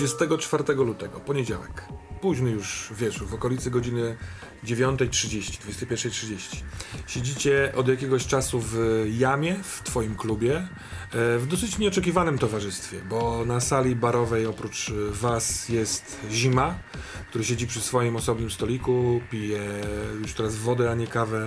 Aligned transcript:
24 0.00 0.74
lutego, 0.74 1.20
poniedziałek, 1.20 1.84
późny 2.20 2.50
już 2.50 2.92
wieczór, 2.96 3.28
w 3.28 3.34
okolicy 3.34 3.70
godziny 3.70 4.16
9.30, 4.64 5.40
21.30. 5.40 6.56
Siedzicie 7.06 7.72
od 7.76 7.88
jakiegoś 7.88 8.26
czasu 8.26 8.60
w 8.64 9.04
jamie 9.18 9.56
w 9.62 9.82
twoim 9.82 10.16
klubie, 10.16 10.56
e, 10.56 10.66
w 11.38 11.46
dosyć 11.46 11.78
nieoczekiwanym 11.78 12.38
towarzystwie, 12.38 13.00
bo 13.08 13.44
na 13.44 13.60
sali 13.60 13.96
barowej 13.96 14.46
oprócz 14.46 14.92
was 15.10 15.68
jest 15.68 16.16
Zima, 16.30 16.78
który 17.28 17.44
siedzi 17.44 17.66
przy 17.66 17.80
swoim 17.80 18.16
osobnym 18.16 18.50
stoliku, 18.50 19.20
pije 19.30 19.60
już 20.20 20.32
teraz 20.32 20.56
wodę, 20.56 20.90
a 20.90 20.94
nie 20.94 21.06
kawę, 21.06 21.46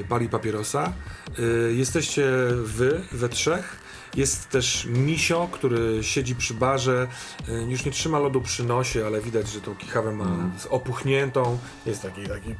e, 0.00 0.04
pali 0.08 0.28
papierosa. 0.28 0.92
E, 1.38 1.72
Jesteście 1.72 2.24
wy 2.64 3.00
we 3.12 3.28
trzech. 3.28 3.83
Jest 4.16 4.48
też 4.48 4.86
Misio, 4.90 5.48
który 5.52 6.02
siedzi 6.02 6.36
przy 6.36 6.54
barze, 6.54 7.08
y, 7.48 7.52
już 7.68 7.84
nie 7.84 7.92
trzyma 7.92 8.18
lodu 8.18 8.40
przy 8.40 8.64
nosie, 8.64 9.06
ale 9.06 9.20
widać, 9.20 9.48
że 9.48 9.60
tą 9.60 9.76
kichawę 9.76 10.12
ma 10.12 10.50
z 10.58 10.66
opuchniętą, 10.66 11.58
jest 11.86 12.02
taki, 12.02 12.28
taki 12.28 12.54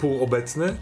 półobecny, 0.00 0.76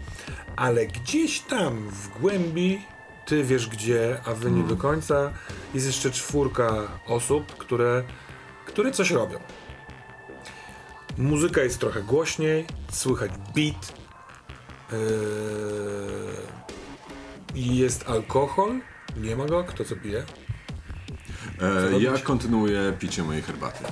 ale 0.55 0.85
gdzieś 0.87 1.39
tam 1.39 1.89
w 1.89 2.19
głębi, 2.19 2.81
ty 3.25 3.43
wiesz 3.43 3.67
gdzie, 3.67 4.21
a 4.25 4.33
wy 4.33 4.51
nie 4.51 4.63
do 4.63 4.77
końca, 4.77 5.33
jest 5.73 5.87
jeszcze 5.87 6.11
czwórka 6.11 6.73
osób, 7.07 7.45
które, 7.57 8.03
które 8.65 8.91
coś 8.91 9.11
robią. 9.11 9.39
Muzyka 11.17 11.61
jest 11.61 11.79
trochę 11.79 12.01
głośniej, 12.01 12.65
słychać 12.91 13.31
beat, 13.55 13.93
yy, 14.91 14.99
i 17.55 17.77
jest 17.77 18.09
alkohol, 18.09 18.79
nie 19.17 19.35
ma 19.35 19.45
go, 19.45 19.63
kto 19.63 19.85
co 19.85 19.95
pije? 19.95 20.23
E, 21.61 21.99
ja 21.99 22.17
kontynuuję 22.17 22.93
picie 22.99 23.23
mojej 23.23 23.41
herbaty. 23.41 23.83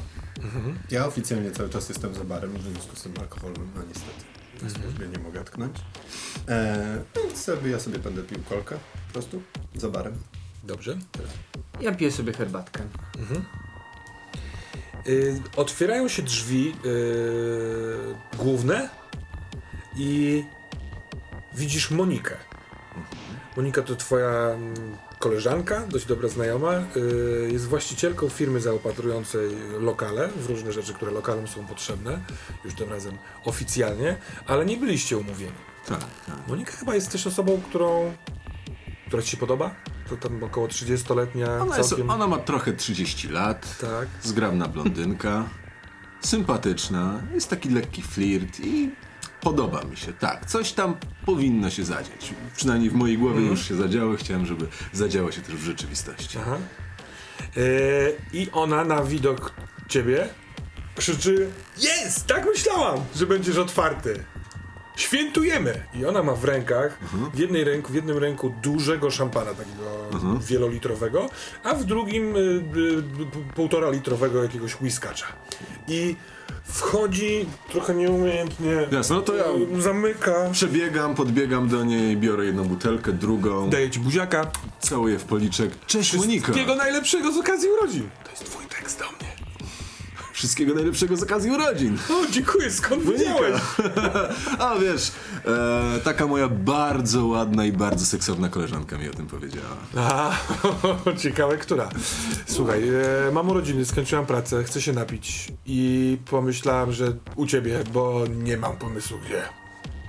Ja 0.91 1.05
oficjalnie 1.05 1.51
cały 1.51 1.69
czas 1.69 1.89
jestem 1.89 2.13
za 2.13 2.23
barem, 2.23 2.57
w 2.57 2.61
związku 2.61 2.95
z 2.95 3.01
tym 3.01 3.13
alkoholem, 3.19 3.71
no 3.75 3.81
niestety. 3.87 4.23
Na 4.63 4.69
służbie 4.69 5.07
nie 5.07 5.19
mogę 5.19 5.43
tknąć. 5.43 5.77
E, 6.47 7.03
więc 7.15 7.43
sobie, 7.43 7.71
ja 7.71 7.79
sobie 7.79 7.99
będę 7.99 8.23
pił 8.23 8.39
kolkę 8.49 8.75
po 9.07 9.13
prostu 9.13 9.41
za 9.75 9.89
barem. 9.89 10.13
Dobrze. 10.63 10.97
Ja 11.81 11.95
piję 11.95 12.11
sobie 12.11 12.33
herbatkę. 12.33 12.83
Y, 15.07 15.41
otwierają 15.55 16.07
się 16.07 16.21
drzwi 16.21 16.75
y, 16.85 18.37
główne 18.37 18.89
i 19.95 20.43
widzisz 21.53 21.91
Monikę. 21.91 22.35
Monika 23.57 23.81
to 23.81 23.95
twoja 23.95 24.29
mm, 24.29 24.97
koleżanka, 25.23 25.87
dość 25.87 26.05
dobra 26.05 26.27
znajoma. 26.29 26.71
y, 26.73 27.49
jest 27.51 27.67
właścicielką 27.67 28.29
firmy 28.29 28.61
zaopatrującej 28.61 29.49
lokale 29.79 30.27
w 30.27 30.49
różne 30.49 30.71
rzeczy, 30.73 30.93
które 30.93 31.11
lokalom 31.11 31.47
są 31.47 31.65
potrzebne. 31.65 32.19
Już 32.65 32.73
tym 32.73 32.89
razem 32.89 33.17
oficjalnie, 33.45 34.15
ale 34.47 34.65
nie 34.65 34.77
byliście 34.77 35.17
umówieni. 35.17 35.51
Tak, 35.87 35.99
tak. 35.99 36.35
Monika 36.47 36.71
chyba 36.71 36.95
jest 36.95 37.11
też 37.11 37.27
osobą, 37.27 37.61
którą... 37.69 38.13
która 39.07 39.21
ci 39.23 39.29
się 39.29 39.37
podoba? 39.37 39.75
To 40.09 40.17
tam 40.17 40.43
około 40.43 40.67
30-letnia, 40.67 41.57
Ona, 41.61 41.77
jest, 41.77 41.89
całkiem... 41.89 42.09
ona 42.09 42.27
ma 42.27 42.37
trochę 42.37 42.73
30 42.73 43.27
lat, 43.27 43.77
Tak. 43.81 44.07
zgrabna 44.21 44.67
blondynka, 44.67 45.49
sympatyczna, 46.21 47.21
jest 47.33 47.49
taki 47.49 47.69
lekki 47.69 48.01
flirt 48.01 48.59
i 48.59 48.89
podoba 49.43 49.83
mi 49.83 49.97
się. 49.97 50.13
Tak, 50.13 50.45
coś 50.45 50.71
tam 50.71 50.95
powinno 51.25 51.69
się 51.69 51.83
zadziać. 51.83 52.33
Przynajmniej 52.55 52.89
w 52.89 52.93
mojej 52.93 53.17
głowie 53.17 53.41
już 53.41 53.67
się 53.67 53.75
zadziało, 53.75 54.15
chciałem, 54.15 54.45
żeby 54.45 54.67
zadziało 54.93 55.31
się 55.31 55.41
też 55.41 55.55
w 55.55 55.63
rzeczywistości. 55.63 56.37
Aha. 56.41 56.57
Yy, 57.55 57.63
I 58.33 58.51
ona 58.51 58.85
na 58.85 59.03
widok 59.03 59.53
ciebie 59.87 60.29
krzyczy 60.95 61.49
Jest! 61.77 62.27
Tak 62.27 62.45
myślałam, 62.45 62.99
że 63.15 63.27
będziesz 63.27 63.57
otwarty. 63.57 64.23
Świętujemy! 64.95 65.83
I 65.93 66.05
ona 66.05 66.23
ma 66.23 66.35
w 66.35 66.43
rękach, 66.43 66.97
w, 67.33 67.39
jednej 67.39 67.63
ręku, 67.63 67.91
w 67.91 67.95
jednym 67.95 68.17
ręku 68.17 68.55
dużego 68.61 69.11
szampana 69.11 69.53
takiego 69.53 70.09
wielolitrowego, 70.39 71.29
a 71.63 71.73
w 71.73 71.83
drugim 71.83 72.35
y, 72.35 72.39
y, 72.39 73.53
półtora 73.55 73.89
litrowego 73.89 74.43
jakiegoś 74.43 74.81
whiskacza. 74.81 75.25
I 75.87 76.15
wchodzi 76.63 77.45
trochę 77.71 77.95
nieumiejętnie, 77.95 78.87
Jasne, 78.91 79.15
no 79.15 79.21
to 79.21 79.35
ja 79.35 79.45
y, 79.77 79.81
zamyka, 79.81 80.49
przebiegam, 80.51 81.15
podbiegam 81.15 81.67
do 81.67 81.83
niej, 81.83 82.17
biorę 82.17 82.45
jedną 82.45 82.63
butelkę, 82.63 83.11
drugą, 83.13 83.69
daje 83.69 83.89
ci 83.89 83.99
buziaka. 83.99 84.51
całuję 84.79 85.19
w 85.19 85.23
policzek. 85.23 85.85
Cześć 85.85 86.13
Monika! 86.13 86.43
Wszystkiego 86.43 86.75
najlepszego 86.75 87.31
z 87.31 87.37
okazji 87.37 87.69
urodzin. 87.69 88.09
To 88.23 88.31
jest 88.31 88.45
twój 88.45 88.65
tekst 88.65 88.99
do 88.99 89.05
mnie. 89.05 89.42
Wszystkiego 90.33 90.73
najlepszego 90.73 91.17
z 91.17 91.23
okazji 91.23 91.51
urodzin! 91.51 91.97
O, 92.11 92.31
dziękuję, 92.31 92.71
skąd 92.71 93.03
wiedziałeś? 93.03 93.61
A 94.59 94.75
wiesz, 94.75 95.11
e, 95.45 95.99
taka 96.03 96.27
moja 96.27 96.49
bardzo 96.49 97.25
ładna 97.25 97.65
i 97.65 97.71
bardzo 97.71 98.05
seksowna 98.05 98.49
koleżanka 98.49 98.97
mi 98.97 99.09
o 99.09 99.13
tym 99.13 99.27
powiedziała. 99.27 99.77
A, 99.97 100.31
ciekawe, 101.23 101.57
która. 101.57 101.89
Słuchaj, 102.45 102.89
e, 102.89 103.31
mam 103.31 103.49
urodziny, 103.49 103.85
skończyłam 103.85 104.25
pracę, 104.25 104.63
chcę 104.63 104.81
się 104.81 104.93
napić 104.93 105.51
i 105.65 106.17
pomyślałam, 106.29 106.91
że 106.91 107.13
u 107.35 107.45
ciebie, 107.45 107.79
bo 107.93 108.23
nie 108.43 108.57
mam 108.57 108.77
pomysłu 108.77 109.17
gdzie. 109.25 109.41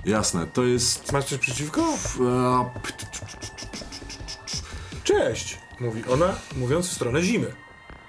Jasne, 0.05 0.47
to 0.53 0.63
jest... 0.63 1.11
Masz 1.11 1.25
coś 1.25 1.37
przeciwko? 1.37 1.81
E, 1.81 2.69
Cześć, 5.03 5.57
mówi 5.79 6.03
ona, 6.13 6.33
mówiąc 6.57 6.87
w 6.89 6.93
stronę 6.93 7.21
zimy. 7.21 7.53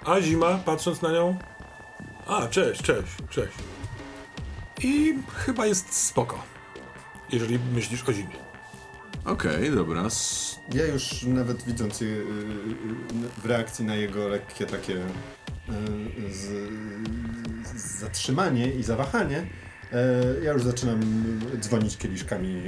A 0.05 0.21
zima, 0.21 0.59
patrząc 0.65 1.01
na 1.01 1.11
nią, 1.11 1.37
a, 2.27 2.47
cześć, 2.47 2.81
cześć, 2.81 3.11
cześć. 3.29 3.53
I 4.83 5.13
chyba 5.35 5.65
jest 5.65 5.93
spoko, 5.93 6.43
jeżeli 7.31 7.59
myślisz 7.73 8.09
o 8.09 8.13
zimie. 8.13 8.35
Okej, 9.25 9.71
dobra. 9.71 10.05
S- 10.05 10.59
Ja 10.73 10.85
już 10.85 11.23
nawet 11.23 11.63
widząc 11.63 12.01
je, 12.01 12.07
y, 12.07 12.11
y, 12.11 12.23
w 13.41 13.45
reakcji 13.45 13.85
na 13.85 13.95
jego 13.95 14.27
lekkie 14.27 14.65
takie 14.65 14.93
y, 14.93 16.33
z, 16.33 16.69
z, 17.67 17.99
zatrzymanie 17.99 18.71
i 18.73 18.83
zawahanie, 18.83 19.47
ja 20.43 20.53
już 20.53 20.63
zaczynam 20.63 20.99
dzwonić 21.59 21.97
kieliszkami 21.97 22.63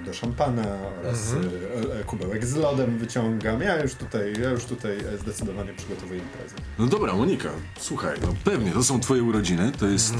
e, 0.00 0.04
do 0.04 0.14
szampana 0.14 0.62
oraz 1.00 1.32
e, 1.32 2.00
e, 2.00 2.04
kubełek 2.04 2.46
z 2.46 2.54
lodem 2.54 2.98
wyciągam. 2.98 3.60
Ja 3.60 3.82
już 3.82 3.94
tutaj, 3.94 4.32
ja 4.42 4.50
już 4.50 4.64
tutaj 4.64 4.98
e, 4.98 5.18
zdecydowanie 5.18 5.72
przygotowuję 5.74 6.20
imprezę. 6.20 6.54
No 6.78 6.86
dobra, 6.86 7.14
Monika, 7.14 7.48
słuchaj, 7.78 8.18
no 8.22 8.34
pewnie, 8.44 8.72
to 8.72 8.84
są 8.84 9.00
twoje 9.00 9.22
urodziny, 9.22 9.72
to 9.78 9.86
jest 9.86 10.14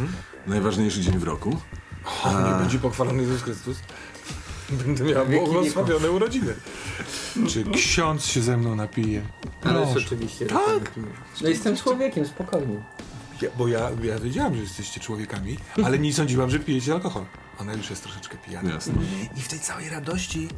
najważniejszy 0.47 1.01
dzień 1.01 1.19
w 1.19 1.23
roku. 1.23 1.57
O, 2.25 2.41
nie 2.41 2.61
będzie 2.61 2.79
pochwalony 2.79 3.23
Jezus 3.23 3.43
Chrystus. 3.43 3.77
Będę 4.71 5.05
miał 5.05 5.27
błogosławione 5.27 6.11
urodziny. 6.11 6.55
Czy 7.49 7.65
ksiądz 7.65 8.25
się 8.27 8.41
ze 8.43 8.57
mną 8.57 8.77
napije? 8.77 9.23
Ale 9.65 9.83
oczywiście. 9.83 10.47
Tak. 10.47 10.93
No 11.43 11.49
jestem 11.49 11.77
człowiekiem, 11.77 12.27
spokojnie. 12.27 12.83
Ja, 13.43 13.49
bo 13.59 13.69
ja, 13.69 13.91
ja 14.03 14.19
wiedziałam, 14.19 14.55
że 14.55 14.61
jesteście 14.61 15.01
człowiekami, 15.01 15.59
ale 15.85 15.99
nie 15.99 16.13
sądziłam, 16.13 16.51
że 16.51 16.59
pijecie 16.59 16.93
alkohol. 16.93 17.25
Ona 17.59 17.73
już 17.73 17.91
jest 17.91 18.03
troszeczkę 18.03 18.39
pijana. 18.39 18.71
Jasne. 18.71 18.95
I 19.37 19.41
w 19.41 19.49
tej 19.49 19.61
całej 19.61 19.89
radości 19.89 20.49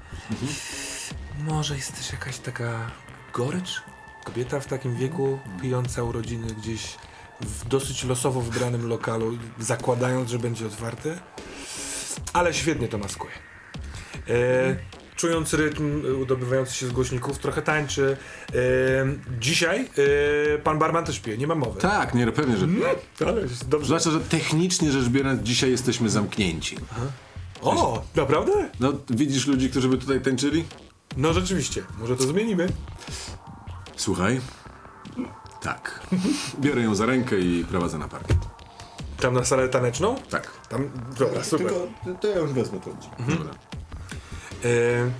może 1.39 1.77
jest 1.77 1.97
też 1.97 2.13
jakaś 2.13 2.39
taka 2.39 2.91
gorycz? 3.33 3.83
Kobieta 4.25 4.61
w 4.61 4.67
takim 4.67 4.97
wieku 4.97 5.39
pijąca 5.63 6.03
urodziny 6.03 6.55
gdzieś 6.55 6.97
w 7.41 7.69
dosyć 7.69 8.05
losowo 8.05 8.41
wybranym 8.41 8.89
lokalu, 8.89 9.39
zakładając, 9.59 10.31
że 10.31 10.39
będzie 10.39 10.67
otwarte. 10.67 11.19
Ale 12.33 12.55
świetnie 12.55 12.89
to 12.89 12.99
maskuje. 12.99 13.33
E, 14.29 14.77
czując 15.25 15.55
rytm 15.55 16.06
e, 16.06 16.15
udobywający 16.15 16.75
się 16.75 16.87
z 16.87 16.93
głośników, 16.93 17.38
trochę 17.38 17.62
tańczy. 17.62 18.17
E, 18.49 18.55
dzisiaj 19.41 19.81
e, 20.55 20.59
pan 20.59 20.79
barman 20.79 21.05
też 21.05 21.21
pije, 21.21 21.38
nie 21.38 21.47
ma 21.47 21.55
mowy. 21.55 21.81
Tak, 21.81 22.15
nie, 22.15 22.32
pewnie, 22.32 22.56
że... 22.56 22.67
Ale 23.26 23.41
jest 23.41 23.69
dobrze. 23.69 23.87
Zwłaszcza, 23.87 24.11
że 24.11 24.21
technicznie 24.21 24.93
rzecz 24.93 25.09
biorąc 25.09 25.43
dzisiaj 25.43 25.71
jesteśmy 25.71 26.11
zamknięci. 26.11 26.76
O, 27.62 28.03
naprawdę? 28.15 28.53
No, 28.81 28.93
widzisz 29.11 29.47
ludzi, 29.47 29.71
którzy 29.71 29.88
by 29.88 29.99
tutaj 29.99 30.21
tańczyli? 30.21 30.65
No 31.17 31.32
rzeczywiście, 31.32 31.82
może 31.99 32.17
to 32.17 32.23
zmienimy. 32.23 32.69
Słuchaj. 33.97 34.41
Tak. 35.62 36.00
Biorę 36.61 36.82
ją 36.82 36.94
za 36.94 37.06
rękę 37.06 37.38
i 37.41 37.65
prowadzę 37.65 37.99
na 37.99 38.09
parkiet. 38.09 38.38
Tam 39.20 39.35
na 39.35 39.44
salę 39.44 39.69
taneczną? 39.69 40.17
Tak. 40.31 40.50
Tam, 40.69 40.91
dobra, 41.19 41.44
super. 41.44 41.67
Tylko 41.67 41.88
to 42.20 42.29
ja 42.29 42.38
już 42.38 42.53
wezmę 42.53 42.81
to 42.81 42.91
ludzi. 42.91 43.09
Dobra. 43.38 43.55
E, 44.65 45.11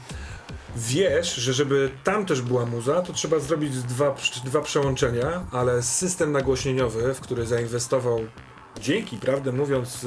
wiesz, 0.77 1.35
że 1.35 1.53
żeby 1.53 1.91
tam 2.05 2.27
też 2.27 2.43
była 2.43 2.67
muza, 2.67 3.03
to 3.03 3.13
trzeba 3.13 3.39
zrobić 3.39 3.83
dwa, 3.83 4.15
dwa 4.45 4.61
przełączenia, 4.61 5.47
ale 5.53 5.83
system 5.83 6.33
nagłośnieniowy, 6.33 7.15
w 7.15 7.21
który 7.21 7.47
zainwestował 7.47 8.21
dzięki, 8.81 9.17
prawdę 9.17 9.53
mówiąc, 9.53 9.99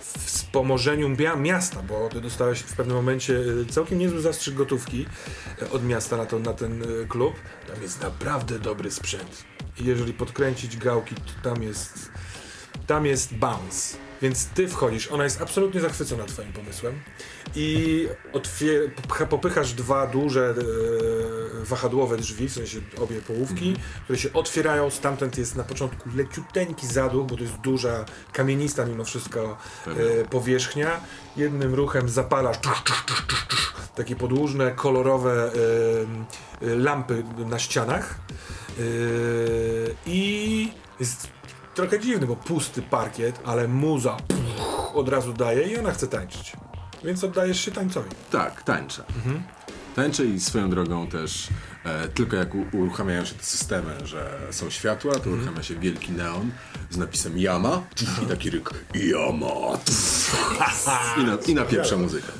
w 0.00 0.24
wspomożeniu 0.24 1.08
mia- 1.08 1.40
miasta, 1.40 1.82
bo 1.82 2.08
ty 2.08 2.20
dostałeś 2.20 2.58
w 2.60 2.76
pewnym 2.76 2.96
momencie 2.96 3.38
e, 3.68 3.72
całkiem 3.72 3.98
niezły 3.98 4.20
zastrzyk 4.20 4.54
gotówki 4.54 5.06
od 5.72 5.84
miasta 5.84 6.16
na, 6.16 6.26
to, 6.26 6.38
na 6.38 6.52
ten 6.52 6.84
klub. 7.08 7.34
Tam 7.72 7.82
jest 7.82 8.02
naprawdę 8.02 8.58
dobry 8.58 8.90
sprzęt. 8.90 9.44
jeżeli 9.80 10.12
podkręcić 10.12 10.76
gałki, 10.76 11.14
to 11.14 11.50
tam 11.50 11.62
jest, 11.62 12.10
tam 12.86 13.06
jest 13.06 13.34
bounce. 13.34 14.05
Więc 14.22 14.46
ty 14.46 14.68
wchodzisz, 14.68 15.12
ona 15.12 15.24
jest 15.24 15.42
absolutnie 15.42 15.80
zachwycona 15.80 16.24
twoim 16.24 16.52
pomysłem. 16.52 17.00
I 17.54 18.08
popychasz 19.30 19.72
dwa 19.72 20.06
duże 20.06 20.54
e, 21.62 21.64
wahadłowe 21.64 22.16
drzwi, 22.16 22.48
w 22.48 22.52
sensie 22.52 22.80
obie 23.00 23.20
połówki, 23.20 23.76
które 24.04 24.18
się 24.18 24.32
otwierają, 24.32 24.90
stamtąd 24.90 25.38
jest 25.38 25.56
na 25.56 25.64
początku 25.64 26.08
leciuteńki 26.16 26.86
zadół, 26.86 27.24
bo 27.24 27.36
to 27.36 27.42
jest 27.42 27.56
duża, 27.56 28.04
kamienista 28.32 28.84
mimo 28.84 29.04
wszystko 29.04 29.56
e, 29.86 30.24
powierzchnia. 30.24 31.00
Jednym 31.36 31.74
ruchem 31.74 32.08
zapalasz 32.08 32.58
tusz, 32.58 32.82
tusz, 32.82 33.04
tusz, 33.06 33.26
tusz, 33.26 33.46
tusz, 33.46 33.72
takie 33.96 34.16
podłużne, 34.16 34.72
kolorowe 34.72 35.50
e, 36.62 36.66
e, 36.66 36.76
lampy 36.76 37.24
na 37.46 37.58
ścianach. 37.58 38.14
E, 38.78 38.82
i 40.06 40.72
jest 41.00 41.28
trochę 41.76 42.00
dziwny, 42.00 42.26
bo 42.26 42.36
pusty 42.36 42.82
parkiet, 42.82 43.40
ale 43.44 43.68
muza 43.68 44.16
pff, 44.28 44.94
od 44.94 45.08
razu 45.08 45.32
daje 45.32 45.62
i 45.62 45.78
ona 45.78 45.92
chce 45.92 46.06
tańczyć. 46.06 46.52
Więc 47.04 47.24
oddajesz 47.24 47.60
się 47.60 47.70
tańcowi. 47.70 48.10
Tak, 48.30 48.62
tańczę. 48.62 49.04
Tańczę 49.96 50.24
i 50.24 50.40
swoją 50.40 50.70
drogą 50.70 51.06
też 51.06 51.48
e, 51.84 52.08
tylko 52.08 52.36
jak 52.36 52.54
u, 52.54 52.64
uruchamiają 52.72 53.24
się 53.24 53.34
te 53.34 53.42
systemy, 53.44 54.06
że 54.06 54.38
są 54.50 54.70
światła, 54.70 55.14
to 55.14 55.30
uruchamia 55.30 55.62
się 55.62 55.74
wielki 55.74 56.12
neon 56.12 56.50
z 56.90 56.96
napisem 56.96 57.38
Yama. 57.38 57.82
I 58.22 58.26
taki 58.26 58.50
ryk 58.50 58.70
Yama 58.94 59.78
i, 61.20 61.24
na, 61.24 61.36
i 61.46 61.54
napieprza 61.54 61.96
muzykę. 61.96 62.32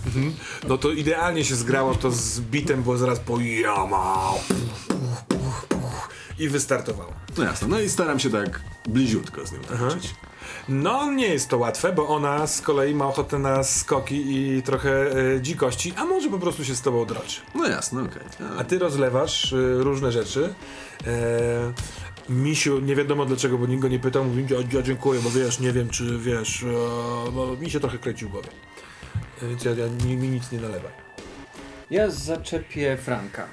No 0.69 0.79
to 0.79 0.91
idealnie 0.91 1.45
się 1.45 1.57
zgrało 1.57 1.95
to 1.95 2.11
z 2.11 2.41
bitem, 2.41 2.83
bo 2.83 2.97
zaraz 2.97 3.19
po 3.19 3.41
jama 3.41 4.33
i 6.39 6.49
wystartowało. 6.49 7.13
No 7.39 7.45
jasne, 7.45 7.69
no 7.69 7.81
i 7.81 7.89
staram 7.89 8.19
się 8.19 8.31
tak 8.31 8.61
bliziutko 8.89 9.47
z 9.47 9.53
nim 9.53 9.61
tańczyć. 9.65 10.15
No 10.69 11.13
nie 11.13 11.27
jest 11.27 11.49
to 11.49 11.59
łatwe, 11.59 11.93
bo 11.93 12.09
ona 12.09 12.47
z 12.47 12.61
kolei 12.61 12.95
ma 12.95 13.07
ochotę 13.07 13.39
na 13.39 13.65
skoki 13.65 14.37
i 14.37 14.63
trochę 14.63 14.91
e, 15.37 15.41
dzikości, 15.43 15.93
a 15.97 16.05
może 16.05 16.31
po 16.31 16.39
prostu 16.39 16.65
się 16.65 16.77
z 16.77 16.83
tobą 16.83 17.05
droczy. 17.05 17.41
No 17.55 17.69
jasne, 17.69 18.03
okej. 18.03 18.23
A 18.59 18.65
ty 18.65 18.79
rozlewasz 18.79 19.53
y, 19.53 19.77
różne 19.79 20.13
rzeczy. 20.13 20.55
E, 21.07 21.73
misiu, 22.29 22.81
nie 22.81 22.97
wiadomo 22.97 23.27
dlaczego, 23.27 23.59
bo 23.59 23.67
nikt 23.67 23.83
go 23.83 23.89
nie 23.89 23.99
pytał, 23.99 24.25
mówi, 24.25 24.45
ja, 24.73 24.83
dziękuję, 24.83 25.21
bo 25.21 25.31
wiesz, 25.31 25.61
nie 25.61 25.73
wiem 25.73 25.89
czy 25.91 26.19
wiesz, 26.19 26.63
e, 26.63 26.67
bo 27.33 27.57
mi 27.61 27.71
się 27.71 27.81
trochę 27.81 27.99
kręci 27.99 28.25
w 28.27 28.29
głowie. 28.29 28.49
E, 29.43 29.49
Więc 29.49 29.65
ja, 29.65 29.71
ja, 29.71 29.87
mi, 30.07 30.17
mi 30.17 30.29
nic 30.29 30.53
nie 30.53 30.61
nalewa. 30.61 31.06
Ja 31.91 32.11
zaczepię 32.11 32.97
Franka, 32.97 33.49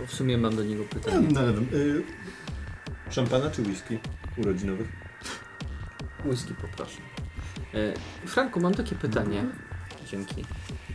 bo 0.00 0.06
w 0.06 0.12
sumie 0.12 0.38
mam 0.38 0.56
do 0.56 0.64
niego 0.64 0.84
pytanie. 0.84 1.28
No, 1.32 1.40
y, 1.78 2.02
szampana 3.10 3.50
czy 3.50 3.62
whisky 3.62 3.98
urodzinowych? 4.36 4.88
Whisky 6.24 6.54
poproszę. 6.54 7.00
E, 7.74 7.94
Franku, 8.26 8.60
mam 8.60 8.74
takie 8.74 8.96
pytanie. 8.96 9.44
Dzięki. 10.06 10.44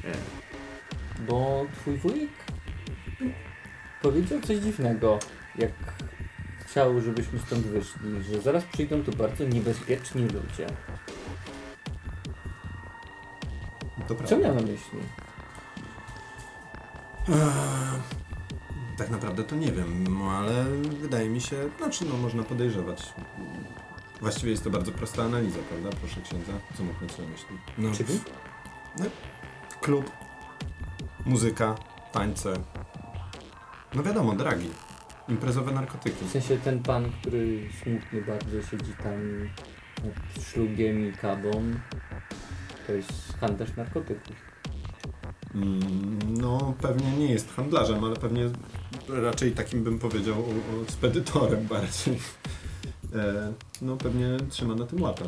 E, 0.05 0.11
bo 1.27 1.65
twój 1.73 1.97
wujek 1.97 2.29
powiedział 4.01 4.41
coś 4.41 4.57
dziwnego, 4.57 5.19
jak 5.55 5.71
chciał, 6.65 7.01
żebyśmy 7.01 7.39
stąd 7.39 7.67
wyszli, 7.67 8.23
że 8.31 8.41
zaraz 8.41 8.63
przyjdą 8.63 9.03
tu 9.03 9.11
bardzo 9.11 9.43
niebezpieczni 9.43 10.21
ludzie. 10.21 10.67
To 14.07 14.15
Co 14.23 14.37
miał 14.37 14.55
na 14.55 14.61
myśli? 14.61 14.99
Tak 18.97 19.09
naprawdę 19.09 19.43
to 19.43 19.55
nie 19.55 19.71
wiem, 19.71 20.03
no 20.07 20.31
ale 20.31 20.63
wydaje 21.01 21.29
mi 21.29 21.41
się, 21.41 21.55
znaczy 21.77 22.05
no 22.05 22.17
można 22.17 22.43
podejrzewać. 22.43 23.13
Właściwie 24.21 24.51
jest 24.51 24.63
to 24.63 24.69
bardzo 24.69 24.91
prosta 24.91 25.23
analiza, 25.23 25.59
prawda? 25.69 25.89
Proszę 25.99 26.21
księdza, 26.21 26.51
co 26.77 26.83
mógł 26.83 27.03
mieć 27.03 27.17
na 27.17 27.25
myśli? 27.25 27.57
No, 27.77 27.91
Czyli? 27.91 28.19
klub, 29.81 30.11
muzyka, 31.25 31.75
tańce. 32.11 32.53
No 33.93 34.03
wiadomo, 34.03 34.33
dragi. 34.33 34.69
Imprezowe 35.29 35.71
narkotyki. 35.71 36.25
W 36.25 36.31
sensie 36.31 36.57
ten 36.57 36.83
pan, 36.83 37.11
który 37.21 37.69
smutny 37.83 38.21
bardzo 38.21 38.61
siedzi 38.61 38.93
tam 39.03 39.43
nad 40.03 40.45
szlugiem 40.45 41.09
i 41.09 41.13
kabą, 41.13 41.51
to 42.87 42.93
jest 42.93 43.37
handlarz 43.39 43.75
narkotyków. 43.75 44.52
Mm, 45.55 46.19
No 46.41 46.73
pewnie 46.81 47.11
nie 47.17 47.31
jest 47.31 47.51
handlarzem, 47.55 48.03
ale 48.03 48.15
pewnie 48.15 48.49
raczej 49.09 49.51
takim 49.51 49.83
bym 49.83 49.99
powiedział 49.99 50.35
spedytorem 50.89 51.67
bardziej. 51.67 52.19
E, 53.15 53.53
no 53.81 53.97
pewnie 53.97 54.27
trzyma 54.49 54.75
na 54.75 54.85
tym 54.85 55.01
łapę. 55.01 55.25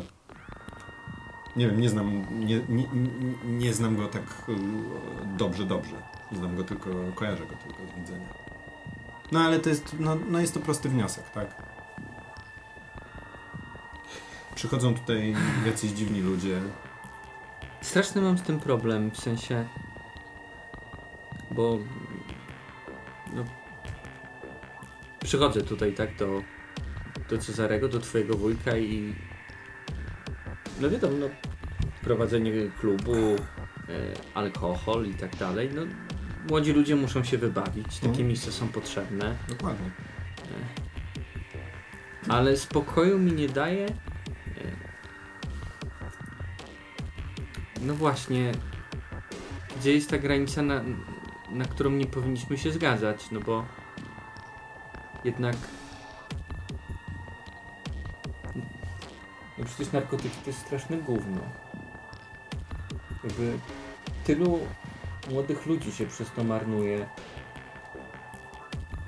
Nie 1.56 1.66
wiem, 1.66 1.80
nie 1.80 1.90
znam, 1.90 2.26
nie, 2.46 2.60
nie, 2.68 2.88
nie- 2.92 3.58
nie 3.58 3.74
znam 3.74 3.96
go 3.96 4.08
tak 4.08 4.22
e, 4.48 4.52
dobrze, 5.38 5.64
dobrze. 5.66 5.94
Znam 6.32 6.56
go 6.56 6.64
tylko, 6.64 6.90
kojarzę 7.14 7.46
go 7.46 7.54
tylko 7.56 7.92
z 7.92 8.00
widzenia. 8.00 8.26
No 9.32 9.40
ale 9.40 9.58
to 9.60 9.68
jest, 9.68 9.96
no, 10.00 10.16
no 10.30 10.40
jest 10.40 10.54
to 10.54 10.60
prosty 10.60 10.88
wniosek, 10.88 11.30
tak? 11.30 11.62
Przychodzą 14.54 14.94
tutaj 14.94 15.34
jacyś 15.66 15.90
dziwni 15.90 16.20
ludzie. 16.20 16.60
Straszny 17.82 18.20
mam 18.22 18.38
z 18.38 18.42
tym 18.42 18.60
problem, 18.60 19.10
w 19.10 19.20
sensie, 19.20 19.66
bo 21.56 21.78
no, 23.34 23.44
przychodzę 25.24 25.62
tutaj 25.62 25.92
tak 25.92 26.16
do, 26.16 26.42
do 27.30 27.38
Cezarego, 27.38 27.88
do 27.88 27.98
twojego 28.00 28.36
wujka 28.36 28.76
i 28.76 29.14
no 30.80 30.90
wiadomo, 30.90 31.16
no, 31.20 31.28
prowadzenie 32.02 32.52
klubu, 32.80 33.14
e, 33.16 33.36
alkohol 34.34 35.06
i 35.06 35.14
tak 35.14 35.36
dalej, 35.36 35.70
no 35.74 35.82
młodzi 36.48 36.72
ludzie 36.72 36.96
muszą 36.96 37.24
się 37.24 37.38
wybawić, 37.38 37.94
takie 37.96 38.08
Mhm. 38.08 38.28
miejsca 38.28 38.50
są 38.52 38.68
potrzebne, 38.68 39.36
Dokładnie. 39.48 39.90
ale 42.28 42.56
spokoju 42.56 43.18
mi 43.18 43.32
nie 43.32 43.48
daje. 43.48 43.86
e, 43.86 43.92
No 47.82 47.94
właśnie, 47.94 48.52
gdzie 49.80 49.92
jest 49.94 50.10
ta 50.10 50.18
granica, 50.18 50.62
na, 50.62 50.84
na 51.56 51.64
którą 51.64 51.90
nie 51.90 52.06
powinniśmy 52.06 52.58
się 52.58 52.72
zgadzać, 52.72 53.30
no 53.30 53.40
bo 53.40 53.64
jednak. 55.24 55.56
No 59.58 59.64
przecież 59.64 59.92
narkotyki 59.92 60.36
to 60.44 60.50
jest 60.50 60.60
straszne 60.60 60.96
gówno. 60.96 61.40
Jakby 63.24 63.58
tylu 64.24 64.58
młodych 65.30 65.66
ludzi 65.66 65.92
się 65.92 66.06
przez 66.06 66.32
to 66.32 66.44
marnuje. 66.44 67.06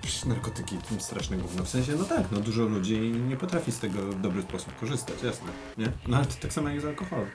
Przecież 0.02 0.24
narkotyki 0.24 0.78
to 0.78 1.00
straszne 1.00 1.36
gówno. 1.36 1.64
W 1.64 1.68
sensie, 1.68 1.92
no 1.98 2.04
tak, 2.04 2.30
no 2.30 2.40
dużo 2.40 2.62
ludzi 2.64 2.98
nie 3.00 3.36
potrafi 3.36 3.72
z 3.72 3.78
tego 3.78 4.02
w 4.02 4.20
dobry 4.20 4.42
sposób 4.42 4.76
korzystać, 4.80 5.22
jasne. 5.22 5.48
Nie? 5.78 5.92
No 6.08 6.16
ale 6.16 6.26
to 6.26 6.34
tak 6.40 6.52
samo 6.52 6.68
jak 6.68 6.80
z 6.80 6.84
alkoholem. 6.84 7.30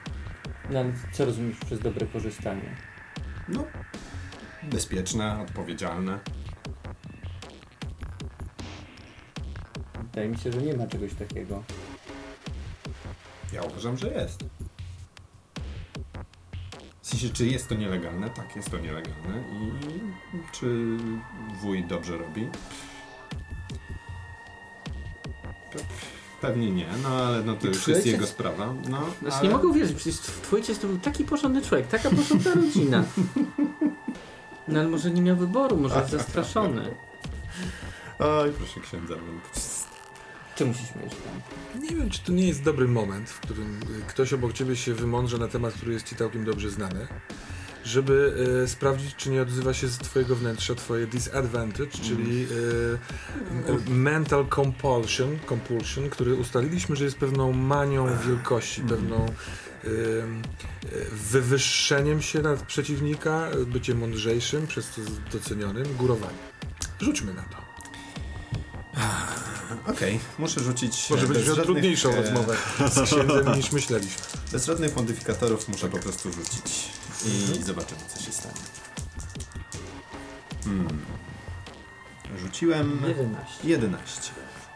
No 0.70 0.78
ale 0.80 0.92
co 1.12 1.24
rozumiesz 1.24 1.56
przez 1.66 1.80
dobre 1.80 2.06
korzystanie? 2.06 2.76
No, 3.48 3.64
bezpieczne, 4.70 5.40
odpowiedzialne. 5.42 6.18
Wydaje 10.02 10.28
mi 10.28 10.38
się, 10.38 10.52
że 10.52 10.62
nie 10.62 10.76
ma 10.76 10.86
czegoś 10.86 11.14
takiego. 11.14 11.62
Ja 13.52 13.62
uważam, 13.62 13.96
że 13.96 14.08
jest. 14.08 14.44
W 17.02 17.06
sensie, 17.06 17.28
czy 17.30 17.46
jest 17.46 17.68
to 17.68 17.74
nielegalne? 17.74 18.30
Tak, 18.30 18.56
jest 18.56 18.70
to 18.70 18.78
nielegalne. 18.78 19.42
I 19.52 19.70
czy 20.52 20.96
wuj 21.60 21.84
dobrze 21.84 22.18
robi? 22.18 22.48
Pe- 25.72 25.84
Pewnie 26.40 26.70
nie, 26.70 26.86
no 27.02 27.08
ale 27.08 27.42
no 27.42 27.54
to 27.56 27.66
już 27.66 27.88
jest 27.88 28.06
jego 28.06 28.26
sprawa. 28.26 28.74
No, 28.90 29.06
Znaczy 29.20 29.36
ale... 29.36 29.48
nie 29.48 29.54
mogę 29.54 29.68
uwierzyć, 29.68 29.96
przecież 29.96 30.20
twój 30.20 30.58
ojciec 30.60 30.78
to 30.78 30.86
był 30.86 30.98
taki 30.98 31.24
porządny 31.24 31.62
człowiek, 31.62 31.86
taka 31.88 32.10
porządna 32.10 32.54
rodzina. 32.54 33.04
No 34.68 34.80
ale 34.80 34.88
może 34.88 35.10
nie 35.10 35.22
miał 35.22 35.36
wyboru, 35.36 35.76
może 35.76 35.94
jest 35.98 36.10
zastraszony. 36.18 36.94
Oj, 38.18 38.52
proszę 38.52 38.80
księdza. 38.80 39.14
no. 39.14 39.40
Czemu 40.56 40.74
się 40.74 40.80
śmiesz 40.80 41.12
tam? 41.14 41.82
Nie 41.82 41.96
wiem, 41.96 42.10
czy 42.10 42.22
to 42.22 42.32
nie 42.32 42.46
jest 42.48 42.62
dobry 42.62 42.88
moment, 42.88 43.30
w 43.30 43.40
którym 43.40 43.80
y, 43.82 44.02
ktoś 44.08 44.32
obok 44.32 44.52
ciebie 44.52 44.76
się 44.76 44.94
wymądrze 44.94 45.38
na 45.38 45.48
temat, 45.48 45.74
który 45.74 45.92
jest 45.92 46.08
ci 46.08 46.16
całkiem 46.16 46.44
dobrze 46.44 46.70
znany, 46.70 47.06
żeby 47.84 48.34
y, 48.64 48.68
sprawdzić, 48.68 49.16
czy 49.16 49.30
nie 49.30 49.42
odzywa 49.42 49.74
się 49.74 49.88
z 49.88 49.98
twojego 49.98 50.36
wnętrza 50.36 50.74
twoje 50.74 51.06
disadvantage, 51.06 51.90
czyli 52.02 52.42
y, 52.42 52.98
m- 53.68 53.82
mental 53.88 54.46
compulsion, 54.54 55.38
compulsion, 55.48 56.10
który 56.10 56.34
ustaliliśmy, 56.34 56.96
że 56.96 57.04
jest 57.04 57.16
pewną 57.16 57.52
manią 57.52 58.18
wielkości, 58.26 58.80
pewną 58.82 59.26
y, 59.84 60.22
wywyższeniem 61.12 62.22
się 62.22 62.42
nad 62.42 62.62
przeciwnika, 62.62 63.50
byciem 63.66 63.98
mądrzejszym, 63.98 64.66
przez 64.66 64.90
to 64.90 65.00
docenionym, 65.32 65.96
górowaniem. 65.96 66.38
Rzućmy 67.00 67.34
na 67.34 67.42
to. 67.42 67.64
Okej, 69.86 70.20
muszę 70.38 70.60
rzucić... 70.60 71.10
Może 71.10 71.26
e, 71.26 71.28
miał 71.28 71.42
żadnych, 71.42 71.64
trudniejszą 71.64 72.10
e, 72.10 72.16
rozmowę 72.22 72.56
z 72.92 73.00
księdzem 73.10 73.56
niż 73.56 73.72
myśleliśmy. 73.72 74.22
Bez 74.52 74.66
żadnych 74.66 74.96
modyfikatorów 74.96 75.68
muszę 75.68 75.88
po 75.88 75.98
prostu 75.98 76.32
rzucić. 76.32 76.88
I 77.26 77.62
zobaczymy, 77.62 78.00
co 78.08 78.22
się 78.22 78.32
stanie. 78.32 78.54
Hmm. 80.64 81.00
Rzuciłem 82.38 83.00
11. 83.08 83.68
11. 83.68 84.32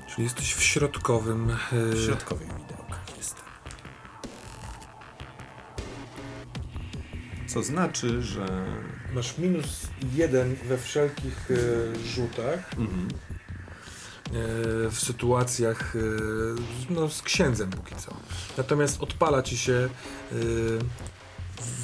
Czyli 0.07 0.25
jesteś 0.25 0.55
w 0.55 0.63
środkowym... 0.63 1.57
W 1.73 1.95
e, 1.95 2.07
środkowych 2.07 2.49
widełkach 2.49 3.17
jestem. 3.17 3.45
Co 7.47 7.63
znaczy, 7.63 8.23
że... 8.23 8.67
Masz 9.15 9.39
minus 9.39 9.87
jeden 10.15 10.55
we 10.55 10.79
wszelkich 10.79 11.51
e, 11.51 11.99
rzutach. 12.07 12.71
Mhm. 12.79 13.09
e, 13.09 14.91
w 14.91 14.99
sytuacjach 14.99 15.95
no, 16.91 17.09
z 17.09 17.23
księdzem 17.23 17.71
póki 17.71 17.95
co. 17.97 18.15
Natomiast 18.57 19.03
odpala 19.03 19.43
ci 19.43 19.59
się 19.59 19.89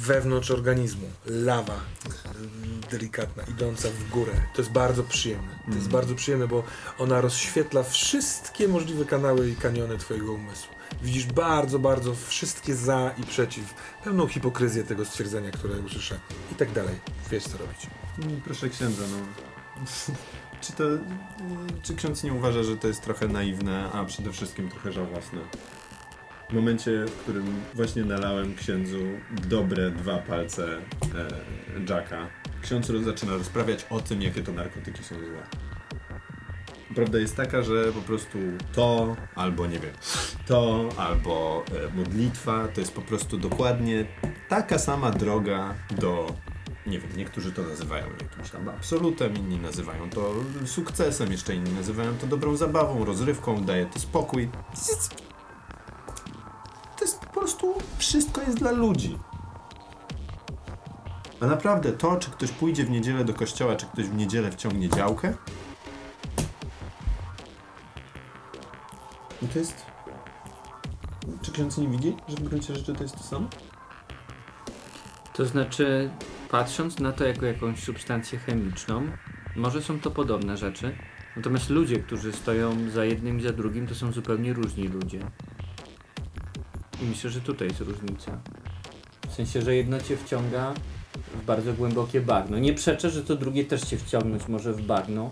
wewnątrz 0.01 0.51
organizmu 0.51 1.07
lawa 1.25 1.73
e, 1.73 2.89
delikatna, 2.91 3.43
idąca 3.43 3.87
w 3.89 4.09
górę. 4.09 4.31
To 4.55 4.61
jest 4.61 4.71
bardzo 4.71 5.03
przyjemne. 5.03 5.47
To 5.51 5.55
jest 5.71 5.75
Mhm. 5.85 5.91
bardzo 5.91 6.15
przyjemne, 6.15 6.47
bo 6.47 6.63
ona 6.99 7.21
rozświetla 7.21 7.83
wszystkie 7.83 8.67
możliwe 8.67 9.05
kanały 9.05 9.49
i 9.49 9.55
kaniony 9.55 9.97
twojego 9.97 10.33
umysłu. 10.33 10.75
Widzisz 11.03 11.25
bardzo, 11.25 11.79
bardzo 11.79 12.15
wszystkie 12.27 12.75
za 12.75 13.11
i 13.17 13.23
przeciw. 13.23 13.73
Pełną 14.03 14.27
hipokryzję 14.27 14.83
tego 14.83 15.05
stwierdzenia, 15.05 15.51
które 15.51 15.73
usłyszę. 15.79 16.19
I 16.51 16.55
tak 16.55 16.71
dalej. 16.71 16.95
Wiesz 17.31 17.43
co 17.43 17.57
robić. 17.57 17.87
Mm, 18.19 18.41
Proszę 18.41 18.69
księdza, 18.69 19.03
no. 19.11 19.17
Czy 20.61 20.73
to. 20.73 20.83
Czy 21.83 21.95
ksiądz 21.95 22.23
nie 22.23 22.33
uważa, 22.33 22.63
że 22.63 22.77
to 22.77 22.87
jest 22.87 23.01
trochę 23.01 23.27
naiwne, 23.27 23.91
a 23.91 24.05
przede 24.05 24.31
wszystkim 24.31 24.69
trochę 24.69 24.91
żałosne? 24.91 25.39
W 26.49 26.53
momencie, 26.53 27.05
w 27.05 27.11
którym 27.11 27.61
właśnie 27.73 28.03
nalałem 28.03 28.55
księdzu 28.55 28.99
dobre 29.47 29.91
dwa 29.91 30.17
palce 30.17 30.77
e, 30.77 31.93
Jacka, 31.93 32.27
ksiądz 32.61 32.89
roz, 32.89 33.03
zaczyna 33.03 33.33
rozprawiać 33.33 33.85
o 33.89 33.99
tym, 33.99 34.21
jakie 34.21 34.41
to 34.41 34.51
narkotyki 34.51 35.03
są 35.03 35.15
złe. 35.15 35.43
Prawda 36.95 37.19
jest 37.19 37.35
taka, 37.35 37.61
że 37.61 37.91
po 37.91 38.01
prostu 38.01 38.37
to, 38.73 39.15
albo 39.35 39.67
nie 39.67 39.79
wiem, 39.79 39.93
to, 40.47 40.89
albo 40.97 41.63
e, 41.71 41.95
modlitwa, 41.97 42.67
to 42.67 42.79
jest 42.79 42.93
po 42.93 43.01
prostu 43.01 43.37
dokładnie 43.37 44.05
taka 44.49 44.79
sama 44.79 45.11
droga 45.11 45.75
do 45.91 46.27
nie 46.87 46.99
wiem, 46.99 47.09
niektórzy 47.17 47.51
to 47.51 47.63
nazywają 47.63 48.05
jakimś 48.21 48.49
tam 48.49 48.69
absolutem, 48.69 49.35
inni 49.35 49.57
nazywają 49.57 50.09
to 50.09 50.33
sukcesem, 50.65 51.31
jeszcze 51.31 51.55
inni 51.55 51.73
nazywają 51.73 52.17
to 52.17 52.27
dobrą 52.27 52.55
zabawą, 52.55 53.05
rozrywką, 53.05 53.65
daje 53.65 53.85
to 53.85 53.99
spokój. 53.99 54.49
Po 57.35 57.39
prostu, 57.41 57.73
wszystko 57.97 58.41
jest 58.41 58.57
dla 58.57 58.71
ludzi. 58.71 59.19
A 61.39 61.45
naprawdę 61.45 61.91
to, 61.91 62.15
czy 62.15 62.31
ktoś 62.31 62.51
pójdzie 62.51 62.83
w 62.83 62.89
niedzielę 62.89 63.25
do 63.25 63.33
kościoła, 63.33 63.75
czy 63.75 63.85
ktoś 63.85 64.05
w 64.05 64.15
niedzielę 64.15 64.51
wciągnie 64.51 64.89
działkę, 64.89 65.33
no 69.41 69.47
to 69.53 69.59
jest... 69.59 69.85
Czy 71.41 71.51
ksiądz 71.51 71.77
nie 71.77 71.87
widzi, 71.87 72.15
że 72.27 72.35
w 72.35 72.43
gruncie 72.43 72.75
rzeczy 72.75 72.93
to 72.93 73.03
jest 73.03 73.17
to 73.17 73.23
samo? 73.23 73.47
To 75.33 75.45
znaczy, 75.45 76.09
patrząc 76.51 76.99
na 76.99 77.11
to 77.11 77.25
jako 77.25 77.45
jakąś 77.45 77.83
substancję 77.83 78.39
chemiczną, 78.39 79.07
może 79.55 79.81
są 79.81 79.99
to 79.99 80.11
podobne 80.11 80.57
rzeczy, 80.57 80.97
natomiast 81.35 81.69
ludzie, 81.69 81.99
którzy 81.99 82.33
stoją 82.33 82.89
za 82.89 83.05
jednym 83.05 83.39
i 83.39 83.43
za 83.43 83.53
drugim, 83.53 83.87
to 83.87 83.95
są 83.95 84.11
zupełnie 84.11 84.53
różni 84.53 84.87
ludzie. 84.87 85.19
I 87.01 87.05
myślę, 87.05 87.29
że 87.29 87.41
tutaj 87.41 87.67
jest 87.67 87.79
różnica. 87.79 88.37
W 89.29 89.33
sensie, 89.33 89.61
że 89.61 89.75
jedno 89.75 90.01
cię 90.01 90.17
wciąga 90.17 90.73
w 91.41 91.45
bardzo 91.45 91.73
głębokie 91.73 92.21
bagno. 92.21 92.59
Nie 92.59 92.73
przeczę, 92.73 93.09
że 93.09 93.23
to 93.23 93.35
drugie 93.35 93.65
też 93.65 93.81
cię 93.81 93.97
wciągnąć 93.97 94.47
może 94.47 94.73
w 94.73 94.81
bagno. 94.81 95.31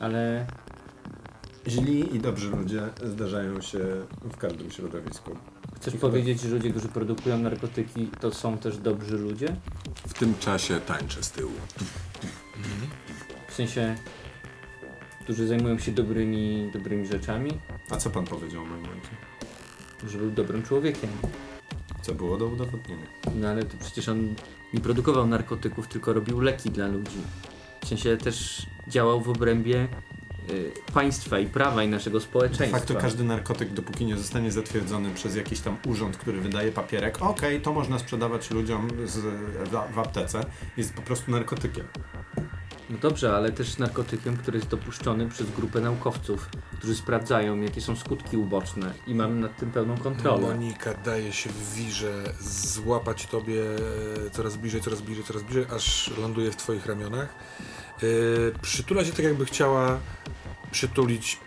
Ale 0.00 0.46
Źli 1.68 2.16
i 2.16 2.18
dobrzy 2.20 2.50
ludzie 2.50 2.82
zdarzają 3.04 3.60
się 3.60 3.78
w 4.22 4.36
każdym 4.36 4.70
środowisku. 4.70 5.36
chcesz 5.76 5.94
I 5.94 5.96
chyba- 5.96 6.08
powiedzieć, 6.10 6.40
że 6.40 6.48
ludzie, 6.48 6.70
którzy 6.70 6.88
produkują 6.88 7.38
narkotyki, 7.38 8.10
to 8.20 8.30
są 8.32 8.58
też 8.58 8.78
dobrzy 8.78 9.18
ludzie? 9.18 9.56
W 10.08 10.14
tym 10.14 10.34
czasie 10.38 10.80
tańczę 10.80 11.22
z 11.22 11.30
tyłu. 11.30 11.52
W 13.48 13.54
sensie, 13.54 13.96
którzy 15.22 15.46
zajmują 15.46 15.78
się 15.78 15.92
dobrymi, 15.92 16.70
dobrymi 16.72 17.06
rzeczami, 17.06 17.50
A 17.90 17.96
co 17.96 18.10
pan 18.10 18.24
powiedział 18.24 18.62
o 18.62 18.66
moim 18.66 18.84
ojcu? 18.84 19.10
że 20.08 20.18
był 20.18 20.30
dobrym 20.30 20.62
człowiekiem. 20.62 21.10
Co 22.02 22.14
było 22.14 22.38
do 22.38 22.46
udowodnienia? 22.46 23.06
No 23.34 23.48
ale 23.48 23.64
to 23.64 23.76
przecież 23.80 24.08
on 24.08 24.34
nie 24.74 24.80
produkował 24.80 25.26
narkotyków, 25.26 25.88
tylko 25.88 26.12
robił 26.12 26.40
leki 26.40 26.70
dla 26.70 26.86
ludzi. 26.86 27.16
W 27.84 27.88
sensie 27.88 28.16
też 28.16 28.66
działał 28.88 29.20
w 29.20 29.28
obrębie 29.28 29.88
państwa 30.94 31.38
i 31.38 31.46
prawa 31.46 31.82
i 31.82 31.88
naszego 31.88 32.18
De 32.18 32.24
społeczeństwa. 32.24 32.78
facto 32.78 32.94
każdy 32.94 33.24
narkotyk, 33.24 33.72
dopóki 33.72 34.04
nie 34.06 34.16
zostanie 34.16 34.52
zatwierdzony 34.52 35.10
przez 35.14 35.36
jakiś 35.36 35.60
tam 35.60 35.76
urząd, 35.86 36.16
który 36.16 36.40
wydaje 36.40 36.72
papierek, 36.72 37.22
okej, 37.22 37.60
to 37.60 37.72
można 37.72 37.98
sprzedawać 37.98 38.50
ludziom 38.50 38.88
z, 39.04 39.16
w, 39.68 39.94
w 39.94 39.98
aptece, 39.98 40.40
jest 40.76 40.94
po 40.94 41.02
prostu 41.02 41.30
narkotykiem. 41.30 41.84
No 42.90 42.98
dobrze, 42.98 43.36
ale 43.36 43.52
też 43.52 43.78
narkotykiem, 43.78 44.36
który 44.36 44.58
jest 44.58 44.70
dopuszczony 44.70 45.28
przez 45.28 45.50
grupę 45.50 45.80
naukowców, 45.80 46.48
którzy 46.78 46.94
sprawdzają, 46.94 47.60
jakie 47.60 47.80
są 47.80 47.96
skutki 47.96 48.36
uboczne 48.36 48.94
i 49.06 49.14
mam 49.14 49.40
nad 49.40 49.56
tym 49.56 49.70
pełną 49.70 49.98
kontrolę. 49.98 50.40
Monika 50.40 50.94
daje 50.94 51.32
się 51.32 51.50
w 51.50 51.74
wirze 51.74 52.12
złapać 52.40 53.26
tobie 53.26 53.62
e, 54.26 54.30
coraz 54.30 54.56
bliżej, 54.56 54.80
coraz 54.80 55.00
bliżej, 55.00 55.24
coraz 55.24 55.42
bliżej, 55.42 55.64
aż 55.74 56.10
ląduje 56.18 56.50
w 56.50 56.56
twoich 56.56 56.86
ramionach. 56.86 57.34
E, 58.02 58.06
przytula 58.62 59.04
się 59.04 59.12
tak, 59.12 59.24
jakby 59.24 59.44
chciała 59.44 59.98
przytulić 60.72 61.38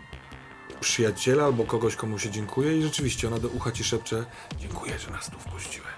przyjaciela 0.80 1.44
albo 1.46 1.64
kogoś, 1.64 1.96
komu 1.96 2.20
się 2.20 2.32
dziękuje 2.32 2.78
i 2.78 2.84
rzeczywiście 2.84 3.28
ona 3.28 3.40
do 3.40 3.48
ucha 3.48 3.72
ci 3.72 3.84
szepcze 3.84 4.26
dziękuję, 4.60 5.00
że 5.00 5.12
nas 5.12 5.30
tu 5.30 5.40
wpuściłeś. 5.40 5.90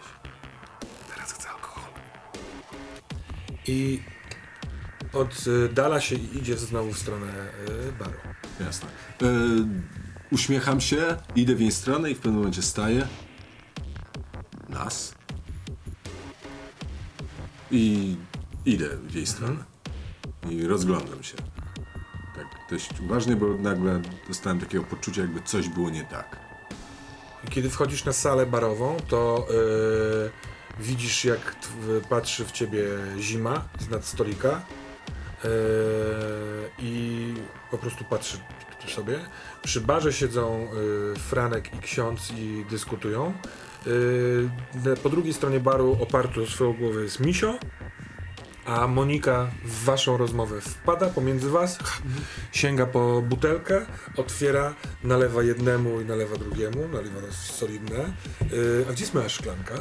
Teraz 1.15 1.33
chcę 1.33 1.49
alkoholu. 1.49 1.93
I 3.67 3.99
oddala 5.13 6.01
się 6.01 6.15
i 6.15 6.37
idzie 6.37 6.57
znowu 6.57 6.93
w 6.93 6.97
stronę 6.97 7.27
e, 7.27 7.91
baru. 7.99 8.19
Jasne. 8.59 8.89
E, 8.89 9.25
uśmiecham 10.31 10.81
się, 10.81 11.17
idę 11.35 11.55
w 11.55 11.61
jej 11.61 11.71
stronę 11.71 12.11
i 12.11 12.15
w 12.15 12.17
pewnym 12.17 12.35
momencie 12.35 12.61
staję. 12.61 13.07
Nas. 14.69 15.15
I 17.71 18.15
idę 18.65 18.89
w 18.97 19.15
jej 19.15 19.27
stronę. 19.27 19.63
I 20.49 20.67
rozglądam 20.67 21.23
się. 21.23 21.35
Dość 22.69 22.89
uważnie, 22.99 23.35
bo 23.35 23.47
nagle 23.47 24.01
dostałem 24.27 24.59
takiego 24.59 24.83
poczucia, 24.83 25.21
jakby 25.21 25.41
coś 25.41 25.69
było 25.69 25.89
nie 25.89 26.03
tak. 26.03 26.39
Kiedy 27.49 27.69
wchodzisz 27.69 28.05
na 28.05 28.13
salę 28.13 28.45
barową, 28.45 28.97
to 29.07 29.47
yy, 29.49 30.31
widzisz, 30.79 31.25
jak 31.25 31.55
patrzy 32.09 32.45
w 32.45 32.51
ciebie 32.51 32.83
zima 33.19 33.65
z 33.79 33.89
nad 33.89 34.05
stolika 34.05 34.61
yy, 35.43 35.49
i 36.79 37.33
po 37.71 37.77
prostu 37.77 38.03
patrzy 38.03 38.37
sobie. 38.87 39.19
Przy 39.63 39.81
barze 39.81 40.13
siedzą 40.13 40.67
yy, 41.13 41.19
Franek 41.19 41.75
i 41.75 41.79
ksiądz 41.79 42.31
i 42.31 42.65
dyskutują. 42.69 43.33
Po 45.03 45.09
drugiej 45.09 45.33
stronie 45.33 45.59
baru 45.59 45.97
oparty 46.01 46.41
o 46.41 46.45
swoją 46.45 46.73
głowę 46.73 47.01
jest 47.01 47.19
Misio, 47.19 47.59
a 48.67 48.87
Monika 48.87 49.47
w 49.65 49.83
waszą 49.83 50.17
rozmowę 50.17 50.61
wpada 50.61 51.09
pomiędzy 51.09 51.49
was, 51.49 51.77
sięga 52.51 52.85
po 52.85 53.21
butelkę, 53.21 53.85
otwiera, 54.17 54.73
nalewa 55.03 55.43
jednemu 55.43 56.01
i 56.01 56.05
nalewa 56.05 56.35
drugiemu, 56.35 56.87
nalewa 56.87 57.21
nas 57.21 57.35
solidne. 57.35 57.97
Yy, 58.51 58.85
a 58.89 58.93
gdzie 58.93 59.03
jest 59.03 59.13
moja 59.13 59.29
szklanka? 59.29 59.73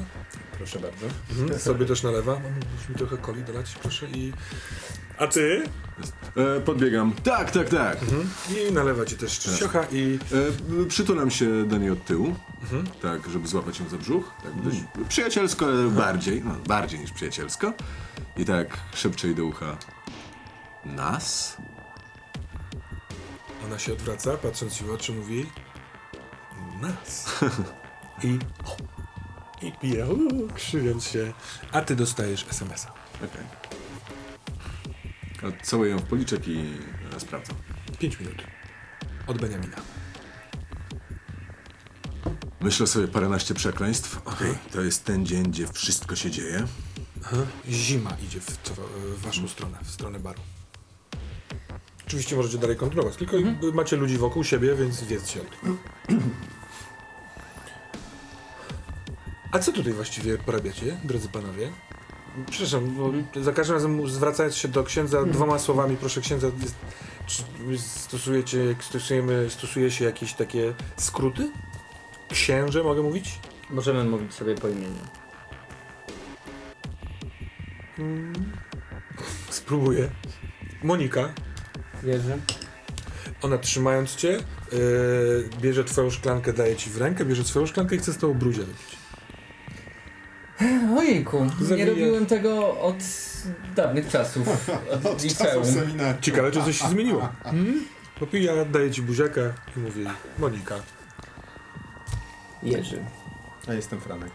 Proszę 0.56 0.78
bardzo. 0.80 1.06
Mhm, 1.30 1.60
sobie 1.60 1.86
też 1.86 2.02
nalewa. 2.02 2.32
Możesz 2.32 2.88
mi 2.88 2.94
trochę 2.94 3.18
coli 3.18 3.42
dolać, 3.42 3.74
proszę. 3.82 4.06
I... 4.06 4.32
A 5.18 5.26
ty? 5.26 5.62
E, 6.36 6.60
podbiegam. 6.60 7.12
Tak, 7.24 7.50
tak, 7.50 7.68
tak. 7.68 8.02
Mhm. 8.02 8.28
I 8.68 8.72
nalewa 8.72 9.04
ci 9.04 9.16
też 9.16 9.38
czciocha 9.38 9.84
i... 9.92 10.18
E, 10.82 10.86
przytulam 10.86 11.30
się 11.30 11.64
do 11.68 11.78
niej 11.78 11.90
od 11.90 12.04
tyłu, 12.04 12.34
Mhm. 12.62 12.86
tak, 13.02 13.28
żeby 13.28 13.48
złapać 13.48 13.80
ją 13.80 13.88
za 13.88 13.96
brzuch. 13.96 14.30
Tak, 14.42 14.62
dość 14.64 14.76
przyjacielsko, 15.08 15.66
ale 15.66 15.90
bardziej, 15.90 16.42
no, 16.44 16.54
bardziej 16.68 17.00
niż 17.00 17.12
przyjacielsko. 17.12 17.72
I 18.36 18.44
tak 18.44 18.78
szepczę 18.94 19.26
jej 19.26 19.36
do 19.36 19.44
ucha. 19.44 19.76
Nas? 20.84 21.56
Ona 23.64 23.78
się 23.78 23.92
odwraca, 23.92 24.36
patrząc 24.36 24.82
w 24.82 24.90
oczy, 24.90 25.12
mówi... 25.12 25.46
Nas. 26.80 27.40
I... 28.24 28.38
I 29.62 29.72
pije, 29.72 30.06
krzywiąc 30.54 31.04
się. 31.04 31.32
A 31.72 31.80
ty 31.80 31.96
dostajesz 31.96 32.46
SMS-a. 32.50 32.90
Okej. 33.16 33.28
Okay. 35.38 35.60
Całuję 35.62 35.90
ją 35.90 35.98
w 35.98 36.02
policzek 36.02 36.48
i 36.48 36.74
e, 37.16 37.20
sprawdzam. 37.20 37.56
5 37.98 38.20
minut. 38.20 38.42
Od 39.26 39.40
Beniamina. 39.40 39.76
Myślę 42.60 42.86
sobie 42.86 43.08
paręnaście 43.08 43.54
przekleństw. 43.54 44.20
Okej. 44.24 44.54
To 44.72 44.80
jest 44.80 45.04
ten 45.04 45.26
dzień, 45.26 45.42
gdzie 45.42 45.66
wszystko 45.66 46.16
się 46.16 46.30
dzieje. 46.30 46.66
Aha. 47.26 47.36
Zima 47.68 48.16
idzie 48.26 48.40
w, 48.40 48.46
w 48.46 49.20
waszą 49.20 49.48
stronę, 49.48 49.78
w 49.82 49.90
stronę 49.90 50.20
baru. 50.20 50.40
Oczywiście 52.06 52.36
możecie 52.36 52.58
dalej 52.58 52.76
kontynuować, 52.76 53.16
tylko 53.16 53.36
macie 53.72 53.96
ludzi 53.96 54.18
wokół 54.18 54.44
siebie, 54.44 54.74
więc 54.74 55.04
wiedzcie 55.04 55.40
o 55.42 55.44
tym. 55.44 55.78
A 59.52 59.58
co 59.58 59.72
tutaj 59.72 59.92
właściwie 59.92 60.38
porabiacie, 60.38 60.96
drodzy 61.04 61.28
panowie? 61.28 61.72
Przepraszam, 62.50 62.94
bo 62.94 63.12
za 63.42 63.52
każdym 63.52 63.74
razem 63.74 64.08
zwracając 64.08 64.56
się 64.56 64.68
do 64.68 64.84
księdza 64.84 65.24
dwoma 65.24 65.58
słowami, 65.58 65.96
proszę 65.96 66.20
księdza, 66.20 66.46
stosujecie, 67.78 68.76
stosujemy, 68.80 69.50
stosuje 69.50 69.90
się 69.90 70.04
jakieś 70.04 70.32
takie 70.32 70.74
skróty? 70.96 71.50
Księże 72.28 72.82
mogę 72.82 73.02
mówić? 73.02 73.38
Możemy 73.70 74.04
mówić 74.04 74.34
sobie 74.34 74.54
po 74.54 74.68
imieniu. 74.68 75.00
Spróbuję. 79.50 80.08
Monika, 80.82 81.28
Wierzę. 82.02 82.38
Ona 83.42 83.58
trzymając 83.58 84.16
cię, 84.16 84.28
yy, 84.72 85.48
bierze 85.60 85.84
twoją 85.84 86.10
szklankę, 86.10 86.52
daje 86.52 86.76
ci 86.76 86.90
w 86.90 86.96
rękę, 86.96 87.24
bierze 87.24 87.44
twoją 87.44 87.66
szklankę 87.66 87.96
i 87.96 87.98
chce 87.98 88.12
z 88.12 88.16
tobą 88.18 88.34
brudzie 88.34 88.62
wypić. 88.62 88.96
Ojejku, 90.98 91.44
nie 91.44 91.50
Zawija- 91.66 91.86
robiłem 91.88 92.26
tego 92.26 92.80
od 92.80 92.96
dawnych 93.76 94.08
czasów, 94.08 94.48
od 94.94 95.06
Od 95.06 95.22
liceum. 95.24 95.50
czasów 95.50 95.66
seminarium. 95.74 96.20
Ciekawe, 96.22 96.50
czy 96.50 96.62
coś 96.62 96.78
się 96.78 96.88
zmieniło. 96.88 97.28
Hmm? 97.44 97.84
Popija, 98.20 98.64
daje 98.64 98.90
ci 98.90 99.02
buziaka 99.02 99.40
i 99.76 99.80
mówi 99.80 100.04
Monika. 100.38 100.74
Jerzy. 102.62 103.04
A 103.68 103.72
jestem 103.74 104.00
Franek. 104.00 104.30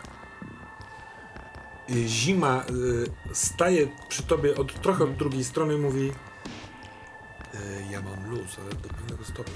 Y, 1.95 2.07
Zima 2.07 2.63
y, 2.69 3.33
staje 3.35 3.87
przy 4.09 4.23
tobie 4.23 4.55
od, 4.55 4.81
trochę 4.81 5.03
od 5.03 5.15
drugiej 5.15 5.43
strony 5.43 5.73
i 5.73 5.77
mówi 5.77 6.09
y, 6.09 7.57
ja 7.91 8.01
mam 8.01 8.29
luz, 8.29 8.57
ale 8.61 8.69
do 8.69 8.89
pewnego 8.89 9.23
stopnia. 9.25 9.53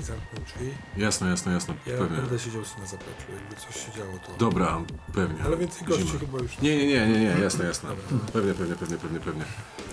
I 0.00 0.02
zamknął 0.02 0.42
drzwi. 0.44 0.70
Jasne, 0.96 1.30
jasne, 1.30 1.52
jasne. 1.52 1.74
Ja 1.86 1.96
Pewnie. 1.98 2.16
będę 2.16 2.38
siedział 2.38 2.62
na 2.62 2.86
zapleczu, 2.86 3.32
jakby 3.34 3.56
coś 3.56 3.86
się 3.86 3.92
działo 3.92 4.18
to... 4.26 4.32
Dobra, 4.38 4.82
pewnie. 5.14 5.42
Ale 5.44 5.56
więcej 5.56 5.86
gości 5.86 6.06
Zima. 6.06 6.18
chyba 6.20 6.38
już 6.38 6.58
Nie, 6.60 6.76
nie, 6.76 6.86
nie, 6.86 7.06
nie, 7.08 7.18
nie, 7.18 7.40
jasne, 7.42 7.64
jasne. 7.64 7.90
Pewnie, 8.32 8.54
pewnie, 8.54 8.76
pewnie, 8.76 8.96
pewnie, 8.96 9.20
pewnie. 9.20 9.44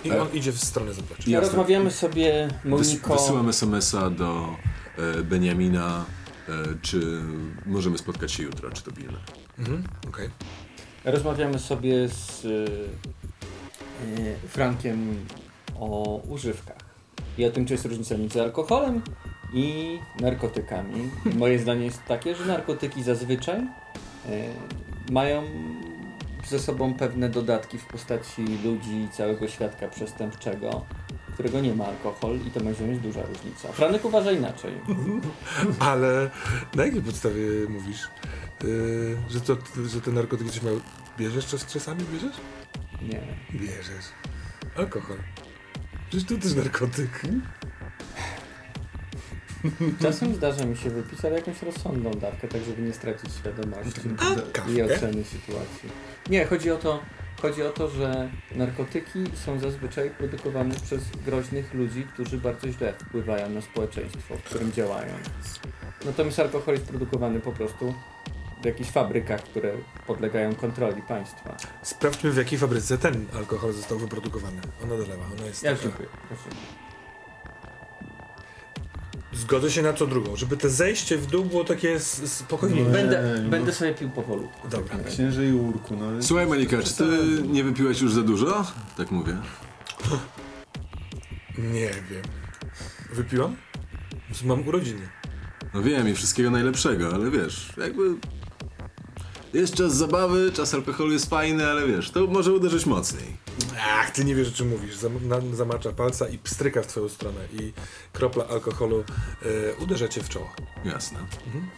I 0.04 0.10
on 0.10 0.32
idzie 0.32 0.52
w 0.52 0.64
stronę 0.64 0.94
zaplecza. 0.94 1.30
Jasne. 1.30 1.48
Rozmawiamy 1.48 1.90
sobie, 1.90 2.48
Wys 2.64 2.88
Moniko. 2.88 3.12
wysyłam 3.16 3.48
SMS-a 3.48 4.10
do 4.10 4.56
e, 4.98 5.22
Beniamina, 5.22 6.04
e, 6.48 6.52
czy 6.82 7.22
możemy 7.66 7.98
spotkać 7.98 8.32
się 8.32 8.42
jutro, 8.42 8.70
czy 8.70 8.82
to 8.82 8.92
pilne. 8.92 9.18
Mhm, 9.58 9.84
okej. 10.08 10.30
Rozmawiamy 11.06 11.58
sobie 11.58 12.08
z 12.08 12.44
y, 12.44 12.48
y, 14.18 14.48
Frankiem 14.48 15.26
o 15.80 16.20
używkach 16.28 16.76
i 17.38 17.44
o 17.44 17.50
tym, 17.50 17.66
czy 17.66 17.74
jest 17.74 17.84
różnica 17.84 18.18
między 18.18 18.42
alkoholem 18.42 19.02
i 19.52 19.98
narkotykami. 20.20 21.10
Moje 21.24 21.58
zdanie 21.58 21.84
jest 21.84 22.04
takie, 22.08 22.34
że 22.34 22.46
narkotyki 22.46 23.02
zazwyczaj 23.02 23.60
y, 23.60 23.64
mają 25.12 25.42
ze 26.46 26.58
sobą 26.58 26.94
pewne 26.94 27.28
dodatki 27.28 27.78
w 27.78 27.86
postaci 27.86 28.42
ludzi 28.64 28.96
i 28.96 29.08
całego 29.08 29.48
świadka 29.48 29.88
przestępczego, 29.88 30.84
którego 31.36 31.60
nie 31.60 31.74
ma 31.74 31.84
alkohol 31.86 32.38
i 32.46 32.50
to 32.50 32.60
moim 32.60 32.74
zdaniem 32.74 32.92
jest 32.92 33.02
duża 33.02 33.22
różnica. 33.26 33.72
Franek 33.72 34.04
uważa 34.04 34.32
inaczej. 34.32 34.72
Ale 35.78 36.30
na 36.74 36.84
jakiej 36.84 37.02
podstawie 37.02 37.42
mówisz? 37.68 38.08
Yy, 38.64 39.16
że, 39.30 39.40
to, 39.40 39.56
że 39.86 40.00
te 40.00 40.10
narkotyki 40.10 40.50
coś 40.50 40.62
mają... 40.62 40.80
Bierzesz 41.18 41.46
czas, 41.46 41.66
czasami? 41.66 42.00
Bierzesz? 42.12 42.36
Nie. 43.02 43.20
Bierzesz. 43.60 44.06
Alkohol. 44.76 45.16
Przecież 46.08 46.28
to 46.28 46.36
też 46.36 46.54
narkotyk. 46.54 47.22
Czasem 50.02 50.34
zdarza 50.34 50.64
mi 50.64 50.76
się 50.76 50.90
wypić, 50.90 51.24
ale 51.24 51.34
jakąś 51.34 51.62
rozsądną 51.62 52.10
dawkę, 52.10 52.48
tak 52.48 52.62
żeby 52.62 52.82
nie 52.82 52.92
stracić 52.92 53.30
świadomości 53.34 54.00
i 54.76 54.82
oceny 54.82 55.24
sytuacji. 55.24 55.90
Nie, 56.30 56.44
chodzi 56.44 56.70
o 56.70 56.76
to, 56.76 57.00
chodzi 57.42 57.62
o 57.62 57.70
to, 57.70 57.88
że 57.88 58.30
narkotyki 58.54 59.24
są 59.34 59.58
zazwyczaj 59.58 60.10
produkowane 60.10 60.74
przez 60.74 61.02
groźnych 61.26 61.74
ludzi, 61.74 62.06
którzy 62.12 62.38
bardzo 62.38 62.68
źle 62.72 62.92
wpływają 62.92 63.50
na 63.50 63.60
społeczeństwo, 63.60 64.36
w 64.36 64.42
którym 64.42 64.72
działają. 64.72 65.12
Natomiast 66.04 66.38
alkohol 66.40 66.74
jest 66.74 66.86
produkowany 66.86 67.40
po 67.40 67.52
prostu 67.52 67.94
w 68.62 68.64
jakichś 68.64 68.90
fabrykach, 68.90 69.42
które 69.42 69.72
podlegają 70.06 70.54
kontroli 70.54 71.02
państwa. 71.02 71.56
Sprawdźmy 71.82 72.30
w 72.30 72.36
jakiej 72.36 72.58
fabryce 72.58 72.98
ten 72.98 73.26
alkohol 73.34 73.72
został 73.72 73.98
wyprodukowany. 73.98 74.60
Ona 74.84 74.96
dolewa, 74.96 75.24
ona 75.38 75.46
jest 75.46 75.62
Ja 75.62 75.70
taka... 75.70 75.82
dziękuję. 75.82 76.08
Proszę. 76.28 76.56
Zgodzę 79.36 79.70
się 79.70 79.82
na 79.82 79.92
co 79.92 80.06
drugą, 80.06 80.36
żeby 80.36 80.56
te 80.56 80.70
zejście 80.70 81.16
w 81.18 81.26
dół 81.26 81.44
było 81.44 81.64
takie 81.64 81.92
s- 81.94 82.32
spokojniejsze. 82.32 82.86
Nie, 82.90 82.92
Będę, 82.96 83.40
no. 83.42 83.48
będę 83.50 83.72
sobie 83.72 83.94
pił 83.94 84.10
powolutku. 84.10 84.68
Dobra. 84.68 84.98
Księże 85.08 85.44
Jurku, 85.44 85.96
no. 85.96 86.22
Słuchaj, 86.22 86.46
Malika, 86.46 86.82
czy 86.82 86.94
ty 86.94 87.04
nie 87.48 87.64
wypiłeś 87.64 88.00
już 88.00 88.12
za 88.12 88.22
dużo? 88.22 88.64
Tak 88.96 89.10
mówię. 89.10 89.36
Nie 91.58 91.90
wiem. 92.10 92.22
Wypiłam? 93.12 93.56
Mam 94.44 94.68
urodziny. 94.68 95.08
No 95.74 95.82
wiem 95.82 96.08
i 96.08 96.14
wszystkiego 96.14 96.50
najlepszego, 96.50 97.14
ale 97.14 97.30
wiesz, 97.30 97.72
jakby... 97.78 98.02
Jest 99.54 99.74
czas 99.74 99.96
zabawy, 99.96 100.52
czas 100.52 100.74
alkoholu 100.74 101.12
jest 101.12 101.30
fajny, 101.30 101.66
ale 101.66 101.86
wiesz, 101.86 102.10
to 102.10 102.26
może 102.26 102.52
uderzyć 102.52 102.86
mocniej. 102.86 103.36
Ach, 103.80 104.10
ty 104.10 104.24
nie 104.24 104.34
wiesz 104.34 104.48
o 104.48 104.52
czym 104.52 104.68
mówisz. 104.68 104.96
Zam, 104.96 105.28
na, 105.28 105.36
zamacza 105.52 105.92
palca 105.92 106.28
i 106.28 106.38
pstryka 106.38 106.82
w 106.82 106.86
twoją 106.86 107.08
stronę 107.08 107.40
i 107.52 107.72
kropla 108.12 108.46
alkoholu 108.48 109.04
e, 109.42 109.74
uderza 109.74 110.08
cię 110.08 110.22
w 110.22 110.28
czoło. 110.28 110.52
Jasne. 110.84 111.18
Mhm. 111.46 111.68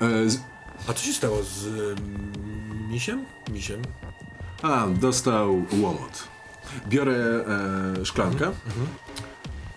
E, 0.00 0.30
z... 0.30 0.40
A 0.88 0.92
co 0.92 1.04
się 1.04 1.12
stało 1.12 1.42
z 1.42 1.66
misiem? 2.88 3.24
Misiem. 3.52 3.82
A, 4.62 4.86
dostał 4.86 5.64
łomot. 5.80 6.28
Biorę 6.88 7.44
e, 8.00 8.04
szklankę, 8.06 8.52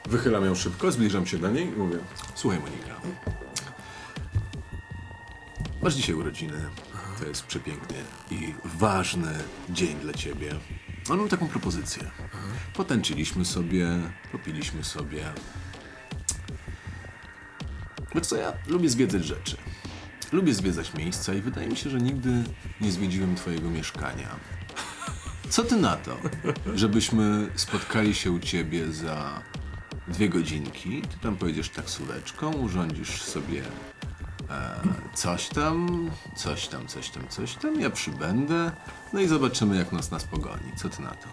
wychylam 0.09 0.45
ją 0.45 0.55
szybko, 0.55 0.91
zbliżam 0.91 1.25
się 1.25 1.37
do 1.37 1.51
niej 1.51 1.67
i 1.67 1.71
mówię 1.71 1.97
Słuchaj 2.35 2.59
Monika, 2.59 3.01
masz 5.81 5.93
dzisiaj 5.93 6.15
urodziny, 6.15 6.65
to 7.19 7.27
jest 7.27 7.43
przepiękny 7.45 7.95
i 8.31 8.53
ważny 8.65 9.33
dzień 9.69 9.99
dla 9.99 10.13
ciebie. 10.13 10.55
Ale 11.09 11.17
mam 11.17 11.29
taką 11.29 11.47
propozycję. 11.47 12.11
Potęczyliśmy 12.73 13.45
sobie, 13.45 13.87
popiliśmy 14.31 14.83
sobie. 14.83 15.23
Wiesz 18.15 18.27
co, 18.27 18.35
ja 18.35 18.53
lubię 18.67 18.89
zwiedzać 18.89 19.25
rzeczy. 19.25 19.57
Lubię 20.31 20.53
zwiedzać 20.53 20.93
miejsca 20.93 21.33
i 21.33 21.41
wydaje 21.41 21.67
mi 21.67 21.77
się, 21.77 21.89
że 21.89 21.97
nigdy 21.97 22.43
nie 22.81 22.91
zwiedziłem 22.91 23.35
twojego 23.35 23.69
mieszkania. 23.69 24.35
Co 25.49 25.63
ty 25.63 25.75
na 25.75 25.95
to, 25.97 26.17
żebyśmy 26.75 27.47
spotkali 27.55 28.15
się 28.15 28.31
u 28.31 28.39
ciebie 28.39 28.93
za 28.93 29.41
dwie 30.07 30.29
godzinki? 30.29 31.01
Ty 31.01 31.17
tam 31.17 31.35
pojedziesz 31.37 31.69
taksóweczką, 31.69 32.53
urządzisz 32.53 33.21
sobie 33.21 33.61
coś 35.13 35.47
tam, 35.47 36.09
coś 36.35 36.67
tam, 36.67 36.87
coś 36.87 37.09
tam, 37.09 37.27
coś 37.27 37.55
tam. 37.55 37.79
Ja 37.79 37.89
przybędę, 37.89 38.71
no 39.13 39.21
i 39.21 39.27
zobaczymy, 39.27 39.77
jak 39.77 39.91
nas 39.91 40.11
nas 40.11 40.23
pogoni. 40.23 40.71
Co 40.75 40.89
ty 40.89 41.01
na 41.01 41.09
to? 41.09 41.27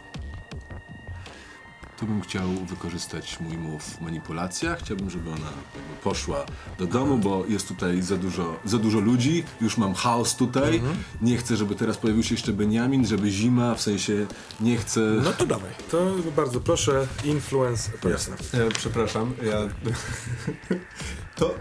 Tu 1.96 2.06
bym 2.06 2.20
chciał 2.20 2.48
wykorzystać 2.48 3.40
mój 3.40 3.58
move 3.58 3.82
w 3.82 4.00
manipulacjach. 4.00 4.78
Chciałbym, 4.78 5.10
żeby 5.10 5.28
ona 5.30 5.46
jakby 5.46 6.02
poszła 6.02 6.46
do 6.78 6.86
domu, 6.86 7.18
bo 7.18 7.44
jest 7.48 7.68
tutaj 7.68 8.02
za 8.02 8.16
dużo, 8.16 8.56
za 8.64 8.78
dużo 8.78 9.00
ludzi. 9.00 9.44
Już 9.60 9.78
mam 9.78 9.94
chaos 9.94 10.36
tutaj. 10.36 10.82
Nie 11.22 11.36
chcę, 11.36 11.56
żeby 11.56 11.74
teraz 11.74 11.96
pojawił 11.96 12.22
się 12.22 12.34
jeszcze 12.34 12.52
Beniamin, 12.52 13.06
żeby 13.06 13.30
zima, 13.30 13.74
w 13.74 13.80
sensie 13.80 14.26
nie 14.60 14.76
chcę... 14.76 15.00
No 15.00 15.32
to 15.32 15.46
dawaj. 15.46 15.70
To 15.90 16.14
bardzo 16.36 16.60
proszę. 16.60 17.06
Influence. 17.24 17.90
Jasne. 18.10 18.36
E, 18.52 18.70
przepraszam, 18.70 19.34
ja... 19.42 19.58
To... 21.36 21.54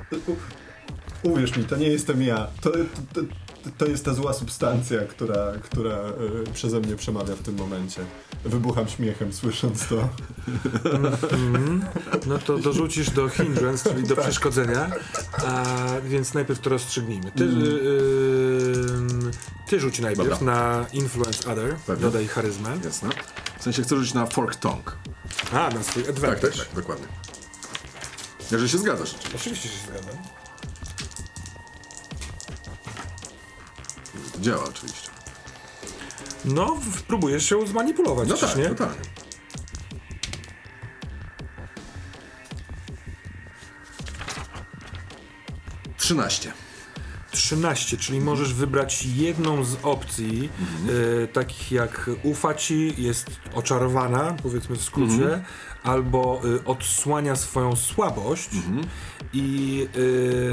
Uwierz 1.23 1.57
mi, 1.57 1.63
to 1.63 1.75
nie 1.77 1.87
jestem 1.87 2.21
ja. 2.21 2.47
To, 2.61 2.69
to, 2.71 2.77
to, 3.13 3.69
to 3.77 3.85
jest 3.85 4.05
ta 4.05 4.13
zła 4.13 4.33
substancja, 4.33 4.99
która, 5.01 5.51
która 5.63 5.95
e, 5.95 6.13
przeze 6.53 6.79
mnie 6.79 6.95
przemawia 6.95 7.35
w 7.35 7.41
tym 7.41 7.55
momencie. 7.55 8.01
Wybucham 8.45 8.87
śmiechem, 8.87 9.33
słysząc 9.33 9.87
to. 9.87 10.09
Mhm. 11.31 11.85
No 12.27 12.37
to 12.37 12.57
dorzucisz 12.57 13.09
do 13.09 13.29
hindrance, 13.29 13.89
czyli 13.89 14.07
do 14.07 14.15
Tak. 14.15 14.23
przeszkodzenia. 14.23 14.91
A, 15.47 15.63
więc 16.05 16.33
najpierw 16.33 16.59
to 16.59 16.69
rozstrzygnijmy. 16.69 17.31
Ty, 17.31 17.43
Mm. 17.43 17.63
y, 17.63 19.31
ty 19.69 19.79
rzuć 19.79 19.99
najpierw 19.99 20.39
Dobra. 20.39 20.53
na 20.55 20.85
influence 20.93 21.51
other. 21.51 21.75
Pewnie. 21.87 22.01
Dodaj 22.03 22.27
charyzmę. 22.27 22.77
Jasne. 22.85 23.09
W 23.59 23.63
sensie 23.63 23.83
chcę 23.83 23.95
rzucić 23.95 24.13
na 24.13 24.25
fork 24.25 24.55
tongue. 24.55 24.91
A, 25.53 25.69
na 25.69 25.83
swój 25.83 26.03
Tak, 26.03 26.11
advantage. 26.15 26.47
tak, 26.57 26.65
tak, 26.67 26.75
dokładnie. 26.75 27.07
Jeżeli 28.51 28.69
się 28.69 28.77
zgadzasz. 28.77 29.15
Oczywiście 29.35 29.69
się 29.69 29.77
zgadzam. 29.87 30.17
Działa 34.43 34.63
oczywiście. 34.63 35.09
No, 36.45 36.77
próbujesz 37.07 37.49
się 37.49 37.67
zmanipulować, 37.67 38.29
No 38.29 38.37
tak, 38.37 38.55
nie? 38.57 38.69
no 38.69 38.75
tak. 38.75 38.95
Trzynaście. 45.97 46.53
13, 47.33 47.97
czyli 47.97 48.21
możesz 48.21 48.53
wybrać 48.53 49.05
jedną 49.05 49.63
z 49.63 49.77
opcji, 49.83 50.49
e, 51.23 51.27
takich 51.27 51.71
jak 51.71 52.09
ufa 52.23 52.53
ci, 52.53 52.93
jest 52.97 53.27
oczarowana, 53.55 54.35
powiedzmy 54.43 54.75
w 54.75 54.81
skrócie, 54.83 55.43
albo 55.83 56.41
e, 56.61 56.65
odsłania 56.65 57.35
swoją 57.35 57.75
słabość 57.75 58.49
i 59.33 59.87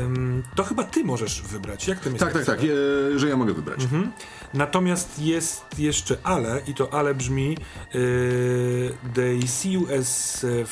ym, 0.02 0.42
to 0.54 0.64
chyba 0.64 0.84
ty 0.84 1.04
możesz 1.04 1.42
wybrać. 1.42 1.88
Jak 1.88 2.00
ty 2.00 2.12
Tak, 2.12 2.32
tak, 2.32 2.44
tak, 2.44 2.60
e, 2.60 3.18
że 3.18 3.28
ja 3.28 3.36
mogę 3.36 3.54
wybrać. 3.54 3.82
Mhm. 3.82 4.12
Natomiast 4.54 5.18
jest 5.18 5.78
jeszcze 5.78 6.16
ale, 6.22 6.60
i 6.66 6.74
to 6.74 6.94
ale 6.94 7.14
brzmi 7.14 7.56
y, 7.94 8.94
They 9.14 9.48
see 9.48 9.72
you 9.72 9.86
as 10.00 10.44
a 10.44 10.66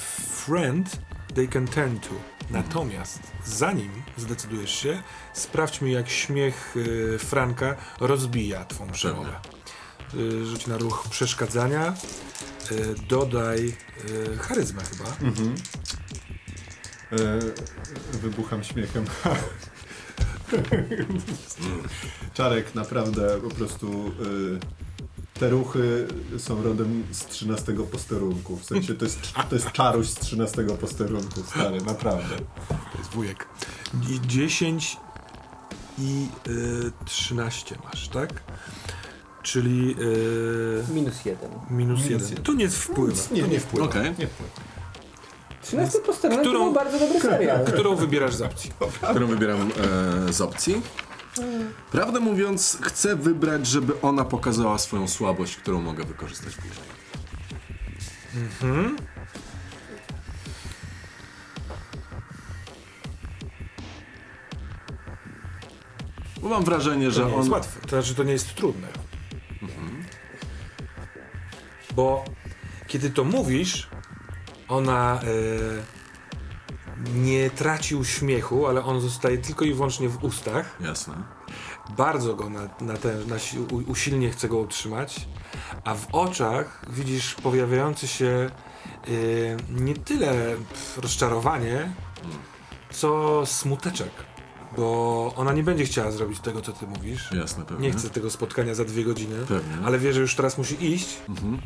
friend 0.45 1.01
they 1.35 1.49
can 1.49 1.69
turn 1.69 1.99
to. 1.99 2.15
Natomiast 2.51 3.21
zanim 3.45 3.91
zdecydujesz 4.21 4.71
się, 4.71 5.03
sprawdźmy 5.33 5.91
jak 5.91 6.09
śmiech 6.09 6.77
y, 6.77 7.19
Franka 7.19 7.77
rozbija 8.01 8.65
twą 8.65 8.91
przemowę. 8.91 9.41
Y, 10.15 10.47
rzuć 10.47 10.67
na 10.67 10.79
ruch 10.79 11.09
przeszkadzania. 11.11 11.95
Y, 12.73 12.95
dodaj 13.09 13.77
y, 14.11 14.39
charyzmę 14.39 14.83
chyba. 14.83 15.11
E, 17.13 17.39
wybucham 18.19 18.65
śmiechem. 18.65 19.05
Czarek 22.35 22.75
naprawdę 22.75 23.41
po 23.41 23.51
prostu 23.51 24.09
y, 24.09 24.78
te 25.41 25.49
ruchy 25.51 26.07
są 26.39 26.63
rodem 26.63 27.05
z 27.13 27.27
13 27.27 27.73
posterunku. 27.73 28.57
W 28.57 28.65
sensie 28.65 28.95
to 28.95 29.05
jest, 29.05 29.19
to 29.49 29.55
jest 29.55 29.73
czaruś 29.73 30.07
z 30.09 30.15
13 30.15 30.65
posterunku, 30.65 31.43
stary, 31.51 31.81
naprawdę. 31.83 32.37
To 32.93 32.99
jest 32.99 33.11
wujek. 33.11 33.47
I 34.11 34.21
10 34.27 34.97
i 35.99 36.27
y, 36.49 36.93
13 37.05 37.77
masz, 37.85 38.09
tak? 38.09 38.43
Czyli 39.43 39.97
y, 40.01 40.85
Minus 40.95 41.25
jeden. 41.25 41.51
minus 41.71 41.99
Minus 41.99 42.05
1. 42.11 42.29
jeden. 42.29 42.45
To 42.45 42.53
nie 42.55 42.69
wpływa. 42.69 43.23
Nie, 43.33 43.41
to 43.41 43.47
nie 43.47 43.53
nie 43.53 43.61
wpływa. 43.61 43.87
Okej. 43.87 44.05
Nie 44.19 44.27
wpływa. 44.27 44.53
13 45.63 45.99
posterunek 45.99 46.41
Którą- 46.41 46.59
to 46.59 46.65
był 46.65 46.75
bardzo 46.75 46.99
dobry 46.99 47.21
serial. 47.21 47.65
Którą 47.65 47.97
wybierasz 47.97 48.35
z 48.35 48.43
opcji? 48.43 48.71
Którą 49.11 49.27
wybieram 49.27 49.71
e, 50.29 50.33
z 50.33 50.41
opcji. 50.41 50.83
Prawdę 51.93 52.21
mówiąc, 52.21 52.79
chcę 52.83 53.17
wybrać, 53.17 53.67
żeby 53.67 54.01
ona 54.01 54.25
pokazała 54.25 54.79
swoją 54.79 55.09
słabość, 55.09 55.57
którą 55.57 55.81
mogę 55.81 56.05
wykorzystać 56.05 56.55
później. 56.55 56.89
Bo 66.43 66.49
mam 66.49 66.65
wrażenie, 66.65 67.07
To 67.07 67.13
że 67.13 67.25
nie 67.25 67.31
jest 67.37 67.47
on. 67.47 67.53
łatwe. 67.53 67.81
To 67.81 67.89
znaczy, 67.89 68.15
to 68.15 68.23
nie 68.23 68.33
jest 68.33 68.55
trudne. 68.55 68.89
Bo 71.95 72.25
kiedy 72.87 73.11
to 73.11 73.25
mówisz, 73.25 73.89
ona 74.69 75.21
e, 75.23 75.27
nie 77.15 77.51
traci 77.51 77.97
uśmiechu, 77.97 78.67
ale 78.67 78.85
on 78.85 79.01
zostaje 79.01 79.39
tylko 79.39 79.65
i 79.65 79.75
wyłącznie 79.75 80.09
w 80.09 80.25
ustach. 80.25 80.77
Jasne. 80.81 81.15
Bardzo 81.97 82.35
go 82.35 82.51
na, 82.51 82.61
na 82.81 82.97
ten, 82.97 83.29
na, 83.29 83.37
usilnie 83.87 84.31
chce 84.31 84.49
go 84.49 84.59
utrzymać, 84.59 85.29
a 85.85 85.95
w 85.95 86.07
oczach 86.13 86.85
widzisz 86.91 87.35
pojawiający 87.35 88.09
się 88.09 88.51
y, 89.09 89.57
nie 89.71 89.95
tyle 89.95 90.57
rozczarowanie, 90.97 91.93
co 92.91 93.43
smuteczek. 93.47 94.11
Bo 94.77 95.33
ona 95.37 95.53
nie 95.53 95.63
będzie 95.63 95.85
chciała 95.85 96.11
zrobić 96.11 96.41
tego, 96.41 96.61
co 96.63 96.73
ty 96.73 96.87
mówisz. 96.87 97.33
Jasne, 97.33 97.65
pewnie. 97.65 97.89
Nie 97.89 97.93
chce 97.93 98.11
tego 98.11 98.31
spotkania 98.31 98.75
za 98.75 98.85
dwie 98.85 99.05
godziny, 99.05 99.37
Pewnie. 99.49 99.87
ale 99.87 99.99
wie, 99.99 100.13
że 100.13 100.21
już 100.21 100.35
teraz 100.35 100.59
musi 100.59 100.93
iść. 100.93 101.17
Mhm. 101.29 101.59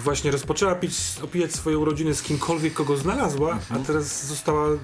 I 0.00 0.02
właśnie 0.02 0.30
rozpoczęła 0.30 0.74
pić, 0.74 0.94
opijać 1.22 1.52
swoje 1.54 1.78
urodziny 1.78 2.14
z 2.14 2.22
kimkolwiek, 2.22 2.72
kogo 2.74 2.96
znalazła, 2.96 3.52
Mhm. 3.52 3.82
a 3.82 3.84
teraz 3.84 4.26
została 4.26 4.68
y, 4.68 4.78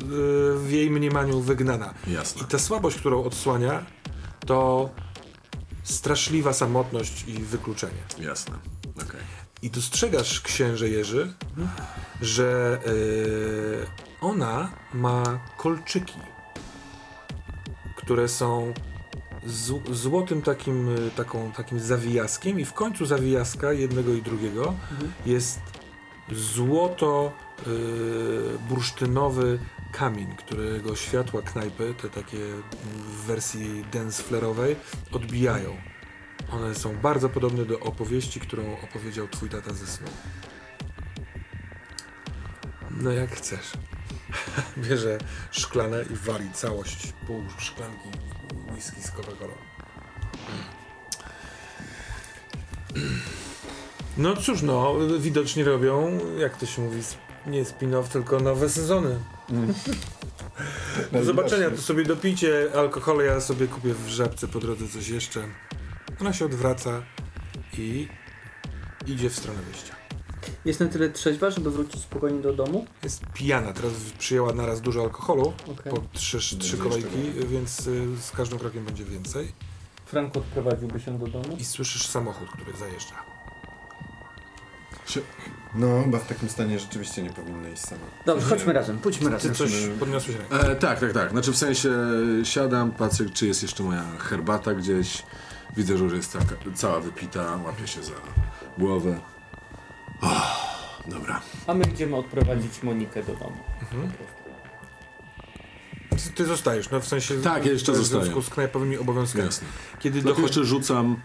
w 0.59 0.67
jej 0.71 0.91
mniemaniu 0.91 1.41
wygnana. 1.41 1.95
Jasne. 2.07 2.43
I 2.43 2.45
ta 2.45 2.59
słabość, 2.59 2.97
którą 2.99 3.25
odsłania, 3.25 3.87
to 4.47 4.91
straszliwa 5.83 6.53
samotność 6.53 7.25
i 7.29 7.33
wykluczenie. 7.33 8.03
Jasne. 8.19 8.55
Okej. 8.97 9.21
I 9.63 9.71
dostrzegasz, 9.71 10.41
księże 10.41 10.89
Jerzy, 10.89 11.35
że 12.21 12.79
y, 12.87 13.87
ona 14.21 14.71
ma 14.95 15.23
kolczyki, 15.57 16.19
które 17.97 18.29
są 18.29 18.75
z, 19.47 19.97
złotym 19.97 20.43
takim, 20.43 20.89
y, 20.89 21.11
taką, 21.11 21.53
takim 21.53 21.81
zawijaskiem 21.81 22.61
i 22.61 22.65
w 22.65 22.73
końcu 22.73 23.07
zawijaska 23.07 23.73
jednego 23.73 24.13
i 24.13 24.23
drugiego 24.23 24.75
jest 25.27 25.61
złoto 26.33 27.33
y, 27.67 27.71
bursztynowy 28.69 29.59
kamień, 29.93 30.37
którego 30.37 30.97
światła 30.97 31.43
knajpy, 31.43 31.95
te 32.03 32.11
takie 32.11 32.45
mm, 32.45 32.63
w 32.93 33.27
wersji 33.27 33.85
dance 33.93 34.23
flare'owej, 34.23 34.75
odbijają. 35.13 35.77
One 36.53 36.75
są 36.75 36.97
bardzo 36.97 37.29
podobne 37.29 37.65
do 37.65 37.81
opowieści, 37.81 38.41
którą 38.41 38.77
opowiedział 38.81 39.29
twój 39.29 39.49
tata 39.49 39.75
ze 39.75 39.87
snu. 39.87 40.09
No 42.91 43.11
jak 43.11 43.31
chcesz. 43.31 43.73
Bierze 44.89 45.19
szklanę 45.51 46.05
i 46.11 46.17
wali 46.17 46.51
całość 46.53 47.13
pół 47.27 47.43
szklanki 47.59 48.09
whisky 48.77 49.03
z 49.03 49.11
Coca-Colą. 49.11 49.55
No 54.17 54.37
cóż, 54.37 54.63
no, 54.63 54.95
widocznie 55.19 55.65
robią, 55.65 56.19
jak 56.39 56.57
to 56.57 56.67
się 56.67 56.83
mówi, 56.83 57.01
nie 57.47 57.65
spin-off, 57.65 58.09
tylko 58.09 58.41
nowe 58.41 58.69
sezony. 58.69 59.19
Do 61.13 61.25
zobaczenia, 61.25 61.71
to 61.71 61.83
sobie 61.83 62.05
dopijcie 62.05 62.71
alkohol, 62.75 63.25
ja 63.25 63.41
sobie 63.41 63.67
kupię 63.67 63.95
w 63.95 64.09
żabce 64.09 64.49
po 64.49 64.59
drodze 64.59 64.89
coś 64.89 65.09
jeszcze. 65.09 65.45
Ona 66.21 66.33
się 66.33 66.45
odwraca 66.45 67.03
i 67.79 68.09
idzie 69.07 69.31
w 69.31 69.37
stronę 69.37 69.63
wyjścia. 69.63 70.06
Jest 70.65 70.81
na 70.81 70.87
tyle 70.87 71.11
trzeźwa, 71.11 71.51
żeby 71.51 71.71
wrócić 71.71 72.03
spokojnie 72.03 72.43
do 72.43 72.53
domu? 72.53 72.87
Jest 73.03 73.23
pijana, 73.35 73.73
teraz 73.73 73.93
przyjęła 74.19 74.53
naraz 74.53 74.81
dużo 74.81 75.03
alkoholu, 75.03 75.53
Okej. 75.73 75.93
po 75.93 76.03
trzy, 76.13 76.59
trzy 76.59 76.79
kolejki, 76.79 77.33
więc 77.49 77.87
y, 77.87 78.07
z 78.21 78.31
każdym 78.31 78.59
krokiem 78.59 78.85
będzie 78.85 79.05
więcej. 79.05 79.53
Frank 80.07 80.37
odprowadziłby 80.37 81.01
się 81.01 81.19
do 81.19 81.27
domu? 81.27 81.57
I 81.59 81.65
słyszysz 81.65 82.07
samochód, 82.07 82.49
który 82.51 82.79
zajeżdża. 82.79 83.15
No, 85.75 86.03
chyba 86.05 86.19
w 86.19 86.27
takim 86.27 86.49
stanie 86.49 86.79
rzeczywiście 86.79 87.23
nie 87.23 87.31
powinna 87.31 87.69
iść 87.69 87.83
sama. 87.83 88.01
Dobrze, 88.27 88.47
chodźmy 88.49 88.73
razem, 88.73 88.99
pójdźmy 88.99 89.27
Ty 89.27 89.33
razem. 89.33 89.55
coś 89.55 89.71
podniosłeś 90.01 90.37
rękę. 90.37 90.71
E, 90.71 90.77
tak, 90.77 91.01
tak, 91.01 91.13
tak. 91.13 91.31
Znaczy 91.31 91.53
w 91.53 91.57
sensie 91.57 91.91
siadam, 92.45 92.91
patrzę, 92.91 93.31
czy 93.31 93.47
jest 93.47 93.63
jeszcze 93.63 93.83
moja 93.83 94.05
herbata 94.19 94.75
gdzieś. 94.75 95.23
Widzę, 95.77 95.99
że 95.99 96.05
już 96.05 96.13
jest 96.13 96.33
taka, 96.33 96.55
cała 96.75 97.01
wypita, 97.01 97.59
łapię 97.65 97.87
się 97.87 98.03
za 98.03 98.13
głowę. 98.79 99.21
Oh, 100.23 101.03
dobra. 101.07 101.41
A 101.67 101.75
my 101.75 101.85
idziemy 101.85 102.17
odprowadzić 102.17 102.83
Monikę 102.83 103.23
do 103.23 103.35
domu. 103.35 103.57
Mhm. 103.81 104.13
Ty, 106.11 106.33
ty 106.35 106.45
zostajesz, 106.47 106.91
no 106.91 107.01
w 107.01 107.07
sensie 107.09 107.35
Tak, 107.43 107.67
ja 107.67 107.73
jeszcze 107.73 107.93
w 107.93 107.97
zostaję. 107.97 108.23
związku 108.23 108.43
z 108.43 108.51
knajpowymi 108.51 108.97
obowiązkami. 108.99 109.45
Jasne. 109.45 109.69
Kiedy 110.01 110.15
Tylko 110.15 110.29
dochodzi... 110.29 110.43
jeszcze 110.47 110.65
rzucam. 110.65 111.17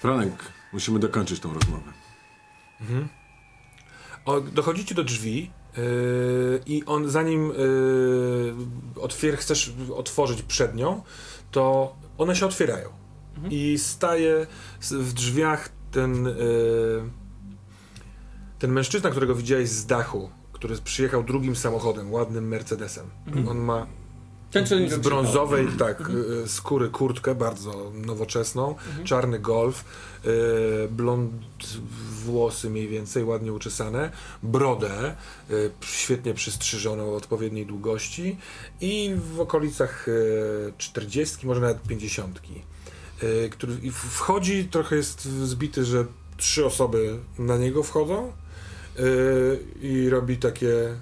Franek, 0.00 0.32
musimy 0.72 0.98
dokończyć 0.98 1.40
tą 1.40 1.54
rozmowę. 1.54 1.92
Mhm. 2.80 3.08
O, 4.24 4.40
dochodzicie 4.40 4.94
do 4.94 5.04
drzwi 5.04 5.50
yy, 5.76 6.62
i 6.66 6.84
on 6.84 7.08
zanim 7.10 7.48
yy, 7.48 8.54
otwier 9.02 9.36
chcesz 9.36 9.72
otworzyć 9.94 10.42
przed 10.42 10.74
nią, 10.74 11.02
to 11.50 11.96
one 12.18 12.36
się 12.36 12.46
otwierają. 12.46 12.88
I 13.50 13.78
staje 13.78 14.46
w 14.80 15.12
drzwiach 15.12 15.68
ten, 15.90 16.24
yy, 16.24 17.10
ten 18.62 18.72
mężczyzna, 18.72 19.10
którego 19.10 19.34
widziałeś 19.34 19.68
z 19.68 19.86
dachu, 19.86 20.30
który 20.52 20.76
przyjechał 20.76 21.22
drugim 21.22 21.56
samochodem, 21.56 22.12
ładnym 22.12 22.48
Mercedesem. 22.48 23.10
On 23.48 23.58
ma 23.58 23.86
Ten, 24.50 24.66
co 24.66 24.76
z 24.88 24.96
brązowej 24.96 25.68
tak, 25.78 26.10
y, 26.44 26.48
skóry 26.48 26.88
kurtkę, 26.88 27.34
bardzo 27.34 27.92
nowoczesną, 27.94 28.74
czarny 29.04 29.38
golf, 29.38 29.84
y, 30.24 30.88
blond 30.90 31.32
włosy 32.24 32.70
mniej 32.70 32.88
więcej, 32.88 33.24
ładnie 33.24 33.52
uczesane, 33.52 34.10
brodę, 34.42 35.16
y, 35.50 35.70
świetnie 35.80 36.34
przystrzyżoną 36.34 37.10
o 37.10 37.16
odpowiedniej 37.16 37.66
długości 37.66 38.36
i 38.80 39.14
w 39.34 39.40
okolicach 39.40 40.08
y, 40.08 40.72
40, 40.78 41.46
może 41.46 41.60
nawet 41.60 41.82
50. 41.82 42.40
Y, 43.22 43.50
który 43.50 43.76
wchodzi, 43.92 44.64
trochę 44.64 44.96
jest 44.96 45.24
zbity, 45.24 45.84
że 45.84 46.04
trzy 46.36 46.66
osoby 46.66 47.18
na 47.38 47.56
niego 47.56 47.82
wchodzą 47.82 48.32
y, 48.98 49.64
i 49.80 50.10
robi 50.10 50.36
takie 50.36 50.96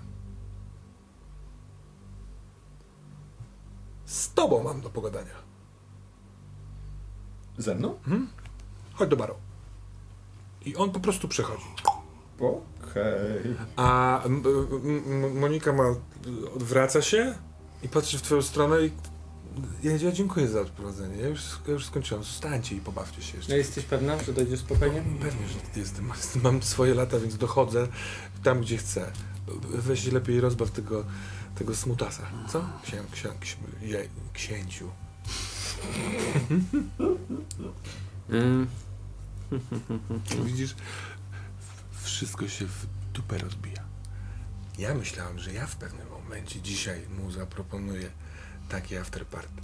z 4.05 4.33
tobą 4.35 4.63
mam 4.63 4.81
do 4.81 4.91
pogadania. 4.91 5.35
Ze 7.59 7.75
mną? 7.75 7.99
Chodź 8.95 9.11
do 9.11 9.17
baru. 9.17 9.35
I 10.65 10.77
on 10.77 10.91
po 10.93 11.01
prostu 11.01 11.29
przechodzi. 11.29 11.65
Okej. 12.91 13.57
A 13.77 14.23
m, 14.25 14.43
m, 14.85 15.39
Monika 15.39 15.73
ma, 15.73 15.85
odwraca 16.57 17.03
się 17.03 17.35
i 17.83 17.89
patrzy 17.89 18.19
w 18.19 18.23
twoją 18.23 18.43
stronę 18.43 18.83
i 18.83 18.91
ja, 19.83 19.93
ja 19.93 20.13
dziękuję 20.13 20.49
za 20.49 20.61
odprowadzenie. 20.61 21.17
Ja 21.17 21.29
już, 21.29 21.41
ja 21.67 21.73
już 21.73 21.87
skończyłem. 21.87 22.25
Zostańcie 22.25 22.77
i 22.77 22.81
pobawcie 22.81 23.23
się 23.23 23.37
jeszcze. 23.37 23.53
No 23.53 23.59
jesteś 23.59 23.85
pewna, 23.85 24.23
że 24.25 24.33
dojdziesz 24.33 24.61
spokojnie? 24.61 25.03
Pewnie, 25.21 25.49
że 25.49 25.81
jestem. 25.81 26.11
Mam 26.43 26.63
swoje 26.63 26.95
lata, 26.95 27.19
więc 27.19 27.37
dochodzę 27.37 27.89
tam, 28.43 28.61
gdzie 28.61 28.77
chcę. 28.77 29.13
Weź 29.75 30.07
lepiej 30.07 30.41
rozbaw 30.41 30.71
tego, 30.71 31.05
tego 31.55 31.77
smutasa. 31.77 32.23
Co? 32.49 32.65
Księ, 32.83 33.03
księ, 33.13 33.29
księ, 33.41 33.57
je, 33.83 34.09
księciu. 34.33 34.91
Widzisz, 40.47 40.75
wszystko 42.03 42.49
się 42.49 42.67
w 42.67 42.87
dupę 43.13 43.39
rozbija. 43.39 43.85
Ja 44.79 44.95
myślałem, 44.95 45.39
że 45.39 45.53
ja 45.53 45.67
w 45.67 45.77
pewnym 45.77 46.09
momencie 46.09 46.61
dzisiaj 46.61 47.01
mu 47.09 47.31
zaproponuję 47.31 48.11
takie 48.71 49.01
afterparty. 49.01 49.63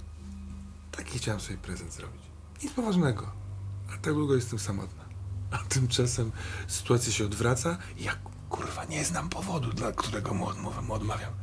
Taki 0.91 1.17
chciałem 1.19 1.39
sobie 1.39 1.57
prezent 1.57 1.93
zrobić. 1.93 2.21
Nic 2.63 2.73
poważnego. 2.73 3.31
A 3.89 3.97
tak 3.97 4.13
długo 4.13 4.35
jestem 4.35 4.59
samotna. 4.59 5.03
A 5.51 5.57
tymczasem 5.57 6.31
sytuacja 6.67 7.13
się 7.13 7.25
odwraca 7.25 7.77
i 7.97 8.03
ja 8.03 8.15
kurwa 8.49 8.85
nie 8.85 9.05
znam 9.05 9.29
powodu, 9.29 9.73
dla 9.73 9.91
którego 9.91 10.33
mu, 10.33 10.47
odmów, 10.47 10.87
mu 10.87 10.93
odmawiam. 10.93 11.33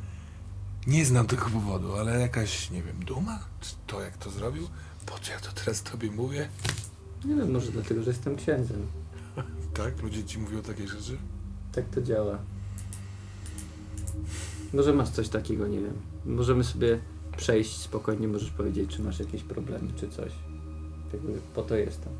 Nie 0.86 1.06
znam 1.06 1.26
tego 1.26 1.44
powodu, 1.44 1.96
ale 1.96 2.20
jakaś, 2.20 2.70
nie 2.70 2.82
wiem, 2.82 3.04
duma? 3.04 3.38
Czy 3.60 3.74
to 3.86 4.00
jak 4.00 4.16
to 4.16 4.30
zrobił? 4.30 4.68
Po 5.06 5.18
co 5.18 5.32
ja 5.32 5.40
to 5.40 5.52
teraz 5.52 5.82
tobie 5.82 6.10
mówię? 6.10 6.48
nie 7.24 7.34
wiem, 7.34 7.52
może 7.52 7.72
dlatego, 7.72 8.02
że 8.02 8.10
jestem 8.10 8.36
księdzem. 8.36 8.86
Tak? 9.74 10.02
Ludzie 10.02 10.24
ci 10.24 10.38
mówią 10.38 10.62
takie 10.62 10.88
rzeczy? 10.88 11.18
Tak 11.72 11.84
to 11.88 12.02
działa. 12.02 12.38
Może 14.72 14.92
masz 14.92 15.08
coś 15.10 15.28
takiego, 15.28 15.68
nie 15.68 15.80
wiem. 15.80 15.94
Możemy 16.24 16.64
sobie 16.64 17.00
przejść 17.36 17.76
spokojnie, 17.76 18.28
możesz 18.28 18.50
powiedzieć, 18.50 18.90
czy 18.90 19.02
masz 19.02 19.18
jakieś 19.18 19.42
problemy, 19.42 19.92
czy 19.96 20.08
coś. 20.08 20.32
Jakby 21.12 21.40
po 21.54 21.62
to 21.62 21.76
jestem. 21.76 22.12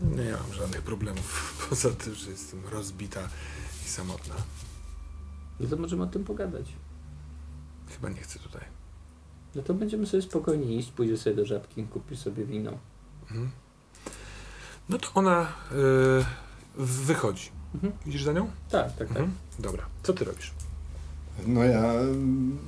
Nie 0.00 0.32
mam 0.32 0.52
żadnych 0.52 0.82
problemów, 0.82 1.54
poza 1.68 1.90
tym, 1.90 2.14
że 2.14 2.30
jestem 2.30 2.62
rozbita 2.72 3.28
i 3.86 3.88
samotna. 3.88 4.34
No 5.60 5.68
to 5.68 5.76
możemy 5.76 6.02
o 6.02 6.06
tym 6.06 6.24
pogadać. 6.24 6.66
Chyba 7.88 8.08
nie 8.08 8.20
chcę 8.20 8.38
tutaj. 8.38 8.62
No 9.54 9.62
to 9.62 9.74
będziemy 9.74 10.06
sobie 10.06 10.22
spokojnie 10.22 10.76
iść, 10.76 10.90
pójdziesz 10.90 11.20
sobie 11.20 11.36
do 11.36 11.46
żabki, 11.46 11.84
kupisz 11.84 12.18
sobie 12.18 12.44
wino. 12.44 12.72
Mhm. 13.22 13.50
No 14.88 14.98
to 14.98 15.08
ona 15.14 15.42
y, 15.42 16.24
wychodzi. 16.76 17.50
Mhm. 17.74 17.92
Widzisz 18.06 18.24
za 18.24 18.32
nią? 18.32 18.50
Tak, 18.70 18.96
tak, 18.96 19.08
tak. 19.08 19.10
Mhm. 19.10 19.32
Dobra. 19.58 19.86
Co 20.02 20.12
ty 20.12 20.24
robisz? 20.24 20.52
No 21.46 21.64
ja 21.64 21.92
mm, 21.92 22.58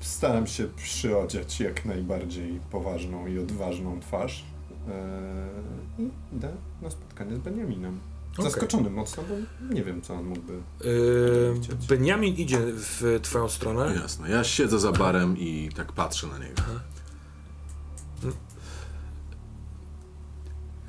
staram 0.00 0.46
się 0.46 0.68
przyodziać 0.68 1.60
jak 1.60 1.84
najbardziej 1.84 2.60
poważną 2.70 3.26
i 3.26 3.38
odważną 3.38 4.00
twarz 4.00 4.44
eee, 4.88 6.04
i 6.04 6.36
idę 6.36 6.52
na 6.82 6.90
spotkanie 6.90 7.36
z 7.36 7.38
Beniaminem. 7.38 8.00
Okej. 8.32 8.44
Zaskoczony 8.44 8.90
mocno, 8.90 9.22
bo 9.22 9.34
nie 9.74 9.84
wiem, 9.84 10.02
co 10.02 10.14
on 10.14 10.24
mógłby... 10.24 10.52
Y, 10.84 11.54
Chcieć. 11.62 11.86
Beniamin 11.86 12.34
idzie 12.34 12.58
w 12.62 13.20
twoją 13.22 13.48
stronę. 13.48 13.94
Jasne. 14.02 14.30
Ja 14.30 14.44
siedzę 14.44 14.78
za 14.78 14.92
barem 14.92 15.38
i 15.38 15.70
tak 15.76 15.92
patrzę 15.92 16.26
na 16.26 16.38
niego. 16.38 16.62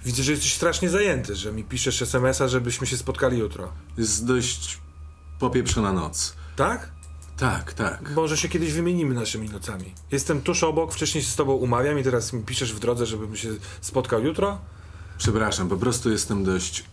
Widzę, 0.05 0.23
że 0.23 0.31
jesteś 0.31 0.53
strasznie 0.53 0.89
zajęty, 0.89 1.35
że 1.35 1.53
mi 1.53 1.63
piszesz 1.63 2.01
SMS-a, 2.01 2.47
żebyśmy 2.47 2.87
się 2.87 2.97
spotkali 2.97 3.39
jutro. 3.39 3.71
Jest 3.97 4.25
dość 4.25 4.80
popieprzona 5.41 5.93
noc. 5.93 6.33
Tak? 6.55 6.89
Tak, 7.37 7.73
tak. 7.73 8.11
Może 8.15 8.37
się 8.37 8.49
kiedyś 8.49 8.73
wymienimy 8.73 9.15
naszymi 9.15 9.49
nocami. 9.49 9.93
Jestem 10.11 10.41
tuż 10.41 10.63
obok, 10.63 10.93
wcześniej 10.93 11.23
się 11.23 11.29
z 11.31 11.35
tobą 11.35 11.53
umawiam 11.53 11.99
i 11.99 12.03
teraz 12.03 12.33
mi 12.33 12.43
piszesz 12.43 12.73
w 12.73 12.79
drodze, 12.79 13.05
żebym 13.05 13.35
się 13.35 13.49
spotkał 13.81 14.23
jutro? 14.23 14.59
Przepraszam, 15.17 15.69
po 15.69 15.77
prostu 15.77 16.11
jestem 16.11 16.43
dość 16.43 16.83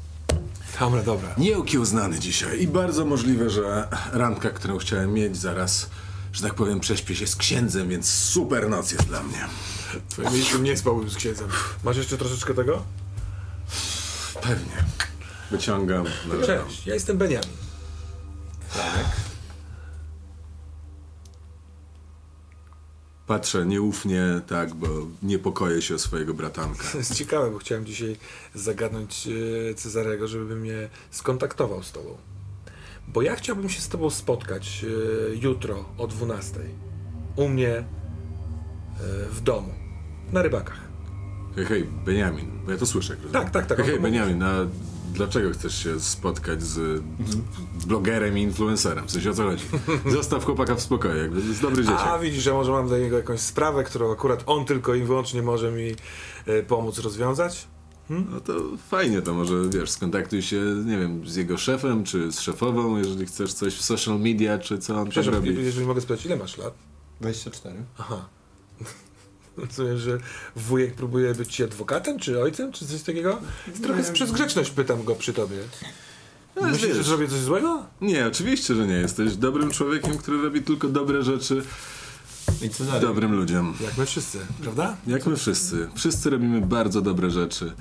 Dobra, 0.80 1.02
dobra. 1.02 1.28
nieokiełznany 1.38 2.18
dzisiaj 2.18 2.62
i 2.62 2.68
bardzo 2.68 3.04
możliwe, 3.04 3.50
że 3.50 3.88
randka, 4.12 4.50
którą 4.50 4.78
chciałem 4.78 5.12
mieć 5.12 5.36
zaraz, 5.36 5.90
że 6.32 6.42
tak 6.42 6.54
powiem, 6.54 6.80
prześpię 6.80 7.14
się 7.16 7.26
z 7.26 7.36
księdzem, 7.36 7.88
więc 7.88 8.08
super 8.10 8.68
noc 8.68 8.92
jest 8.92 9.04
dla 9.06 9.22
mnie. 9.22 9.38
W 10.08 10.12
twoim 10.12 10.32
miejscu 10.32 10.58
nie 10.58 10.76
spałbym 10.76 11.10
z 11.10 11.16
księdzem. 11.16 11.48
Masz 11.84 11.96
jeszcze 11.96 12.18
troszeczkę 12.18 12.54
tego? 12.54 12.82
Pewnie. 14.42 14.84
Wyciągam. 15.50 16.04
Cześć, 16.46 16.86
ja 16.86 16.94
jestem 16.94 17.18
Beniamin. 17.18 17.65
Franek? 18.76 19.06
Patrzę 23.26 23.66
nieufnie, 23.66 24.22
tak, 24.46 24.74
bo 24.74 24.86
niepokoję 25.22 25.82
się 25.82 25.94
o 25.94 25.98
swojego 25.98 26.34
bratanka. 26.34 26.84
To 26.92 26.98
jest 26.98 27.14
ciekawe, 27.14 27.50
bo 27.50 27.58
chciałem 27.58 27.86
dzisiaj 27.86 28.16
zagadnąć 28.54 29.28
e, 29.70 29.74
Cezarego, 29.74 30.28
żeby 30.28 30.56
mnie 30.56 30.88
skontaktował 31.10 31.82
z 31.82 31.92
tobą. 31.92 32.16
Bo 33.08 33.22
ja 33.22 33.36
chciałbym 33.36 33.68
się 33.68 33.80
z 33.80 33.88
tobą 33.88 34.10
spotkać 34.10 34.84
e, 34.84 35.36
jutro 35.36 35.84
o 35.98 36.06
12 36.06 36.60
u 37.36 37.48
mnie 37.48 37.76
e, 37.76 37.84
w 39.30 39.40
domu, 39.40 39.74
na 40.32 40.42
rybakach. 40.42 40.80
Hej, 41.56 41.64
hej, 41.64 41.84
Beniamin, 42.04 42.60
bo 42.64 42.72
ja 42.72 42.78
to 42.78 42.86
słyszę. 42.86 43.16
Tak, 43.32 43.50
tak, 43.50 43.66
tak, 43.66 43.78
Hej, 43.78 43.86
hej 43.86 43.96
to 43.96 44.02
Beniamin, 44.02 44.42
a 44.42 44.66
dlaczego 45.16 45.50
chcesz 45.50 45.82
się 45.82 46.00
spotkać 46.00 46.62
z 46.62 47.02
blogerem 47.86 48.38
i 48.38 48.42
influencerem? 48.42 49.06
W 49.06 49.10
sensie 49.10 49.30
o 49.30 49.34
co 49.34 49.42
chodzi? 49.42 49.64
Zostaw 50.10 50.44
chłopaka 50.44 50.74
w 50.74 50.80
spokoju, 50.80 51.16
jakby 51.16 51.40
jest 51.40 51.62
dobry 51.62 51.82
A 51.82 51.86
dzieciak. 51.86 52.20
widzisz, 52.22 52.42
że 52.42 52.52
może 52.52 52.72
mam 52.72 52.88
dla 52.88 52.98
niego 52.98 53.16
jakąś 53.16 53.40
sprawę, 53.40 53.84
którą 53.84 54.12
akurat 54.12 54.42
on 54.46 54.64
tylko 54.64 54.94
i 54.94 55.02
wyłącznie 55.02 55.42
może 55.42 55.72
mi 55.72 55.94
e, 56.46 56.62
pomóc 56.62 56.98
rozwiązać? 56.98 57.66
No 58.10 58.40
to 58.40 58.52
fajnie, 58.88 59.22
to 59.22 59.34
może 59.34 59.54
wiesz, 59.68 59.90
skontaktuj 59.90 60.42
się, 60.42 60.60
nie 60.86 60.98
wiem, 60.98 61.26
z 61.28 61.36
jego 61.36 61.56
szefem, 61.56 62.04
czy 62.04 62.32
z 62.32 62.40
szefową, 62.40 62.98
jeżeli 62.98 63.26
chcesz 63.26 63.52
coś 63.52 63.74
w 63.76 63.82
social 63.82 64.18
media, 64.20 64.58
czy 64.58 64.78
co 64.78 64.92
on 64.94 64.98
tam 65.00 65.10
Przepraszam, 65.10 65.34
robi. 65.44 65.64
jeżeli 65.64 65.86
mogę 65.86 66.00
spytać, 66.00 66.26
ile 66.26 66.36
masz 66.36 66.58
lat? 66.58 66.74
24. 67.20 67.74
Aha. 67.98 68.28
Rozumiem, 69.56 69.98
że 69.98 70.18
wujek 70.56 70.94
próbuje 70.94 71.34
być 71.34 71.54
ci 71.54 71.64
adwokatem, 71.64 72.18
czy 72.18 72.40
ojcem, 72.42 72.72
czy 72.72 72.86
coś 72.86 73.02
takiego? 73.02 73.38
Trochę 73.82 74.04
z- 74.04 74.10
przez 74.10 74.32
grzeczność 74.32 74.70
pytam 74.70 75.04
go 75.04 75.14
przy 75.14 75.32
tobie. 75.32 75.56
Ale 76.56 76.66
Myślisz, 76.72 76.90
że 76.90 76.94
wiesz, 76.96 77.06
zrobię 77.06 77.28
coś 77.28 77.38
złego? 77.38 77.86
Nie, 78.00 78.26
oczywiście, 78.26 78.74
że 78.74 78.86
nie. 78.86 78.94
Jesteś 78.94 79.36
dobrym 79.36 79.70
człowiekiem, 79.70 80.18
który 80.18 80.42
robi 80.42 80.62
tylko 80.62 80.88
dobre 80.88 81.22
rzeczy 81.22 81.62
I 82.62 82.68
Cezary, 82.70 83.00
dobrym 83.06 83.32
ludziom. 83.36 83.74
Jak 83.80 83.98
my 83.98 84.06
wszyscy, 84.06 84.38
prawda? 84.62 84.96
Jak 85.06 85.26
my 85.26 85.36
wszyscy. 85.36 85.88
Wszyscy 85.94 86.30
robimy 86.30 86.60
bardzo 86.60 87.00
dobre 87.02 87.30
rzeczy. 87.30 87.72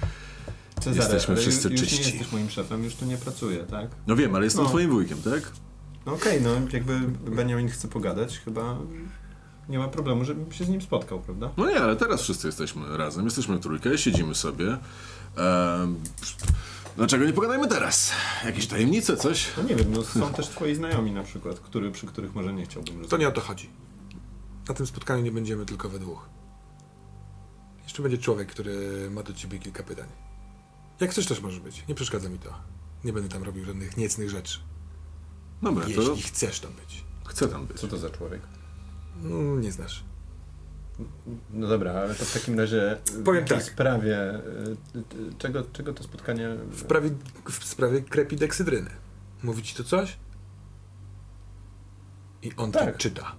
Cezary, 0.79 0.97
jesteśmy 0.97 1.33
ale 1.33 1.41
wszyscy 1.41 1.69
już 1.69 1.79
czyści. 1.81 1.99
nie 2.05 2.09
jesteś 2.09 2.31
moim 2.31 2.49
szefem, 2.49 2.83
już 2.83 2.95
tu 2.95 3.05
nie 3.05 3.17
pracuję, 3.17 3.57
tak? 3.63 3.88
No 4.07 4.15
wiem, 4.15 4.35
ale 4.35 4.43
jestem 4.45 4.63
No. 4.63 4.69
twoim 4.69 4.89
wujkiem, 4.89 5.17
tak? 5.21 5.51
No 6.05 6.13
okej, 6.13 6.41
no 6.41 6.49
jakby 6.73 6.99
Beniamin 7.31 7.69
chce 7.69 7.88
pogadać, 7.88 8.39
chyba 8.45 8.77
nie 9.69 9.80
ma 9.80 9.88
problemu, 9.88 10.25
żebym 10.25 10.51
się 10.51 10.65
z 10.65 10.69
nim 10.69 10.82
spotkał, 10.82 11.19
prawda? 11.19 11.51
No 11.58 11.69
nie, 11.69 11.80
ale 11.82 11.95
teraz 11.95 12.21
wszyscy 12.21 12.47
jesteśmy 12.47 12.97
razem, 12.97 13.25
jesteśmy 13.25 13.58
w 13.58 13.60
trójkę, 13.60 13.97
siedzimy 13.97 14.36
sobie. 14.36 14.78
Ehm, 15.38 15.95
dlaczego 16.97 17.25
nie 17.25 17.34
pogadajmy 17.34 17.67
teraz? 17.67 18.12
Jakieś 18.45 18.67
tajemnice, 18.67 19.17
coś? 19.17 19.47
No 19.58 19.63
nie 19.63 19.75
wiem, 19.75 19.91
no 19.91 20.04
są 20.04 20.34
też 20.34 20.47
twoi 20.47 20.75
znajomi 20.75 21.12
na 21.12 21.23
przykład, 21.23 21.60
który, 21.60 21.91
przy 21.91 22.08
których 22.08 22.36
może 22.36 22.54
nie 22.54 22.65
chciałbym 22.65 22.88
rozmawiać. 22.93 23.10
To 23.10 23.17
nie 23.17 23.28
o 23.28 23.32
to 23.32 23.41
chodzi. 23.41 23.69
Na 24.67 24.73
tym 24.73 24.88
spotkaniu 24.88 25.23
nie 25.23 25.32
będziemy 25.32 25.65
tylko 25.65 25.89
we 25.89 25.99
dwóch. 25.99 26.30
Jeszcze 27.84 28.01
będzie 28.04 28.17
człowiek, 28.17 28.51
który 28.51 29.08
ma 29.12 29.23
do 29.23 29.34
ciebie 29.34 29.60
kilka 29.60 29.84
pytań. 29.84 30.08
Jak 30.99 31.12
chcesz 31.12 31.25
też 31.25 31.41
może 31.41 31.60
być. 31.60 31.84
Nie 31.88 31.95
przeszkadza 31.95 32.30
mi 32.30 32.39
to. 32.39 32.54
Nie 33.04 33.13
będę 33.13 33.30
tam 33.30 33.43
robił 33.43 33.65
żadnych 33.65 33.97
niecnych 33.97 34.30
rzeczy. 34.30 34.60
Dobra, 35.62 35.84
to 35.84 35.89
Jeśli 35.89 36.21
chcesz 36.21 36.60
tam 36.60 36.71
być. 36.73 37.04
chcę 37.25 37.47
tam 37.47 37.65
być. 37.65 37.80
Co 37.80 37.88
to 37.88 37.97
za 37.97 38.10
człowiek? 38.10 38.41
Mm, 39.23 39.62
nie 39.62 39.71
znasz. 39.71 40.04
No 41.54 41.67
dobra, 41.67 41.91
ale 41.93 42.15
to 42.15 42.25
w 42.25 42.34
takim 42.34 42.60
razie 42.60 42.97
w 43.06 43.23
Powiem 43.23 43.41
jakiej 43.41 43.58
tak. 43.58 43.65
sprawie, 43.65 44.36
y, 44.95 45.36
czego, 45.38 45.63
czego 45.73 45.93
to 45.93 46.04
spotkanie... 46.04 46.49
W, 46.71 46.84
prawie, 46.84 47.10
w 47.49 47.65
sprawie 47.65 48.01
krepideksidryny. 48.01 48.89
Mówi 49.43 49.63
ci 49.63 49.75
to 49.75 49.84
coś? 49.84 50.17
I 52.41 52.51
on 52.58 52.71
Tak. 52.71 52.97
ci 52.97 53.01
czyta. 53.01 53.32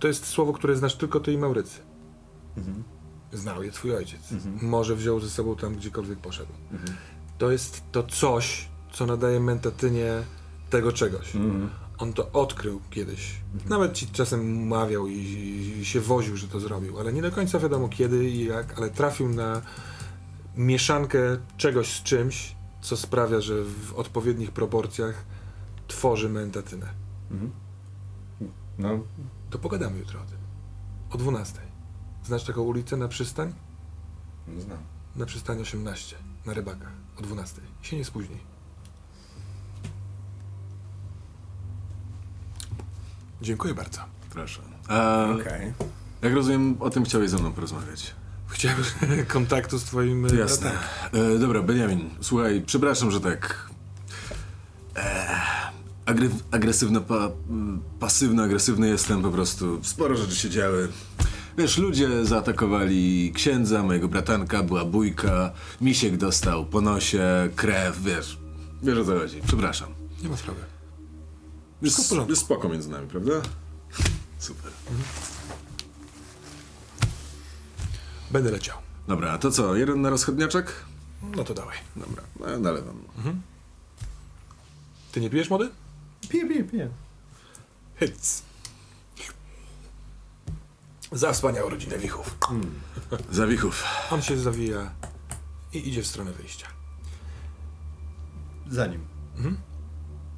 To 0.00 0.08
jest 0.08 0.26
słowo, 0.26 0.52
które 0.52 0.76
znasz 0.76 0.96
tylko 0.96 1.20
ty 1.20 1.32
i 1.32 1.38
Maurycy. 1.38 1.80
Mhm. 2.56 2.84
Znał 3.32 3.62
je 3.62 3.70
twój 3.72 3.96
ojciec. 3.96 4.32
Mhm. 4.32 4.58
Może 4.62 4.96
wziął 4.96 5.20
ze 5.20 5.30
sobą 5.30 5.56
tam 5.56 5.74
gdziekolwiek 5.74 6.18
poszedł. 6.18 6.52
Mhm. 6.72 6.96
To 7.38 7.50
jest 7.50 7.82
to 7.92 8.02
coś, 8.02 8.68
co 8.92 9.06
nadaje 9.06 9.40
mentatynie 9.40 10.12
tego 10.70 10.92
czegoś. 10.92 11.36
Mhm. 11.36 11.70
On 12.00 12.12
to 12.12 12.32
odkrył 12.32 12.80
kiedyś. 12.90 13.40
Nawet 13.68 13.92
ci 13.92 14.06
czasem 14.06 14.66
mawiał 14.68 15.06
i, 15.06 15.14
i 15.80 15.84
się 15.84 16.00
woził, 16.00 16.36
że 16.36 16.48
to 16.48 16.60
zrobił, 16.60 16.98
ale 16.98 17.12
nie 17.12 17.22
do 17.22 17.30
końca 17.32 17.58
wiadomo 17.58 17.88
kiedy 17.88 18.30
i 18.30 18.44
jak, 18.44 18.78
ale 18.78 18.90
trafił 18.90 19.28
na 19.28 19.62
mieszankę 20.56 21.18
czegoś 21.56 21.92
z 21.92 22.02
czymś, 22.02 22.56
co 22.80 22.96
sprawia, 22.96 23.40
że 23.40 23.64
w 23.64 23.94
odpowiednich 23.96 24.50
proporcjach 24.50 25.24
tworzy 25.88 26.28
mentatynę. 26.28 26.88
Mhm. 27.30 27.50
No, 28.78 28.98
To 29.50 29.58
pogadamy 29.58 29.98
jutro 29.98 30.20
o 30.20 30.24
tym. 30.24 30.38
O 31.10 31.18
12. 31.18 31.60
Znasz 32.24 32.44
taką 32.44 32.62
ulicę 32.62 32.96
na 32.96 33.08
przystań? 33.08 33.54
znam. 34.58 34.78
Na 35.16 35.26
przystań 35.26 35.60
18, 35.60 36.16
na 36.46 36.54
rybakach. 36.54 36.92
O 37.18 37.22
12. 37.22 37.60
Się 37.82 37.96
nie 37.96 38.04
spóźnij. 38.04 38.49
Dziękuję 43.42 43.74
bardzo. 43.74 44.00
Proszę. 44.30 44.60
A, 44.88 45.26
Okej. 45.40 45.72
Jak 46.22 46.34
rozumiem, 46.34 46.76
o 46.80 46.90
tym 46.90 47.04
chciałeś 47.04 47.30
ze 47.30 47.38
mną 47.38 47.52
porozmawiać. 47.52 48.14
Chciałem 48.48 48.78
kontaktu 49.28 49.78
z 49.78 49.84
twoim 49.84 50.26
e, 50.26 50.34
Jasne. 50.34 50.72
E, 51.12 51.38
dobra, 51.38 51.62
Benjamin, 51.62 52.10
słuchaj, 52.20 52.62
przepraszam, 52.66 53.10
że 53.10 53.20
tak. 53.20 53.70
E, 54.96 55.26
agry, 56.06 56.30
agresywno, 56.50 57.00
pa, 57.00 57.30
m, 57.50 57.80
pasywno-agresywny 58.00 58.88
jestem 58.88 59.22
po 59.22 59.30
prostu. 59.30 59.80
Sporo 59.82 60.16
rzeczy 60.16 60.36
się 60.36 60.50
działy. 60.50 60.88
Wiesz, 61.58 61.78
ludzie 61.78 62.24
zaatakowali 62.24 63.32
księdza, 63.34 63.82
mojego 63.82 64.08
bratanka, 64.08 64.62
była 64.62 64.84
bójka, 64.84 65.52
misiek 65.80 66.16
dostał 66.16 66.66
po 66.66 66.80
nosie, 66.80 67.24
krew, 67.56 68.02
wiesz. 68.02 68.38
Wiesz 68.82 68.98
o 68.98 69.04
co 69.04 69.18
chodzi. 69.18 69.40
Przepraszam. 69.46 69.88
Nie 70.22 70.28
ma 70.28 70.36
sprawy. 70.36 70.60
Jest, 71.82 72.14
jest 72.28 72.42
spoko 72.42 72.68
między 72.68 72.90
nami, 72.90 73.08
prawda? 73.08 73.32
Super. 74.38 74.72
Będę 78.30 78.50
leciał. 78.50 78.78
Dobra, 79.08 79.32
a 79.32 79.38
to 79.38 79.50
co, 79.50 79.76
jeden 79.76 80.00
na 80.00 80.10
rozchodniaczek? 80.10 80.84
No 81.36 81.44
to 81.44 81.54
dawaj. 81.54 81.76
Dobra, 81.96 82.22
no, 82.40 82.58
nalewam. 82.58 83.02
Ty 85.12 85.20
nie 85.20 85.30
pijesz 85.30 85.50
mody? 85.50 85.70
Piję, 86.28 86.48
piję, 86.48 86.64
piję. 86.64 86.88
Hyc. 87.96 88.42
Za 91.12 91.32
wspaniałą 91.32 91.70
rodzinę 91.70 91.98
wichów. 91.98 92.36
Zawichów. 93.30 93.84
On 94.10 94.22
się 94.22 94.38
zawija 94.38 94.90
i 95.72 95.88
idzie 95.88 96.02
w 96.02 96.06
stronę 96.06 96.32
wyjścia. 96.32 96.66
Zanim. 98.70 99.04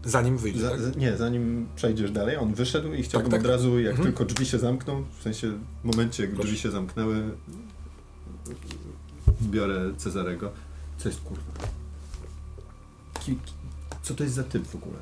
Zanim 0.04 0.38
wyjdzie, 0.38 0.60
Za, 0.60 0.70
tak? 0.70 0.96
nie, 0.96 1.16
zanim 1.16 1.66
przejdziesz 1.76 2.10
dalej, 2.10 2.36
on 2.36 2.54
wyszedł 2.54 2.92
i 2.92 3.02
chciałbym 3.02 3.30
Tak, 3.30 3.40
tak. 3.40 3.50
od 3.50 3.56
razu, 3.56 3.80
jak 3.80 3.90
Mhm. 3.90 4.08
tylko 4.08 4.24
drzwi 4.24 4.46
się 4.46 4.58
zamkną, 4.58 5.04
w 5.18 5.22
sensie 5.22 5.52
w 5.82 5.84
momencie, 5.84 6.22
jak 6.22 6.32
Proszę. 6.32 6.46
drzwi 6.48 6.58
się 6.60 6.70
zamknęły, 6.70 7.30
biorę 9.42 9.92
Cezarego. 9.96 10.52
Co 10.98 11.08
jest 11.08 11.20
kurwa? 11.20 11.52
Co 14.02 14.14
to 14.14 14.24
jest 14.24 14.34
za 14.36 14.44
typ 14.44 14.66
w 14.66 14.74
ogóle? 14.74 14.98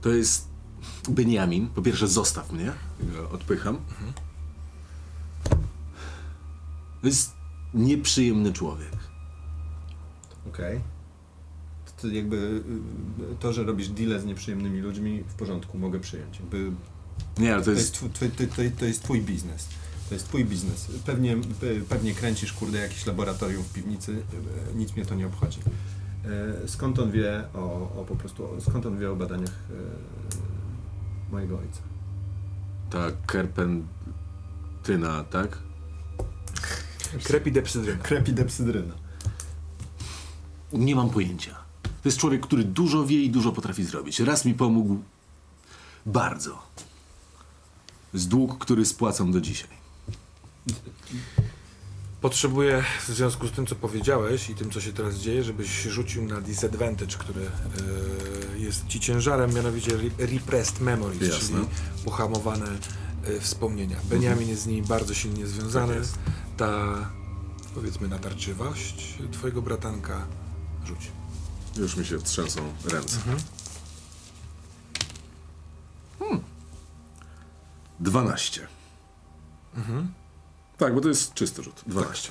To 0.00 0.08
jest 0.10 0.48
Beniamin. 1.08 1.68
Po 1.68 1.82
pierwsze, 1.82 2.08
zostaw 2.08 2.52
mnie. 2.52 2.72
Odpycham. 3.32 3.78
To 7.00 7.06
jest 7.06 7.32
nieprzyjemny 7.74 8.52
człowiek. 8.52 8.92
Okej. 10.48 10.78
To, 10.78 10.91
to 12.02 12.08
jakby 12.08 12.36
y, 12.36 13.36
to, 13.40 13.52
że 13.52 13.64
robisz 13.64 13.88
deale 13.88 14.20
z 14.20 14.24
nieprzyjemnymi 14.24 14.80
ludźmi, 14.80 15.22
w 15.28 15.34
porządku, 15.34 15.78
mogę 15.78 16.00
przyjąć. 16.00 16.38
Jakby 16.40 16.70
Nie, 17.38 17.52
ale 17.54 17.60
to 17.62 17.64
To 17.64 17.70
jest, 17.70 17.82
jest. 17.82 17.94
twój, 17.94 18.10
to, 18.10 18.36
to, 18.46 18.56
to, 18.56 18.62
to 18.78 18.84
jest 18.84 19.02
twój 19.02 19.20
biznes. 19.22 19.68
To 20.08 20.14
jest 20.14 20.28
twój 20.28 20.44
biznes. 20.44 20.88
Pewnie, 21.06 21.36
pe- 21.36 21.82
pewnie 21.88 22.14
kręcisz, 22.14 22.52
kurde, 22.52 22.78
jakieś 22.78 23.06
laboratorium 23.06 23.62
w 23.64 23.72
piwnicy. 23.72 24.22
e, 24.72 24.74
Nic 24.74 24.96
mnie 24.96 25.06
to 25.06 25.14
nie 25.14 25.26
obchodzi. 25.26 25.60
E, 26.64 26.68
Skąd 26.68 26.98
on 26.98 27.10
wie 27.10 27.44
o, 27.54 27.58
o 28.00 28.04
po 28.08 28.16
prostu, 28.16 28.48
skąd 28.60 28.86
on 28.86 28.98
wie 28.98 29.10
o 29.10 29.16
badaniach 29.16 29.54
e, 29.70 31.32
mojego 31.32 31.58
ojca? 31.58 31.80
Ta 32.90 33.06
kerpentyna, 33.26 35.24
tak? 35.30 35.58
Krepidepsydryna. 37.24 38.02
Krepidepsydryna. 38.02 38.94
Nie 40.72 40.96
mam 40.96 41.10
pojęcia. 41.10 41.56
To 42.02 42.08
jest 42.08 42.18
człowiek, 42.18 42.40
który 42.42 42.64
dużo 42.64 43.06
wie 43.06 43.22
i 43.22 43.30
dużo 43.30 43.52
potrafi 43.52 43.84
zrobić. 43.84 44.20
Raz 44.20 44.44
mi 44.44 44.54
pomógł 44.54 44.98
bardzo. 46.06 46.58
Jest 48.14 48.28
dług, 48.28 48.58
który 48.58 48.86
spłacam 48.86 49.32
do 49.32 49.40
dzisiaj. 49.40 49.68
Potrzebuję 52.20 52.84
w 53.06 53.10
związku 53.10 53.46
z 53.48 53.52
tym, 53.52 53.66
co 53.66 53.74
powiedziałeś 53.74 54.50
i 54.50 54.54
tym, 54.54 54.70
co 54.70 54.80
się 54.80 54.92
teraz 54.92 55.14
dzieje, 55.14 55.44
żebyś 55.44 55.82
rzucił 55.82 56.24
na 56.24 56.40
disadvantage, 56.40 57.16
który 57.18 57.40
e, 57.40 58.58
jest 58.58 58.86
ci 58.86 59.00
ciężarem, 59.00 59.54
mianowicie 59.54 59.94
re- 59.94 60.26
repressed 60.26 60.80
memories, 60.80 61.22
Jasne. 61.22 61.56
czyli 61.56 61.68
uhamowane 62.04 62.66
e, 63.24 63.40
wspomnienia. 63.40 63.96
Benjamin 64.04 64.48
jest 64.48 64.62
z 64.62 64.66
nimi 64.66 64.82
bardzo 64.82 65.14
silnie 65.14 65.46
związany. 65.46 65.94
Tak. 65.94 66.04
Ta, 66.56 67.10
powiedzmy, 67.74 68.08
natarczywość 68.08 69.14
twojego 69.32 69.62
bratanka 69.62 70.26
rzuć. 70.86 70.98
Już 71.76 71.96
mi 71.96 72.06
się 72.06 72.18
trzęsą 72.18 72.74
ręce. 72.84 73.16
Hmm. 73.18 73.42
12. 78.00 78.66
Tak, 80.78 80.94
bo 80.94 81.00
to 81.00 81.08
jest 81.08 81.34
czysty 81.34 81.62
rzut. 81.62 81.82
12. 81.86 82.30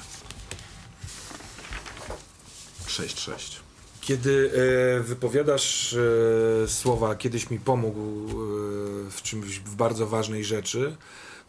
6, 2.88 3.20
6. 3.20 3.60
Kiedy 4.02 4.52
e, 4.98 5.00
wypowiadasz 5.00 5.94
e, 5.94 6.68
słowa 6.68 7.16
kiedyś 7.16 7.50
mi 7.50 7.60
pomógł 7.60 8.00
e, 8.00 8.34
w 9.12 9.20
czymś, 9.24 9.60
w 9.60 9.76
bardzo 9.76 10.08
ważnej 10.08 10.44
rzeczy, 10.46 10.96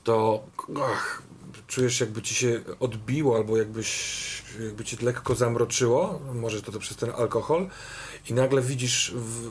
to 0.04 0.44
ach, 0.84 1.22
czujesz 1.66 2.00
jakby 2.00 2.22
ci 2.22 2.34
się 2.34 2.60
odbiło 2.80 3.36
albo 3.36 3.56
jakbyś, 3.56 4.42
jakby 4.64 4.84
ci 4.84 4.96
lekko 4.96 5.34
zamroczyło, 5.34 6.20
może 6.34 6.62
to, 6.62 6.72
to 6.72 6.78
przez 6.78 6.96
ten 6.96 7.10
alkohol 7.10 7.68
i 8.30 8.34
nagle 8.34 8.62
widzisz, 8.62 9.12
w, 9.14 9.50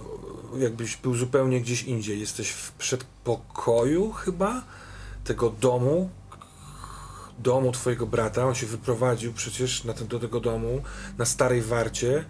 jakbyś 0.59 0.97
był 0.97 1.15
zupełnie 1.15 1.61
gdzieś 1.61 1.83
indziej. 1.83 2.19
Jesteś 2.19 2.49
w 2.49 2.71
przedpokoju 2.71 4.11
chyba 4.11 4.63
tego 5.23 5.49
domu, 5.49 6.09
domu 7.39 7.71
twojego 7.71 8.05
brata, 8.07 8.45
on 8.45 8.55
się 8.55 8.65
wyprowadził 8.65 9.33
przecież 9.33 9.83
na 9.83 9.93
ten, 9.93 10.07
do 10.07 10.19
tego 10.19 10.39
domu, 10.39 10.81
na 11.17 11.25
Starej 11.25 11.61
Warcie. 11.61 12.25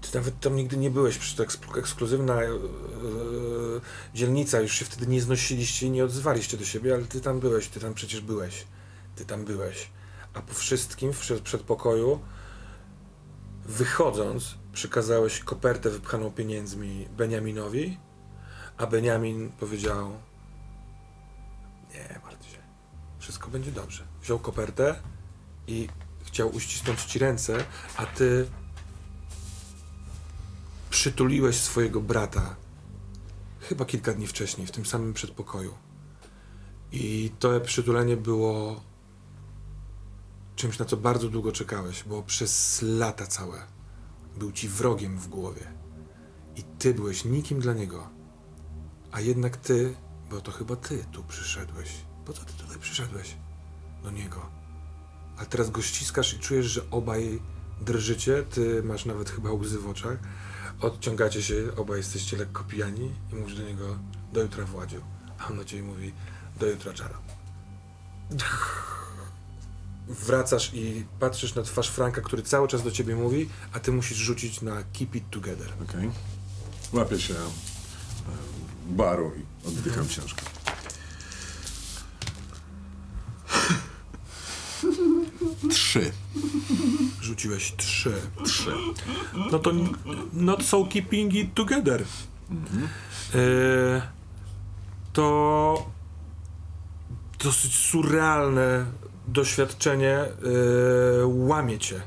Ty 0.00 0.18
nawet 0.18 0.40
tam 0.40 0.56
nigdy 0.56 0.76
nie 0.76 0.90
byłeś, 0.90 1.18
przecież 1.18 1.36
to 1.36 1.44
eks- 1.44 1.78
ekskluzywna 1.78 2.42
e, 2.42 2.48
dzielnica, 4.14 4.60
już 4.60 4.72
się 4.72 4.84
wtedy 4.84 5.06
nie 5.06 5.20
znosiliście 5.20 5.86
i 5.86 5.90
nie 5.90 6.04
odzywaliście 6.04 6.56
do 6.56 6.64
siebie, 6.64 6.94
ale 6.94 7.04
ty 7.04 7.20
tam 7.20 7.40
byłeś, 7.40 7.68
ty 7.68 7.80
tam 7.80 7.94
przecież 7.94 8.20
byłeś. 8.20 8.64
Ty 9.16 9.24
tam 9.24 9.44
byłeś. 9.44 9.90
A 10.34 10.42
po 10.42 10.54
wszystkim 10.54 11.12
w 11.12 11.18
przed, 11.18 11.40
przedpokoju, 11.40 12.20
wychodząc, 13.64 14.54
przekazałeś 14.72 15.40
kopertę 15.40 15.90
wypchaną 15.90 16.30
pieniędzmi 16.30 17.08
Beniaminowi, 17.16 17.98
a 18.76 18.86
Beniamin 18.86 19.52
powiedział 19.52 20.12
nie 21.94 22.20
martw 22.24 22.50
się, 22.50 22.58
wszystko 23.18 23.48
będzie 23.48 23.72
dobrze. 23.72 24.04
Wziął 24.22 24.38
kopertę 24.38 24.94
i 25.66 25.88
chciał 26.24 26.48
uścisnąć 26.54 27.02
ci 27.04 27.18
ręce, 27.18 27.64
a 27.96 28.06
ty 28.06 28.46
przytuliłeś 30.90 31.56
swojego 31.56 32.00
brata 32.00 32.56
chyba 33.60 33.84
kilka 33.84 34.12
dni 34.12 34.26
wcześniej, 34.26 34.66
w 34.66 34.70
tym 34.70 34.86
samym 34.86 35.14
przedpokoju. 35.14 35.74
I 36.92 37.32
to 37.38 37.60
przytulenie 37.60 38.16
było 38.16 38.80
czymś, 40.56 40.78
na 40.78 40.84
co 40.84 40.96
bardzo 40.96 41.28
długo 41.28 41.52
czekałeś, 41.52 42.04
bo 42.04 42.22
przez 42.22 42.82
lata 42.82 43.26
całe 43.26 43.62
był 44.36 44.52
ci 44.52 44.68
wrogiem 44.68 45.18
w 45.18 45.28
głowie. 45.28 45.72
I 46.56 46.62
ty 46.62 46.94
byłeś 46.94 47.24
nikim 47.24 47.60
dla 47.60 47.72
niego. 47.72 48.08
A 49.12 49.20
jednak 49.20 49.56
ty, 49.56 49.94
bo 50.30 50.40
to 50.40 50.52
chyba 50.52 50.76
ty 50.76 51.04
tu 51.12 51.24
przyszedłeś. 51.24 51.90
Po 52.24 52.32
co 52.32 52.44
ty 52.44 52.52
tutaj 52.52 52.78
przyszedłeś? 52.78 53.36
Do 54.02 54.10
niego. 54.10 54.50
A 55.36 55.44
teraz 55.44 55.70
go 55.70 55.82
ściskasz 55.82 56.34
i 56.34 56.38
czujesz, 56.38 56.66
że 56.66 56.90
obaj 56.90 57.42
drżycie, 57.80 58.42
ty 58.42 58.82
masz 58.82 59.04
nawet 59.04 59.30
chyba 59.30 59.52
łzy 59.52 59.78
w 59.78 59.88
oczach. 59.88 60.18
Odciągacie 60.80 61.42
się, 61.42 61.54
obaj 61.76 61.98
jesteście 61.98 62.36
lekko 62.36 62.64
pijani 62.64 63.10
i 63.32 63.34
mówisz 63.34 63.56
do 63.56 63.62
niego 63.62 63.98
do 64.32 64.42
jutra 64.42 64.64
Władziu. 64.64 65.00
A 65.38 65.48
on 65.48 65.56
do 65.56 65.64
ciebie 65.64 65.82
mówi 65.82 66.12
do 66.60 66.66
jutra 66.66 66.92
Czaro. 66.92 67.14
Wracasz 70.08 70.70
i 70.74 71.04
patrzysz 71.20 71.54
na 71.54 71.62
twarz 71.62 71.88
Franka, 71.90 72.20
który 72.20 72.42
cały 72.42 72.68
czas 72.68 72.82
do 72.82 72.90
ciebie 72.90 73.16
mówi, 73.16 73.48
a 73.72 73.80
ty 73.80 73.92
musisz 73.92 74.18
rzucić 74.18 74.60
na 74.62 74.82
keep 74.92 75.14
it 75.14 75.24
together. 75.30 75.72
Okej. 75.88 76.10
Łapię 76.92 77.20
się 77.20 77.34
e, 77.34 77.38
baru 78.86 79.32
i 79.36 79.68
oddycham 79.68 80.08
ciężko. 80.08 80.40
Trzy. 85.70 86.12
Rzuciłeś 87.20 87.74
trzy. 87.76 88.14
Trzy. 88.44 88.70
No 89.52 89.58
to 89.58 89.70
n- 89.70 89.94
not 90.32 90.62
so 90.64 90.84
keeping 90.84 91.34
it 91.34 91.54
together. 91.54 92.04
E, 93.34 94.02
to 95.12 95.90
dosyć 97.44 97.74
surrealne 97.76 98.86
doświadczenie 99.28 100.18
e, 100.18 100.30
łamie 101.26 101.78
cię. 101.78 102.00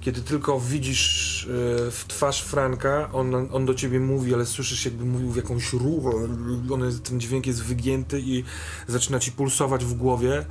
Kiedy 0.00 0.22
tylko 0.22 0.60
widzisz 0.60 1.44
e, 1.44 1.90
w 1.90 2.04
twarz 2.08 2.42
Franka, 2.42 3.12
on, 3.12 3.34
on 3.52 3.66
do 3.66 3.74
ciebie 3.74 4.00
mówi, 4.00 4.34
ale 4.34 4.46
słyszysz 4.46 4.84
jakby 4.84 5.04
mówił 5.04 5.30
w 5.30 5.36
jakąś 5.36 5.72
rurę, 5.72 6.28
on 6.72 6.84
jest, 6.84 7.02
ten 7.02 7.20
dźwięk 7.20 7.46
jest 7.46 7.62
wygięty 7.62 8.20
i 8.20 8.44
zaczyna 8.86 9.18
ci 9.18 9.32
pulsować 9.32 9.84
w 9.84 9.94
głowie. 9.94 10.38
E, 10.38 10.44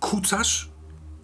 kucasz, 0.00 0.70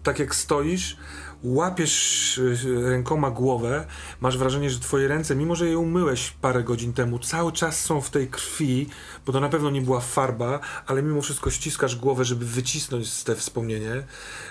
tak 0.03 0.19
jak 0.19 0.35
stoisz, 0.35 0.97
łapiesz 1.43 2.37
y, 2.37 2.89
rękoma 2.89 3.31
głowę, 3.31 3.85
masz 4.21 4.37
wrażenie, 4.37 4.69
że 4.69 4.79
twoje 4.79 5.07
ręce, 5.07 5.35
mimo 5.35 5.55
że 5.55 5.67
je 5.67 5.77
umyłeś 5.77 6.33
parę 6.41 6.63
godzin 6.63 6.93
temu, 6.93 7.19
cały 7.19 7.51
czas 7.51 7.81
są 7.81 8.01
w 8.01 8.09
tej 8.09 8.27
krwi, 8.27 8.89
bo 9.25 9.33
to 9.33 9.39
na 9.39 9.49
pewno 9.49 9.69
nie 9.69 9.81
była 9.81 9.99
farba, 9.99 10.59
ale 10.87 11.03
mimo 11.03 11.21
wszystko 11.21 11.49
ściskasz 11.49 11.95
głowę, 11.95 12.25
żeby 12.25 12.45
wycisnąć 12.45 13.23
te 13.23 13.35
wspomnienie. 13.35 14.03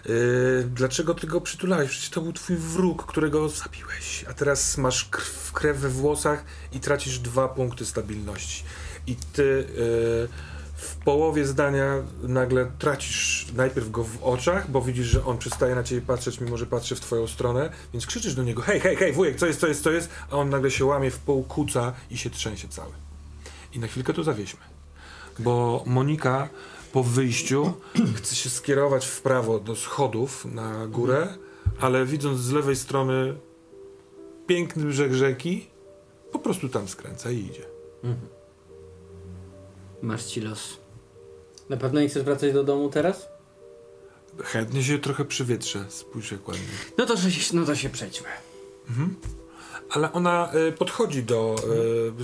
Yy, 0.05 0.69
dlaczego 0.75 1.15
ty 1.15 1.27
go 1.27 1.41
przytulałeś? 1.41 1.91
Przecież 1.91 2.11
to 2.11 2.21
był 2.21 2.33
twój 2.33 2.57
wróg, 2.57 3.07
którego 3.07 3.49
zabiłeś, 3.49 4.25
a 4.31 4.35
teraz 4.35 4.79
masz 4.79 5.05
krew, 5.05 5.53
krew 5.53 5.79
we 5.79 5.89
włosach 5.89 6.45
i 6.73 6.81
tracisz 6.81 7.19
dwa 7.19 7.49
punkty 7.49 7.87
stabilności. 7.87 8.65
I 9.07 9.17
ty... 9.17 9.67
Yy, 9.77 10.48
w 10.79 10.97
połowie 10.97 11.47
zdania 11.47 12.03
nagle 12.23 12.71
tracisz 12.79 13.47
najpierw 13.57 13.91
go 13.91 14.05
w 14.05 14.23
oczach, 14.23 14.71
bo 14.71 14.83
widzisz, 14.83 15.07
że 15.07 15.25
on 15.25 15.39
przestaje 15.39 15.75
na 15.75 15.83
ciebie 15.83 16.03
patrzeć, 16.03 16.41
mimo 16.41 16.57
że 16.57 16.67
patrzy 16.67 16.97
w 16.97 17.01
twoją 17.01 17.27
stronę, 17.27 17.71
więc 17.93 18.07
krzyczysz 18.07 18.35
do 18.35 18.43
niego, 18.43 18.63
hej, 18.63 18.81
hej, 18.81 18.97
hej, 18.97 19.13
wujek, 19.13 19.37
co 19.37 19.47
jest, 19.47 19.61
co 19.61 19.67
jest, 19.67 19.83
co 19.83 19.91
jest, 19.91 20.11
a 20.31 20.37
on 20.37 20.51
nagle 20.51 20.71
się 20.71 20.85
łamie 20.85 21.11
w 21.11 21.19
pół, 21.19 21.43
kuca 21.43 21.93
i 22.11 22.19
się 22.19 22.31
trzęsie 22.31 22.69
cały. 22.69 22.93
I 23.73 23.79
na 23.79 23.87
chwilkę 23.87 24.13
to 24.13 24.23
zawieźmy, 24.23 24.61
bo 25.39 25.83
Monika 25.87 26.49
po 26.93 27.03
wyjściu 27.03 27.73
chce 28.17 28.35
się 28.35 28.51
skierować 28.51 29.07
w 29.07 29.23
prawo 29.23 29.61
do 29.61 29.77
schodów 29.77 30.45
na 30.45 30.87
górę, 30.87 31.35
ale 31.81 32.07
widząc 32.07 32.41
z 32.41 32.53
lewej 32.53 32.77
strony 32.77 33.35
piękny 34.47 34.85
brzeg 34.85 35.15
rzeki, 35.15 35.67
po 36.33 36.39
prostu 36.39 36.69
tam 36.69 36.89
skręca 36.89 37.31
i 37.31 37.39
idzie. 37.39 37.65
Masz 40.03 40.25
ci 40.25 40.41
los. 40.41 40.77
Na 41.69 41.77
pewno 41.77 42.01
nie 42.01 42.09
chcesz 42.09 42.23
wracać 42.23 42.53
do 42.53 42.65
domu 42.65 42.89
teraz? 42.89 43.29
Chętnie 44.43 44.83
się 44.83 44.99
trochę 44.99 45.25
przywietrzę, 45.25 45.85
spójrz 45.89 46.33
jak 46.33 46.49
ładnie. 46.49 46.65
No 46.99 47.07
to, 47.07 47.17
się, 47.17 47.57
no 47.57 47.67
to 47.67 47.75
się 47.75 47.91
przejdźmy. 47.91 48.29
Ale 49.91 50.13
ona 50.13 50.53
y, 50.69 50.73
podchodzi 50.73 51.23
do, 51.23 51.57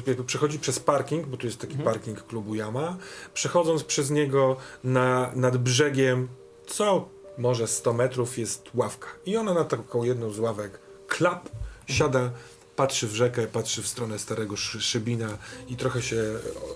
y, 0.09 0.25
przechodzi 0.25 0.59
przez 0.59 0.81
parking, 0.81 1.27
bo 1.27 1.37
tu 1.37 1.47
jest 1.47 1.59
taki 1.59 1.77
parking 1.77 2.27
klubu 2.27 2.55
Yama. 2.55 2.97
Przechodząc 3.35 3.85
przez 3.85 4.11
niego 4.11 4.57
na, 4.85 5.33
nad 5.35 5.57
brzegiem, 5.57 6.29
co 6.67 7.09
może 7.39 7.67
100 7.67 7.93
metrów 7.93 8.39
jest 8.39 8.71
ławka. 8.75 9.09
I 9.27 9.37
ona 9.37 9.55
na 9.55 9.65
taką 9.65 10.05
jedną 10.05 10.31
z 10.31 10.39
ławek 10.39 10.79
klap, 11.09 11.49
siada, 11.87 12.31
patrzy 12.77 13.09
w 13.09 13.15
rzekę, 13.15 13.47
patrzy 13.47 13.83
w 13.83 13.89
stronę 13.89 14.19
starego 14.19 14.57
szy, 14.57 14.81
szybina 14.81 15.39
i 15.69 15.77
trochę 15.77 16.03
się 16.03 16.23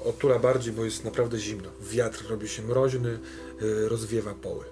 otula 0.04 0.38
bardziej, 0.38 0.72
bo 0.72 0.84
jest 0.84 1.04
naprawdę 1.04 1.38
zimno. 1.38 1.68
Wiatr 1.80 2.26
robi 2.28 2.48
się 2.48 2.62
mroźny, 2.62 3.18
y, 3.62 3.88
rozwiewa 3.88 4.34
poły. 4.34 4.64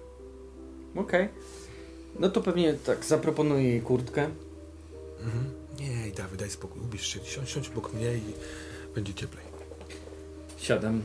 Okej. 0.95 1.29
No 2.19 2.29
to 2.29 2.41
pewnie 2.41 2.73
tak, 2.73 3.05
zaproponuję 3.05 3.63
jej 3.63 3.81
kurtkę. 3.81 4.29
Nie, 5.79 6.11
Dawid, 6.11 6.39
daj 6.39 6.49
spokój, 6.49 6.81
ubierz 6.81 7.07
się, 7.07 7.19
siądź, 7.23 7.49
siądź 7.49 7.69
obok 7.69 7.93
mnie 7.93 8.15
i 8.15 8.33
będzie 8.95 9.13
cieplej. 9.13 9.45
Siadam. 10.57 11.01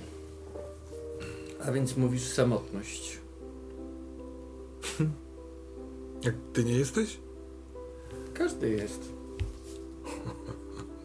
A 1.66 1.72
więc 1.72 1.96
mówisz 1.96 2.22
samotność. 2.22 3.18
Jak 6.24 6.34
ty 6.52 6.64
nie 6.64 6.74
jesteś? 6.74 7.18
Każdy 8.34 8.70
jest. 8.70 9.11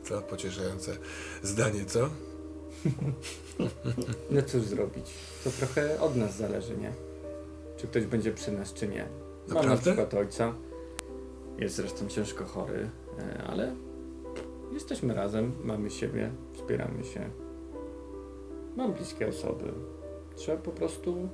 Co 0.09 0.21
pocieszające 0.21 0.97
zdanie, 1.43 1.85
co? 1.85 2.09
No 4.31 4.41
cóż 4.41 4.61
zrobić? 4.61 5.05
To 5.43 5.49
trochę 5.51 6.01
od 6.01 6.15
nas 6.15 6.37
zależy, 6.37 6.77
nie? 6.77 6.93
Czy 7.77 7.87
ktoś 7.87 8.05
będzie 8.05 8.31
przy 8.31 8.51
nas, 8.51 8.73
czy 8.73 8.87
nie. 8.87 9.07
Mam 9.47 9.55
na 9.55 9.61
Naprawdę? 9.61 9.81
przykład 9.81 10.13
ojca. 10.13 10.53
Jest 11.57 11.75
zresztą 11.75 12.07
ciężko 12.07 12.45
chory, 12.45 12.89
e, 13.19 13.43
ale 13.47 13.75
jesteśmy 14.73 15.13
razem, 15.13 15.51
mamy 15.63 15.91
siebie, 15.91 16.31
wspieramy 16.53 17.03
się. 17.03 17.29
Mam 18.75 18.93
bliskie 18.93 19.27
osoby. 19.27 19.73
Trzeba 20.35 20.57
po 20.57 20.71
prostu 20.71 21.29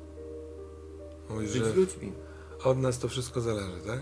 Mówisz, 1.30 1.50
żyć 1.52 1.64
z 1.66 1.76
ludźmi. 1.76 2.12
od 2.64 2.78
nas 2.78 3.00
to 3.00 3.08
wszystko 3.08 3.42
zależy, 3.42 3.82
tak? 3.88 4.00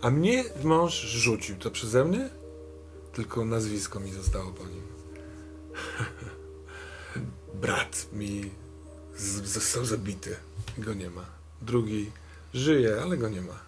A 0.00 0.10
mnie 0.10 0.44
mąż 0.64 0.94
rzucił. 1.00 1.56
To 1.56 1.70
przeze 1.70 2.04
mnie? 2.04 2.30
Tylko 3.12 3.44
nazwisko 3.44 4.00
mi 4.00 4.12
zostało 4.12 4.52
po 4.52 4.64
nim. 4.66 4.82
Brat 7.62 8.08
mi 8.12 8.50
został 9.44 9.84
zabity. 9.84 10.36
Go 10.78 10.94
nie 10.94 11.10
ma. 11.10 11.24
Drugi 11.62 12.10
żyje, 12.54 13.02
ale 13.02 13.16
go 13.16 13.28
nie 13.28 13.42
ma. 13.42 13.58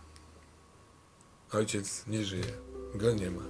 Ojciec 1.52 2.06
nie 2.06 2.24
żyje. 2.24 2.52
Go 2.94 3.12
nie 3.12 3.30
ma. 3.30 3.42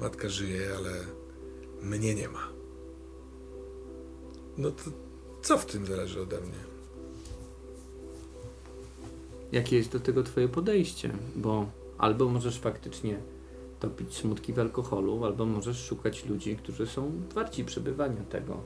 Matka 0.00 0.28
żyje, 0.28 0.70
ale 0.76 1.04
mnie 1.82 2.14
nie 2.14 2.28
ma. 2.28 2.48
No 4.56 4.70
to 4.70 4.90
co 5.42 5.58
w 5.58 5.66
tym 5.66 5.86
zależy 5.86 6.22
ode 6.22 6.40
mnie? 6.40 6.58
Jakie 9.52 9.76
jest 9.76 9.90
do 9.92 10.00
tego 10.00 10.22
twoje 10.22 10.48
podejście? 10.48 11.12
Bo 11.36 11.66
albo 11.98 12.28
możesz 12.28 12.58
faktycznie 12.58 13.20
topić 13.80 14.16
smutki 14.16 14.52
w 14.52 14.58
alkoholu, 14.58 15.24
albo 15.24 15.46
możesz 15.46 15.84
szukać 15.84 16.24
ludzi, 16.24 16.56
którzy 16.56 16.86
są 16.86 17.12
warci 17.34 17.64
przebywania 17.64 18.24
tego. 18.24 18.60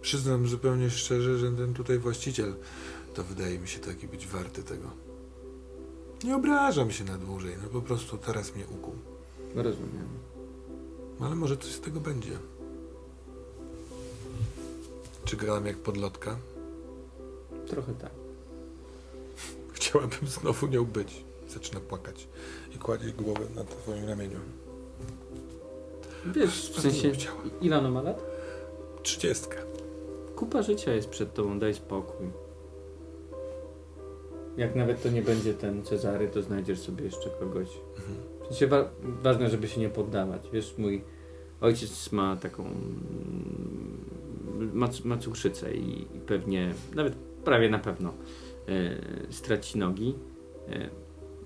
Przyznam 0.00 0.46
zupełnie 0.46 0.90
szczerze, 0.90 1.38
że 1.38 1.52
ten 1.52 1.74
tutaj 1.74 1.98
właściciel 1.98 2.54
to 3.14 3.24
wydaje 3.24 3.58
mi 3.58 3.68
się 3.68 3.80
taki 3.80 4.08
być 4.08 4.26
warty 4.26 4.62
tego. 4.62 4.90
Nie 6.24 6.36
obrażam 6.36 6.90
się 6.90 7.04
na 7.04 7.18
dłużej, 7.18 7.56
no 7.62 7.68
po 7.68 7.80
prostu 7.80 8.18
teraz 8.18 8.54
mnie 8.54 8.64
ukuł. 8.66 8.94
Rozumiem. 9.54 10.08
Ale 11.20 11.34
może 11.34 11.56
coś 11.56 11.72
z 11.72 11.80
tego 11.80 12.00
będzie. 12.00 12.38
Czy 15.24 15.36
grałem 15.36 15.66
jak 15.66 15.76
podlotka? 15.76 16.36
Trochę 17.66 17.94
tak. 17.94 18.12
Chciałabym 19.72 20.28
znowu 20.28 20.66
nią 20.66 20.84
być. 20.84 21.24
Zaczyna 21.48 21.80
płakać 21.80 22.28
kładzie 22.84 23.12
głowę 23.12 23.40
na 23.56 23.64
twoim 23.64 24.08
ramieniu. 24.08 24.38
Wiesz, 26.34 26.70
w 26.70 26.80
sensie, 26.80 27.12
ile 27.60 27.78
ona 27.78 27.90
ma 27.90 28.02
lat? 28.02 28.22
Trzydziestka. 29.02 29.56
Kupa 30.36 30.62
życia 30.62 30.94
jest 30.94 31.08
przed 31.08 31.34
tobą, 31.34 31.58
daj 31.58 31.74
spokój. 31.74 32.26
Jak 34.56 34.76
nawet 34.76 35.02
to 35.02 35.08
nie 35.10 35.22
będzie 35.22 35.54
ten 35.54 35.82
Cezary, 35.82 36.28
to 36.28 36.42
znajdziesz 36.42 36.78
sobie 36.80 37.04
jeszcze 37.04 37.30
kogoś. 37.30 37.68
Mhm. 37.96 38.16
W 38.42 38.46
sensie 38.46 38.66
wa- 38.66 38.90
ważne, 39.22 39.50
żeby 39.50 39.68
się 39.68 39.80
nie 39.80 39.88
poddawać. 39.88 40.42
Wiesz, 40.52 40.74
mój 40.78 41.02
ojciec 41.60 42.12
ma 42.12 42.36
taką... 42.36 42.62
mm, 42.64 44.00
ma, 44.74 44.88
ma 45.04 45.16
cukrzycę 45.18 45.74
i, 45.74 46.02
i 46.16 46.20
pewnie, 46.26 46.74
nawet 46.94 47.14
prawie 47.44 47.70
na 47.70 47.78
pewno 47.78 48.12
e, 48.68 49.32
straci 49.32 49.78
nogi. 49.78 50.14
E, 50.68 50.88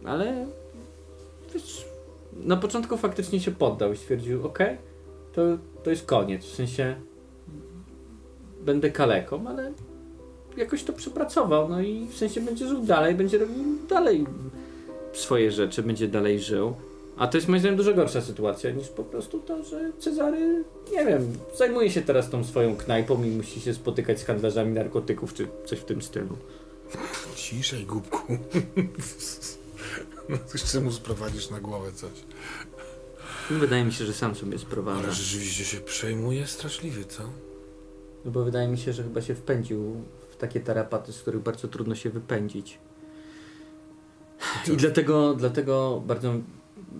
ale 0.04 0.46
na 2.32 2.56
początku 2.56 2.96
faktycznie 2.96 3.40
się 3.40 3.50
poddał 3.50 3.92
i 3.92 3.96
stwierdził, 3.96 4.46
ok, 4.46 4.58
to, 5.32 5.42
to 5.82 5.90
jest 5.90 6.06
koniec, 6.06 6.44
w 6.44 6.54
sensie 6.54 6.96
będę 8.60 8.90
kaleką, 8.90 9.48
ale 9.48 9.72
jakoś 10.56 10.84
to 10.84 10.92
przepracował, 10.92 11.68
no 11.68 11.80
i 11.80 12.06
w 12.06 12.16
sensie 12.16 12.40
będzie 12.40 12.68
żył 12.68 12.82
dalej, 12.82 13.14
będzie 13.14 13.38
robił 13.38 13.64
dalej 13.88 14.26
swoje 15.12 15.52
rzeczy, 15.52 15.82
będzie 15.82 16.08
dalej 16.08 16.40
żył. 16.40 16.74
A 17.16 17.26
to 17.26 17.36
jest 17.36 17.48
moim 17.48 17.60
zdaniem 17.60 17.76
dużo 17.76 17.94
gorsza 17.94 18.20
sytuacja 18.20 18.70
niż 18.70 18.88
po 18.88 19.04
prostu 19.04 19.40
to, 19.40 19.64
że 19.64 19.92
Cezary, 19.98 20.64
nie 20.92 21.04
wiem, 21.04 21.32
zajmuje 21.56 21.90
się 21.90 22.02
teraz 22.02 22.30
tą 22.30 22.44
swoją 22.44 22.76
knajpą 22.76 23.24
i 23.24 23.30
musi 23.30 23.60
się 23.60 23.74
spotykać 23.74 24.20
z 24.20 24.24
handlarzami 24.24 24.72
narkotyków 24.72 25.34
czy 25.34 25.48
coś 25.64 25.78
w 25.78 25.84
tym 25.84 26.02
stylu. 26.02 26.36
Ciszej, 27.34 27.86
głupku. 27.86 28.18
Jeszcze 30.54 30.80
mu 30.80 30.92
sprowadzisz 30.92 31.50
na 31.50 31.60
głowę 31.60 31.92
coś. 31.92 32.12
Wydaje 33.50 33.84
mi 33.84 33.92
się, 33.92 34.04
że 34.04 34.12
sam 34.12 34.34
sobie 34.34 34.52
Ale 34.52 34.58
sprowadza. 34.58 35.10
rzeczywiście 35.10 35.64
się 35.64 35.80
przejmuje 35.80 36.46
straszliwie, 36.46 37.04
co? 37.04 37.22
No 38.24 38.30
bo 38.30 38.44
wydaje 38.44 38.68
mi 38.68 38.78
się, 38.78 38.92
że 38.92 39.02
chyba 39.02 39.22
się 39.22 39.34
wpędził 39.34 40.04
w 40.30 40.36
takie 40.36 40.60
tarapaty, 40.60 41.12
z 41.12 41.22
których 41.22 41.42
bardzo 41.42 41.68
trudno 41.68 41.94
się 41.94 42.10
wypędzić. 42.10 42.78
I 44.72 44.76
dlatego, 44.76 45.34
dlatego 45.34 46.02
bardzo, 46.06 46.34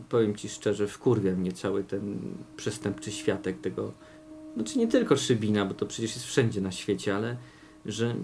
powiem 0.08 0.36
Ci 0.36 0.48
szczerze, 0.48 0.88
wkurwia 0.88 1.32
mnie 1.32 1.52
cały 1.52 1.84
ten 1.84 2.34
przestępczy 2.56 3.12
światek 3.12 3.60
tego, 3.60 3.92
znaczy 4.54 4.78
nie 4.78 4.88
tylko 4.88 5.16
Szybina, 5.16 5.64
bo 5.64 5.74
to 5.74 5.86
przecież 5.86 6.14
jest 6.14 6.26
wszędzie 6.26 6.60
na 6.60 6.72
świecie, 6.72 7.16
ale 7.16 7.36
że 7.86 8.14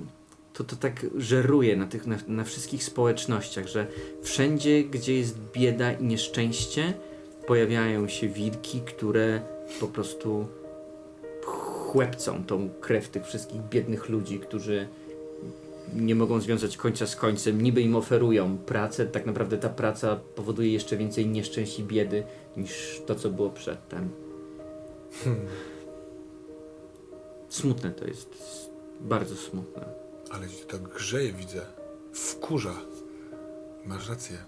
to, 0.55 0.65
to 0.65 0.77
tak 0.77 1.07
żeruje 1.17 1.77
na, 1.77 1.87
tych, 1.87 2.07
na, 2.07 2.17
na 2.29 2.45
wszystkich 2.45 2.85
społecznościach, 2.85 3.67
że 3.67 3.87
wszędzie, 4.23 4.85
gdzie 4.85 5.19
jest 5.19 5.39
bieda 5.53 5.93
i 5.93 6.05
nieszczęście, 6.05 6.95
pojawiają 7.47 8.09
się 8.09 8.29
wilki, 8.29 8.81
które 8.81 9.41
po 9.81 9.87
prostu 9.87 10.47
chłepcą 11.45 12.45
tą 12.45 12.71
krew 12.81 13.09
tych 13.09 13.27
wszystkich 13.27 13.61
biednych 13.61 14.09
ludzi, 14.09 14.39
którzy 14.39 14.89
nie 15.95 16.15
mogą 16.15 16.41
związać 16.41 16.77
końca 16.77 17.07
z 17.07 17.17
końcem, 17.17 17.63
niby 17.63 17.81
im 17.81 17.97
oferują 17.97 18.59
pracę, 18.59 19.07
tak 19.07 19.27
naprawdę 19.27 19.59
ta 19.59 19.69
praca 19.69 20.17
powoduje 20.17 20.73
jeszcze 20.73 20.97
więcej 20.97 21.27
nieszczęść 21.27 21.79
i 21.79 21.85
biedy 21.85 22.25
niż 22.57 23.03
to, 23.07 23.15
co 23.15 23.31
było 23.31 23.51
przedtem. 23.51 24.09
Hmm. 25.25 25.47
Smutne 27.49 27.91
to 27.91 28.07
jest, 28.07 28.31
bardzo 29.01 29.37
smutne. 29.37 30.04
Ale 30.35 30.49
ci 30.49 30.65
tak 30.65 30.83
grzeje, 30.83 31.33
widzę. 31.33 31.67
Wkurza. 32.15 32.75
Masz 33.87 34.09
rację. 34.09 34.45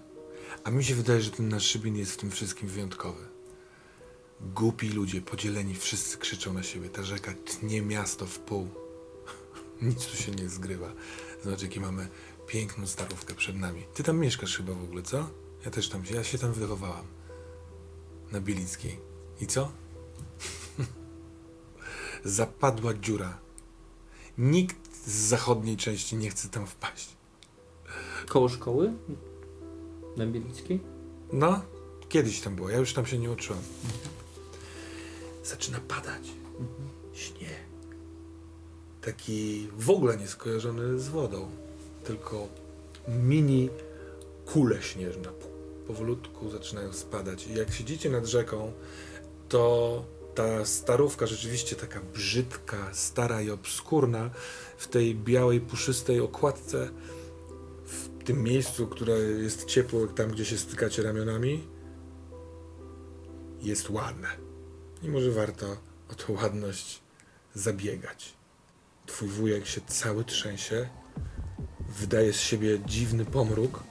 A 0.63 0.71
mi 0.71 0.83
się 0.83 0.95
wydaje, 0.95 1.21
że 1.21 1.31
ten 1.31 1.49
nasz 1.49 1.65
Szybin 1.65 1.97
jest 1.97 2.11
w 2.11 2.17
tym 2.17 2.31
wszystkim 2.31 2.67
wyjątkowy. 2.69 3.23
Głupi 4.41 4.89
ludzie, 4.89 5.21
podzieleni, 5.21 5.75
wszyscy 5.75 6.17
krzyczą 6.17 6.53
na 6.53 6.63
siebie. 6.63 6.89
Ta 6.89 7.03
rzeka 7.03 7.33
tnie 7.45 7.81
miasto 7.81 8.25
w 8.25 8.39
pół. 8.39 8.67
Nic 9.81 10.05
tu 10.05 10.17
się 10.17 10.31
nie 10.31 10.49
zgrywa. 10.49 10.93
Zobacz, 11.43 11.61
jakie 11.61 11.79
mamy 11.79 12.07
piękną 12.47 12.87
starówkę 12.87 13.35
przed 13.35 13.55
nami. 13.55 13.83
Ty 13.93 14.03
tam 14.03 14.17
mieszkasz 14.19 14.57
chyba 14.57 14.73
w 14.73 14.83
ogóle, 14.83 15.03
co? 15.03 15.29
Ja 15.65 15.71
też 15.71 15.89
tam 15.89 16.03
ja 16.13 16.23
się 16.23 16.37
tam 16.37 16.53
wychowałam. 16.53 17.05
Na 18.31 18.41
Bielickiej. 18.41 18.99
I 19.41 19.47
co? 19.47 19.71
Zapadła 22.23 22.93
dziura. 22.93 23.39
Nikt 24.37 24.86
z 25.07 25.11
zachodniej 25.11 25.77
części 25.77 26.15
nie 26.15 26.29
chce 26.29 26.49
tam 26.49 26.67
wpaść. 26.67 27.07
Koło 28.27 28.49
szkoły? 28.49 28.93
Na 30.17 30.25
Bielickiej? 30.25 30.79
No, 31.33 31.61
kiedyś 32.09 32.41
tam 32.41 32.55
było, 32.55 32.69
ja 32.69 32.77
już 32.77 32.93
tam 32.93 33.05
się 33.05 33.17
nie 33.17 33.31
uczyłem. 33.31 33.61
Zaczyna 35.43 35.79
padać. 35.87 36.23
Śnieg. 37.13 37.67
Taki 39.01 39.69
w 39.77 39.89
ogóle 39.89 40.17
nie 40.17 40.27
skojarzony 40.27 40.99
z 40.99 41.07
wodą, 41.07 41.49
tylko 42.03 42.47
mini 43.07 43.69
kule 44.45 44.81
śnieżne. 44.81 45.29
Powolutku 45.87 46.49
zaczynają 46.49 46.93
spadać. 46.93 47.47
I 47.47 47.53
jak 47.53 47.73
siedzicie 47.73 48.09
nad 48.09 48.25
rzeką, 48.25 48.71
to 49.49 50.03
ta 50.35 50.65
starówka 50.65 51.27
rzeczywiście 51.27 51.75
taka 51.75 51.99
brzydka, 52.13 52.93
stara 52.93 53.41
i 53.41 53.49
obskurna 53.49 54.29
w 54.77 54.87
tej 54.87 55.15
białej, 55.15 55.61
puszystej 55.61 56.19
okładce 56.19 56.89
w 57.85 58.23
tym 58.23 58.43
miejscu, 58.43 58.87
które 58.87 59.19
jest 59.19 59.65
ciepło, 59.65 60.07
tam 60.07 60.31
gdzie 60.31 60.45
się 60.45 60.57
stykacie 60.57 61.03
ramionami, 61.03 61.67
jest 63.61 63.89
ładne. 63.89 64.27
I 65.03 65.09
może 65.09 65.31
warto 65.31 65.77
o 66.11 66.15
tą 66.15 66.33
ładność 66.33 67.01
zabiegać. 67.53 68.33
Twój 69.05 69.27
wujek 69.27 69.65
się 69.65 69.81
cały 69.81 70.23
trzęsie, 70.23 70.89
wydaje 71.89 72.33
z 72.33 72.39
siebie 72.39 72.79
dziwny 72.85 73.25
pomruk. 73.25 73.83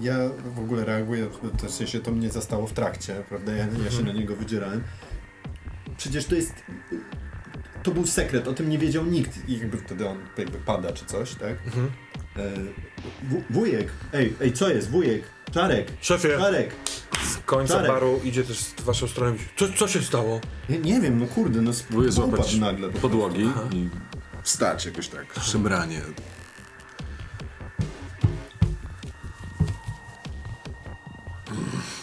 Ja 0.00 0.16
w 0.54 0.58
ogóle 0.58 0.84
reaguję, 0.84 1.28
to 1.60 1.66
w 1.66 1.70
sensie 1.70 2.00
to 2.00 2.10
mnie 2.10 2.30
zastało 2.30 2.66
w 2.66 2.72
trakcie, 2.72 3.24
prawda? 3.28 3.52
Ja, 3.52 3.66
ja 3.84 3.90
się 3.90 4.02
na 4.02 4.12
niego 4.12 4.36
wydzierałem. 4.36 4.84
Przecież 5.96 6.26
to 6.26 6.34
jest. 6.34 6.54
To 7.82 7.90
był 7.90 8.06
sekret, 8.06 8.48
o 8.48 8.52
tym 8.52 8.68
nie 8.70 8.78
wiedział 8.78 9.04
nikt. 9.06 9.48
I 9.48 9.58
jakby 9.58 9.76
wtedy 9.78 10.08
on 10.08 10.18
jakby 10.38 10.58
pada 10.58 10.92
czy 10.92 11.04
coś, 11.04 11.34
tak? 11.34 11.56
Mhm. 11.66 11.90
E, 12.36 12.40
wu- 13.28 13.42
wujek! 13.50 13.88
Ej, 14.12 14.34
ej, 14.40 14.52
co 14.52 14.68
jest? 14.68 14.90
Wujek! 14.90 15.22
Czarek! 15.54 15.92
Szefie, 16.00 16.28
Czarek! 16.38 16.74
z 17.32 17.36
końca 17.46 17.74
Czarek. 17.74 17.90
baru 17.90 18.20
idzie 18.24 18.44
też 18.44 18.58
w 18.58 18.82
waszą 18.82 19.08
stronę. 19.08 19.36
Co, 19.56 19.66
co 19.76 19.88
się 19.88 20.02
stało? 20.02 20.40
Nie, 20.68 20.78
nie 20.78 21.00
wiem, 21.00 21.18
no 21.18 21.26
kurde, 21.26 21.62
no 21.62 21.70
Próbuję 21.88 22.08
upadł 22.10 22.28
złapać 22.30 22.54
nagle. 22.56 22.88
po 22.88 22.98
podłogi 22.98 23.44
Aha. 23.50 23.62
i 23.72 23.88
wstać 24.42 24.86
jakoś 24.86 25.08
tak, 25.08 25.34
szemranie. 25.42 26.00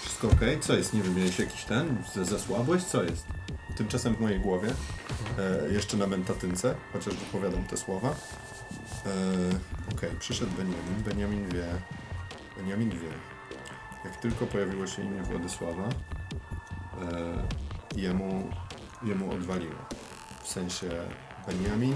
Wszystko 0.01 0.27
okej? 0.29 0.59
Co 0.59 0.73
jest? 0.75 0.93
Nie 0.93 1.01
wiem, 1.01 1.15
miałeś 1.15 1.39
jakiś 1.39 1.63
ten? 1.63 1.97
Za- 2.15 2.25
Zasłabłeś? 2.25 2.83
Co 2.83 3.03
jest? 3.03 3.25
Tymczasem 3.79 4.15
w 4.15 4.19
mojej 4.19 4.39
głowie, 4.39 4.69
e, 5.37 5.73
jeszcze 5.73 5.97
na 5.97 6.07
mentatynce, 6.07 6.75
chociaż 6.93 7.15
wypowiadam 7.15 7.63
te 7.63 7.77
słowa. 7.77 8.15
E, 9.05 9.95
okej, 9.95 10.09
przyszedł 10.19 10.51
Beniamin. 10.51 11.03
Beniamin 11.05 11.49
wie. 11.49 11.65
Beniamin 12.57 12.89
wie. 12.89 13.09
Jak 14.05 14.17
tylko 14.17 14.47
pojawiło 14.47 14.87
się 14.87 15.01
imię 15.01 15.23
Władysława, 15.23 15.89
e, 17.01 17.47
jemu, 17.95 18.49
jemu 19.03 19.31
odwaliło. 19.31 19.75
W 20.43 20.47
sensie 20.47 20.89
Beniamin, 21.47 21.95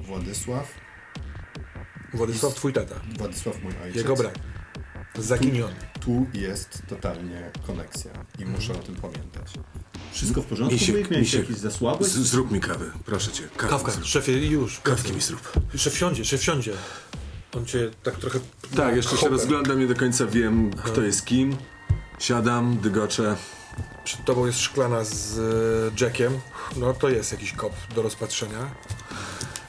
Władysław, 0.00 0.74
Władysław, 2.14 2.54
twój 2.54 2.72
tata. 2.72 2.94
Władysław 3.18 3.62
mój 3.62 3.72
ojciec. 3.82 3.96
Jego 3.96 4.16
brat. 4.16 4.53
Zaginiony. 5.18 5.74
Tu 6.00 6.26
jest 6.34 6.82
totalnie 6.88 7.50
koneksja 7.66 8.10
i 8.38 8.44
muszę 8.44 8.72
o 8.72 8.76
tym 8.76 8.94
pamiętać. 8.94 9.52
Wszystko 10.12 10.42
w 10.42 10.46
porządku? 10.46 10.74
Misiek, 10.74 11.10
misiek. 11.10 11.40
jakiś 11.40 11.56
zasłabłeś? 11.56 12.10
Z, 12.10 12.16
zrób 12.16 12.50
mi 12.50 12.60
kawę, 12.60 12.84
proszę 13.04 13.32
cię. 13.32 13.42
Kawkę, 13.42 13.68
Kawka, 13.68 13.92
zrób. 13.92 14.04
szefie, 14.04 14.46
już. 14.46 14.80
Kawki 14.80 15.12
mi 15.12 15.20
zrób. 15.20 15.52
Szef 15.76 15.98
siądzie, 15.98 16.24
szef 16.24 16.42
siądzie. 16.42 16.72
On 17.56 17.66
cię 17.66 17.90
tak 18.02 18.16
trochę... 18.16 18.38
Tak, 18.76 18.96
jeszcze 18.96 19.16
się 19.16 19.28
rozglądam, 19.28 19.80
nie 19.80 19.86
do 19.86 19.94
końca 19.94 20.26
wiem, 20.26 20.70
kto 20.70 21.02
jest 21.02 21.24
kim. 21.24 21.56
Siadam, 22.18 22.78
dygoczę. 22.78 23.36
Przed 24.04 24.24
tobą 24.24 24.46
jest 24.46 24.60
szklana 24.60 25.04
z 25.04 25.38
e, 25.38 26.04
Jackiem. 26.04 26.40
No 26.76 26.94
to 26.94 27.08
jest 27.08 27.32
jakiś 27.32 27.52
kop 27.52 27.72
do 27.94 28.02
rozpatrzenia. 28.02 28.70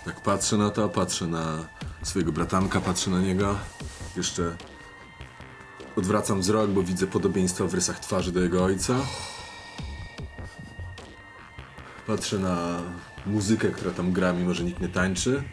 Tak 0.06 0.22
patrzę 0.22 0.58
na 0.58 0.70
to, 0.70 0.90
patrzę 0.90 1.28
na 1.28 1.68
swojego 2.04 2.32
bratanka, 2.32 2.82
patrzę 2.82 3.12
na 3.12 3.22
niego. 3.22 3.56
Jeszcze 4.18 4.56
odwracam 5.96 6.42
wzrok, 6.42 6.70
bo 6.70 6.84
widzę 6.84 7.08
podobieństwa 7.08 7.66
w 7.66 7.74
rysach 7.74 8.00
twarzy 8.00 8.32
do 8.32 8.42
jego 8.42 8.64
ojca. 8.64 8.96
Patrzę 12.08 12.40
na 12.40 12.82
muzykę, 13.26 13.70
która 13.70 13.92
tam 13.92 14.12
gra, 14.12 14.34
mimo 14.34 14.54
że 14.54 14.64
nikt 14.64 14.82
nie 14.82 14.90
tańczy. 14.90 15.44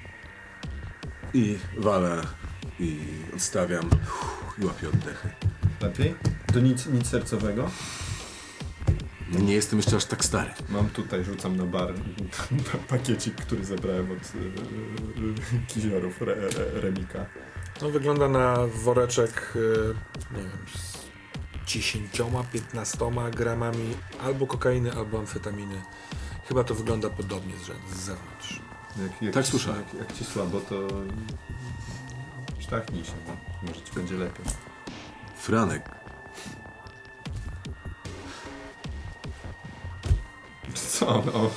I 1.34 1.58
walę 1.78 2.22
i 2.80 2.98
odstawiam 3.34 3.90
i 4.58 4.64
łapię 4.64 4.88
oddechy. 4.88 5.28
Lepiej? 5.80 6.14
To 6.52 6.60
nic, 6.60 6.86
nic 6.86 7.06
sercowego? 7.06 7.70
Nie 9.40 9.54
jestem 9.54 9.78
jeszcze 9.78 9.96
aż 9.96 10.04
tak 10.04 10.24
stary. 10.24 10.50
Mam 10.68 10.90
tutaj, 10.90 11.24
rzucam 11.24 11.56
na 11.56 11.64
bar 11.64 11.94
pakiecik, 12.88 13.34
który 13.34 13.64
zebrałem 13.64 14.10
od 14.10 14.34
y, 14.34 14.38
y, 15.56 15.66
kiziorów 15.66 16.22
re, 16.22 16.32
re, 16.32 16.80
Remika. 16.80 17.26
No 17.82 17.90
wygląda 17.90 18.28
na 18.28 18.56
woreczek, 18.66 19.54
e, 19.56 20.36
nie 20.36 20.42
wiem, 20.42 20.58
z 20.74 21.06
10-15 21.66 23.30
gramami 23.30 23.94
albo 24.24 24.46
kokainy, 24.46 24.92
albo 24.92 25.18
amfetaminy. 25.18 25.82
Chyba 26.48 26.64
to 26.64 26.74
wygląda 26.74 27.10
podobnie 27.10 27.54
z, 27.56 27.96
z 27.96 28.00
zewnątrz. 28.00 28.60
Jak, 29.02 29.22
jak 29.22 29.34
Tak 29.34 29.44
ci, 29.44 29.50
słyszałem. 29.50 29.80
Jak, 29.80 29.94
jak 29.94 30.12
ci 30.12 30.24
słabo, 30.24 30.60
to 30.60 30.88
sztachnij 32.58 33.04
się, 33.04 33.12
no. 33.26 33.36
może 33.68 33.82
ci 33.82 33.92
będzie 33.94 34.14
lepiej. 34.14 34.44
Franek, 35.36 35.90
Co 40.74 41.22
no? 41.26 41.50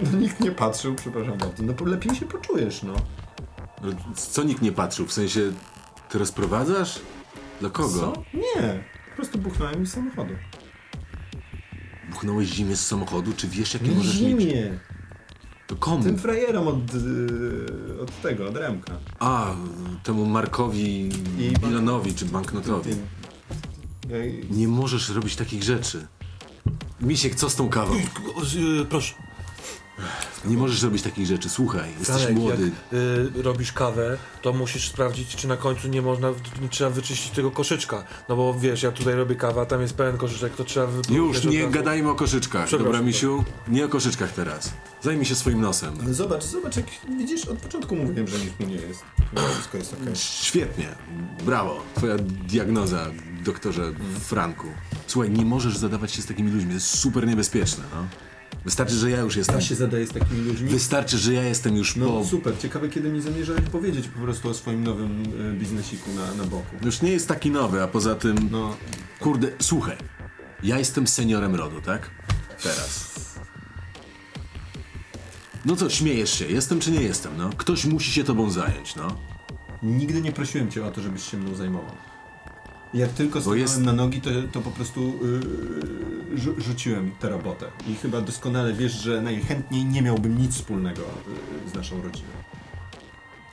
no 0.12 0.18
nikt 0.18 0.40
nie 0.40 0.52
patrzył, 0.52 0.94
przepraszam 0.94 1.38
bardzo. 1.38 1.62
No 1.62 1.74
lepiej 1.84 2.14
się 2.14 2.26
poczujesz, 2.26 2.82
no. 2.82 2.94
No, 3.82 3.90
co 4.14 4.42
nikt 4.42 4.62
nie 4.62 4.72
patrzył? 4.72 5.06
W 5.06 5.12
sensie, 5.12 5.52
ty 6.10 6.18
rozprowadzasz? 6.18 7.00
Dla 7.60 7.70
kogo? 7.70 8.00
Co? 8.00 8.12
Nie. 8.34 8.84
Po 9.10 9.16
prostu 9.16 9.38
buchnąłem 9.38 9.80
mi 9.80 9.86
z 9.86 9.92
samochodu. 9.92 10.34
Buchnąłeś 12.10 12.48
zimie 12.48 12.76
z 12.76 12.86
samochodu? 12.86 13.32
Czy 13.36 13.48
wiesz, 13.48 13.74
jakie 13.74 13.90
możesz 13.90 14.20
mieć? 14.20 14.40
zimie. 14.40 14.78
To 15.66 15.76
komu? 15.76 16.02
Tym 16.04 16.18
frajerom 16.18 16.68
od, 16.68 16.94
y, 16.94 18.00
od 18.02 18.22
tego, 18.22 18.48
od 18.48 18.56
Remka. 18.56 18.92
A, 19.18 19.54
temu 20.02 20.26
Markowi 20.26 21.08
I- 21.38 21.52
Bilanowi 21.60 22.14
czy 22.14 22.24
banknotowi. 22.24 22.90
Nie 24.50 24.68
możesz 24.68 25.08
robić 25.08 25.36
takich 25.36 25.62
rzeczy. 25.62 26.06
Misiek, 27.00 27.34
co 27.34 27.50
z 27.50 27.56
tą 27.56 27.68
kawą? 27.68 27.94
Y, 28.80 28.84
Proszę. 28.88 29.14
Nie 30.44 30.56
możesz 30.56 30.82
robić 30.82 31.02
takich 31.02 31.26
rzeczy. 31.26 31.48
Słuchaj, 31.48 31.90
jesteś 31.98 32.16
Franek, 32.16 32.34
młody. 32.34 32.70
Jak 32.92 33.36
y, 33.36 33.42
robisz 33.42 33.72
kawę, 33.72 34.18
to 34.42 34.52
musisz 34.52 34.88
sprawdzić, 34.88 35.36
czy 35.36 35.48
na 35.48 35.56
końcu 35.56 35.88
nie 35.88 36.02
można, 36.02 36.28
nie 36.62 36.68
trzeba 36.68 36.90
wyczyścić 36.90 37.30
tego 37.30 37.50
koszyczka. 37.50 38.04
No 38.28 38.36
bo 38.36 38.54
wiesz, 38.54 38.82
ja 38.82 38.92
tutaj 38.92 39.14
robię 39.14 39.34
kawę, 39.34 39.60
a 39.60 39.66
tam 39.66 39.80
jest 39.80 39.94
pełen 39.94 40.16
koszyczek, 40.16 40.56
to 40.56 40.64
trzeba 40.64 40.86
wy... 40.86 41.02
Już, 41.14 41.44
nie 41.44 41.68
gadajmy 41.68 42.10
o 42.10 42.14
koszyczkach. 42.14 42.70
Dobra, 42.70 43.02
misiu? 43.02 43.44
Nie 43.68 43.84
o 43.84 43.88
koszyczkach 43.88 44.32
teraz. 44.32 44.72
Zajmij 45.02 45.24
się 45.24 45.34
swoim 45.34 45.60
nosem. 45.60 45.94
Ale 46.04 46.14
zobacz, 46.14 46.44
zobacz, 46.44 46.76
jak 46.76 46.86
widzisz, 47.18 47.44
od 47.44 47.58
początku 47.58 47.96
mówiłem, 47.96 48.28
że 48.28 48.38
nic 48.38 48.60
mu 48.60 48.66
nie 48.66 48.74
jest. 48.74 49.02
No, 49.32 49.40
wszystko 49.54 49.78
jest 49.78 49.92
okej. 49.92 50.16
Świetnie. 50.16 50.88
Brawo. 51.46 51.82
Twoja 51.94 52.16
diagnoza, 52.48 53.06
doktorze 53.44 53.92
Franku. 54.20 54.66
Słuchaj, 55.06 55.30
nie 55.30 55.44
możesz 55.44 55.76
zadawać 55.76 56.12
się 56.12 56.22
z 56.22 56.26
takimi 56.26 56.50
ludźmi. 56.50 56.68
To 56.68 56.74
jest 56.74 56.86
super 56.98 57.26
niebezpieczne, 57.26 57.84
no. 57.94 58.06
Wystarczy, 58.64 58.94
że 58.94 59.10
ja 59.10 59.20
już 59.20 59.36
jestem. 59.36 59.56
Ja 59.56 59.60
się 59.62 59.74
zadaje 59.74 60.06
z 60.06 60.10
takimi 60.10 60.40
ludźmi. 60.40 60.68
Wystarczy, 60.68 61.18
że 61.18 61.34
ja 61.34 61.42
jestem 61.42 61.76
już 61.76 61.96
No 61.96 62.06
po... 62.06 62.24
super, 62.24 62.58
ciekawe 62.58 62.88
kiedy 62.88 63.08
mi 63.08 63.20
zamierzałeś 63.20 63.62
powiedzieć 63.62 64.08
po 64.08 64.20
prostu 64.20 64.48
o 64.48 64.54
swoim 64.54 64.84
nowym 64.84 65.22
y, 65.54 65.58
biznesiku 65.58 66.10
na, 66.12 66.34
na 66.34 66.44
boku. 66.50 66.76
Już 66.84 67.02
nie 67.02 67.10
jest 67.12 67.28
taki 67.28 67.50
nowy, 67.50 67.82
a 67.82 67.88
poza 67.88 68.14
tym... 68.14 68.48
No, 68.50 68.76
Kurde, 69.20 69.48
słuchaj. 69.60 69.96
Ja 70.62 70.78
jestem 70.78 71.06
seniorem 71.06 71.54
rodu, 71.54 71.80
tak? 71.80 72.10
Teraz. 72.62 73.10
No 75.64 75.76
co, 75.76 75.90
śmiejesz 75.90 76.38
się? 76.38 76.46
Jestem 76.46 76.80
czy 76.80 76.90
nie 76.90 77.02
jestem, 77.02 77.32
no? 77.36 77.50
Ktoś 77.56 77.84
musi 77.84 78.12
się 78.12 78.24
tobą 78.24 78.50
zająć, 78.50 78.96
no. 78.96 79.16
nigdy 79.82 80.20
nie 80.22 80.32
prosiłem 80.32 80.70
cię 80.70 80.86
o 80.86 80.90
to, 80.90 81.00
żebyś 81.00 81.30
się 81.30 81.36
mną 81.36 81.54
zajmował. 81.54 81.94
Jak 82.94 83.10
tylko 83.10 83.40
stanąłem 83.40 83.60
jest- 83.60 83.80
na 83.82 83.92
nogi, 83.92 84.20
to, 84.20 84.30
to 84.52 84.60
po 84.60 84.70
prostu 84.70 85.18
yy, 86.30 86.36
rzu- 86.38 86.60
rzuciłem 86.60 87.10
tę 87.20 87.28
robotę. 87.28 87.66
I 87.88 87.94
chyba 87.94 88.20
doskonale 88.20 88.72
wiesz, 88.72 88.92
że 88.92 89.22
najchętniej 89.22 89.84
nie 89.84 90.02
miałbym 90.02 90.38
nic 90.38 90.54
wspólnego 90.54 91.02
yy, 91.64 91.70
z 91.70 91.74
naszą 91.74 92.02
rodziną. 92.02 92.28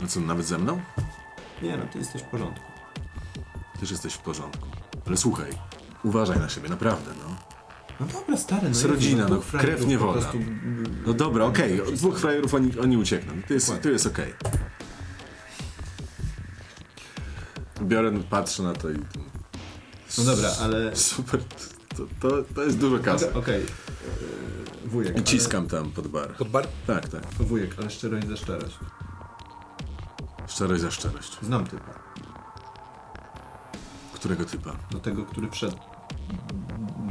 No 0.02 0.08
co, 0.08 0.20
nawet 0.20 0.46
ze 0.46 0.58
mną? 0.58 0.82
Nie 1.62 1.78
no, 1.78 1.84
ty 1.94 2.00
jesteś 2.00 2.22
w 2.22 2.26
porządku. 2.26 2.72
Też 3.80 3.92
jesteś 3.92 4.14
w 4.14 4.18
porządku. 4.20 4.68
Ale 5.08 5.18
słuchaj, 5.18 5.52
uważaj 6.04 6.40
na 6.40 6.50
siebie, 6.50 6.70
naprawdę, 6.70 7.12
no. 7.24 7.36
No 8.00 8.06
dobra, 8.14 8.38
stary, 8.38 8.70
no 8.70 8.76
Z 8.76 8.84
rodzina, 8.84 9.28
no, 9.28 9.42
frajerów 9.42 9.76
krew 9.78 9.88
nie 9.90 9.98
woda. 9.98 10.14
prostu, 10.20 10.38
yy, 10.38 10.46
No 11.08 11.14
dobra, 11.14 11.46
okej, 11.46 11.82
od 11.82 11.94
dwóch 11.94 12.20
frajerów 12.20 12.54
oni, 12.54 12.80
oni 12.80 12.98
uciekną. 12.98 13.34
To 13.48 13.54
jest, 13.54 13.82
to 13.82 13.90
jest 13.90 14.08
okej. 14.08 14.34
Biorę, 17.82 18.12
patrzę 18.30 18.64
na 18.64 18.74
to 18.74 18.90
i... 18.90 18.98
No 20.18 20.24
dobra, 20.24 20.50
ale... 20.62 20.96
Super, 20.96 21.44
to, 21.98 22.04
to, 22.20 22.44
to 22.56 22.64
jest 22.64 22.78
dużo 22.78 23.00
kasy. 23.00 23.30
Okej, 23.30 23.40
okej. 23.42 23.62
Yy, 24.84 24.90
wujek, 24.90 25.20
I 25.20 25.24
ciskam 25.24 25.68
tam 25.68 25.92
pod 25.92 26.08
bar. 26.08 26.36
Pod 26.36 26.50
bar? 26.50 26.68
Tak, 26.88 27.10
tak. 27.10 27.24
ale, 27.40 27.48
wujek, 27.48 27.76
ale 27.80 27.90
szczerość 27.90 28.28
za 28.28 28.38
szczerość. 28.38 28.78
Szczerość 30.48 30.82
za 30.82 30.92
szczerość. 30.92 31.38
Znam 31.42 31.68
typa. 31.68 31.94
Którego 34.14 34.46
typa? 34.46 34.76
Do 34.92 35.00
tego, 35.00 35.26
który 35.26 35.50
wszedł 35.50 35.78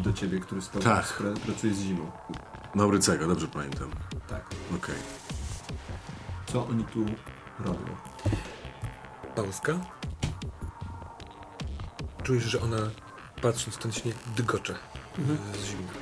do 0.02 0.12
ciebie, 0.12 0.40
który 0.40 0.62
z 0.62 0.68
tobą 0.68 0.84
Tak. 0.84 1.22
pracuje 1.46 1.74
z 1.74 1.80
zimą. 1.80 2.10
Maurycego, 2.74 3.26
dobrze 3.26 3.48
pamiętam. 3.48 3.90
Tak. 4.28 4.44
Okej. 4.76 4.94
Co 6.46 6.66
oni 6.66 6.84
tu 6.84 7.04
robią? 7.64 7.96
Pauzka. 9.34 9.95
Czujesz, 12.26 12.44
że 12.44 12.60
ona, 12.60 12.90
patrząc 13.42 13.78
ten 13.78 13.92
śnieg, 13.92 14.16
dygocze 14.36 14.72
y, 14.72 15.58
z 15.58 15.64
zimna. 15.66 15.92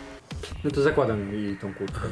No 0.65 0.71
to 0.71 0.83
zakładam 0.83 1.35
jej 1.35 1.57
tą 1.57 1.75
kurtkę. 1.75 2.09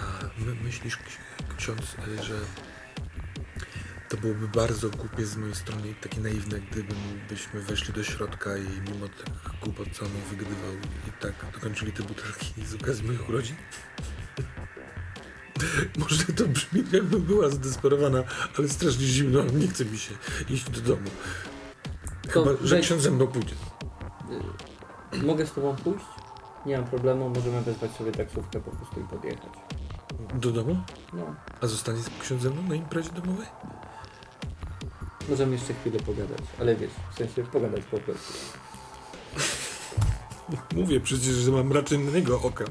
A 0.00 0.04
my, 0.38 0.54
myślisz, 0.64 0.98
ksi- 0.98 1.56
ksiądz, 1.56 1.96
że 2.22 2.34
to 4.08 4.16
byłoby 4.16 4.48
bardzo 4.48 4.90
głupie 4.90 5.26
z 5.26 5.36
mojej 5.36 5.54
strony 5.54 5.90
i 5.90 5.94
takie 5.94 6.20
naiwne, 6.20 6.60
gdybyśmy 6.60 7.60
weszli 7.60 7.94
do 7.94 8.04
środka 8.04 8.56
i 8.56 8.90
mimo 8.90 9.08
tych 9.08 9.60
głupot, 9.62 9.88
co 9.92 10.04
on 10.04 10.12
mi 10.14 10.20
wygrywał 10.30 10.74
i 11.08 11.12
tak 11.20 11.32
dokończyli 11.52 11.92
te 11.92 12.02
butelki 12.02 12.66
z 12.66 12.74
okazji 12.74 13.06
moich 13.06 13.28
urodzin? 13.28 13.56
Może 15.98 16.24
to 16.24 16.46
brzmi 16.46 16.84
jakby 16.92 17.20
była 17.20 17.48
zdesperowana, 17.48 18.24
ale 18.58 18.68
strasznie 18.68 19.06
zimno, 19.06 19.44
nie 19.44 19.68
chce 19.68 19.84
mi 19.84 19.98
się 19.98 20.14
iść 20.48 20.70
do 20.70 20.80
domu. 20.80 21.10
Chyba, 22.28 22.50
że 22.62 22.76
weź- 22.76 22.82
ksiądz 22.82 23.02
ze 23.02 23.10
mną 23.10 23.26
pójdzie. 23.26 23.54
Mogę 25.22 25.46
z 25.46 25.52
tobą 25.52 25.76
pójść? 25.76 26.04
Nie 26.66 26.76
mam 26.76 26.86
problemu, 26.86 27.28
możemy 27.30 27.60
wezwać 27.62 27.90
sobie 27.90 28.12
taksówkę 28.12 28.60
po 28.60 28.70
prostu 28.70 29.00
i 29.00 29.04
podjechać. 29.04 29.48
Do 30.34 30.50
domu? 30.50 30.76
No, 31.12 31.34
A 31.60 31.66
zostanie 31.66 31.98
ksiądz 32.20 32.42
ze 32.42 32.50
mną 32.50 32.62
na 32.62 32.74
imprezie 32.74 33.10
domowej? 33.12 33.46
możemy 35.28 35.52
jeszcze 35.52 35.74
chwilę 35.74 35.98
pogadać, 36.00 36.38
ale 36.60 36.76
wiesz, 36.76 36.90
w 37.12 37.18
sensie 37.18 37.42
pogadać 37.42 37.82
po 37.90 37.98
prostu. 37.98 38.32
Mówię 40.76 41.00
przecież, 41.00 41.34
że 41.34 41.50
mam 41.50 41.72
raczej 41.72 41.98
na 41.98 42.10
niego 42.10 42.42
oka. 42.42 42.64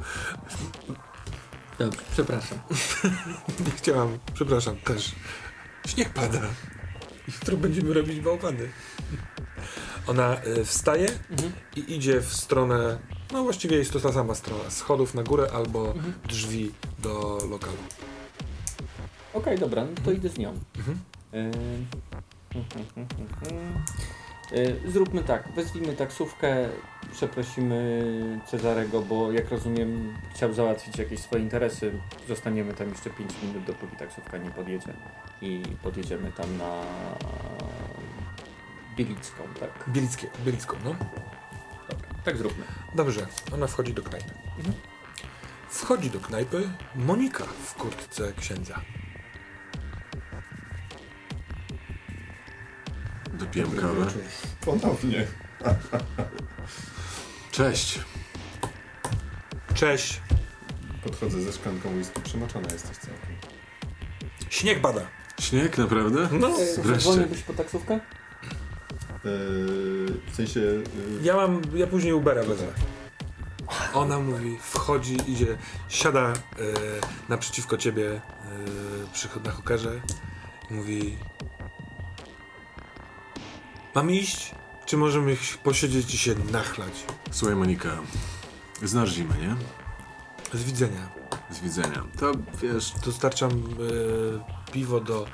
Dobrze, 1.80 2.00
przepraszam. 2.12 2.60
Nie 3.66 3.72
chciałam, 3.78 4.18
przepraszam, 4.34 4.76
też. 4.78 5.16
Śnieg 5.88 6.10
pada. 6.10 6.40
Jutro 7.28 7.58
będziemy 7.58 7.94
robić 7.94 8.20
bałwany. 8.22 8.70
Ona 10.10 10.38
y, 10.48 10.66
wstaje 10.66 11.08
Mhm. 11.32 11.52
i 11.76 11.96
idzie 11.96 12.22
w 12.22 12.34
stronę, 12.34 12.98
no 13.34 13.44
właściwie 13.44 13.78
jest 13.78 13.94
to 13.94 14.00
ta 14.00 14.14
sama 14.14 14.36
strona, 14.36 14.70
schodów 14.70 15.14
na 15.14 15.24
górę 15.24 15.48
albo 15.54 15.92
Mhm. 15.92 16.14
drzwi 16.28 16.72
do 17.00 17.38
lokalu. 17.50 17.78
Okej, 19.34 19.60
dobra, 19.60 19.86
no 19.86 19.92
to 20.06 20.12
idę 20.12 20.30
z 20.30 20.38
nią. 20.38 20.54
Mhm. 20.78 21.00
Ym, 21.34 21.86
Y, 24.52 24.92
Zróbmy 24.92 25.24
tak, 25.24 25.52
wezwijmy 25.56 25.96
taksówkę, 25.96 26.70
przeprosimy 27.14 28.40
Cezarego, 28.48 29.02
bo 29.02 29.32
jak 29.32 29.52
rozumiem 29.52 30.14
chciał 30.36 30.54
załatwić 30.54 30.98
jakieś 30.98 31.20
swoje 31.20 31.44
interesy. 31.44 31.92
Zostaniemy 32.28 32.74
tam 32.74 32.90
jeszcze 32.90 33.10
5 33.10 33.32
minut, 33.44 33.64
dopóki 33.64 33.96
taksówka 33.96 34.38
nie 34.38 34.52
podjedzie 34.52 34.94
i 35.42 35.64
podjedziemy 35.84 36.32
tam 36.32 36.58
na 36.58 36.82
Bielicką, 39.06 39.44
tak? 39.60 39.90
Bielickie, 39.90 40.28
Bielicką, 40.46 40.78
no. 40.84 40.96
Dobra, 41.90 42.08
tak 42.24 42.38
zróbmy. 42.38 42.64
Dobrze, 42.96 43.28
ona 43.54 43.68
wchodzi 43.68 43.94
do 43.94 44.04
knajpy. 44.04 44.30
Mhm. 44.58 44.76
Wchodzi 45.70 46.10
do 46.10 46.20
knajpy 46.20 46.70
Monika 46.96 47.44
w 47.66 47.74
kurtce 47.74 48.34
księdza. 48.40 48.82
Dopiłem 53.34 53.72
kawę. 53.72 54.06
Ponownie. 54.66 55.28
Cześć. 57.52 58.00
Cześć, 59.74 60.22
Podchodzę 61.04 61.42
ze 61.42 61.54
szklanką 61.54 61.90
whisky, 61.96 62.22
przemoczona 62.22 62.68
jesteś 62.74 62.98
całkiem. 62.98 63.36
śnieg 64.50 64.82
pada. 64.82 65.02
Śnieg, 65.42 65.78
naprawdę? 65.78 66.30
No, 66.32 66.50
Wreszcie. 66.78 67.00
Dzwoniłbyś 67.12 67.42
po 67.44 67.54
taksówkę? 67.54 68.00
Yy, 69.26 69.32
w 70.32 70.36
sensie... 70.36 70.60
Yy, 70.60 70.84
Ja 71.22 71.36
mam, 71.36 71.62
ja 71.76 71.88
później 71.88 72.14
Ubera 72.14 72.44
wezmę. 72.44 72.68
Ona 73.94 74.20
mówi, 74.20 74.58
wchodzi, 74.62 75.18
idzie, 75.28 75.58
siada 75.90 76.20
e, 76.20 76.34
naprzeciwko 77.30 77.78
ciebie 77.78 78.12
e, 78.12 78.22
przy, 79.14 79.28
na 79.46 79.52
hokerze 79.52 80.02
i 80.72 80.74
mówi 80.74 81.18
Mam 83.96 84.12
iść? 84.12 84.56
Czy 84.86 84.98
możemy 84.98 85.38
posiedzieć 85.64 86.14
i 86.14 86.18
się 86.18 86.36
nachlać? 86.52 86.94
Słuchaj, 87.32 87.56
Monika. 87.56 87.90
Znasz 88.84 89.12
zimę, 89.14 89.36
nie? 89.42 89.56
Z 90.60 90.64
widzenia. 90.64 91.10
Z 91.50 91.60
widzenia. 91.60 92.04
To 92.20 92.32
wiesz, 92.62 92.94
Dostarczam 93.06 93.52
e, 93.52 94.72
piwo 94.72 95.00
do 95.00 95.26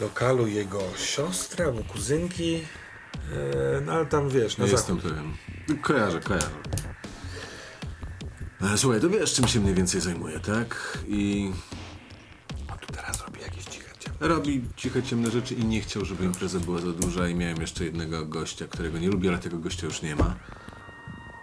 lokalu 0.00 0.46
jego 0.46 0.82
siostry 0.96 1.64
albo 1.64 1.84
kuzynki. 1.84 2.54
E, 3.76 3.80
no 3.80 3.92
ale 3.92 4.06
tam 4.06 4.28
wiesz, 4.28 4.58
na 4.58 4.64
nie 4.64 4.70
zachód. 4.70 4.94
jestem 5.04 5.12
pewien. 5.12 5.32
Kojarzę, 5.82 6.20
kojarzę. 6.20 6.50
E, 8.74 8.78
Słuchaj, 8.78 9.00
to 9.00 9.10
wiesz, 9.10 9.34
czym 9.34 9.48
się 9.48 9.60
mniej 9.60 9.74
więcej 9.74 10.00
zajmuję, 10.00 10.40
tak? 10.40 10.98
I 11.08 11.52
A 12.68 12.76
tu 12.76 12.92
teraz 12.92 13.22
robię 13.26 13.40
jakieś 13.40 13.64
ciche 13.64 13.90
ciemne. 13.98 14.28
robi 14.28 14.64
ciche, 14.76 15.02
ciemne 15.02 15.30
rzeczy 15.30 15.54
i 15.54 15.64
nie 15.64 15.80
chciał, 15.80 16.04
żeby 16.04 16.24
impreza 16.24 16.60
była 16.60 16.78
za 16.80 16.92
duża 16.92 17.28
i 17.28 17.34
miałem 17.34 17.60
jeszcze 17.60 17.84
jednego 17.84 18.26
gościa, 18.26 18.64
którego 18.68 18.98
nie 18.98 19.08
lubię, 19.08 19.28
ale 19.28 19.38
tego 19.38 19.58
gościa 19.58 19.86
już 19.86 20.02
nie 20.02 20.16
ma. 20.16 20.34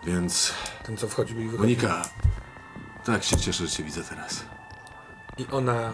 Więc... 0.08 0.54
Ten 0.86 0.98
co 0.98 1.08
wchodzi 1.08 1.34
i 1.34 1.36
wychodzi. 1.36 1.58
Monika! 1.58 2.10
Tak 3.06 3.24
się 3.24 3.38
cieszę, 3.38 3.68
że 3.68 3.72
cię 3.72 3.84
widzę 3.84 4.04
teraz. 4.04 4.46
I 5.38 5.46
ona 5.52 5.94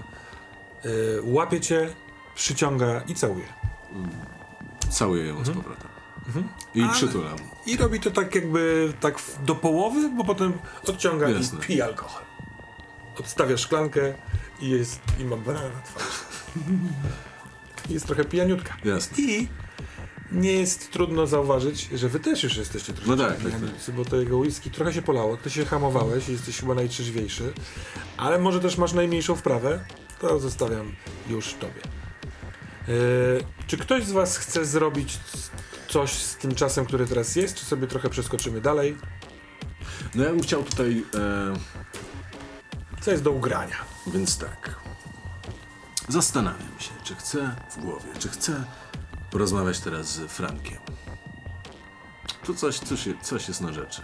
y, 0.85 1.19
łapie 1.23 1.61
cię, 1.61 1.93
przyciąga 2.41 3.01
i 3.07 3.15
całuje. 3.15 3.45
Całuję 4.89 5.25
ją 5.25 5.45
z 5.45 5.49
powrotem. 5.49 5.89
I 6.75 6.81
Ale- 6.83 6.93
przytulam. 6.93 7.35
I 7.65 7.77
robi 7.77 7.99
to 7.99 8.11
tak 8.11 8.35
jakby 8.35 8.93
tak 8.99 9.19
do 9.45 9.55
połowy, 9.55 10.09
bo 10.09 10.23
potem 10.23 10.53
odciąga 10.87 11.29
Jasne. 11.29 11.59
i 11.59 11.61
pije 11.61 11.85
alkohol. 11.85 12.21
Odstawia 13.19 13.57
szklankę 13.57 14.13
i 14.61 14.69
jest 14.69 14.99
i 15.19 15.25
ma 15.25 15.37
banana 15.37 15.69
na 15.69 15.81
twarzy. 15.81 16.07
jest 17.93 18.05
trochę 18.07 18.25
pijaniutka. 18.25 18.77
Jasne. 18.85 19.17
I 19.23 19.47
nie 20.31 20.51
jest 20.51 20.91
trudno 20.91 21.27
zauważyć, 21.27 21.89
że 21.93 22.09
wy 22.09 22.19
też 22.19 22.43
już 22.43 22.57
jesteście 22.57 22.93
troszeczkę 22.93 23.15
No 23.23 23.29
tak, 23.29 23.37
tak, 23.37 23.47
pijanicy, 23.47 23.93
bo 23.93 24.05
to 24.05 24.15
jego 24.15 24.37
whisky 24.37 24.71
trochę 24.71 24.93
się 24.93 25.01
polało, 25.01 25.37
ty 25.37 25.49
się 25.49 25.65
hamowałeś 25.65 26.29
i 26.29 26.31
jesteś 26.31 26.59
chyba 26.59 26.73
najtrzeźwiejszy, 26.75 27.53
ale 28.17 28.39
może 28.39 28.59
też 28.59 28.77
masz 28.77 28.93
najmniejszą 28.93 29.35
wprawę, 29.35 29.85
to 30.19 30.39
zostawiam 30.39 30.95
już 31.29 31.53
tobie. 31.53 32.00
Yy, 32.91 33.43
czy 33.67 33.77
ktoś 33.77 34.03
z 34.03 34.11
was 34.11 34.37
chce 34.37 34.65
zrobić 34.65 35.19
coś 35.89 36.11
z 36.11 36.35
tym 36.35 36.55
czasem, 36.55 36.85
który 36.85 37.07
teraz 37.07 37.35
jest, 37.35 37.55
czy 37.55 37.65
sobie 37.65 37.87
trochę 37.87 38.09
przeskoczymy 38.09 38.61
dalej? 38.61 38.97
No 40.15 40.23
ja 40.23 40.29
bym 40.29 40.41
chciał 40.41 40.63
tutaj... 40.63 41.03
E, 41.15 41.53
Co 43.01 43.11
jest 43.11 43.23
do 43.23 43.31
ugrania? 43.31 43.75
Więc 44.07 44.37
tak. 44.37 44.75
Zastanawiam 46.07 46.79
się, 46.79 46.91
czy 47.03 47.15
chcę 47.15 47.55
w 47.71 47.77
głowie, 47.77 48.09
czy 48.19 48.29
chcę 48.29 48.63
porozmawiać 49.31 49.79
teraz 49.79 50.07
z 50.07 50.31
Frankiem. 50.31 50.77
Tu 52.43 52.55
coś, 52.55 52.79
coś, 52.79 53.07
coś 53.21 53.47
jest 53.47 53.61
na 53.61 53.73
rzeczy. 53.73 54.01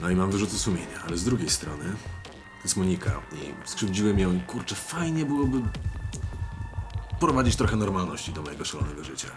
No 0.00 0.10
i 0.10 0.14
mam 0.16 0.30
wyrzuty 0.30 0.58
sumienia, 0.58 1.02
ale 1.06 1.16
z 1.16 1.24
drugiej 1.24 1.50
strony 1.50 1.84
to 2.30 2.64
jest 2.64 2.76
Monika 2.76 3.20
i 3.32 3.68
skrzywdziłem 3.68 4.18
ją 4.18 4.32
i 4.34 4.40
kurczę, 4.40 4.74
fajnie 4.74 5.24
byłoby 5.26 5.60
prowadzić 7.20 7.56
trochę 7.56 7.76
normalności 7.76 8.32
do 8.32 8.42
mojego 8.42 8.64
szalonego 8.64 9.04
życia. 9.04 9.28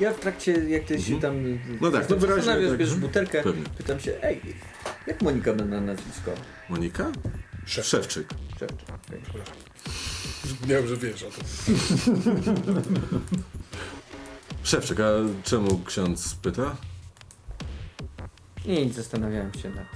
Ja 0.00 0.12
w 0.12 0.20
trakcie, 0.20 0.52
jak 0.52 0.84
ty 0.84 1.02
się 1.02 1.20
tam 1.20 1.34
No 1.80 1.90
tak, 1.90 2.10
no 2.10 2.16
wyraźnie 2.16 2.42
zastanawiasz, 2.42 2.70
tak. 2.70 2.78
bierzesz 2.78 2.96
butelkę, 2.96 3.42
Pewnie. 3.42 3.64
pytam 3.78 4.00
się, 4.00 4.22
ej, 4.22 4.40
jak 5.06 5.22
Monika 5.22 5.54
ma 5.54 5.64
na 5.64 5.80
nazwisko? 5.80 6.30
Monika? 6.68 7.12
Szef. 7.66 7.86
Szewczyk. 7.86 8.28
Szewczyk. 8.58 8.88
okej. 8.88 9.20
Wiem, 10.64 10.86
że 10.86 10.96
wiesz 10.96 11.22
o 11.22 11.30
tym. 11.30 11.44
Szewczyk, 14.62 15.00
a 15.00 15.10
czemu 15.44 15.78
ksiądz 15.84 16.34
pyta? 16.34 16.76
Nic, 18.66 18.94
zastanawiałem 18.94 19.54
się 19.54 19.70
nad... 19.70 19.86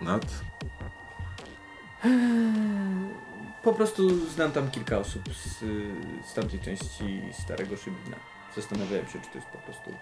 Nad? 0.00 0.26
Po 3.62 3.72
prostu 3.74 4.26
znam 4.30 4.52
tam 4.52 4.70
kilka 4.70 4.98
osób 4.98 5.22
z, 5.34 5.58
z 6.30 6.34
tamtej 6.34 6.60
części 6.60 7.22
Starego 7.42 7.76
Szybina. 7.76 8.16
Zastanawiałem 8.56 9.06
się, 9.06 9.20
czy 9.20 9.26
to 9.28 9.34
jest 9.38 9.46
po 9.48 9.58
prostu... 9.58 9.94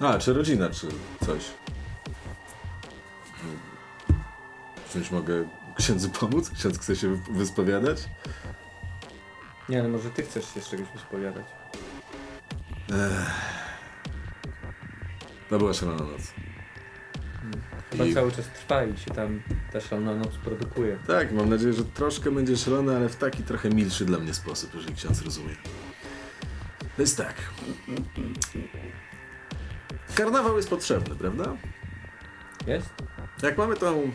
A, 0.00 0.18
czy 0.18 0.32
rodzina, 0.32 0.70
czy 0.70 0.86
coś. 1.26 1.44
Czymś 4.92 5.10
mogę 5.10 5.48
księdzu 5.76 6.10
pomóc? 6.10 6.50
Ksiądz 6.50 6.78
chce 6.78 6.96
się 6.96 7.08
wy- 7.08 7.32
wyspowiadać? 7.32 7.98
Nie, 9.68 9.80
ale 9.80 9.88
może 9.88 10.10
ty 10.10 10.22
chcesz 10.22 10.54
się 10.54 10.60
z 10.60 10.68
czegoś 10.70 10.88
wyspowiadać. 10.88 11.46
To 15.50 15.58
była 15.58 15.74
szalona 15.74 16.04
noc. 16.04 16.20
Chyba 17.90 18.04
I- 18.04 18.14
cały 18.14 18.32
czas 18.32 18.46
trwa 18.46 18.84
i 18.84 18.96
się 18.98 19.10
tam 19.10 19.42
ta 19.72 19.80
szalona 19.80 20.14
noc 20.14 20.34
produkuje. 20.34 20.98
Tak, 21.06 21.32
mam 21.32 21.48
nadzieję, 21.48 21.72
że 21.72 21.84
troszkę 21.84 22.30
będzie 22.30 22.56
szalona, 22.56 22.96
ale 22.96 23.08
w 23.08 23.16
taki 23.16 23.42
trochę 23.42 23.70
milszy 23.70 24.04
dla 24.04 24.18
mnie 24.18 24.34
sposób, 24.34 24.74
jeżeli 24.74 24.94
ksiądz 24.94 25.22
rozumie. 25.22 25.54
To 26.96 27.02
jest 27.02 27.16
tak. 27.16 27.34
Karnawał 30.14 30.56
jest 30.56 30.70
potrzebny, 30.70 31.16
prawda? 31.16 31.56
Jest? 32.66 32.88
Jak 33.42 33.58
mamy 33.58 33.76
tą 33.76 34.10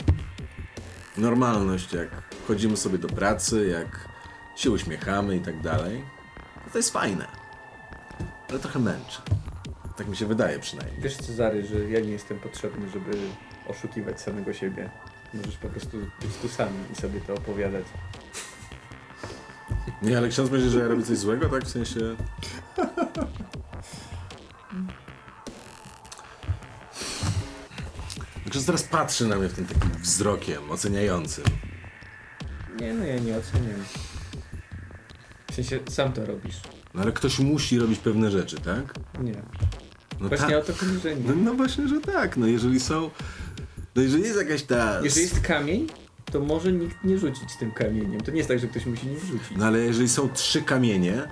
normalność, 1.18 1.94
jak 1.94 2.08
chodzimy 2.48 2.78
sobie 2.78 2.98
do 2.98 3.08
pracy, 3.08 3.68
jak 3.68 4.10
się 4.56 4.72
uśmiechamy 4.72 5.36
i 5.36 5.40
tak 5.40 5.62
dalej, 5.62 6.04
to, 6.66 6.72
to 6.72 6.78
jest 6.78 6.94
fajne. 6.94 7.28
Ale 8.50 8.60
trochę 8.60 8.80
męczy. 8.80 9.22
Tak 9.98 10.08
mi 10.08 10.18
się 10.18 10.26
wydaje 10.26 10.60
przynajmniej. 10.60 11.02
Wiesz 11.02 11.18
Cezary, 11.18 11.66
że 11.66 11.90
ja 11.90 12.00
nie 12.00 12.12
jestem 12.12 12.40
potrzebny, 12.40 12.90
żeby 12.90 13.12
oszukiwać 13.68 14.22
samego 14.22 14.54
siebie. 14.54 14.90
Możesz 15.34 15.58
po 15.58 15.68
prostu 15.70 15.98
być 15.98 16.36
tu 16.42 16.48
sam 16.50 16.70
i 16.94 16.96
sobie 17.02 17.22
to 17.22 17.34
opowiadać. 17.34 17.86
Nie, 20.02 20.18
ale 20.18 20.30
ksiądz 20.30 20.52
myśli, 20.52 20.70
że 20.70 20.80
ja 20.80 20.88
robię 20.88 21.04
coś 21.04 21.18
złego, 21.18 21.50
tak? 21.50 21.64
W 21.64 21.70
sensie... 21.70 22.16
Ksiądz 28.50 28.66
teraz 28.66 28.84
patrzy 28.84 29.28
na 29.28 29.36
mnie 29.36 29.48
w 29.50 29.54
tym 29.54 29.66
takim 29.66 29.92
wzrokiem 30.02 30.72
oceniającym. 30.72 31.44
Nie, 32.82 32.94
no 32.94 33.06
ja 33.06 33.16
nie 33.20 33.38
oceniam. 33.38 33.80
W 35.52 35.56
sensie, 35.56 35.80
sam 35.90 36.14
to 36.14 36.26
robisz. 36.26 36.56
No 36.94 37.02
ale 37.02 37.12
ktoś 37.12 37.40
musi 37.40 37.80
robić 37.80 38.00
pewne 38.00 38.32
rzeczy, 38.32 38.56
tak? 38.56 38.94
Nie. 39.20 39.34
No, 40.20 40.30
Właśnie 40.30 40.50
ta- 40.50 40.58
o 40.58 40.62
to 40.62 40.74
chodzi, 40.74 41.00
że 41.04 41.16
nie. 41.16 41.30
no, 41.30 41.34
no 41.36 41.54
właśnie, 41.54 41.88
że 41.88 42.02
tak. 42.02 42.38
No 42.38 42.48
jeżeli 42.48 42.80
są... 42.80 43.10
No 43.96 44.02
jeżeli 44.02 44.24
jest 44.24 44.38
jakaś 44.38 44.64
ta... 44.64 45.00
Jeżeli 45.04 45.22
jest 45.22 45.42
kamień, 45.42 45.88
to 46.32 46.40
może 46.40 46.72
nikt 46.72 47.04
nie 47.04 47.18
rzucić 47.18 47.56
tym 47.60 47.72
kamieniem. 47.72 48.22
To 48.22 48.32
nie 48.32 48.38
jest 48.38 48.50
tak, 48.50 48.60
że 48.60 48.68
ktoś 48.68 48.86
musi 48.86 49.08
nim 49.08 49.20
rzucić. 49.20 49.58
No 49.58 49.66
ale 49.66 49.80
jeżeli 49.80 50.10
są 50.10 50.30
trzy 50.30 50.62
kamienie 50.62 51.28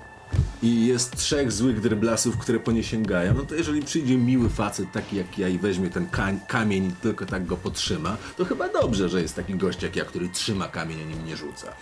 i 0.62 0.86
jest 0.86 1.16
trzech 1.16 1.52
złych 1.52 1.80
dryblasów, 1.80 2.38
które 2.38 2.60
po 2.60 2.72
nie 2.72 2.82
sięgają, 2.82 3.34
no 3.34 3.42
to 3.42 3.54
jeżeli 3.54 3.82
przyjdzie 3.82 4.18
miły 4.18 4.48
facet 4.48 4.92
taki 4.92 5.16
jak 5.16 5.38
ja 5.38 5.48
i 5.48 5.58
weźmie 5.58 5.90
ten 5.90 6.06
ka- 6.06 6.32
kamień 6.48 6.84
i 6.84 6.92
tylko 6.92 7.26
tak 7.26 7.46
go 7.46 7.56
potrzyma, 7.56 8.16
to 8.36 8.44
chyba 8.44 8.68
dobrze, 8.68 9.08
że 9.08 9.22
jest 9.22 9.36
taki 9.36 9.54
gość 9.54 9.82
jak 9.82 9.96
ja, 9.96 10.04
który 10.04 10.28
trzyma 10.28 10.68
kamień, 10.68 10.98
a 11.02 11.04
nim 11.04 11.24
nie 11.26 11.36
rzuca. 11.36 11.72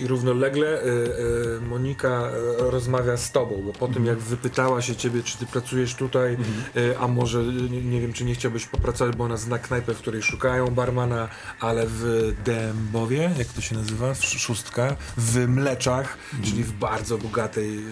I 0.00 0.06
równolegle 0.06 0.82
y, 0.82 0.86
y, 0.86 1.60
Monika 1.60 2.30
y, 2.66 2.70
rozmawia 2.70 3.16
z 3.16 3.32
tobą, 3.32 3.62
bo 3.66 3.72
po 3.72 3.88
tym 3.88 4.06
jak 4.06 4.18
wypytała 4.18 4.82
się 4.82 4.96
ciebie, 4.96 5.22
czy 5.22 5.38
ty 5.38 5.46
pracujesz 5.46 5.94
tutaj, 5.94 6.36
y, 6.76 6.98
a 6.98 7.08
może 7.08 7.40
y, 7.40 7.70
nie, 7.70 8.00
wiem, 8.00 8.12
czy 8.12 8.24
nie 8.24 8.34
chciałbyś 8.34 8.66
popracować, 8.66 9.16
bo 9.16 9.24
ona 9.24 9.36
zna 9.36 9.58
knajpę, 9.58 9.94
w 9.94 9.98
której 9.98 10.22
szukają 10.22 10.66
barmana, 10.66 11.28
ale 11.60 11.86
w 11.88 12.32
Dębowie, 12.44 13.30
jak 13.38 13.46
to 13.46 13.60
się 13.60 13.74
nazywa, 13.74 14.14
szóstka, 14.14 14.96
w 15.16 15.48
Mleczach, 15.48 16.18
czyli 16.44 16.64
w 16.64 16.72
bardzo 16.72 17.18
bogatej 17.18 17.83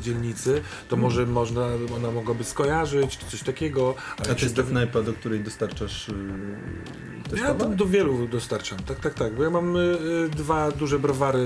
dzielnicy, 0.00 0.62
to 0.88 0.96
może 0.96 1.26
można, 1.26 1.66
ona 1.96 2.10
mogłaby 2.10 2.44
skojarzyć, 2.44 3.18
czy 3.18 3.26
coś 3.26 3.42
takiego. 3.42 3.94
Ale 4.18 4.30
A 4.30 4.34
to 4.34 4.40
jest 4.40 4.56
ta 4.56 4.62
knajpa, 4.62 5.02
do 5.02 5.12
której 5.12 5.40
dostarczasz 5.40 6.08
yy, 6.08 7.36
ja 7.38 7.54
do, 7.54 7.64
towar? 7.64 7.76
do 7.76 7.86
wielu 7.86 8.28
dostarczam, 8.28 8.78
tak, 8.78 9.00
tak, 9.00 9.14
tak, 9.14 9.34
bo 9.36 9.42
ja 9.42 9.50
mam 9.50 9.76
y, 9.76 10.28
dwa 10.36 10.70
duże 10.70 10.98
browary 10.98 11.38
y, 11.38 11.42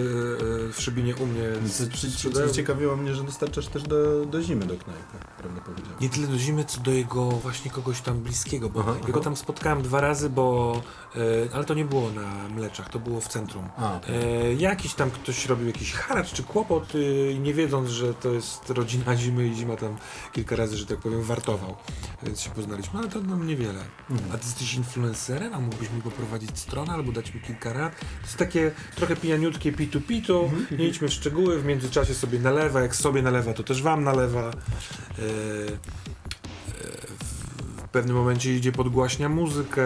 y, 0.69 0.73
w 0.73 0.81
Szybinie 0.81 1.17
u 1.17 1.27
mnie. 1.27 1.43
Sprzedają- 1.67 2.49
Zaciekawiło 2.49 2.97
mnie, 2.97 3.15
że 3.15 3.25
dostarczasz 3.25 3.67
też 3.67 3.83
do, 3.83 4.25
do 4.27 4.43
zimy 4.43 4.61
do 4.67 4.75
knajpy, 4.77 5.27
prawdę 5.39 5.61
powiedziałem. 5.61 5.97
Nie 6.01 6.09
tyle 6.09 6.27
do 6.27 6.39
zimy, 6.39 6.65
co 6.65 6.81
do 6.81 6.91
jego 6.91 7.25
właśnie 7.31 7.71
kogoś 7.71 8.01
tam 8.01 8.19
bliskiego, 8.21 8.69
bo 8.69 8.81
Aha, 8.81 8.95
jego 9.07 9.13
aha. 9.15 9.21
tam 9.25 9.37
spotkałem 9.37 9.83
dwa 9.83 10.01
razy, 10.01 10.31
bo 10.31 10.77
e, 11.08 11.08
ale 11.55 11.65
to 11.65 11.75
nie 11.75 11.85
było 11.85 12.11
na 12.11 12.49
Mleczach, 12.49 12.89
to 12.91 12.99
było 12.99 13.21
w 13.21 13.29
centrum. 13.29 13.69
A, 13.79 13.97
okej. 13.97 14.15
E, 14.17 14.55
jakiś 14.55 14.95
tam 14.95 15.11
ktoś 15.11 15.47
robił 15.47 15.67
jakiś 15.67 15.93
haracz 15.93 16.33
czy 16.33 16.43
kłopot, 16.43 16.95
y, 16.95 17.37
nie 17.41 17.55
wiedząc, 17.55 17.91
że 17.91 18.15
to 18.15 18.29
jest 18.33 18.71
rodzina 18.71 19.17
zimy 19.23 19.49
i 19.49 19.55
zima 19.55 19.77
tam 19.77 19.97
kilka 20.33 20.57
razy, 20.57 20.77
że 20.77 20.87
tak 20.87 20.99
powiem, 20.99 21.23
wartował. 21.23 21.77
Więc 22.23 22.41
się 22.41 22.51
poznaliśmy, 22.51 22.99
ale 22.99 23.09
to 23.09 23.21
nam 23.21 23.47
niewiele. 23.47 23.85
Mhm. 24.11 24.31
A 24.35 24.39
ty 24.39 24.45
jesteś 24.47 24.75
influencerem, 24.75 25.55
a 25.55 25.61
mógłbyś 25.61 25.91
mi 25.91 26.03
poprowadzić 26.03 26.59
stronę 26.59 26.93
albo 26.93 27.13
dać 27.13 27.35
mi 27.35 27.41
kilka 27.41 27.73
rad? 27.73 28.01
To 28.01 28.07
jest 28.27 28.37
takie 28.37 28.71
trochę 28.97 29.17
pijaniutkie 29.17 29.73
pitu-pitu, 29.73 30.45
Mhm. 30.45 30.67
nie 30.79 30.89
idźmy 30.89 31.09
w 31.09 31.13
szczegóły, 31.13 31.59
w 31.59 31.65
międzyczasie 31.65 32.15
sobie 32.15 32.39
nalewa, 32.39 32.81
jak 32.81 32.97
sobie 32.97 33.23
nalewa, 33.23 33.53
to 33.53 33.63
też 33.63 33.83
wam 33.83 34.05
nalewa. 34.05 34.41
E, 34.41 34.51
e, 34.51 35.29
w 37.87 37.89
pewnym 37.91 38.17
momencie 38.17 38.55
idzie, 38.57 38.73
podgłaśnia 38.73 39.29
muzykę. 39.29 39.83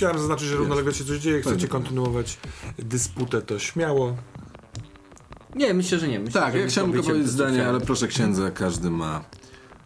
Chciałem 0.00 0.18
zaznaczyć, 0.18 0.48
że 0.48 0.56
równolegle 0.56 0.94
się 0.94 1.04
coś 1.04 1.18
dzieje, 1.18 1.40
chcecie 1.40 1.54
Pewnie. 1.54 1.68
kontynuować 1.68 2.38
dysputę, 2.78 3.42
to 3.42 3.58
śmiało. 3.58 4.16
Nie, 5.54 5.74
myślę, 5.74 5.98
że 5.98 6.08
nie. 6.08 6.18
Myślę, 6.20 6.40
Tak, 6.40 6.52
że 6.52 6.58
ja 6.60 6.66
chciałem 6.66 6.92
tylko 6.92 7.06
powiedzieć 7.06 7.28
zdanie, 7.28 7.54
chciałem. 7.54 7.74
ale 7.74 7.84
proszę 7.86 8.08
księdza, 8.08 8.50
każdy 8.50 8.90
ma 8.90 9.24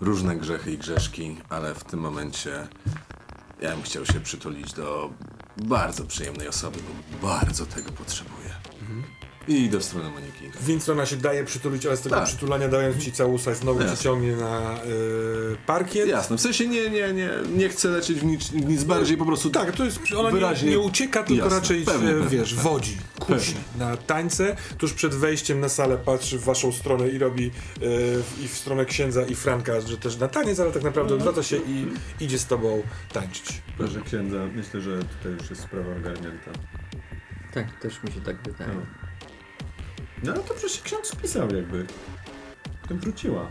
różne 0.00 0.36
grzechy 0.36 0.72
i 0.72 0.78
grzeszki, 0.78 1.36
ale 1.48 1.74
w 1.74 1.84
tym 1.84 2.00
momencie 2.00 2.66
ja 3.62 3.70
bym 3.70 3.82
chciał 3.82 4.06
się 4.06 4.20
przytulić 4.20 4.72
do 4.72 5.10
bardzo 5.56 6.04
przyjemnej 6.04 6.48
osoby, 6.48 6.78
bo 7.22 7.28
bardzo 7.28 7.66
tego 7.66 7.92
potrzebuję. 7.92 8.43
I 9.48 9.64
idę 9.64 9.78
w 9.78 9.84
stronę 9.84 10.10
Moniki. 10.10 10.50
Więc 10.62 10.88
ona 10.88 11.06
się 11.06 11.16
daje 11.16 11.44
przytulić, 11.44 11.86
ale 11.86 11.96
z 11.96 12.00
tego 12.00 12.16
Tak. 12.16 12.24
przytulania 12.24 12.68
dając 12.68 12.96
ci 13.04 13.12
całusa 13.12 13.54
znowu 13.54 13.80
Jasne. 13.80 13.96
ciągnie 13.96 14.36
na 14.36 14.74
y, 14.84 15.56
parkiet. 15.66 16.08
Jasne, 16.08 16.36
w 16.36 16.40
sensie 16.40 16.68
nie, 16.68 16.90
nie, 16.90 17.12
nie, 17.12 17.30
nie 17.56 17.68
chcę 17.68 17.88
lecieć 17.88 18.18
w 18.18 18.24
nic, 18.24 18.52
nic 18.52 18.84
bardziej, 18.84 19.16
po 19.16 19.24
prostu 19.26 19.50
Tak, 19.50 19.72
to 19.72 19.84
jest, 19.84 19.98
ona 20.16 20.30
Wyraźnie- 20.30 20.64
nie, 20.64 20.70
nie 20.70 20.78
ucieka, 20.78 21.22
tylko 21.22 21.44
Jasne, 21.44 21.60
raczej, 21.60 21.84
pewnie, 21.84 22.10
e, 22.10 22.12
pewnie. 22.12 22.38
wiesz, 22.38 22.54
wodzi, 22.54 22.96
kusi 23.20 23.54
na 23.78 23.96
tańce. 23.96 24.56
Tuż 24.78 24.92
przed 24.92 25.14
wejściem 25.14 25.60
na 25.60 25.68
salę 25.68 25.98
patrzy 26.04 26.38
w 26.38 26.44
waszą 26.44 26.72
stronę 26.72 27.08
i 27.08 27.18
robi 27.18 27.50
w- 27.76 28.40
i 28.44 28.48
w 28.48 28.56
stronę 28.56 28.84
księdza 28.84 29.22
i 29.22 29.34
Franka, 29.34 29.80
że 29.80 29.96
też 29.98 30.16
na 30.16 30.28
taniec, 30.28 30.60
ale 30.60 30.72
tak 30.72 30.82
naprawdę 30.82 31.14
odwraca 31.14 31.42
się 31.42 31.56
i 31.56 31.86
idzie 32.20 32.38
z 32.38 32.46
tobą 32.46 32.82
tańczyć. 33.12 33.62
Proszę 33.78 34.00
księdza, 34.00 34.36
myślę, 34.54 34.80
że 34.80 34.98
tutaj 34.98 35.32
już 35.40 35.50
jest 35.50 35.62
sprawa 35.62 35.96
ogarnięta. 35.96 36.50
Tak, 37.54 37.80
też 37.80 38.02
mi 38.02 38.12
się 38.12 38.20
tak 38.20 38.36
wydaje. 38.42 38.70
No. 38.74 39.03
No 40.24 40.32
ale 40.32 40.42
to 40.42 40.54
przecież 40.54 40.80
ksiądz 40.82 41.06
spisał 41.06 41.54
jakby. 41.54 41.86
Potem 42.82 42.98
wróciła. 42.98 43.50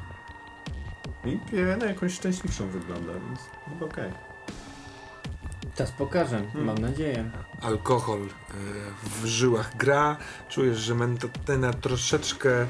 I 1.25 1.39
e, 1.57 1.77
na 1.77 1.85
jakąś 1.85 2.13
szczęśliwszą 2.13 2.67
wygląda, 2.67 3.13
więc 3.13 3.39
chyba 3.69 3.85
okej. 3.85 4.11
Czas 5.75 5.91
pokażę, 5.91 6.37
Hmm. 6.37 6.65
mam 6.65 6.77
nadzieję. 6.77 7.31
Alkohol 7.61 8.21
e, 8.21 8.53
w 9.03 9.25
żyłach 9.25 9.77
gra, 9.77 10.17
czujesz, 10.49 10.77
że 10.77 10.95
mentatyna 10.95 11.73
troszeczkę 11.73 12.67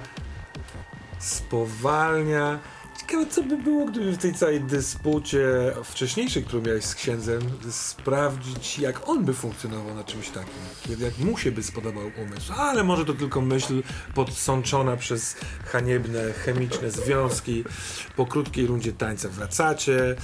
spowalnia. 1.19 2.59
Ciekawe, 3.07 3.25
co 3.25 3.43
by 3.43 3.57
było, 3.57 3.85
gdyby 3.85 4.11
w 4.11 4.17
tej 4.17 4.33
całej 4.33 4.61
dyspucie 4.61 5.45
wcześniejszej, 5.83 6.43
którą 6.43 6.63
miałeś 6.63 6.85
z 6.85 6.95
księdzem, 6.95 7.41
sprawdzić, 7.69 8.79
jak 8.79 9.09
on 9.09 9.25
by 9.25 9.33
funkcjonował 9.33 9.95
na 9.95 10.03
czymś 10.03 10.29
takim. 10.29 10.53
Jak 10.99 11.17
mu 11.17 11.37
się 11.37 11.51
by 11.51 11.63
spodobał 11.63 12.11
umysł. 12.25 12.53
Ale 12.57 12.83
może 12.83 13.05
to 13.05 13.13
tylko 13.13 13.41
myśl 13.41 13.83
podsączona 14.15 14.97
przez 14.97 15.35
haniebne, 15.65 16.33
chemiczne 16.33 16.91
związki. 16.91 17.63
Po 18.15 18.25
krótkiej 18.25 18.67
rundzie 18.67 18.93
tańca 18.93 19.29
wracacie. 19.29 20.15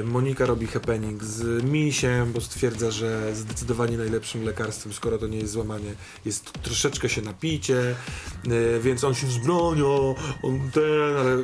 E, 0.00 0.02
Monika 0.04 0.46
robi 0.46 0.66
happening 0.66 1.24
z 1.24 1.64
misiem, 1.64 2.32
bo 2.32 2.40
stwierdza, 2.40 2.90
że 2.90 3.34
zdecydowanie 3.34 3.96
najlepszym 3.96 4.44
lekarstwem, 4.44 4.92
skoro 4.92 5.18
to 5.18 5.26
nie 5.26 5.38
jest 5.38 5.52
złamanie, 5.52 5.94
jest 6.24 6.52
troszeczkę 6.62 7.08
się 7.08 7.22
napicie, 7.22 7.80
e, 8.76 8.80
więc 8.80 9.04
on 9.04 9.14
się 9.14 9.26
wzbrania, 9.26 9.48
on 10.42 10.70
ten, 10.72 11.16
ale 11.20 11.36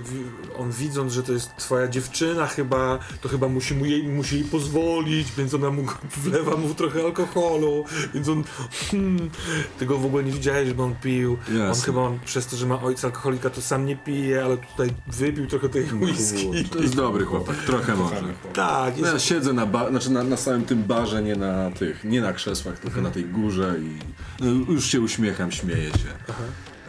on 0.59 0.71
widząc, 0.71 1.13
że 1.13 1.23
to 1.23 1.33
jest 1.33 1.57
twoja 1.57 1.89
dziewczyna 1.89 2.47
chyba, 2.47 2.99
to 3.21 3.29
chyba 3.29 3.49
musi, 3.49 3.75
mu 3.75 3.85
jej, 3.85 4.03
musi 4.05 4.35
jej 4.35 4.45
pozwolić, 4.45 5.33
więc 5.39 5.55
ona 5.55 5.71
mu 5.71 5.83
wlewa 6.25 6.57
mu 6.57 6.75
trochę 6.75 7.05
alkoholu, 7.05 7.85
więc 8.15 8.29
on 8.29 8.45
hmm, 8.91 9.31
ty 9.79 9.87
go 9.87 9.99
w 9.99 10.05
ogóle 10.07 10.25
nie 10.25 10.33
widziałeś, 10.33 10.69
żeby 10.69 10.83
on 10.83 10.95
pił. 11.03 11.37
On 11.49 11.57
Jasne. 11.59 11.85
chyba 11.85 12.01
on, 12.03 12.19
przez 12.25 12.47
to, 12.47 12.57
że 12.57 12.67
ma 12.67 12.83
ojca 12.83 13.07
alkoholika, 13.09 13.51
to 13.51 13.63
sam 13.63 13.87
nie 13.87 13.97
pije, 13.97 14.45
ale 14.45 14.57
tutaj 14.57 14.91
wypił 15.07 15.47
trochę 15.47 15.69
tej 15.69 15.85
whisky. 15.85 16.65
to 16.71 16.79
jest 16.79 16.97
dobry 16.97 17.25
chłopak, 17.25 17.57
trochę 17.57 17.95
może. 17.97 18.23
Tak, 18.53 18.97
No, 18.99 19.07
ja 19.07 19.13
jest, 19.13 19.25
siedzę 19.25 19.53
na, 19.53 19.67
ba- 19.67 19.91
znaczy 19.91 20.11
na, 20.11 20.23
na 20.23 20.37
samym 20.37 20.65
tym 20.65 20.83
barze, 20.83 21.23
nie 21.23 21.37
na 21.37 21.71
tych, 21.71 22.05
nie 22.05 22.21
na 22.21 22.33
krzesłach, 22.33 22.79
tylko 22.79 23.01
na 23.01 23.11
tej 23.11 23.25
górze 23.25 23.75
i 23.81 23.99
no, 24.45 24.73
już 24.73 24.87
się 24.87 25.01
uśmiecham, 25.01 25.53
śmieję 25.53 25.91
się. 25.91 26.09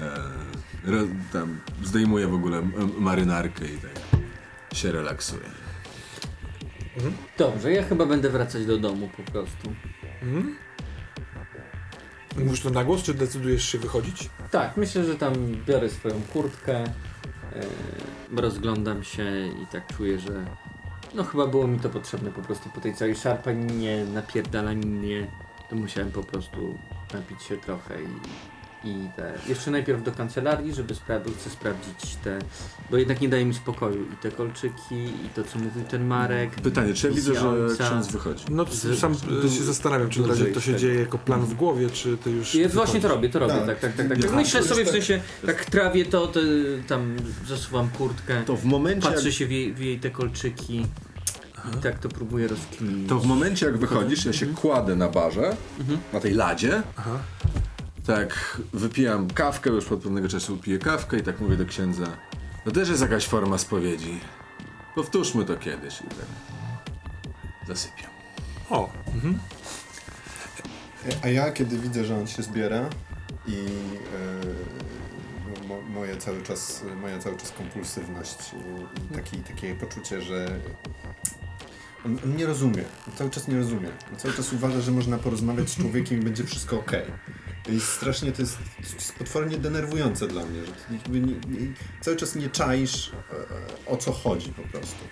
E, 0.01 0.05
ro, 0.05 0.54
tam 1.33 1.59
zdejmuję 1.83 2.27
w 2.27 2.33
ogóle 2.33 2.61
marynarkę 2.99 3.65
i 3.65 3.77
tak 3.77 4.19
się 4.73 4.91
relaksuję. 4.91 5.49
Dobrze, 7.37 7.71
ja 7.71 7.83
chyba 7.83 8.05
będę 8.05 8.29
wracać 8.29 8.65
do 8.65 8.77
domu 8.77 9.09
po 9.17 9.31
prostu. 9.31 9.73
Mhm. 10.21 10.55
Mówisz 12.37 12.61
to 12.61 12.69
na 12.69 12.83
głos, 12.83 13.03
czy 13.03 13.13
decydujesz 13.13 13.65
się 13.69 13.77
wychodzić? 13.77 14.29
Tak, 14.51 14.77
myślę, 14.77 15.03
że 15.03 15.15
tam 15.15 15.33
biorę 15.65 15.89
swoją 15.89 16.21
kurtkę, 16.33 16.83
e, 16.83 16.91
rozglądam 18.35 19.03
się 19.03 19.23
i 19.63 19.67
tak 19.71 19.97
czuję, 19.97 20.19
że 20.19 20.45
no 21.13 21.23
chyba 21.23 21.47
było 21.47 21.67
mi 21.67 21.79
to 21.79 21.89
potrzebne 21.89 22.31
po 22.31 22.41
prostu 22.41 22.69
po 22.69 22.81
tej 22.81 22.93
całej 22.93 23.15
szarpaninie, 23.15 24.05
napierdalaninie, 24.13 25.27
to 25.69 25.75
musiałem 25.75 26.11
po 26.11 26.23
prostu 26.23 26.77
napić 27.13 27.43
się 27.43 27.57
trochę 27.57 28.01
i, 28.01 28.07
i 28.85 29.09
te, 29.15 29.33
jeszcze 29.49 29.71
najpierw 29.71 30.03
do 30.03 30.11
kancelarii, 30.11 30.73
żeby 30.73 30.93
spra- 30.93 31.33
chcę 31.39 31.49
sprawdzić 31.49 32.15
te, 32.23 32.39
bo 32.91 32.97
jednak 32.97 33.21
nie 33.21 33.29
daje 33.29 33.45
mi 33.45 33.53
spokoju 33.53 34.03
i 34.13 34.15
te 34.21 34.31
kolczyki 34.31 34.95
i 35.25 35.29
to 35.35 35.43
co 35.43 35.59
mówił 35.59 35.83
ten 35.83 36.05
Marek. 36.07 36.51
Pytanie, 36.55 36.93
czy 36.93 37.07
ja 37.07 37.13
widzę, 37.13 37.33
że 37.35 37.67
ksiądz 37.85 38.07
wychodzi? 38.07 38.45
No 38.49 38.65
Z- 38.65 38.99
sam 38.99 39.15
e, 39.45 39.49
się 39.49 39.63
zastanawiam, 39.63 40.09
czy 40.09 40.21
na 40.21 40.27
razie 40.27 40.45
to 40.45 40.59
się 40.61 40.75
dzieje 40.75 40.99
jako 40.99 41.17
plan 41.17 41.41
w 41.41 41.53
głowie, 41.53 41.89
czy 41.89 42.17
ty 42.17 42.31
już... 42.31 42.55
Ja 42.55 42.69
właśnie 42.69 43.01
to 43.01 43.07
robię, 43.07 43.29
to 43.29 43.39
robię, 43.39 43.53
Tak. 43.53 43.65
tak, 43.65 43.79
tak, 43.79 43.95
tak. 43.95 44.07
tak, 44.07 44.17
tak. 44.21 44.29
Ja- 44.31 44.35
Myślę 44.35 44.61
to 44.61 44.67
sobie 44.67 44.85
w 44.85 44.89
sensie, 44.89 45.19
tak 45.45 45.65
trawię 45.65 46.05
to, 46.05 46.27
to 46.27 46.39
tam 46.87 47.15
zasuwam 47.47 47.89
kurtkę. 47.89 48.43
To 48.45 48.55
w 48.55 48.65
momencie, 48.65 49.09
Patrzę 49.09 49.25
jak, 49.25 49.33
się 49.37 49.47
w 49.47 49.51
jej, 49.51 49.73
w 49.73 49.79
jej 49.79 49.99
te 49.99 50.09
kolczyki 50.09 50.85
i 51.73 51.77
tak 51.83 51.99
to 51.99 52.09
próbuję 52.09 52.47
rozkminić. 52.47 53.09
to 53.09 53.19
w 53.19 53.25
momencie 53.25 53.65
jak 53.65 53.77
wychodzisz, 53.77 54.25
ja 54.25 54.33
się 54.33 54.45
kładę 54.45 54.95
na 54.95 55.09
barze, 55.09 55.55
Mhm. 55.79 55.99
na 56.13 56.19
tej 56.19 56.33
ladzie, 56.33 56.81
Aha. 56.97 57.19
Tak 58.07 58.61
wypijam 58.73 59.27
kawkę, 59.27 59.69
już 59.69 59.91
od 59.91 60.01
pewnego 60.01 60.27
czasu 60.27 60.57
piję 60.57 60.79
kawkę 60.79 61.17
i 61.17 61.23
tak 61.23 61.41
mówię 61.41 61.57
do 61.57 61.65
księdza, 61.65 62.05
to 62.65 62.71
też 62.71 62.89
jest 62.89 63.01
jakaś 63.01 63.27
forma 63.27 63.57
spowiedzi. 63.57 64.19
Powtórzmy 64.95 65.45
to 65.45 65.57
kiedyś 65.57 66.01
i 66.01 66.03
tak 66.03 66.25
zasypiam. 67.67 68.11
O, 68.69 68.89
mhm. 69.15 69.39
A 71.23 71.27
ja, 71.27 71.51
kiedy 71.51 71.77
widzę, 71.77 72.05
że 72.05 72.17
on 72.17 72.27
się 72.27 72.43
zbiera 72.43 72.89
i 73.47 73.65
no, 75.47 75.67
mo, 75.67 75.81
moje 75.81 76.17
cały 76.17 76.43
czas, 76.43 76.83
moja 77.01 77.19
cały 77.19 77.37
czas 77.37 77.51
kompulsywność 77.51 78.37
i, 78.53 79.01
i 79.01 79.15
taki, 79.15 79.37
takie 79.37 79.75
poczucie, 79.75 80.21
że 80.21 80.59
on, 82.05 82.17
on 82.23 82.35
nie 82.35 82.45
rozumie, 82.45 82.83
on 83.07 83.13
cały 83.17 83.29
czas 83.29 83.47
nie 83.47 83.57
rozumie. 83.57 83.89
On 84.11 84.19
cały 84.19 84.33
czas 84.33 84.53
uważa, 84.53 84.81
że 84.81 84.91
można 84.91 85.17
porozmawiać 85.17 85.69
z 85.69 85.77
człowiekiem 85.77 86.21
i 86.21 86.23
będzie 86.23 86.43
wszystko 86.43 86.79
ok. 86.79 86.91
I 87.67 87.79
strasznie 87.79 88.31
to 88.31 88.41
jest 88.41 88.57
potwornie 89.17 89.57
denerwujące 89.57 90.27
dla 90.27 90.45
mnie, 90.45 90.65
że 90.65 90.71
ty 90.71 91.09
nie, 91.09 91.19
nie, 91.21 91.73
cały 92.01 92.17
czas 92.17 92.35
nie 92.35 92.49
czaisz 92.49 93.11
e, 93.11 93.85
o 93.85 93.97
co 93.97 94.11
chodzi 94.11 94.53
po 94.53 94.61
prostu. 94.61 95.05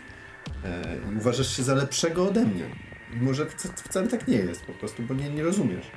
E, 0.66 0.98
I 1.14 1.18
uważasz 1.18 1.58
się 1.58 1.64
za 1.64 1.76
lepszego 1.76 2.28
ode 2.28 2.46
mnie. 2.46 2.76
Mimo, 3.14 3.34
że 3.34 3.46
wca- 3.46 3.84
wcale 3.84 4.08
tak 4.08 4.28
nie 4.28 4.38
jest 4.38 4.66
po 4.66 4.74
prostu, 4.74 5.04
bo 5.04 5.14
nie, 5.14 5.30
nie 5.30 5.44
rozumiesz. 5.44 5.92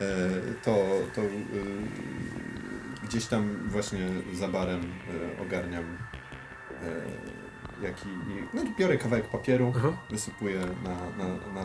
E, 0.00 0.30
to 0.64 0.88
to 1.14 1.22
gdzieś 3.04 3.26
tam 3.26 3.68
właśnie 3.68 4.08
za 4.32 4.48
barem 4.48 4.80
e, 4.80 5.42
ogarniam 7.84 7.84
e, 7.84 7.88
jaki, 7.88 8.08
no 8.54 8.62
biorę 8.78 8.98
kawałek 8.98 9.28
papieru, 9.28 9.72
Aha. 9.76 9.92
wysypuję 10.10 10.60
na, 10.84 10.94
na, 10.94 11.28
na, 11.28 11.64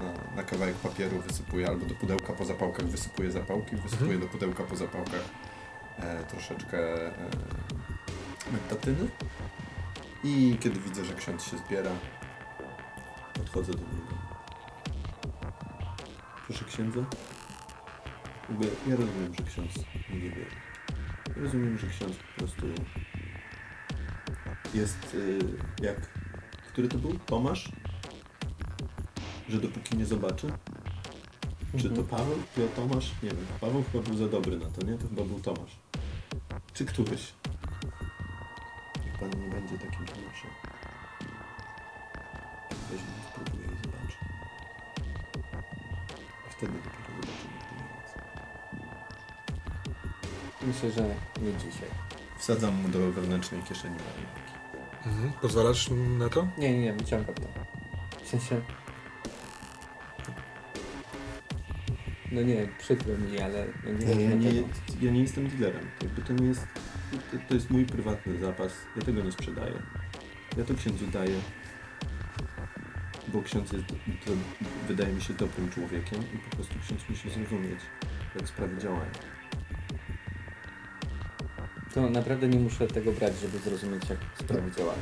na, 0.00 0.36
na, 0.36 0.42
kawałek 0.42 0.74
papieru, 0.74 1.18
wysypuję 1.18 1.68
albo 1.68 1.86
do 1.86 1.94
pudełka 1.94 2.32
po 2.32 2.44
zapałkach, 2.44 2.86
wysypuję 2.86 3.30
zapałki, 3.30 3.76
wysypuję 3.76 4.18
do 4.18 4.26
pudełka 4.26 4.64
po 4.64 4.76
zapałkach 4.76 5.24
e, 5.98 6.24
troszeczkę 6.24 7.06
e, 7.06 7.12
metatyny 8.52 9.08
i 10.24 10.56
kiedy 10.60 10.80
widzę, 10.80 11.04
że 11.04 11.14
ksiądz 11.14 11.44
się 11.44 11.58
zbiera, 11.58 11.90
podchodzę 13.34 13.72
do 13.72 13.78
niego. 13.78 14.14
Proszę 16.46 16.64
księdza. 16.64 17.00
Ja 18.86 18.96
rozumiem, 18.96 19.34
że 19.34 19.42
ksiądz 19.42 19.74
nie 20.10 20.30
wie. 20.30 20.46
Rozumiem, 21.36 21.78
że 21.78 21.86
ksiądz 21.86 22.16
po 22.16 22.38
prostu 22.38 22.66
jest 24.74 25.14
y, 25.14 25.38
jak... 25.82 26.00
Który 26.72 26.88
to 26.88 26.98
był? 26.98 27.18
Tomasz? 27.26 27.72
Że 29.48 29.58
dopóki 29.58 29.96
nie 29.96 30.06
zobaczy? 30.06 30.52
Czy 31.78 31.90
to 31.90 32.02
Paweł? 32.02 32.38
Czy 32.54 32.68
Tomasz? 32.76 33.10
Nie 33.22 33.30
wiem. 33.30 33.46
Paweł 33.60 33.84
chyba 33.92 34.04
był 34.04 34.16
za 34.16 34.28
dobry 34.28 34.56
na 34.58 34.70
to, 34.70 34.86
nie? 34.86 34.98
To 34.98 35.08
chyba 35.08 35.22
był 35.22 35.40
Tomasz. 35.40 35.76
Czy 36.74 36.84
któryś? 36.84 37.32
Niech 39.04 39.18
pan 39.18 39.30
nie 39.30 39.48
będzie 39.48 39.78
takim 39.78 40.06
Tomaszem. 40.06 40.50
Weźmie, 42.90 43.14
spróbuję 43.30 43.64
i 43.64 43.76
zobaczę. 43.84 44.18
A 46.46 46.50
wtedy 46.50 46.72
dopiero 46.72 47.22
zobaczymy, 47.22 47.58
kto 47.60 47.74
nie 47.76 47.86
jest. 48.00 48.14
Myślę, 50.62 50.90
że 50.90 51.14
nie 51.42 51.52
dzisiaj. 51.58 51.88
Wsadzam 52.38 52.74
mu 52.74 52.88
do 52.88 53.12
wewnętrznej 53.12 53.62
kieszeni. 53.62 53.96
Mhm. 55.06 55.32
Pozwalasz 55.42 55.90
na 56.18 56.28
to? 56.28 56.48
Nie, 56.58 56.72
nie, 56.72 56.80
nie, 56.80 56.92
wyciągam 56.92 57.34
to. 57.34 57.42
W 58.24 58.28
sensie... 58.28 58.60
No 62.32 62.42
nie, 62.42 62.68
przykro 62.78 63.18
mi, 63.18 63.40
ale 63.40 63.66
no 63.84 63.92
nie, 63.92 64.06
Ja, 64.06 64.14
nie, 64.14 64.24
ja, 64.24 64.34
nie, 64.34 64.52
nie, 64.52 64.62
ja 65.00 65.12
nie 65.12 65.20
jestem 65.20 65.48
dealerem. 65.48 65.90
Jakby 66.02 66.22
to 66.22 66.32
nie 66.32 66.46
jest. 66.46 66.66
To, 67.30 67.36
to 67.48 67.54
jest 67.54 67.70
mój 67.70 67.84
prywatny 67.84 68.38
zapas. 68.38 68.72
Ja 68.96 69.02
tego 69.02 69.22
nie 69.22 69.32
sprzedaję. 69.32 69.82
Ja 70.58 70.64
to 70.64 70.74
księdzu 70.74 71.06
daję. 71.06 71.40
Bo 73.28 73.42
ksiądz 73.42 73.72
jest, 73.72 73.86
to, 74.24 74.32
wydaje 74.88 75.12
mi 75.12 75.22
się, 75.22 75.34
dobrym 75.34 75.70
człowiekiem 75.70 76.20
i 76.34 76.38
po 76.38 76.56
prostu 76.56 76.74
ksiądz 76.86 77.02
musi 77.08 77.30
zrozumieć, 77.30 77.80
jak 78.36 78.48
sprawy 78.48 78.78
działają. 78.78 79.10
To 81.94 82.10
naprawdę 82.10 82.48
nie 82.48 82.58
muszę 82.58 82.86
tego 82.86 83.12
brać, 83.12 83.38
żeby 83.38 83.58
zrozumieć, 83.58 84.10
jak 84.10 84.18
działają. 84.76 84.98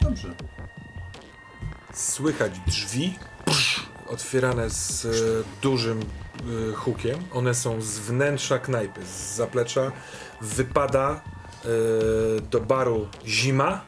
Dobrze. 0.00 0.34
Słychać 1.92 2.52
drzwi 2.66 3.18
psz, 3.44 3.82
otwierane 4.06 4.70
z 4.70 5.04
e, 5.04 5.08
dużym 5.62 6.00
e, 6.00 6.74
hukiem. 6.74 7.18
One 7.32 7.54
są 7.54 7.82
z 7.82 7.98
wnętrza 7.98 8.58
knajpy, 8.58 9.06
z 9.06 9.34
zaplecza. 9.34 9.92
Wypada 10.40 11.20
e, 11.64 12.40
do 12.40 12.60
baru 12.60 13.08
zima. 13.26 13.84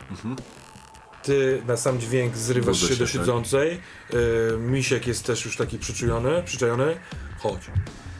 Ty 1.22 1.62
na 1.66 1.76
sam 1.76 2.00
dźwięk 2.00 2.36
zrywasz 2.36 2.80
Budzę 2.80 2.94
się 2.94 2.98
do 2.98 3.06
się, 3.06 3.18
tak. 3.18 3.26
siedzącej. 3.26 3.80
E, 4.10 4.56
Misiek 4.58 5.06
jest 5.06 5.24
też 5.26 5.44
już 5.44 5.56
taki 5.56 5.78
przyczujony, 5.78 6.42
przyczajony. 6.42 6.96
Chodź. 7.38 7.70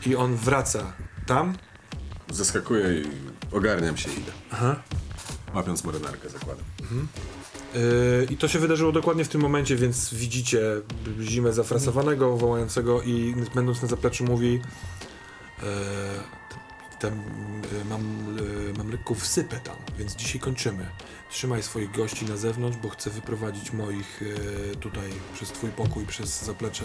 I 0.05 0.15
on 0.15 0.35
wraca 0.35 0.93
tam. 1.25 1.55
Zaskakuję 2.29 3.01
i 3.01 3.05
ogarniam 3.51 3.97
się 3.97 4.09
i 4.09 4.19
idę. 4.19 4.31
Aha. 4.51 4.75
Łapiąc 5.55 5.83
marynarkę 5.83 6.29
zakładam. 6.29 6.65
Yy, 7.73 8.27
I 8.29 8.37
to 8.37 8.47
się 8.47 8.59
wydarzyło 8.59 8.91
dokładnie 8.91 9.25
w 9.25 9.29
tym 9.29 9.41
momencie, 9.41 9.75
więc 9.75 10.13
widzicie 10.13 10.61
zimę 11.21 11.53
zafrasowanego, 11.53 12.37
wołającego 12.37 13.01
i 13.01 13.35
będąc 13.55 13.81
na 13.81 13.87
zapleczu 13.87 14.23
mówi 14.23 14.53
yy, 14.53 15.67
tam 16.99 17.23
yy, 17.73 17.85
mam, 17.85 18.01
mam 18.77 18.91
lekką 18.91 19.15
wsypę 19.15 19.59
tam, 19.59 19.75
więc 19.97 20.15
dzisiaj 20.15 20.39
kończymy. 20.39 20.85
Trzymaj 21.29 21.63
swoich 21.63 21.91
gości 21.91 22.25
na 22.25 22.37
zewnątrz, 22.37 22.77
bo 22.77 22.89
chcę 22.89 23.09
wyprowadzić 23.09 23.73
moich 23.73 24.21
yy, 24.21 24.75
tutaj 24.75 25.09
przez 25.33 25.49
twój 25.49 25.69
pokój, 25.69 26.05
przez 26.05 26.43
zaplecze 26.43 26.83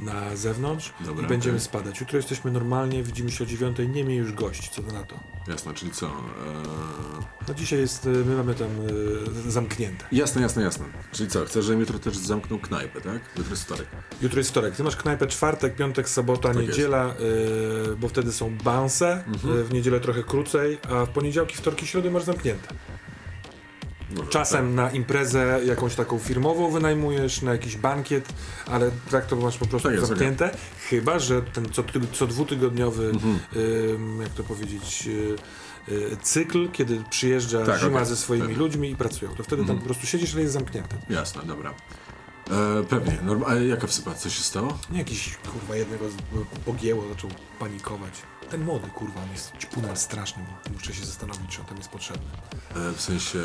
na 0.00 0.36
zewnątrz 0.36 0.92
Dobra, 1.00 1.24
i 1.24 1.28
będziemy 1.28 1.56
okej. 1.56 1.64
spadać. 1.64 2.00
Jutro 2.00 2.16
jesteśmy 2.16 2.50
normalnie, 2.50 3.02
widzimy 3.02 3.30
się 3.30 3.44
o 3.44 3.46
dziewiątej, 3.46 3.88
nie 3.88 4.04
miej 4.04 4.16
już 4.16 4.32
gości, 4.32 4.70
co 4.72 4.82
na 4.82 5.02
to. 5.02 5.20
Jasne, 5.48 5.74
czyli 5.74 5.90
co? 5.92 6.06
Eee... 6.06 6.12
No 7.48 7.54
dzisiaj 7.54 7.78
jest, 7.78 8.04
yy, 8.04 8.24
my 8.24 8.36
mamy 8.36 8.54
tam 8.54 8.68
yy, 9.44 9.50
zamknięte. 9.50 10.04
Jasne, 10.12 10.42
jasne, 10.42 10.62
jasne. 10.62 10.84
Czyli 11.12 11.30
co, 11.30 11.44
chcesz, 11.44 11.64
żebym 11.64 11.80
jutro 11.80 11.98
też 11.98 12.16
zamknął 12.16 12.58
knajpę, 12.58 13.00
tak? 13.00 13.22
Jutro 13.36 13.50
jest 13.50 13.62
wtorek. 13.64 13.86
Jutro 14.22 14.38
jest 14.38 14.50
wtorek. 14.50 14.76
Ty 14.76 14.82
masz 14.82 14.96
knajpę 14.96 15.26
czwartek, 15.26 15.76
piątek, 15.76 16.08
sobota, 16.08 16.48
Tak 16.48 16.56
niedziela, 16.56 17.14
y, 17.92 17.96
bo 17.96 18.08
wtedy 18.08 18.32
są 18.32 18.56
banse. 18.56 19.24
Mhm. 19.26 19.58
y, 19.58 19.64
w 19.64 19.72
niedzielę 19.72 20.00
trochę 20.00 20.22
krócej, 20.22 20.78
a 20.90 21.04
w 21.04 21.08
poniedziałki, 21.08 21.56
wtorki, 21.56 21.86
środy 21.86 22.10
masz 22.10 22.22
zamknięte. 22.24 22.74
Może, 24.16 24.30
Czasem 24.30 24.74
na 24.74 24.90
imprezę 24.90 25.60
jakąś 25.64 25.94
taką 25.94 26.18
firmową 26.18 26.70
wynajmujesz, 26.70 27.42
na 27.42 27.52
jakiś 27.52 27.76
bankiet, 27.76 28.28
ale 28.70 28.90
tak 29.10 29.26
to 29.26 29.36
masz 29.36 29.58
po 29.58 29.66
prostu 29.66 29.88
Tak 29.88 29.96
jest, 29.96 30.08
zamknięte. 30.08 30.50
Chyba, 30.88 31.18
że 31.18 31.42
ten 31.42 31.72
co, 31.72 31.84
co 32.12 32.26
dwutygodniowy, 32.26 33.10
Mhm. 33.10 33.38
ym, 33.56 34.20
jak 34.20 34.30
to 34.30 34.44
powiedzieć, 34.44 35.08
y, 35.88 35.92
y, 35.92 36.16
cykl, 36.22 36.68
kiedy 36.72 37.02
przyjeżdża 37.10 37.66
Tak, 37.66 37.80
zima 37.80 37.92
okej. 37.92 38.06
ze 38.06 38.16
swoimi 38.16 38.48
Tak. 38.48 38.56
ludźmi 38.56 38.90
i 38.90 38.96
pracują. 38.96 39.30
To 39.34 39.42
wtedy 39.42 39.62
tam 39.62 39.70
Mhm. 39.70 39.78
po 39.78 39.84
prostu 39.84 40.06
siedzisz, 40.06 40.32
ale 40.32 40.42
jest 40.42 40.54
zamknięte. 40.54 40.96
tak. 40.96 41.10
Jasne, 41.10 41.42
dobra. 41.42 41.74
E, 42.50 42.84
pewnie. 42.88 43.18
A 43.46 43.54
jaka 43.54 43.86
wsypa? 43.86 44.14
Co 44.14 44.30
się 44.30 44.42
stało? 44.42 44.78
Nie 44.90 44.98
jakiś 44.98 45.36
kurwa 45.52 45.76
jednego 45.76 46.08
z- 46.10 46.14
pogięło, 46.64 47.08
zaczął 47.08 47.30
panikować. 47.58 48.12
Ten 48.50 48.64
młody 48.64 48.88
kurwa, 48.88 49.22
on 49.22 49.30
jest 49.32 49.52
ćpunem 49.58 49.96
strasznym. 49.96 50.46
Muszę 50.72 50.94
się 50.94 51.04
zastanowić, 51.06 51.50
czy 51.50 51.60
on 51.60 51.66
tam 51.66 51.76
jest 51.76 51.88
potrzebny. 51.88 52.22
E, 52.76 52.92
w 52.92 53.00
sensie 53.00 53.38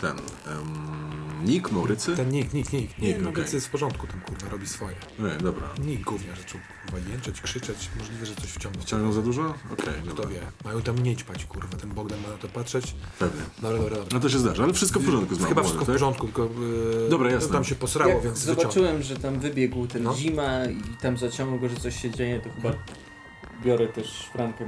ten... 0.00 0.16
Um, 0.46 1.44
Nick 1.44 1.72
Maurycy? 1.72 2.16
Ten 2.16 2.28
nick, 2.28 2.52
nick, 2.54 2.72
nick. 2.72 2.98
Nie, 2.98 3.08
Nick, 3.08 3.20
okej. 3.20 3.42
okay. 3.42 3.54
jest 3.54 3.66
w 3.66 3.70
porządku, 3.70 4.06
ten 4.06 4.20
kurwa 4.20 4.48
robi 4.48 4.66
swoje. 4.68 4.96
Nie, 5.18 5.36
dobra. 5.36 5.68
Nick 5.84 6.04
gównia 6.04 6.36
zaczął 6.36 6.60
kurwa 6.82 7.10
jęczeć, 7.10 7.40
krzyczeć. 7.40 7.90
Możliwe, 7.98 8.26
że 8.26 8.34
coś 8.34 8.50
wciągnął. 8.50 8.82
Wciągnął 8.82 9.12
za 9.12 9.22
dużo? 9.22 9.54
Okej, 9.72 9.94
Kto 10.02 10.14
dobra. 10.14 10.30
wie. 10.30 10.40
Mają 10.64 10.82
tam 10.82 10.98
nie 10.98 11.16
ćpać, 11.16 11.44
kurwa. 11.44 11.76
Ten 11.78 11.90
Bogdan 11.90 12.20
ma 12.20 12.28
na 12.28 12.36
to 12.36 12.48
patrzeć. 12.48 12.94
Pewnie. 13.18 13.42
Dobra, 13.62 13.78
dobra, 13.78 13.96
dobra. 13.96 14.14
No 14.14 14.20
to 14.20 14.28
się 14.28 14.38
zdarza, 14.38 14.64
ale 14.64 14.72
wszystko 14.72 15.00
w 15.00 15.04
porządku 15.04 15.34
z 15.34 15.38
Chyba 15.38 15.48
małym, 15.48 15.64
wszystko 15.64 15.84
w 15.84 15.86
tak? 15.86 15.94
porządku, 15.94 16.26
tylko 16.26 16.42
yy, 16.42 17.08
Dobra, 17.10 17.30
jasne. 17.30 17.52
tam 17.52 17.64
się 17.64 17.74
posrało, 17.74 18.10
Jak 18.12 18.22
więc 18.22 18.38
zobaczyłem, 18.38 19.02
że 19.02 19.16
tam 19.16 19.40
wybiegł 19.40 19.86
ten 19.86 20.02
No. 20.02 20.14
zima 20.14 20.64
i 20.64 20.82
tam 21.02 21.18
zaciągnął 21.18 21.58
go, 21.60 21.68
że 21.68 21.76
coś 21.76 22.02
się 22.02 22.10
dzieje, 22.10 22.40
to 22.40 22.50
chyba 22.50 22.74
biorę 23.64 23.88
też 23.88 24.30
Frankę. 24.32 24.64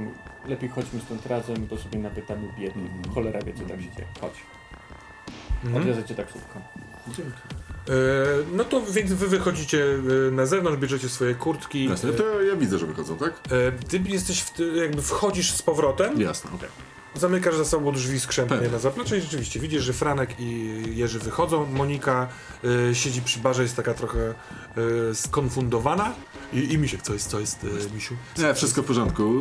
Lepiej 0.47 0.69
chodźmy 0.69 0.99
stąd 0.99 1.25
razem, 1.25 1.65
bo 1.69 1.77
sobie 1.77 1.99
napytamy 1.99 2.47
biednych. 2.59 2.91
Mhm. 2.91 3.15
Cholera 3.15 3.39
wie, 3.41 3.53
co 3.53 3.63
tam 3.63 3.81
się 3.81 3.91
dzieje. 3.91 4.07
Chodź. 4.21 4.33
Mhm. 5.63 5.81
Odwiozę 5.81 6.03
cię 6.03 6.15
taksówką. 6.15 6.61
E, 7.89 7.93
no 8.51 8.63
to 8.63 8.81
więc 8.81 9.13
wy 9.13 9.27
wychodzicie 9.27 9.85
e, 10.27 10.31
na 10.31 10.45
zewnątrz, 10.45 10.79
bierzecie 10.79 11.09
swoje 11.09 11.35
kurtki. 11.35 11.85
Jasne, 11.85 12.13
to 12.13 12.41
ja 12.41 12.55
widzę, 12.55 12.77
że 12.77 12.85
wychodzą, 12.85 13.17
tak? 13.17 13.33
E, 13.51 13.71
Ty 13.71 13.99
jesteś, 14.05 14.43
w, 14.43 14.59
jakby 14.75 15.01
wchodzisz 15.01 15.51
z 15.51 15.61
powrotem, 15.61 16.21
Jasne, 16.21 16.51
okej. 16.51 16.69
Zamykasz 17.17 17.55
za 17.55 17.65
sobą 17.65 17.91
drzwi 17.91 18.19
skrzętnie 18.19 18.69
na 18.71 18.79
zaplecze 18.79 19.17
i 19.17 19.21
rzeczywiście 19.21 19.59
widzisz, 19.59 19.83
że 19.83 19.93
Franek 19.93 20.39
i 20.39 20.81
Jerzy 20.95 21.19
wychodzą. 21.19 21.65
Monika 21.65 22.27
e, 22.89 22.95
siedzi 22.95 23.21
przy 23.21 23.39
barze, 23.39 23.63
jest 23.63 23.75
taka 23.75 23.93
trochę 23.93 24.19
e, 25.09 25.15
skonfundowana. 25.15 26.13
I, 26.53 26.73
I 26.73 26.77
Misiek, 26.77 27.01
co 27.01 27.13
jest, 27.13 27.29
co 27.29 27.39
jest 27.39 27.63
e, 27.63 27.95
Misiu? 27.95 28.15
Nie, 28.37 28.53
wszystko 28.53 28.83
w 28.83 28.85
porządku. 28.85 29.33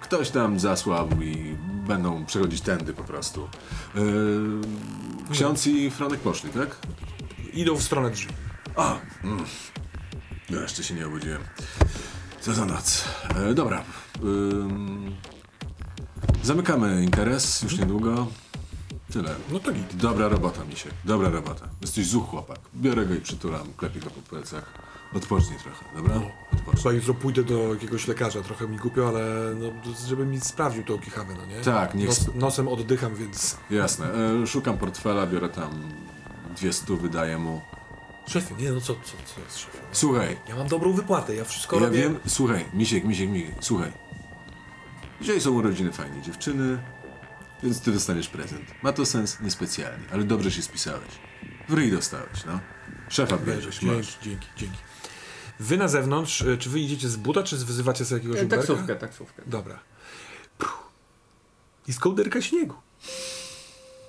Ktoś 0.00 0.30
tam 0.30 0.60
zasłabł 0.60 1.22
i 1.22 1.56
będą 1.86 2.26
przechodzić 2.26 2.60
tędy 2.60 2.94
po 2.94 3.04
prostu. 3.04 3.48
Yy, 3.94 4.02
ksiądz 5.32 5.66
i 5.66 5.90
Franek 5.90 6.20
poszli, 6.20 6.50
tak? 6.50 6.76
Idą 7.52 7.76
w 7.76 7.82
stronę 7.82 8.10
drzwi. 8.10 8.32
A! 8.76 8.96
Mm. 9.24 9.44
Ja 10.50 10.60
jeszcze 10.60 10.84
się 10.84 10.94
nie 10.94 11.06
obudziłem. 11.06 11.42
Co 12.40 12.54
za 12.54 12.64
noc. 12.64 13.04
E, 13.36 13.54
dobra. 13.54 13.84
Ym, 14.24 15.16
zamykamy 16.44 17.04
interes 17.04 17.62
już 17.62 17.78
niedługo. 17.78 18.26
Tyle. 19.12 19.34
No 19.52 19.58
to 19.60 19.72
git. 19.72 19.96
Dobra 19.96 20.28
robota, 20.28 20.64
Misiek. 20.64 20.92
Dobra 21.04 21.28
robota. 21.28 21.68
Jesteś 21.80 22.06
zuch 22.06 22.28
chłopak. 22.28 22.58
Biorę 22.76 23.06
go 23.06 23.14
i 23.14 23.20
przytulam, 23.20 23.66
klepię 23.76 24.00
go 24.00 24.10
po 24.10 24.20
plecach. 24.20 24.64
Odpocznij 25.14 25.58
trochę, 25.58 25.84
dobra? 25.96 26.14
Odpocznij. 26.52 26.82
Chyba 26.82 26.92
jutro 26.92 27.14
pójdę 27.14 27.44
do 27.44 27.74
jakiegoś 27.74 28.08
lekarza, 28.08 28.42
trochę 28.42 28.68
mi 28.68 28.76
głupio, 28.76 29.08
ale 29.08 29.54
no, 29.60 29.66
żeby 30.08 30.26
mi 30.26 30.40
sprawdził 30.40 30.84
tą 30.84 30.98
kichawę, 30.98 31.34
no 31.38 31.46
nie? 31.46 31.60
Tak, 31.60 31.94
niech... 31.94 32.08
Nos, 32.08 32.26
nosem 32.34 32.68
oddycham, 32.68 33.14
więc... 33.14 33.56
Jasne. 33.70 34.06
E, 34.42 34.46
szukam 34.46 34.78
portfela, 34.78 35.26
biorę 35.26 35.48
tam 35.48 35.70
dwie 36.56 36.72
stu, 36.72 36.96
wydaję 36.96 37.38
mu. 37.38 37.60
Szefie, 38.28 38.54
nie 38.58 38.72
no 38.72 38.80
co, 38.80 38.94
co, 38.94 39.12
co 39.34 39.40
jest 39.40 39.58
szefie? 39.58 39.78
Słuchaj, 39.92 40.36
Ja 40.48 40.56
mam 40.56 40.68
dobrą 40.68 40.92
wypłatę, 40.92 41.34
ja 41.34 41.44
wszystko 41.44 41.76
ja 41.76 41.82
robię... 41.86 41.98
wiem, 41.98 42.18
słuchaj, 42.26 42.64
Misiek, 42.74 43.04
Misiek, 43.04 43.30
Misiek, 43.30 43.54
słuchaj. 43.60 43.92
Dzisiaj 45.20 45.40
są 45.40 45.50
urodziny 45.50 45.92
fajnej 45.92 46.22
dziewczyny, 46.22 46.78
więc 47.62 47.80
ty 47.80 47.92
dostaniesz 47.92 48.28
prezent. 48.28 48.64
Ma 48.82 48.92
to 48.92 49.06
sens 49.06 49.40
niespecjalnie, 49.40 50.04
ale 50.12 50.24
dobrze 50.24 50.50
się 50.50 50.62
spisałeś. 50.62 51.08
W 51.68 51.72
ryj 51.74 51.90
dostałeś, 51.90 52.44
no. 52.46 52.60
Szefa 53.08 53.36
bierzesz, 53.38 53.78
Dzięki, 53.78 53.96
masz. 53.96 54.18
dzięki, 54.22 54.46
dzięki. 54.56 54.78
Wy 55.60 55.76
na 55.76 55.88
zewnątrz, 55.88 56.40
y, 56.40 56.58
czy 56.58 56.70
wy 56.70 56.80
idziecie 56.80 57.08
z 57.08 57.16
buta, 57.16 57.42
czy 57.42 57.56
wyzywacie 57.56 58.04
sobie 58.04 58.18
jakiegoś 58.18 58.40
E, 58.40 58.44
Uberka? 58.44 58.66
Taksówkę, 58.66 58.96
taksówkę. 58.96 59.42
Dobra. 59.46 59.78
Puh. 60.58 60.88
Jest 61.88 62.00
kołderka 62.00 62.42
śniegu. 62.42 62.74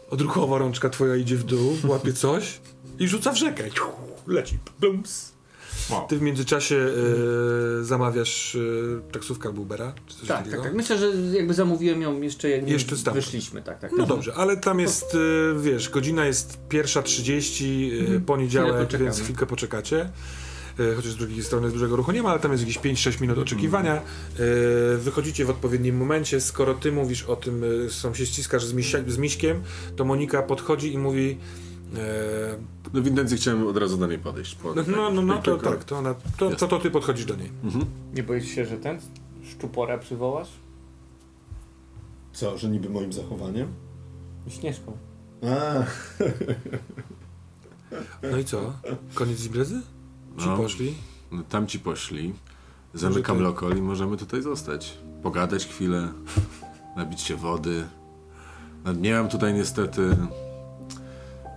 Odruchowo 0.10 0.58
rączka 0.58 0.90
twoja 0.90 1.16
idzie 1.16 1.36
w 1.38 1.44
dół, 1.44 1.78
łapie 1.84 2.14
coś 2.14 2.62
i 3.00 3.08
rzuca 3.08 3.32
w 3.32 3.38
rzekę. 3.38 3.64
Leci. 4.28 4.58
Blums. 4.80 5.32
Wow. 5.90 6.08
Ty 6.08 6.18
w 6.18 6.22
międzyczasie 6.22 6.76
y, 6.76 7.84
zamawiasz 7.86 8.56
y, 8.56 9.02
taksówkę 9.12 9.50
albo 9.50 9.62
Ubera, 9.62 9.94
czy 10.08 10.16
coś 10.18 10.28
Tak, 10.28 10.38
takiego? 10.38 10.58
tak, 10.58 10.66
tak. 10.66 10.74
Myślę, 10.76 10.98
że 10.98 11.12
jakby 11.38 11.54
zamówiłem 11.54 12.02
ją 12.02 12.22
jeszcze 12.22 12.50
jak 12.50 12.70
Jeszcze 12.70 12.98
stamtąd. 12.98 13.26
wyszliśmy, 13.26 13.62
tak, 13.62 13.80
tak. 13.80 13.92
No 13.98 14.06
dobrze, 14.06 14.34
ale 14.36 14.58
tam 14.58 14.80
jest, 14.80 15.16
y, 15.16 15.54
wiesz, 15.62 15.90
godzina 15.90 16.26
jest 16.26 16.58
pierwsza 16.70 17.02
30, 17.02 17.92
y, 17.94 18.00
Mhm. 18.00 18.22
Poniedziałek, 18.22 18.98
więc 18.98 19.22
chwilkę 19.22 19.46
poczekacie. 19.46 20.10
Chociaż 20.96 21.12
z 21.12 21.16
drugiej 21.16 21.44
strony 21.44 21.72
dużego 21.72 21.96
ruchu 21.96 22.12
nie 22.12 22.24
ma, 22.24 22.30
ale 22.30 22.40
tam 22.40 22.52
jest 22.52 22.64
jakieś 22.64 22.80
5-6 22.80 23.22
minut 23.22 23.38
oczekiwania. 23.38 23.96
Y, 23.96 24.98
Wychodzicie 24.98 25.46
w 25.46 25.50
odpowiednim 25.50 25.98
momencie. 25.98 26.42
Skoro 26.42 26.74
ty 26.74 26.92
mówisz 26.92 27.24
o 27.24 27.36
tym, 27.36 27.64
sam 27.90 28.16
się 28.16 28.26
ściskasz 28.26 28.66
z, 28.66 28.74
misia, 28.74 29.00
z 29.08 29.18
Miśkiem, 29.18 29.62
to 29.96 30.06
Monika 30.06 30.42
podchodzi 30.44 30.94
i 30.94 30.98
mówi 30.98 31.38
No 32.94 33.02
w 33.02 33.08
intencji 33.08 33.38
chciałem 33.38 33.68
od 33.68 33.78
razu 33.78 33.98
do 33.98 34.08
niej 34.08 34.20
podejść. 34.20 34.56
Po, 34.56 34.74
no, 34.76 34.84
no, 34.88 35.10
no, 35.12 35.22
no 35.22 35.36
to 35.38 35.42
tylko- 35.42 35.70
tak, 35.70 35.84
to, 35.84 35.98
ona, 35.98 36.14
to, 36.38 36.50
to, 36.52 36.68
to 36.68 36.80
ty 36.80 36.92
podchodzisz 36.92 37.26
do 37.26 37.36
niej. 37.36 37.52
Mhm. 37.64 37.86
Nie 38.14 38.24
boisz 38.24 38.46
się, 38.46 38.66
że 38.66 38.78
ten 38.78 39.00
szczupora 39.44 39.98
przywołasz? 39.98 40.50
Co, 42.34 42.58
że 42.58 42.70
niby 42.70 42.90
moim 42.90 43.14
zachowaniem? 43.14 43.68
Śnieżką. 44.50 44.98
A, 45.44 45.84
No 48.32 48.38
i 48.38 48.46
co? 48.46 48.74
Koniec 49.14 49.46
imprezy? 49.46 49.82
Czy 50.38 50.46
No. 50.48 50.58
poszli? 50.58 50.94
No, 51.32 51.44
tam 51.50 51.68
ci 51.68 51.80
poszli. 51.80 52.34
Zamykam 52.94 53.40
lokal 53.42 53.78
i 53.78 53.82
możemy 53.82 54.18
tutaj 54.18 54.42
zostać. 54.42 54.98
Pogadać 55.24 55.66
chwilę, 55.66 56.08
nabić 56.98 57.22
się 57.22 57.36
wody. 57.36 57.84
No, 58.86 58.94
nie 58.94 59.14
mam 59.14 59.30
tutaj 59.30 59.54
niestety 59.54 60.18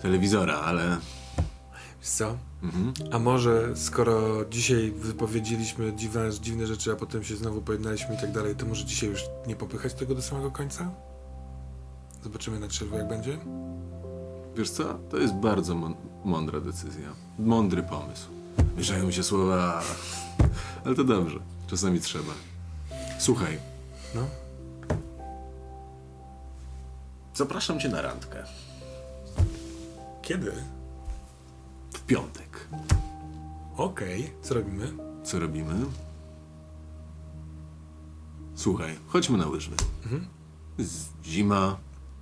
telewizora, 0.02 0.54
ale 0.54 0.96
Wiesz 2.00 2.08
co? 2.10 2.36
mhm. 2.62 2.92
A 3.12 3.18
może 3.18 3.76
skoro 3.76 4.44
dzisiaj 4.50 4.90
wypowiedzieliśmy 4.90 5.92
dziwne, 5.96 6.30
dziwne 6.40 6.66
rzeczy, 6.66 6.92
a 6.92 6.96
potem 6.96 7.24
się 7.24 7.36
znowu 7.36 7.62
pojednaliśmy 7.62 8.14
i 8.14 8.18
tak 8.18 8.32
dalej, 8.32 8.56
to 8.56 8.66
może 8.66 8.84
dzisiaj 8.84 9.08
już 9.08 9.20
nie 9.46 9.56
popychać 9.56 9.94
tego 9.94 10.14
do 10.14 10.22
samego 10.22 10.50
końca? 10.50 10.90
Zobaczymy 12.22 12.60
na 12.60 12.68
trzeźwo 12.68 12.96
jak 12.98 13.08
będzie. 13.08 13.38
wiesz 14.56 14.70
co? 14.70 14.84
To 15.10 15.16
jest 15.16 15.34
bardzo 15.34 15.74
mą- 15.74 15.94
mądra 16.24 16.60
decyzja. 16.60 17.08
Mądry 17.38 17.82
pomysł. 17.82 18.28
Mieszają 18.76 19.06
mi 19.06 19.12
się 19.12 19.22
słowa, 19.22 19.82
ale 20.84 20.94
to 20.94 21.04
dobrze. 21.04 21.38
Czasami 21.66 22.00
trzeba. 22.00 22.32
Słuchaj, 23.18 23.58
No. 24.14 24.26
zapraszam 27.34 27.80
cię 27.80 27.88
na 27.88 28.02
randkę. 28.02 28.44
Kiedy? 30.28 30.52
W 31.94 32.00
piątek. 32.00 32.68
Okej. 33.76 34.30
Co 34.42 34.54
robimy? 34.54 34.92
Co 35.24 35.38
robimy? 35.38 35.74
Słuchaj, 38.54 38.96
chodźmy 39.06 39.38
na 39.38 39.46
łyżwy. 39.46 39.76
Z- 40.78 41.08
Zima, 41.24 41.76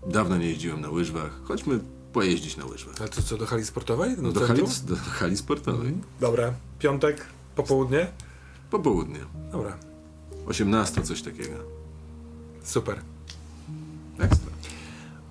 dawno 0.07 0.37
nie 0.37 0.47
jeździłem 0.47 0.81
na 0.81 0.89
łyżwach. 0.91 1.31
Chodźmy 1.45 1.81
pojeździć 2.13 2.57
na 2.57 2.65
łyżwach. 2.65 2.95
Ale 3.01 3.09
to 3.09 3.23
co, 3.23 3.37
do 3.37 3.47
hali 3.47 3.65
sportowej? 3.65 4.15
No 4.19 4.33
do, 4.33 4.47
hali, 4.47 4.63
do 4.87 4.97
hali 4.97 5.37
sportowej. 5.37 5.95
Dobra. 6.21 6.53
Piątek, 6.79 7.27
popołudnie? 7.57 8.07
Popołudnie. 8.71 9.21
Dobra. 9.53 9.77
18 10.47 11.03
coś 11.03 11.23
takiego. 11.23 11.57
Super. 12.63 13.01
Ekstra. 14.19 14.51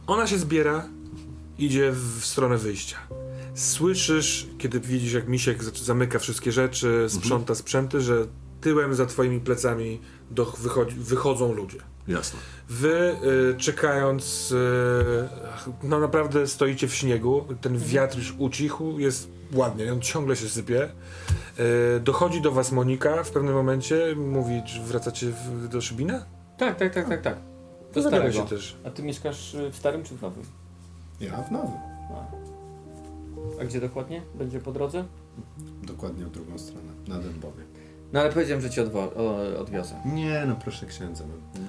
Ona 0.07 0.27
się 0.27 0.37
zbiera, 0.39 0.85
idzie 1.57 1.91
w 1.91 2.25
stronę 2.25 2.57
wyjścia. 2.57 2.97
Słyszysz, 3.53 4.47
kiedy 4.57 4.79
widzisz, 4.79 5.13
jak 5.13 5.27
Misiek 5.27 5.63
zamyka 5.63 6.19
wszystkie 6.19 6.51
rzeczy, 6.51 7.05
sprząta 7.09 7.55
sprzęty, 7.55 8.01
że 8.01 8.27
tyłem 8.61 8.95
za 8.95 9.05
twoimi 9.05 9.39
plecami 9.39 10.01
do, 10.31 10.45
wychodzi, 10.45 10.95
wychodzą 10.95 11.53
ludzie. 11.53 11.77
Jasne. 12.07 12.39
Wy 12.69 13.15
y, 13.53 13.57
czekając, 13.57 14.51
y, 14.51 14.55
no 15.83 15.99
naprawdę 15.99 16.47
stoicie 16.47 16.87
w 16.87 16.95
śniegu, 16.95 17.45
ten 17.61 17.77
wiatr 17.77 18.17
już 18.17 18.35
ucichł, 18.37 18.99
jest 18.99 19.29
ładnie, 19.53 19.93
on 19.93 20.01
ciągle 20.01 20.35
się 20.35 20.49
sypie. 20.49 20.89
Y, 21.95 21.99
dochodzi 21.99 22.41
do 22.41 22.51
was 22.51 22.71
Monika 22.71 23.23
w 23.23 23.31
pewnym 23.31 23.53
momencie, 23.53 24.15
mówi, 24.15 24.61
czy 24.67 24.79
wracacie 24.81 25.27
w, 25.27 25.67
do 25.67 25.81
Szybina? 25.81 26.25
Tak, 26.57 26.77
tak, 26.77 26.93
tak, 26.93 27.09
tak, 27.09 27.21
tak. 27.21 27.37
Do 27.93 28.01
Zabiera 28.01 28.31
starego. 28.31 28.49
się 28.49 28.55
też. 28.55 28.75
A 28.83 28.89
ty 28.89 29.03
mieszkasz 29.03 29.53
y, 29.53 29.71
w 29.71 29.75
starym 29.75 30.03
czy 30.03 30.15
w 30.15 30.21
nowym? 30.21 30.43
Ja 31.19 31.41
w 31.43 31.51
nowym. 31.51 31.77
A. 32.11 32.25
A 33.61 33.65
gdzie 33.65 33.81
dokładnie? 33.81 34.21
Będzie 34.35 34.59
po 34.59 34.71
drodze? 34.71 35.05
Dokładnie 35.83 36.25
w 36.25 36.31
drugą 36.31 36.57
stronę, 36.57 36.91
na 37.07 37.19
Dębowie. 37.19 37.63
No 38.13 38.19
ale 38.19 38.31
powiedziałem, 38.31 38.61
że 38.61 38.69
cię 38.69 38.85
odwo- 38.85 39.11
o, 39.17 39.59
odwiozę. 39.59 39.95
Nie, 40.05 40.43
no 40.47 40.55
proszę 40.55 40.85
księdza. 40.85 41.23
No. 41.27 41.61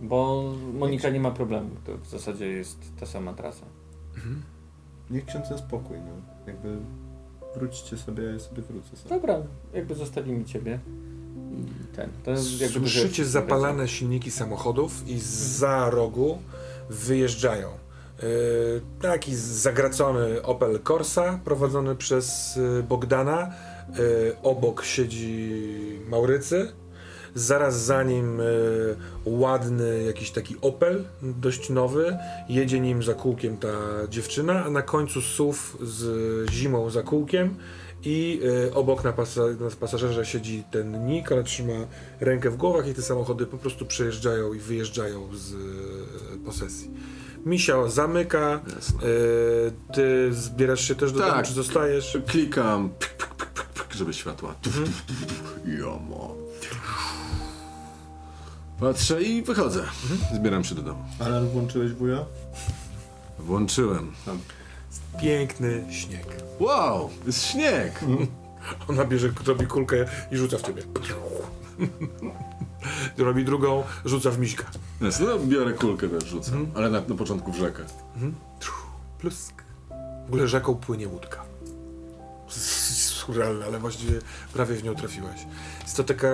Bo 0.00 0.44
Monika 0.74 1.10
nie 1.10 1.20
ma 1.20 1.30
problemu. 1.30 1.70
To 1.84 1.98
w 1.98 2.08
zasadzie 2.08 2.46
jest 2.46 2.78
ta 3.00 3.06
sama 3.06 3.32
trasa. 3.34 3.66
Niech 5.10 5.24
ksiądz 5.26 5.50
na 5.50 5.58
spokój, 5.58 5.96
no. 5.96 6.12
Jakby 6.46 6.76
wróćcie 7.56 7.96
sobie, 7.98 8.22
ja 8.24 8.38
sobie 8.38 8.62
wrócę 8.62 8.96
sobie. 8.96 9.14
Dobra, 9.14 9.38
jakby 9.74 9.94
zostawimy 9.94 10.44
ciebie. 10.44 10.78
I 11.52 11.96
ten. 11.96 12.10
To 12.24 12.30
jest 12.30 12.60
jakby 12.60 12.78
Słyszycie 12.78 13.24
zapalane 13.24 13.88
silniki 13.88 14.30
samochodów 14.30 15.08
i 15.08 15.18
za 15.58 15.90
rogu 15.90 16.38
wyjeżdżają. 16.90 17.68
Yy, 18.22 18.80
taki 19.00 19.36
zagracony 19.36 20.42
Opel 20.42 20.80
Corsa 20.82 21.40
prowadzony 21.44 21.96
przez 21.96 22.56
yy, 22.56 22.82
Bogdana. 22.82 23.54
Yy, 23.98 24.36
obok 24.42 24.84
siedzi 24.84 26.00
Maurycy. 26.08 26.72
Zaraz 27.34 27.84
za 27.84 28.02
nim 28.02 28.40
ładny 29.24 30.02
jakiś 30.02 30.30
taki 30.30 30.56
Opel, 30.60 31.04
dość 31.22 31.70
nowy. 31.70 32.16
Jedzie 32.48 32.80
nim 32.80 33.02
za 33.02 33.14
kółkiem 33.14 33.56
ta 33.56 33.68
dziewczyna, 34.08 34.64
a 34.64 34.70
na 34.70 34.82
końcu 34.82 35.20
SUV 35.20 35.58
z 35.82 36.50
zimą 36.50 36.90
za 36.90 37.02
kółkiem. 37.02 37.56
I 38.04 38.40
y, 38.68 38.74
obok 38.74 39.04
na, 39.04 39.12
pasa 39.12 39.42
na 39.60 39.70
pasażerze 39.80 40.26
siedzi 40.26 40.64
ten 40.70 41.06
Nick, 41.06 41.32
ale 41.32 41.44
trzyma 41.44 41.72
rękę 42.20 42.50
w 42.50 42.56
głowach 42.56 42.88
i 42.88 42.94
te 42.94 43.02
samochody 43.02 43.46
po 43.46 43.58
prostu 43.58 43.86
przejeżdżają 43.86 44.54
i 44.54 44.58
wyjeżdżają 44.58 45.28
z 45.36 45.52
y, 45.52 45.56
posesji. 46.44 46.90
Misia 47.48 47.88
zamyka, 47.88 48.60
y, 49.02 49.72
ty 49.94 50.28
zbierasz 50.34 50.80
się 50.80 50.94
też 50.94 51.12
do 51.12 51.18
Tak. 51.20 51.30
domu, 51.30 51.42
czy 51.44 51.52
zostajesz? 51.52 52.18
Klikam, 52.26 52.90
pik, 52.98 53.16
pik, 53.16 53.34
pik, 53.36 53.48
pik, 53.54 53.68
pik, 53.74 53.94
żeby 53.94 54.14
światła. 54.14 54.54
Tuf. 54.62 54.80
Jomo. 55.66 56.34
Patrzę 58.80 59.22
i 59.22 59.42
wychodzę. 59.42 59.84
Zbieram 60.34 60.64
się 60.64 60.74
do 60.74 60.82
domu. 60.82 61.04
Alarm 61.20 61.46
włączyłeś, 61.48 61.92
wuja? 61.92 62.24
Włączyłem. 63.38 64.12
Piękny 65.20 65.84
śnieg. 65.90 66.26
Wow, 66.60 67.10
jest 67.26 67.44
śnieg. 67.46 68.00
Ona 68.88 69.04
bierze, 69.04 69.30
robi 69.46 69.66
kulkę 69.66 70.04
i 70.30 70.36
rzuca 70.36 70.58
w 70.58 70.62
ciebie. 70.62 70.82
robi 73.18 73.44
drugą, 73.44 73.84
rzuca 74.04 74.30
w 74.30 74.38
miśka. 74.38 74.64
Jasne, 75.00 75.26
no 75.26 75.38
biorę 75.38 75.72
kulkę 75.72 76.08
też 76.08 76.28
rzucam, 76.28 76.66
ale 76.74 76.90
na, 76.90 77.00
na 77.00 77.14
początku 77.14 77.52
w 77.52 77.56
rzekę. 77.56 77.82
Plusk. 79.18 79.62
W 80.24 80.28
ogóle 80.28 80.48
rzeką 80.48 80.74
płynie 80.74 81.08
łódka. 81.08 81.44
Surrealne, 82.48 83.64
ale 83.64 83.78
właściwie 83.78 84.18
prawie 84.52 84.74
w 84.74 84.84
nią 84.84 84.94
trafiłeś. 84.94 85.46
Jest 85.82 85.96
to 85.96 86.04
taka 86.04 86.28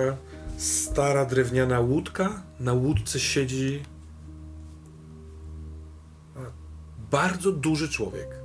stara 0.57 1.25
drewniana 1.25 1.81
łódka. 1.81 2.43
Na 2.61 2.73
łódce 2.73 3.21
siedzi 3.21 3.83
bardzo 7.11 7.53
duży 7.53 7.89
człowiek. 7.89 8.44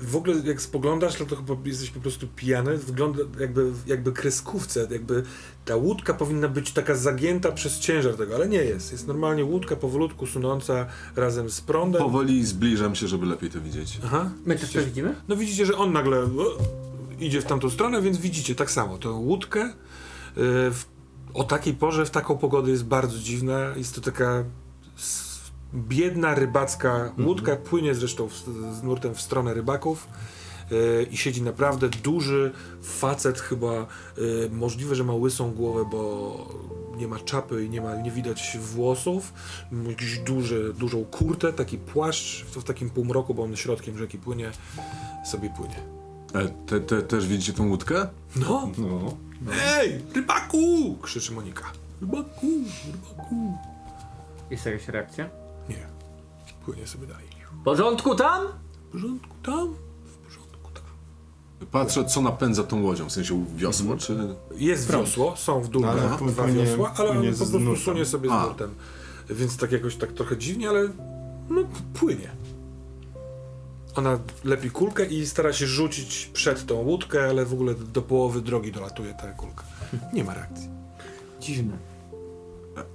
W 0.00 0.16
ogóle 0.16 0.36
jak 0.44 0.62
spoglądasz, 0.62 1.14
to, 1.16 1.24
to 1.26 1.36
chyba 1.36 1.56
jesteś 1.64 1.90
po 1.90 2.00
prostu 2.00 2.26
pijany. 2.36 2.76
Wygląda 2.78 3.18
jakby, 3.40 3.72
jakby 3.86 4.12
kreskówce, 4.12 4.88
jakby 4.90 5.22
ta 5.64 5.76
łódka 5.76 6.14
powinna 6.14 6.48
być 6.48 6.72
taka 6.72 6.94
zagięta 6.94 7.52
przez 7.52 7.78
ciężar 7.78 8.14
tego, 8.16 8.34
ale 8.34 8.48
nie 8.48 8.58
jest. 8.64 8.92
Jest 8.92 9.06
normalnie 9.06 9.44
łódka 9.44 9.76
powolutku 9.76 10.26
sunąca 10.26 10.86
razem 11.16 11.50
z 11.50 11.60
prądem. 11.60 12.02
Powoli 12.02 12.46
zbliżam 12.46 12.94
się, 12.94 13.08
żeby 13.08 13.26
lepiej 13.26 13.50
to 13.50 13.60
widzieć. 13.60 14.00
Aha. 14.04 14.30
My 14.46 14.56
też 14.56 14.72
to 14.72 14.82
widzimy? 14.84 15.14
No 15.28 15.36
widzicie, 15.36 15.66
że 15.66 15.76
on 15.76 15.92
nagle 15.92 16.28
idzie 17.20 17.40
w 17.40 17.44
tamtą 17.44 17.70
stronę, 17.70 18.02
więc 18.02 18.18
widzicie 18.18 18.54
tak 18.54 18.70
samo. 18.70 18.98
Tę 18.98 19.10
łódkę 19.10 19.60
e, 19.60 19.72
w, 20.70 20.84
o 21.34 21.44
takiej 21.44 21.74
porze, 21.74 22.06
w 22.06 22.10
taką 22.10 22.38
pogodę 22.38 22.70
jest 22.70 22.84
bardzo 22.84 23.18
dziwna. 23.18 23.58
Jest 23.76 23.94
to 23.94 24.00
taka 24.00 24.44
s- 24.98 25.27
biedna 25.74 26.34
rybacka 26.34 27.12
łódka, 27.18 27.56
płynie 27.56 27.94
zresztą 27.94 28.28
w, 28.28 28.32
z 28.78 28.82
nurtem 28.82 29.14
w 29.14 29.20
stronę 29.20 29.54
rybaków. 29.54 30.08
e, 30.72 31.02
I 31.02 31.16
siedzi 31.16 31.42
naprawdę 31.42 31.88
duży 31.88 32.52
facet, 32.82 33.40
chyba 33.40 33.72
e, 33.72 33.86
możliwe, 34.52 34.94
że 34.94 35.04
ma 35.04 35.14
łysą 35.14 35.52
głowę, 35.52 35.84
bo 35.90 36.68
nie 36.96 37.08
ma 37.08 37.18
czapy 37.18 37.64
i 37.64 37.70
nie 37.70 37.80
ma, 37.80 37.96
nie 37.96 38.10
widać 38.10 38.58
włosów. 38.60 39.32
Ma 39.72 39.90
Jakiś 39.90 40.18
duży, 40.18 40.74
dużą 40.78 41.04
kurtę, 41.04 41.52
taki 41.52 41.78
płaszcz 41.78 42.44
w, 42.44 42.56
w 42.56 42.64
takim 42.64 42.90
półmroku, 42.90 43.34
bo 43.34 43.42
on 43.42 43.56
środkiem 43.56 43.98
rzeki 43.98 44.18
płynie, 44.18 44.50
sobie 45.24 45.50
płynie. 45.56 45.76
E, 46.34 46.48
te, 46.66 46.80
te, 46.80 47.02
też 47.02 47.26
widzicie 47.26 47.52
tą 47.52 47.68
łódkę? 47.68 48.06
No! 48.36 48.70
No. 48.78 49.16
Ej, 49.78 50.00
rybaku! 50.14 50.96
krzyczy 51.02 51.32
Monika. 51.32 51.64
Rybaku, 52.00 52.46
rybaku. 52.86 53.58
Jest 54.50 54.66
jakaś 54.66 54.88
reakcja? 54.88 55.28
Nie, 56.68 56.72
płynie 56.74 56.86
sobie 56.88 57.06
dalej. 57.06 57.26
W 57.60 57.64
porządku 57.64 58.14
tam? 58.14 58.46
W 58.88 58.92
porządku 58.92 59.34
tam? 59.42 59.74
W 60.04 60.16
porządku 60.26 60.70
tam. 60.74 60.82
Patrzę, 61.70 62.04
co 62.04 62.20
napędza 62.22 62.64
tą 62.64 62.82
łodzią, 62.82 63.08
w 63.08 63.12
sensie 63.12 63.44
wiosło, 63.56 63.96
czy... 63.96 64.18
Jest 64.56 64.92
wiosło, 64.92 65.36
są 65.36 65.60
w 65.60 65.68
dół 65.68 65.84
Ale 65.84 66.00
dwa, 66.02 66.18
płynie- 66.18 66.64
wiosła, 66.64 66.92
ale 66.96 67.10
on 67.10 67.16
po 67.32 67.46
prostu 67.46 67.76
sunie 67.76 68.04
sobie 68.04 68.28
z 68.28 68.32
nurtem. 68.32 68.74
Więc 69.30 69.56
tak 69.56 69.72
jakoś 69.72 69.96
tak 69.96 70.12
trochę 70.12 70.36
dziwnie, 70.36 70.68
ale 70.68 70.88
no 71.50 71.62
płynie. 71.94 72.30
Ona 73.96 74.18
lepi 74.44 74.70
kulkę 74.70 75.06
i 75.06 75.26
stara 75.26 75.52
się 75.52 75.66
rzucić 75.66 76.30
przed 76.32 76.66
tą 76.66 76.74
łódkę, 76.74 77.28
ale 77.28 77.46
w 77.46 77.52
ogóle 77.52 77.74
do 77.74 78.02
połowy 78.02 78.40
drogi 78.40 78.72
dolatuje 78.72 79.14
ta 79.14 79.32
kulka. 79.32 79.64
Nie 80.12 80.24
ma 80.24 80.34
reakcji. 80.34 80.68
Dziwne. 81.40 81.76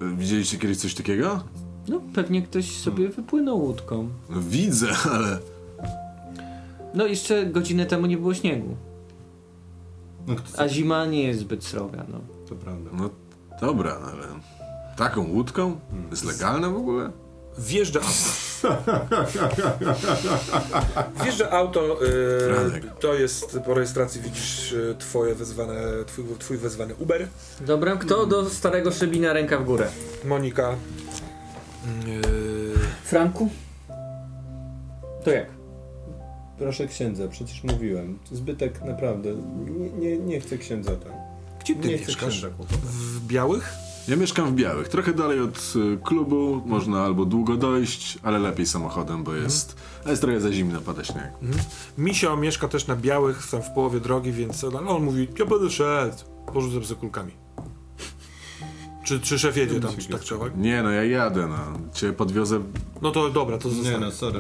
E, 0.02 0.16
Widzieliście 0.18 0.58
kiedyś 0.58 0.78
coś 0.78 0.94
takiego? 0.96 1.44
No, 1.88 2.02
pewnie 2.14 2.42
ktoś 2.42 2.78
sobie 2.78 3.10
wypłynął 3.10 3.60
łódką. 3.60 4.10
No, 4.30 4.42
widzę, 4.42 4.88
ale 5.14 5.38
No, 6.94 7.08
jeszcze 7.08 7.46
godzinę 7.46 7.86
temu 7.86 8.06
nie 8.06 8.18
było 8.18 8.34
śniegu. 8.34 8.76
No, 10.28 10.36
kto, 10.36 10.60
A 10.62 10.68
zima 10.68 11.06
nie 11.06 11.24
jest 11.24 11.40
zbyt 11.40 11.64
sroga, 11.64 12.06
no. 12.12 12.20
to 12.50 12.56
prawda. 12.56 12.90
no 12.94 13.10
dobra, 13.62 13.98
ale 14.04 14.24
taką 14.98 15.30
łódką? 15.30 15.80
Jest 16.12 16.24
legalne 16.26 16.70
w 16.70 16.76
ogóle? 16.76 17.12
Wjeżdża 17.58 18.00
auto. 18.00 18.14
Wjeżdża 21.24 21.52
auto. 21.52 21.98
Franek. 22.54 22.84
to 23.00 23.14
jest 23.14 23.60
po 23.66 23.74
rejestracji 23.74 24.22
widzisz 24.22 24.74
e, 24.74 24.96
twoje 24.96 25.36
wezwane, 25.36 25.76
twój, 26.08 26.26
twój 26.40 26.58
wezwany 26.58 26.96
Uber. 26.96 27.28
Dobra, 27.62 27.96
kto 27.96 28.26
do 28.26 28.50
starego 28.50 28.92
Szybina 28.92 29.34
ręka 29.34 29.58
w 29.58 29.66
górę? 29.66 29.88
Monika. 30.26 30.76
E, 31.84 33.04
Franku? 33.04 33.50
To 35.24 35.32
jak? 35.32 35.48
Proszę 36.58 36.88
księdza, 36.88 37.28
przecież 37.28 37.64
mówiłem. 37.64 38.20
Zbytek 38.32 38.82
naprawdę. 38.86 39.36
Nie, 39.66 39.90
nie, 39.90 40.18
nie 40.18 40.40
chcę 40.40 40.58
księdza 40.58 40.92
tam. 40.96 41.12
gdzie 41.60 41.76
ty 41.76 41.88
Nie 41.88 41.98
mieszkasz? 41.98 42.46
W 42.84 43.28
białych? 43.28 43.74
Ja 44.08 44.16
mieszkam 44.16 44.48
w 44.48 44.56
Białych, 44.56 44.88
trochę 44.88 45.14
dalej 45.14 45.40
od 45.40 45.74
y, 45.76 45.98
klubu, 46.04 46.62
można 46.66 47.04
albo 47.04 47.26
długo 47.26 47.58
dojść, 47.58 48.20
ale 48.24 48.40
lepiej 48.40 48.66
samochodem, 48.66 49.24
bo 49.24 49.36
jest, 49.36 49.76
a 50.06 50.10
jest 50.10 50.22
trochę 50.22 50.40
za 50.40 50.52
zimno, 50.52 50.82
pada 50.82 51.04
śnieg. 51.04 51.32
Misio 51.98 52.38
mieszka 52.38 52.68
też 52.68 52.88
na 52.88 52.96
białych, 52.96 53.48
tam 53.52 53.62
w 53.62 53.70
połowie 53.70 54.00
drogi, 54.00 54.32
więc 54.32 54.64
on 54.64 55.04
mówi, 55.04 55.28
ja 55.40 55.46
będę 55.46 55.70
szedł, 55.70 56.18
porzucę 56.54 56.88
sobie 56.88 57.00
kulkami. 57.00 57.43
Czy, 59.04 59.20
czy 59.20 59.40
szef 59.40 59.58
jedzie 59.58 59.80
tam, 59.80 59.92
czy 59.98 60.08
tak? 60.10 60.58
Nie 60.58 60.84
no, 60.84 60.90
ja 60.92 61.04
jadę, 61.04 61.48
no. 61.48 61.80
Cię 61.94 62.14
podwiozę, 62.14 62.62
No 63.02 63.12
to 63.12 63.30
dobra, 63.30 63.58
to 63.58 63.70
Nie 63.70 63.76
zostanie. 63.76 63.98
no, 64.00 64.12
sorry 64.12 64.40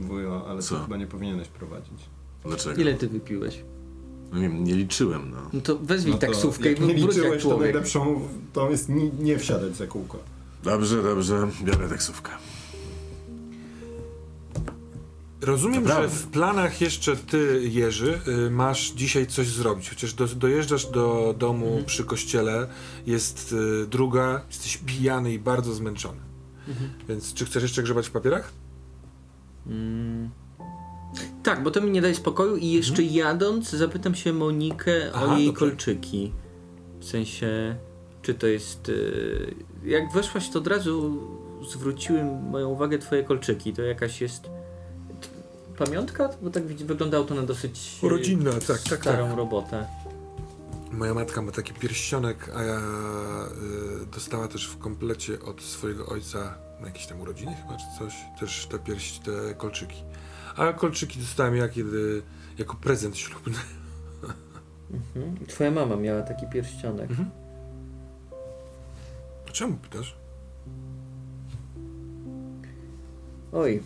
wujo, 0.00 0.44
ale 0.48 0.62
Co? 0.62 0.74
to 0.76 0.82
chyba 0.82 0.96
nie 0.96 1.06
powinieneś 1.06 1.48
prowadzić. 1.48 1.98
dlaczego? 2.44 2.80
Ile 2.80 2.94
ty 2.94 3.08
wypiłeś? 3.08 3.62
No 4.32 4.38
nie, 4.40 4.48
nie 4.48 4.74
liczyłem, 4.74 5.30
no. 5.30 5.36
No 5.52 5.60
to 5.60 5.76
wezwij 5.78 6.12
No 6.12 6.18
to 6.18 6.26
taksówkę 6.26 6.72
i 6.72 6.80
nie 6.80 6.86
wróć 6.86 6.90
jak 7.00 7.06
liczyłeś, 7.06 7.42
to 7.42 7.48
człowiek. 7.48 7.60
najlepszą 7.60 8.20
to 8.52 8.70
jest 8.70 8.88
nie, 8.88 9.10
nie 9.10 9.38
wsiadać 9.38 9.76
za 9.76 9.86
kółko. 9.86 10.18
Dobrze, 10.64 11.02
dobrze, 11.02 11.48
biorę 11.64 11.88
taksówkę. 11.88 12.30
Rozumiem, 15.44 15.88
że 15.88 16.08
w 16.08 16.26
planach 16.26 16.80
jeszcze 16.80 17.16
ty, 17.16 17.60
Jerzy, 17.64 18.20
y, 18.46 18.50
masz 18.50 18.90
dzisiaj 18.90 19.26
coś 19.26 19.46
zrobić. 19.48 19.88
Chociaż 19.90 20.14
do, 20.14 20.26
dojeżdżasz 20.26 20.86
do 20.86 21.34
domu 21.38 21.66
Mhm. 21.66 21.84
przy 21.84 22.04
kościele, 22.04 22.66
jest 23.06 23.52
y, 23.52 23.86
druga, 23.86 24.40
jesteś 24.48 24.76
pijany 24.76 25.32
i 25.32 25.38
bardzo 25.38 25.74
zmęczony. 25.74 26.20
Mhm. 26.68 26.90
Więc 27.08 27.34
czy 27.34 27.44
chcesz 27.44 27.62
jeszcze 27.62 27.82
grzebać 27.82 28.06
w 28.08 28.10
papierach? 28.10 28.52
Mm. 29.66 30.30
Tak, 31.42 31.62
bo 31.62 31.70
to 31.70 31.80
mi 31.80 31.90
nie 31.90 32.02
daje 32.02 32.14
spokoju 32.14 32.56
i 32.56 32.70
jeszcze 32.70 33.02
jadąc 33.02 33.70
zapytam 33.70 34.14
się 34.14 34.32
Monikę 34.32 35.10
Aha, 35.14 35.24
o 35.34 35.36
jej 35.38 35.46
dobrze. 35.46 35.58
kolczyki. 35.60 36.32
W 37.00 37.04
sensie, 37.04 37.76
czy 38.22 38.34
to 38.34 38.46
jest... 38.46 38.88
y, 38.88 39.54
Jak 39.84 40.12
weszłaś, 40.12 40.50
to 40.50 40.58
od 40.58 40.66
razu 40.66 41.20
zwróciły 41.70 42.24
moją 42.50 42.68
uwagę 42.68 42.98
twoje 42.98 43.22
kolczyki. 43.24 43.72
To 43.72 43.82
jakaś 43.82 44.20
jest 44.20 44.50
pamiątka? 45.74 46.30
Bo 46.42 46.50
tak 46.50 46.64
wyglądało 46.66 47.24
to 47.24 47.34
na 47.34 47.42
dosyć 47.42 47.98
Rodzinna, 48.02 48.52
tak, 48.52 48.60
tak, 48.60 48.82
tak. 48.82 49.00
starą 49.00 49.36
robotę. 49.36 49.86
Moja 50.92 51.14
matka 51.14 51.42
ma 51.42 51.52
taki 51.52 51.74
pierścionek, 51.74 52.50
a 52.56 52.62
ja 52.62 52.78
y, 54.02 54.06
dostała 54.06 54.48
też 54.48 54.68
w 54.68 54.78
komplecie 54.78 55.40
od 55.40 55.62
swojego 55.62 56.06
ojca 56.06 56.54
na 56.80 56.86
jakieś 56.86 57.06
tam 57.06 57.20
urodziny 57.20 57.54
chyba, 57.54 57.76
czy 57.76 57.84
coś, 57.98 58.14
też 58.40 58.66
te 58.66 58.78
pierś, 58.78 59.18
te 59.18 59.54
kolczyki. 59.54 60.02
A 60.56 60.72
kolczyki 60.72 61.18
dostałem 61.18 61.56
ja 61.56 61.68
kiedy, 61.68 62.22
jako 62.58 62.76
prezent 62.76 63.18
ślubny. 63.18 63.58
Mhm. 64.92 65.46
Twoja 65.46 65.70
mama 65.70 65.96
miała 65.96 66.22
taki 66.22 66.46
pierścionek. 66.46 67.10
Mhm. 67.10 67.30
Czemu 69.52 69.76
pytasz? 69.76 70.16
Oj, 73.52 73.82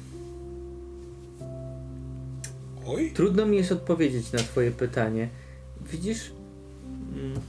Oj? 2.88 3.12
Trudno 3.14 3.46
mi 3.46 3.56
jest 3.56 3.72
odpowiedzieć 3.72 4.32
na 4.32 4.38
Twoje 4.38 4.70
pytanie. 4.70 5.28
Widzisz? 5.80 6.32
Mm. 7.14 7.40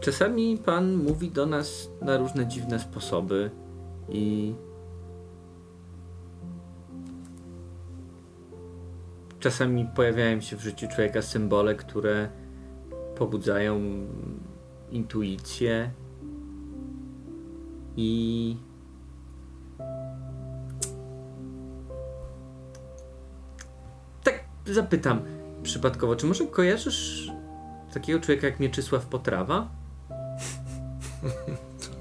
Czasami 0.00 0.58
Pan 0.58 0.96
mówi 0.96 1.30
do 1.30 1.46
nas 1.46 1.90
na 2.02 2.16
różne 2.16 2.46
dziwne 2.46 2.80
sposoby 2.80 3.50
i 4.08 4.54
czasami 9.40 9.86
pojawiają 9.96 10.40
się 10.40 10.56
w 10.56 10.60
życiu 10.60 10.88
człowieka 10.88 11.22
symbole, 11.22 11.74
które 11.74 12.28
pobudzają 13.16 13.80
intuicję 14.90 15.90
i 17.96 18.56
tak 24.24 24.44
zapytam 24.66 25.20
przypadkowo, 25.62 26.16
czy 26.16 26.26
może 26.26 26.46
kojarzysz 26.46 27.30
takiego 27.94 28.20
człowieka 28.20 28.46
jak 28.46 28.60
Mieczysław 28.60 29.06
Potrawa? 29.06 29.68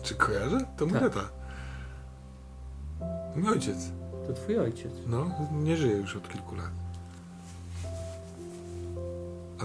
Czy 0.03 0.15
kojarzę? 0.15 0.57
To 0.77 0.85
mój 0.85 0.99
Tak. 0.99 1.13
tata. 1.13 1.29
Mój 3.35 3.49
ojciec. 3.49 3.77
To 4.27 4.33
twój 4.33 4.59
ojciec. 4.59 4.91
No, 5.07 5.31
nie 5.51 5.77
żyje 5.77 5.95
już 5.95 6.15
od 6.15 6.29
kilku 6.29 6.55
lat. 6.55 6.71
A 9.59 9.63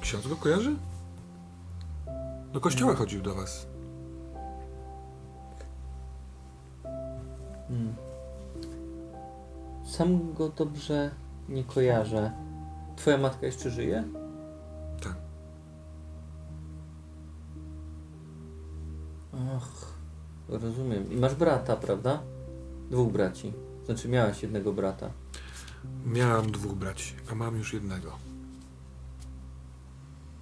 ksiądz 0.00 0.26
go 0.28 0.36
kojarzy? 0.36 0.76
Do 2.52 2.60
kościoła 2.60 2.94
chodził 2.94 3.22
do 3.22 3.34
was. 3.34 3.66
Hmm. 7.68 7.94
Sam 9.84 10.34
go 10.34 10.48
dobrze 10.48 11.10
nie 11.48 11.64
kojarzę. 11.64 12.32
Twoja 12.96 13.18
matka 13.18 13.46
jeszcze 13.46 13.70
żyje? 13.70 14.04
Tak. 15.02 15.14
Ach, 19.56 19.94
rozumiem. 20.48 21.12
I 21.12 21.16
masz 21.16 21.34
brata, 21.34 21.76
prawda? 21.76 22.22
Dwóch 22.90 23.12
braci. 23.12 23.52
Znaczy 23.84 24.08
miałaś 24.08 24.42
jednego 24.42 24.72
brata. 24.72 25.10
Miałam 26.06 26.52
dwóch 26.52 26.72
braci, 26.72 27.14
a 27.32 27.34
mam 27.34 27.56
już 27.56 27.72
jednego. 27.74 28.12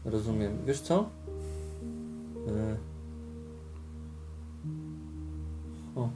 Rozumiem. 0.05 0.59
Wiesz 0.67 0.81
co? 0.81 1.09
E... 2.49 2.77
O. 5.97 6.09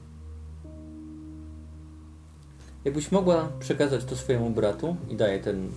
Jakbyś 2.84 3.12
mogła 3.12 3.48
przekazać 3.60 4.04
to 4.04 4.16
swojemu 4.16 4.50
bratu 4.50 4.96
i 5.08 5.16
daję 5.16 5.40
ten 5.40 5.70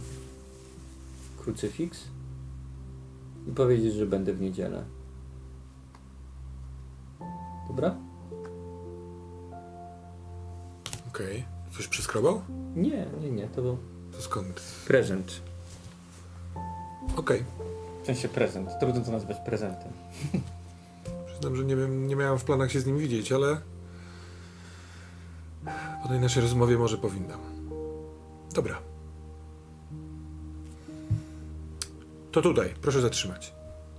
krucyfiks 1.38 2.04
i 3.48 3.52
powiedzieć, 3.52 3.94
że 3.94 4.06
będę 4.06 4.34
w 4.34 4.42
niedzielę. 4.42 4.84
Dobra? 7.68 7.96
Okej. 11.08 11.46
Coś 11.78 11.88
przeskrobał? 11.88 12.42
Nie, 12.76 13.06
nie, 13.22 13.32
nie, 13.32 13.48
to 13.48 13.62
był 13.62 13.78
To 14.12 14.22
skąd? 14.22 14.62
prezent. 14.88 15.42
Okej. 17.18 17.44
W 18.06 18.08
sensie 18.08 18.30
prezent. 18.30 18.70
Trudno 18.80 19.02
to 19.02 19.12
nazwać 19.12 19.38
prezentem. 19.46 19.92
Przyznam, 21.28 21.56
że 21.56 21.66
nie, 21.66 21.76
wiem, 21.76 22.08
nie 22.08 22.16
miałem 22.16 22.40
w 22.40 22.44
planach 22.44 22.72
się 22.72 22.80
z 22.80 22.86
nim 22.86 22.98
widzieć, 22.98 23.32
ale 23.32 23.58
po 26.04 26.10
tej 26.10 26.20
naszej 26.20 26.42
rozmowie 26.42 26.78
może 26.78 26.98
powinnam. 26.98 27.40
Dobra. 28.54 28.78
To 32.32 32.42
tutaj, 32.42 32.74
proszę 32.82 33.02
zatrzymać. 33.02 33.54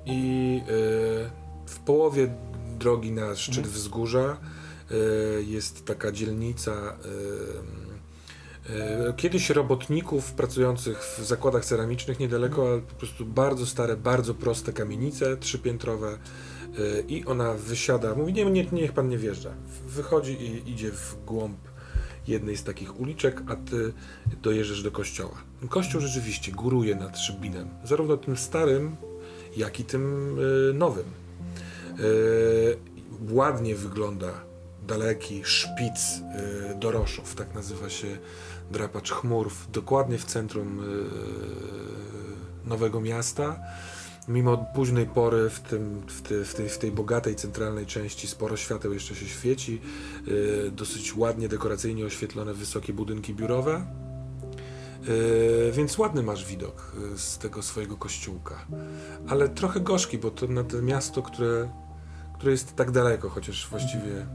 I 0.04 0.60
e, 0.62 0.66
w 1.66 1.78
połowie 1.78 2.34
drogi 2.78 3.12
na 3.12 3.36
szczyt 3.36 3.66
wzgórza 3.66 4.36
e, 4.90 4.94
jest 5.42 5.84
taka 5.84 6.12
dzielnica. 6.12 6.72
e, 6.72 7.85
Kiedyś 9.16 9.50
robotników 9.50 10.32
pracujących 10.32 10.98
w 10.98 11.24
zakładach 11.24 11.64
ceramicznych 11.64 12.18
niedaleko, 12.18 12.68
ale 12.68 12.80
po 12.80 12.94
prostu 12.94 13.26
bardzo 13.26 13.66
stare, 13.66 13.96
bardzo 13.96 14.34
proste 14.34 14.72
kamienice 14.72 15.36
trzypiętrowe 15.36 16.08
e, 16.08 17.00
i 17.08 17.24
ona 17.24 17.54
wysiada, 17.54 18.14
mówi 18.14 18.32
nie, 18.32 18.44
nie, 18.44 18.66
niech 18.72 18.92
pan 18.92 19.08
nie 19.08 19.18
wjeżdża. 19.18 19.50
Wychodzi 19.86 20.32
i 20.32 20.70
idzie 20.70 20.90
w 20.90 21.16
głąb 21.26 21.56
jednej 22.28 22.56
z 22.56 22.64
takich 22.64 23.00
uliczek, 23.00 23.42
a 23.48 23.56
ty 23.56 23.92
dojeżdżasz 24.42 24.82
do 24.82 24.90
kościoła. 24.90 25.34
Kościół 25.68 26.00
rzeczywiście 26.00 26.52
góruje 26.52 26.94
nad 26.94 27.18
Szybinem, 27.18 27.68
zarówno 27.84 28.16
tym 28.16 28.36
starym, 28.36 28.96
jak 29.56 29.80
i 29.80 29.84
tym 29.84 30.36
y, 30.70 30.74
nowym. 30.74 31.04
Ładnie 33.30 33.74
wygląda 33.74 34.28
daleki 34.86 35.42
szpic 35.44 36.20
Doroszów, 36.80 37.34
tak 37.34 37.54
nazywa 37.54 37.90
się 37.90 38.18
drapacz 38.70 39.12
chmur, 39.12 39.50
w, 39.50 39.70
dokładnie 39.70 40.18
w 40.18 40.24
centrum 40.24 40.80
y, 40.80 42.68
Nowego 42.68 43.00
Miasta. 43.00 43.60
Mimo 44.28 44.56
późnej 44.74 45.06
pory 45.06 45.50
w, 45.50 45.60
tym, 45.60 46.02
w, 46.06 46.22
ty, 46.22 46.44
w, 46.44 46.54
tej, 46.54 46.68
w 46.68 46.78
tej 46.78 46.92
bogatej 46.92 47.36
centralnej 47.36 47.86
części 47.86 48.28
sporo 48.28 48.56
świateł 48.56 48.92
jeszcze 48.92 49.14
się 49.14 49.26
świeci. 49.26 49.80
Y, 50.28 50.70
dosyć 50.70 51.16
ładnie, 51.16 51.48
dekoracyjnie 51.48 52.06
oświetlone 52.06 52.54
wysokie 52.54 52.92
budynki 52.92 53.34
biurowe. 53.34 53.86
Y, 55.08 55.72
więc 55.72 55.98
ładny 55.98 56.22
masz 56.22 56.44
widok 56.44 56.92
z 57.16 57.38
tego 57.38 57.62
swojego 57.62 57.96
kościółka. 57.96 58.66
Ale 59.28 59.48
trochę 59.48 59.80
gorzki, 59.80 60.18
bo 60.18 60.30
to 60.30 60.46
na 60.46 60.64
to 60.64 60.82
miasto, 60.82 61.22
które, 61.22 61.68
które 62.34 62.52
jest 62.52 62.76
tak 62.76 62.90
daleko, 62.90 63.28
chociaż 63.28 63.68
właściwie 63.70 64.26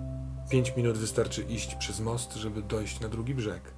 5 0.50 0.74
minut 0.78 0.98
wystarczy 0.98 1.42
iść 1.42 1.76
przez 1.76 2.00
most, 2.00 2.34
żeby 2.34 2.62
dojść 2.62 3.00
na 3.00 3.10
drugi 3.10 3.36
brzeg. 3.36 3.74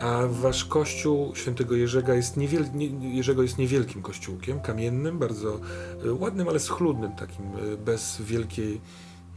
A 0.00 0.22
wasz 0.26 0.64
kościół 0.64 1.36
świętego 1.36 1.74
Jerzego 1.74 2.12
jest, 2.12 2.36
niewiel, 2.36 2.64
nie, 2.74 3.16
Jerzego 3.16 3.42
jest 3.42 3.58
niewielkim 3.58 4.02
kościółkiem, 4.02 4.60
kamiennym, 4.60 5.18
bardzo 5.18 5.60
y, 6.04 6.12
ładnym, 6.12 6.48
ale 6.48 6.60
schludnym, 6.60 7.12
takim 7.12 7.44
y, 7.72 7.76
bez 7.76 8.22
wielkiej 8.22 8.80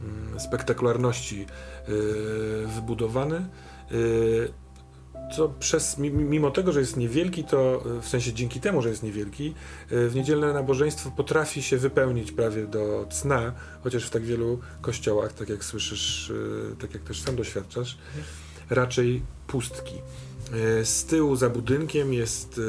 mm, 0.02 0.40
spektakularności 0.40 1.46
y, 1.88 2.66
wybudowany. 2.66 3.46
Co 5.36 5.48
przez, 5.48 5.98
mi- 5.98 6.10
mimo 6.10 6.50
tego, 6.50 6.72
że 6.72 6.80
jest 6.80 6.96
niewielki, 6.96 7.44
to 7.44 7.82
w 8.02 8.08
sensie 8.08 8.32
dzięki 8.32 8.60
temu, 8.60 8.82
że 8.82 8.88
jest 8.88 9.02
niewielki, 9.02 9.54
w 9.90 10.12
niedzielne 10.14 10.52
nabożeństwo 10.52 11.10
potrafi 11.10 11.62
się 11.62 11.78
wypełnić 11.78 12.32
prawie 12.32 12.66
do 12.66 13.06
cna, 13.10 13.52
chociaż 13.82 14.04
w 14.06 14.10
tak 14.10 14.22
wielu 14.22 14.58
kościołach, 14.80 15.32
tak 15.32 15.48
jak 15.48 15.64
słyszysz, 15.64 16.32
tak 16.80 16.94
jak 16.94 17.02
też 17.02 17.22
sam 17.22 17.36
doświadczasz, 17.36 17.98
raczej 18.70 19.22
pustki. 19.46 19.94
Y, 20.80 20.84
Z 20.84 21.04
tyłu 21.04 21.36
za 21.36 21.50
budynkiem 21.50 22.12
jest 22.14 22.58
y, 22.58 22.62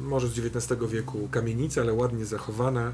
może 0.00 0.28
z 0.28 0.38
XIX 0.38 0.80
wieku 0.90 1.28
kamienica, 1.30 1.80
ale 1.80 1.92
ładnie 1.92 2.24
zachowana. 2.24 2.88
Y, 2.88 2.92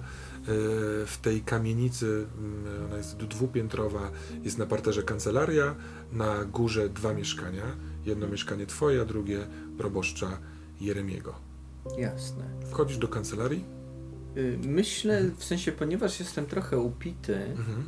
W 1.07 1.19
tej 1.23 1.41
kamienicy, 1.41 2.27
mm, 2.39 2.85
ona 2.87 2.97
jest 2.97 3.17
dwupiętrowa, 3.17 4.11
jest 4.45 4.59
na 4.59 4.67
parterze 4.67 5.03
kancelaria, 5.03 5.75
na 6.13 6.45
górze 6.45 6.89
dwa 6.89 7.13
mieszkania. 7.15 7.65
Jedno 8.07 8.29
mieszkanie 8.29 8.67
twoje, 8.67 9.01
a 9.01 9.05
drugie 9.05 9.47
proboszcza 9.79 10.39
Jeremiego. 10.81 11.35
Jasne. 11.99 12.45
Wchodzisz 12.71 12.99
do 12.99 13.09
kancelarii? 13.09 13.65
Y, 14.37 14.59
Myślę, 14.67 15.31
w 15.39 15.45
sensie, 15.45 15.73
ponieważ 15.73 16.21
jestem 16.21 16.47
trochę 16.47 16.79
upity, 16.79 17.35
Mhm. 17.37 17.85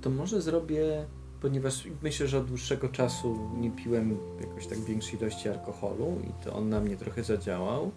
to 0.00 0.10
może 0.10 0.42
zrobię, 0.42 1.06
ponieważ 1.44 1.88
myślę, 2.02 2.28
że 2.28 2.38
od 2.38 2.46
dłuższego 2.46 2.88
czasu 2.88 3.50
nie 3.56 3.70
piłem 3.70 4.18
jakoś 4.40 4.66
tak 4.66 4.78
większej 4.78 5.18
ilości 5.18 5.48
alkoholu 5.48 6.20
i 6.28 6.44
to 6.44 6.52
on 6.52 6.68
na 6.68 6.80
mnie 6.80 6.96
trochę 6.96 7.24
zadziałał 7.24 7.90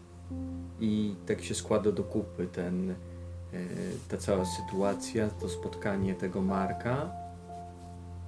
i 0.80 1.16
tak 1.26 1.44
się 1.44 1.56
składa 1.56 1.92
do 1.92 2.04
kupy 2.04 2.48
ten, 2.48 2.92
y, 2.92 2.96
ta 4.10 4.18
cała 4.18 4.46
sytuacja, 4.46 5.30
to 5.30 5.50
spotkanie 5.50 6.16
tego 6.16 6.42
Marka. 6.42 7.12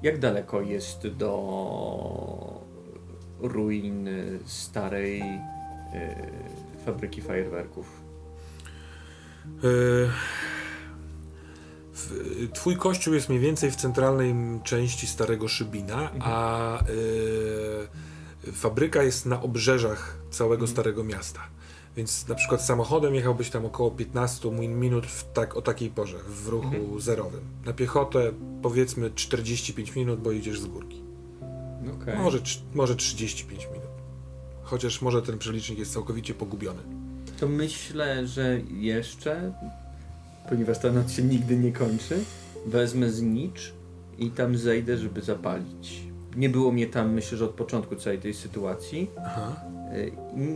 Jak 0.04 0.20
daleko 0.20 0.62
jest 0.62 1.08
do 1.08 2.64
ruin 3.40 4.10
starej 4.46 5.22
y, 5.22 5.26
fabryki 6.86 7.22
fajerwerków? 7.22 8.02
Twój 12.54 12.76
kościół 12.78 13.14
jest 13.14 13.30
mniej 13.30 13.42
więcej 13.42 13.72
w 13.72 13.76
centralnej 13.76 14.36
części 14.64 15.08
Starego 15.08 15.48
Szybina, 15.48 16.12
a 16.22 16.80
e, 16.80 18.52
fabryka 18.52 19.04
jest 19.04 19.26
na 19.26 19.42
obrzeżach 19.42 20.18
całego 20.32 20.68
Starego 20.68 21.04
Miasta. 21.04 21.40
Więc 21.98 22.28
na 22.28 22.36
przykład 22.36 22.62
samochodem 22.66 23.16
jechałbyś 23.16 23.50
tam 23.50 23.66
około 23.66 23.92
15 23.92 24.52
min- 24.52 24.80
minut 24.80 25.06
tak, 25.34 25.58
o 25.58 25.62
takiej 25.62 25.90
porze, 25.90 26.18
w 26.28 26.48
ruchu 26.48 27.00
zerowym. 27.00 27.42
Na 27.66 27.74
piechotę 27.74 28.32
powiedzmy 28.62 29.12
45 29.16 29.96
minut, 29.96 30.20
bo 30.22 30.32
idziesz 30.32 30.60
z 30.62 30.66
górki. 30.66 31.02
Okej. 32.02 32.18
Może, 32.18 32.40
trz- 32.40 32.60
może 32.74 32.96
35 32.96 33.66
minut. 33.74 33.90
Chociaż 34.64 35.02
może 35.02 35.22
ten 35.22 35.38
przelicznik 35.38 35.80
jest 35.80 35.94
całkowicie 35.94 36.34
pogubiony. 36.34 36.80
To 37.40 37.48
myślę, 37.48 38.28
że 38.28 38.60
jeszcze, 38.72 39.54
ponieważ 40.50 40.80
ta 40.80 40.92
noc 40.92 41.12
się 41.12 41.24
nigdy 41.24 41.58
nie 41.58 41.72
kończy, 41.72 42.20
wezmę 42.66 43.10
znicz 43.10 43.74
i 44.18 44.32
tam 44.32 44.58
zejdę, 44.58 44.98
żeby 44.98 45.22
zapalić. 45.22 46.02
Nie 46.38 46.50
było 46.50 46.72
mnie 46.72 46.88
tam, 46.88 47.14
myślę, 47.14 47.38
że 47.38 47.46
od 47.46 47.52
początku 47.52 47.96
całej 47.96 48.20
tej 48.20 48.34
sytuacji. 48.34 49.10
Aha. 49.26 49.62
Y, 49.98 50.12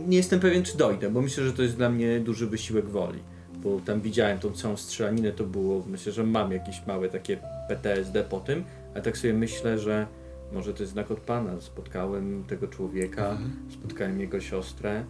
Nie 0.06 0.16
jestem 0.16 0.40
pewien, 0.40 0.62
czy 0.62 0.78
dojdę, 0.78 1.10
bo 1.10 1.22
myślę, 1.22 1.44
że 1.44 1.52
to 1.52 1.62
jest 1.62 1.76
dla 1.76 1.90
mnie 1.90 2.20
duży 2.20 2.46
wysiłek 2.46 2.88
woli. 2.88 3.18
Bo 3.62 3.80
tam 3.80 4.00
widziałem 4.00 4.38
tą 4.38 4.50
całą 4.52 4.76
strzelaninę, 4.76 5.32
to 5.32 5.44
było, 5.44 5.84
myślę, 5.86 6.12
że 6.12 6.24
mam 6.24 6.52
jakieś 6.52 6.86
małe 6.86 7.08
takie 7.08 7.38
PTSD 7.68 8.24
po 8.24 8.40
tym, 8.40 8.64
ale 8.94 9.02
tak 9.02 9.18
sobie 9.18 9.34
myślę, 9.34 9.78
że 9.78 10.06
może 10.52 10.74
to 10.74 10.82
jest 10.82 10.92
znak 10.92 11.10
od 11.10 11.20
Pana. 11.20 11.60
Spotkałem 11.60 12.44
tego 12.48 12.68
człowieka, 12.68 13.30
Mhm. 13.30 13.52
spotkałem 13.70 14.20
jego 14.20 14.40
siostrę, 14.40 15.04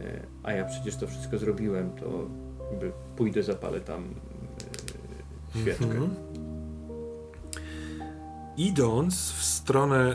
y, 0.00 0.04
a 0.42 0.52
ja 0.52 0.64
przecież 0.64 0.96
to 0.96 1.06
wszystko 1.06 1.38
zrobiłem, 1.38 1.90
to 1.90 2.28
jakby 2.70 2.92
pójdę, 3.16 3.42
zapalę 3.42 3.80
tam 3.80 4.04
y, 5.56 5.60
świeczkę. 5.60 5.84
Mhm. 5.84 6.14
Idąc 8.56 9.14
w 9.32 9.44
stronę 9.44 10.14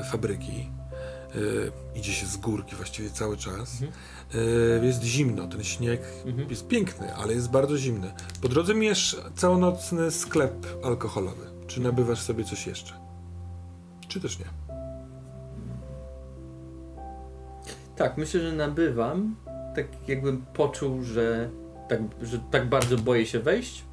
e, 0.00 0.04
fabryki, 0.04 0.70
e, 1.94 1.98
idzie 1.98 2.12
się 2.12 2.26
z 2.26 2.36
górki 2.36 2.76
właściwie 2.76 3.10
cały 3.10 3.36
czas, 3.36 3.82
Mhm. 3.82 3.92
e, 4.82 4.86
jest 4.86 5.02
zimno, 5.02 5.48
ten 5.48 5.64
śnieg 5.64 6.02
Mhm. 6.26 6.50
jest 6.50 6.66
piękny, 6.68 7.14
ale 7.14 7.32
jest 7.34 7.50
bardzo 7.50 7.78
zimny. 7.78 8.12
Po 8.42 8.48
drodze 8.48 8.74
miesz 8.74 9.20
całonocny 9.36 10.10
sklep 10.10 10.66
alkoholowy. 10.84 11.46
Czy 11.66 11.80
nabywasz 11.80 12.20
sobie 12.20 12.44
coś 12.44 12.66
jeszcze? 12.66 12.94
Czy 14.08 14.20
też 14.20 14.38
nie? 14.38 14.46
Tak, 17.96 18.16
myślę, 18.16 18.40
że 18.40 18.52
nabywam, 18.52 19.36
tak 19.76 20.08
jakbym 20.08 20.44
poczuł, 20.54 21.02
że 21.02 21.50
tak, 21.88 22.00
że 22.22 22.38
tak 22.50 22.68
bardzo 22.68 22.98
boję 22.98 23.26
się 23.26 23.40
wejść, 23.40 23.84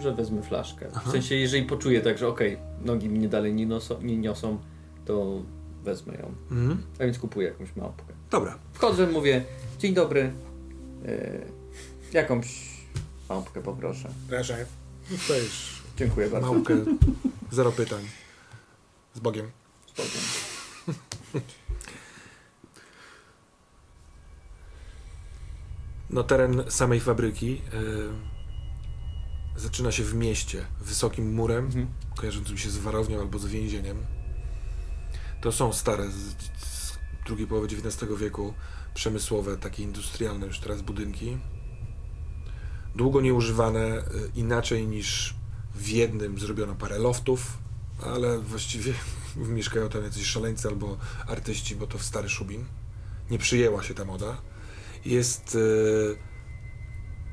że 0.00 0.14
wezmę 0.14 0.42
flaszkę. 0.42 0.86
Aha. 0.94 1.10
W 1.10 1.12
sensie, 1.12 1.34
jeżeli 1.34 1.64
poczuję 1.64 2.00
tak, 2.00 2.18
że 2.18 2.28
okej, 2.28 2.58
nogi 2.84 3.08
mnie 3.08 3.28
dalej 3.28 3.54
nie, 3.54 3.66
noso, 3.66 3.98
nie 4.02 4.16
niosą, 4.16 4.58
to 5.04 5.42
wezmę 5.84 6.14
ją. 6.14 6.34
Mhm. 6.50 6.82
A 7.00 7.04
więc 7.04 7.18
kupuję 7.18 7.48
jakąś 7.48 7.76
małpkę. 7.76 8.12
Dobra. 8.30 8.58
Wchodzę, 8.72 9.06
mówię, 9.06 9.44
dzień 9.78 9.94
dobry, 9.94 10.32
e, 11.06 11.40
jakąś 12.12 12.78
małpkę 13.28 13.62
poproszę. 13.62 14.08
Proszę. 14.28 14.66
Dostajesz 15.10 15.82
Dziękuję 15.96 16.28
bardzo. 16.28 16.52
małkę, 16.52 16.74
zero 17.50 17.72
pytań. 17.72 18.04
Z 19.14 19.20
Bogiem. 19.20 19.50
Spoko. 19.86 20.08
No 26.10 26.22
teren 26.22 26.62
samej 26.68 27.00
fabryki 27.00 27.62
e, 29.56 29.60
zaczyna 29.60 29.92
się 29.92 30.04
w 30.04 30.14
mieście, 30.14 30.66
wysokim 30.80 31.34
murem, 31.34 31.64
Mhm. 31.66 31.86
kojarzącym 32.16 32.58
się 32.58 32.70
z 32.70 32.78
warownią 32.78 33.20
albo 33.20 33.38
z 33.38 33.46
więzieniem. 33.46 33.96
To 35.40 35.52
są 35.52 35.72
stare, 35.72 36.10
z, 36.10 36.16
z 36.58 36.98
drugiej 37.26 37.46
połowy 37.46 37.66
XIX 37.66 38.12
wieku, 38.18 38.54
przemysłowe, 38.94 39.56
takie 39.56 39.82
industrialne 39.82 40.46
już 40.46 40.58
teraz 40.60 40.82
budynki. 40.82 41.38
Długo 42.94 43.20
nieużywane, 43.20 43.80
e, 43.80 44.02
inaczej 44.34 44.86
niż 44.86 45.34
w 45.74 45.88
jednym 45.88 46.38
zrobiono 46.38 46.74
parę 46.74 46.98
loftów, 46.98 47.58
ale 48.02 48.38
właściwie 48.38 48.92
mieszkają 49.36 49.88
tam 49.88 50.02
jacyś 50.04 50.26
szaleńcy 50.26 50.68
albo 50.68 50.98
artyści, 51.26 51.76
bo 51.76 51.86
to 51.86 51.98
w 51.98 52.02
stary 52.04 52.28
Szubin. 52.28 52.64
Nie 53.30 53.38
przyjęła 53.38 53.82
się 53.82 53.94
ta 53.94 54.04
moda. 54.04 54.36
Jest 55.04 55.58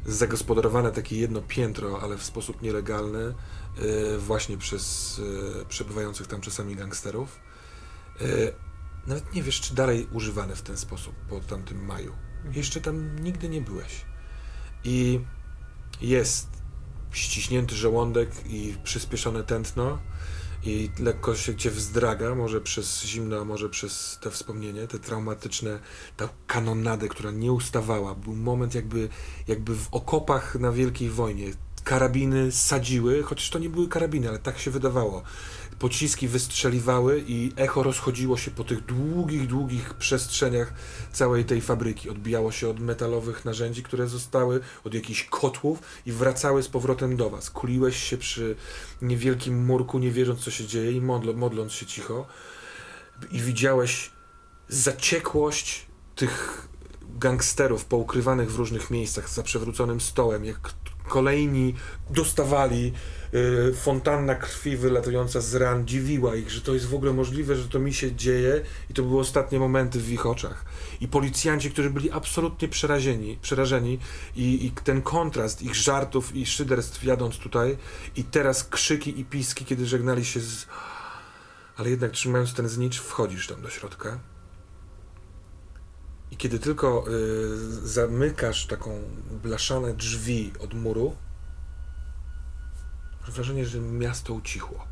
e, 0.06 0.12
zagospodarowane 0.12 0.92
takie 0.92 1.18
jedno 1.18 1.42
piętro, 1.42 2.02
ale 2.02 2.18
w 2.18 2.24
sposób 2.24 2.62
nielegalny, 2.62 3.24
e, 3.26 4.18
właśnie 4.18 4.58
przez 4.58 5.16
e, 5.62 5.66
przebywających 5.66 6.28
tam 6.28 6.42
czasami 6.42 6.76
gangsterów. 6.76 7.40
Nawet 9.08 9.34
nie 9.34 9.44
wiesz, 9.44 9.62
czy 9.62 9.76
dalej 9.76 10.08
używane 10.12 10.56
w 10.56 10.62
ten 10.62 10.78
sposób 10.78 11.16
po 11.30 11.40
tamtym 11.40 11.86
maju. 11.86 12.14
Jeszcze 12.52 12.82
tam 12.82 13.20
nigdy 13.20 13.50
nie 13.50 13.62
byłeś. 13.62 14.06
I 14.84 15.20
jest 16.02 16.48
ściśnięty 17.12 17.76
żołądek 17.76 18.30
i 18.46 18.76
przyspieszone 18.84 19.44
tętno 19.44 20.00
i 20.66 20.90
lekko 21.00 21.36
się 21.36 21.56
cię 21.56 21.72
wzdraga, 21.72 22.36
może 22.36 22.62
przez 22.62 23.04
zimno, 23.04 23.42
a 23.42 23.46
może 23.46 23.70
przez 23.70 24.20
te 24.22 24.32
wspomnienie, 24.32 24.88
te 24.88 25.00
traumatyczne, 25.00 25.80
ta 26.18 26.30
kanonadę, 26.48 27.08
która 27.08 27.32
nie 27.32 27.52
ustawała. 27.52 28.16
Był 28.16 28.36
moment 28.36 28.76
jakby, 28.76 29.10
jakby 29.48 29.76
w 29.76 29.88
okopach 29.92 30.56
na 30.56 30.72
Wielkiej 30.72 31.10
Wojnie. 31.10 31.48
Karabiny 31.84 32.52
sadziły, 32.52 33.24
chociaż 33.24 33.50
to 33.50 33.60
nie 33.60 33.70
były 33.70 33.88
karabiny, 33.88 34.30
ale 34.30 34.40
tak 34.40 34.60
się 34.60 34.72
wydawało. 34.72 35.24
Pociski 35.80 36.28
wystrzeliwały 36.28 37.24
i 37.28 37.52
echo 37.56 37.84
rozchodziło 37.84 38.38
się 38.38 38.52
po 38.52 38.64
tych 38.64 38.86
długich, 38.86 39.48
długich 39.48 39.94
przestrzeniach 39.94 40.74
całej 41.12 41.46
tej 41.46 41.62
fabryki. 41.62 42.10
Odbijało 42.10 42.52
się 42.52 42.70
od 42.70 42.80
metalowych 42.80 43.46
narzędzi, 43.46 43.84
które 43.84 44.08
zostały, 44.08 44.60
od 44.84 44.94
jakichś 44.94 45.24
kotłów 45.24 45.80
i 46.06 46.12
wracały 46.12 46.64
z 46.64 46.68
powrotem 46.68 47.18
do 47.18 47.30
was. 47.30 47.50
Kuliłeś 47.50 48.04
się 48.04 48.18
przy 48.18 48.56
niewielkim 49.02 49.66
murku, 49.66 50.00
nie 50.00 50.12
wierząc 50.12 50.40
co 50.40 50.52
się 50.52 50.68
dzieje 50.68 50.92
i 50.92 51.02
modl 51.02 51.34
modląc 51.36 51.74
się 51.74 51.86
cicho. 51.86 52.28
I 53.32 53.42
widziałeś 53.42 54.12
zaciekłość 54.70 55.86
tych 56.16 56.68
gangsterów 57.18 57.86
poukrywanych 57.86 58.52
w 58.52 58.56
różnych 58.56 58.92
miejscach 58.92 59.30
za 59.30 59.44
przewróconym 59.44 60.02
stołem, 60.02 60.46
jak 60.46 60.74
kolejni 61.08 61.76
dostawali 62.10 62.94
fontanna 63.76 64.36
krwi 64.36 64.78
wylatująca 64.78 65.42
z 65.42 65.56
ran 65.56 65.88
dziwiła 65.88 66.36
ich, 66.36 66.52
że 66.52 66.62
to 66.62 66.74
jest 66.74 66.86
w 66.86 66.94
ogóle 66.94 67.14
możliwe, 67.14 67.56
że 67.56 67.70
to 67.70 67.80
mi 67.80 67.94
się 67.94 68.16
dzieje 68.16 68.62
i 68.90 68.94
to 68.94 69.04
były 69.04 69.20
ostatnie 69.20 69.60
momenty 69.60 70.00
w 70.00 70.12
ich 70.12 70.26
oczach. 70.26 70.66
I 71.02 71.08
policjanci, 71.08 71.72
którzy 71.72 71.90
byli 71.90 72.12
absolutnie 72.12 72.68
przerażeni, 72.68 73.38
przerażeni 73.42 74.00
i, 74.36 74.66
i 74.66 74.72
ten 74.72 75.02
kontrast 75.02 75.62
ich 75.62 75.76
żartów 75.76 76.36
i 76.36 76.46
szyderstw 76.46 77.04
jadąc 77.04 77.38
tutaj 77.38 77.78
i 78.16 78.24
teraz 78.24 78.64
krzyki 78.64 79.20
i 79.20 79.26
piski, 79.26 79.66
kiedy 79.66 79.86
żegnali 79.86 80.26
się 80.26 80.40
z... 80.40 80.68
Ale 81.78 81.90
jednak 81.90 82.12
trzymając 82.12 82.54
ten 82.54 82.70
znicz, 82.70 83.02
wchodzisz 83.02 83.48
tam 83.48 83.62
do 83.62 83.70
środka. 83.70 84.20
I 86.32 86.38
kiedy 86.38 86.60
tylko 86.60 87.06
y, 87.08 87.88
zamykasz 87.88 88.68
taką 88.68 89.00
blaszane 89.44 89.94
drzwi 89.94 90.54
od 90.60 90.74
muru, 90.74 91.16
wrażenie, 93.32 93.66
że 93.66 93.80
miasto 93.80 94.34
ucichło. 94.34 94.88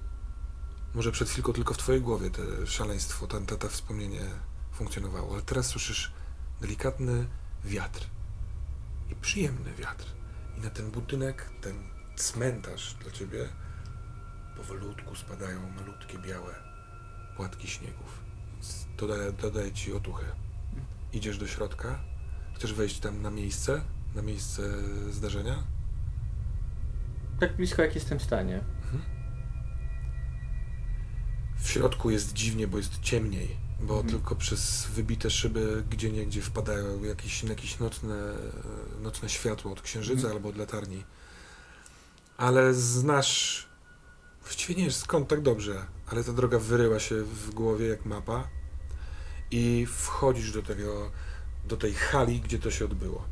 Może 0.94 1.12
przed 1.12 1.30
chwilką 1.30 1.54
tylko 1.54 1.74
w 1.74 1.78
twojej 1.78 2.02
głowie 2.02 2.30
to 2.30 2.42
szaleństwo, 2.66 3.28
to, 3.28 3.42
to 3.42 3.70
wspomnienie 3.70 4.22
funkcjonowało, 4.72 5.34
ale 5.34 5.42
teraz 5.42 5.68
słyszysz 5.68 6.12
delikatny 6.62 7.28
wiatr 7.66 8.08
i 9.12 9.16
przyjemny 9.16 9.74
wiatr. 9.74 10.06
I 10.58 10.62
na 10.62 10.70
ten 10.70 10.92
budynek, 10.92 11.50
ten 11.62 11.76
cmentarz 12.16 12.94
dla 12.94 13.12
ciebie 13.12 13.50
powolutku 14.58 15.16
spadają 15.16 15.70
malutkie 15.70 16.18
białe 16.18 16.56
płatki 17.36 17.68
śniegów. 17.68 18.24
Więc 18.54 18.86
dodaje, 18.98 19.32
dodaje 19.32 19.72
ci 19.72 19.94
otuchy. 19.94 20.26
Idziesz 21.14 21.38
do 21.38 21.48
środka? 21.48 22.00
Chcesz 22.56 22.74
wejść 22.74 23.00
tam 23.00 23.22
na 23.22 23.30
miejsce? 23.30 23.82
Na 24.16 24.22
miejsce 24.22 24.62
zdarzenia? 25.12 25.64
Tak 27.40 27.56
blisko 27.56 27.82
jak 27.82 27.96
jestem 27.96 28.20
w 28.20 28.24
stanie. 28.24 28.64
W 31.58 31.70
środku 31.70 32.10
jest 32.10 32.34
dziwnie, 32.34 32.68
bo 32.68 32.78
jest 32.78 33.00
ciemniej, 33.02 33.58
bo 33.82 33.94
Mhm. 33.94 34.10
tylko 34.10 34.36
przez 34.36 34.86
wybite 34.86 35.30
szyby 35.30 35.84
gdzie 35.90 36.12
niegdzie 36.12 36.42
wpadają 36.42 37.04
jakieś, 37.04 37.44
jakieś 37.44 37.80
nocne, 37.80 38.16
nocne 39.02 39.30
światło 39.30 39.72
od 39.72 39.82
księżyca 39.82 40.14
Mhm. 40.22 40.34
albo 40.36 40.50
od 40.50 40.58
latarni. 40.58 41.04
Ale 42.38 42.74
znasz, 42.74 43.68
właściwie 44.42 44.76
nie 44.76 44.84
wiesz 44.86 44.96
skąd 44.96 45.28
tak 45.28 45.42
dobrze, 45.42 45.86
ale 46.08 46.24
ta 46.24 46.34
droga 46.34 46.60
wyryła 46.60 47.00
się 47.00 47.16
w 47.24 47.50
głowie 47.54 47.88
jak 47.88 48.06
mapa 48.06 48.48
i 49.52 49.86
wchodzisz 49.90 50.52
do 50.52 50.64
tego, 50.64 51.12
do 51.66 51.78
tej 51.78 51.94
hali, 51.94 52.42
gdzie 52.42 52.60
to 52.60 52.72
się 52.72 52.86
odbyło. 52.86 53.26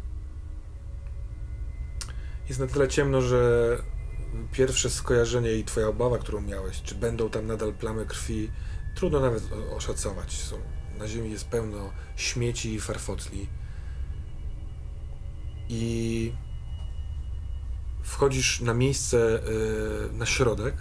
Jest 2.51 2.59
na 2.59 2.67
tyle 2.67 2.87
ciemno, 2.87 3.21
że 3.21 3.77
pierwsze 4.51 4.89
skojarzenie 4.89 5.53
i 5.53 5.63
twoja 5.63 5.87
obawa, 5.87 6.17
którą 6.17 6.41
miałeś, 6.41 6.81
czy 6.81 6.95
będą 6.95 7.29
tam 7.29 7.47
nadal 7.47 7.73
plamy 7.73 8.05
krwi, 8.05 8.51
trudno 8.95 9.19
nawet 9.19 9.43
oszacować. 9.77 10.33
Są, 10.33 10.55
na 10.99 11.07
ziemi 11.07 11.31
jest 11.31 11.47
pełno 11.47 11.93
śmieci 12.15 12.73
i 12.73 12.79
farfocli. 12.79 13.47
I 15.69 16.33
wchodzisz 18.03 18.61
na 18.61 18.73
miejsce, 18.73 19.39
y, 20.09 20.13
na 20.13 20.25
środek. 20.25 20.75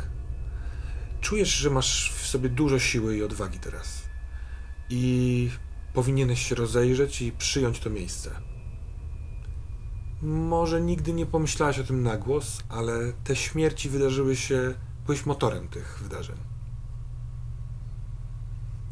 Czujesz, 1.21 1.49
że 1.49 1.71
masz 1.71 2.13
w 2.17 2.27
sobie 2.27 2.49
dużo 2.49 2.79
siły 2.79 3.17
i 3.17 3.23
odwagi 3.23 3.59
teraz. 3.59 4.03
I 4.89 5.51
powinieneś 5.95 6.49
się 6.49 6.55
rozejrzeć 6.55 7.23
i 7.23 7.33
przyjąć 7.33 7.81
to 7.81 7.91
miejsce. 7.91 8.50
Może 10.23 10.81
nigdy 10.81 11.13
nie 11.13 11.27
pomyślałaś 11.27 11.79
o 11.79 11.85
tym 11.85 12.03
na 12.03 12.17
głos, 12.17 12.63
ale 12.69 13.13
te 13.25 13.37
śmierci 13.37 13.89
wydarzyły 13.89 14.37
się, 14.37 14.75
byłeś 15.07 15.27
motorem 15.27 15.69
tych 15.69 15.99
wydarzeń. 16.03 16.37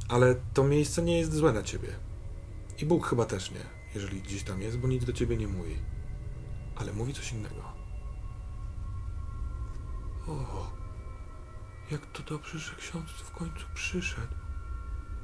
Ale 0.09 0.34
to 0.55 0.64
miejsce 0.64 1.02
nie 1.02 1.18
jest 1.18 1.34
złe 1.34 1.52
na 1.52 1.62
ciebie. 1.62 1.88
I 2.78 2.86
Bóg 2.86 3.06
chyba 3.06 3.24
też 3.24 3.50
nie, 3.50 3.60
jeżeli 3.94 4.22
gdzieś 4.22 4.42
tam 4.42 4.62
jest, 4.62 4.78
bo 4.78 4.88
nic 4.88 5.05
do 5.05 5.12
ciebie 5.12 5.36
nie 5.36 5.48
mówi. 5.48 5.76
Ale 6.76 6.92
mówi 6.92 7.14
coś 7.14 7.32
innego. 7.32 7.62
O, 10.28 10.70
jak 11.90 12.06
to 12.06 12.22
dobrze, 12.22 12.59
że 12.59 12.74
ksiądz 12.74 13.10
w 13.10 13.30
końcu 13.30 13.66
przyszedł. 13.74 14.34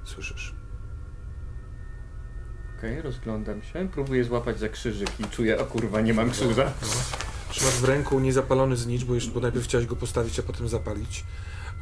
Słyszysz? 0.05 0.64
Okej, 2.85 3.03
rozglądam 3.03 3.63
się, 3.63 3.89
próbuję 3.93 4.25
złapać 4.25 4.59
za 4.59 4.69
krzyżyk 4.69 5.21
i 5.21 5.25
czuję, 5.25 5.61
o 5.61 5.65
kurwa, 5.65 6.01
nie 6.01 6.15
mam 6.15 6.31
krzyża. 6.31 6.73
Trzymasz 7.51 7.75
w 7.75 7.85
ręku 7.85 8.21
niezapalony 8.21 8.77
znicz, 8.77 9.05
bo, 9.05 9.15
już, 9.15 9.31
bo 9.31 9.41
najpierw 9.41 9.65
chciałeś 9.65 9.87
go 9.87 9.97
postawić, 9.97 10.39
a 10.39 10.43
potem 10.43 10.69
zapalić. 10.69 11.25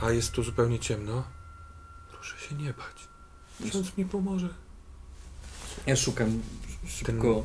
A 0.00 0.10
jest 0.10 0.32
tu 0.32 0.42
zupełnie 0.42 0.78
ciemno. 0.78 1.24
Proszę 2.12 2.38
się 2.38 2.54
nie 2.54 2.72
bać. 2.72 3.08
Ksiądz 3.70 3.96
mi 3.96 4.04
pomoże. 4.04 4.48
Ja 5.86 5.96
szukam 5.96 6.42
szybko. 6.86 7.44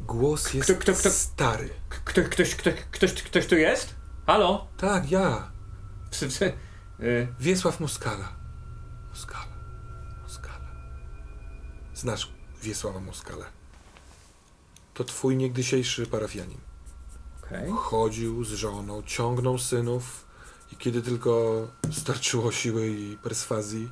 Głos 0.00 0.54
jest 0.54 0.70
Kto- 0.70 0.80
kto- 0.80 0.92
kto- 0.92 1.10
stary. 1.10 1.70
Kto, 2.04 2.22
ktoś, 2.22 2.54
ktoś, 2.54 2.74
ktoś, 2.74 3.12
ktoś 3.12 3.46
tu 3.46 3.56
jest? 3.56 3.94
Halo? 4.26 4.68
Tak, 4.76 5.10
ja. 5.10 5.50
Psy, 6.10 6.28
psy. 6.28 6.52
Y, 7.00 7.28
Wiesław 7.40 7.80
Moskala. 7.80 8.32
Moskala. 9.10 9.54
Moskala. 10.22 10.70
Znasz 11.94 12.33
Wiesława 12.64 13.00
Moskale. 13.00 13.44
To 14.94 15.04
twój 15.04 15.36
niegdysiejszy 15.36 16.06
parafianin. 16.06 16.58
Okej. 17.44 17.72
Chodził 17.76 18.44
z 18.44 18.48
żoną, 18.48 19.02
ciągnął 19.02 19.58
synów 19.58 20.26
i 20.72 20.76
kiedy 20.76 21.02
tylko 21.02 21.66
starczyło 21.92 22.52
siły 22.52 22.88
i 22.88 23.16
perswazji, 23.16 23.90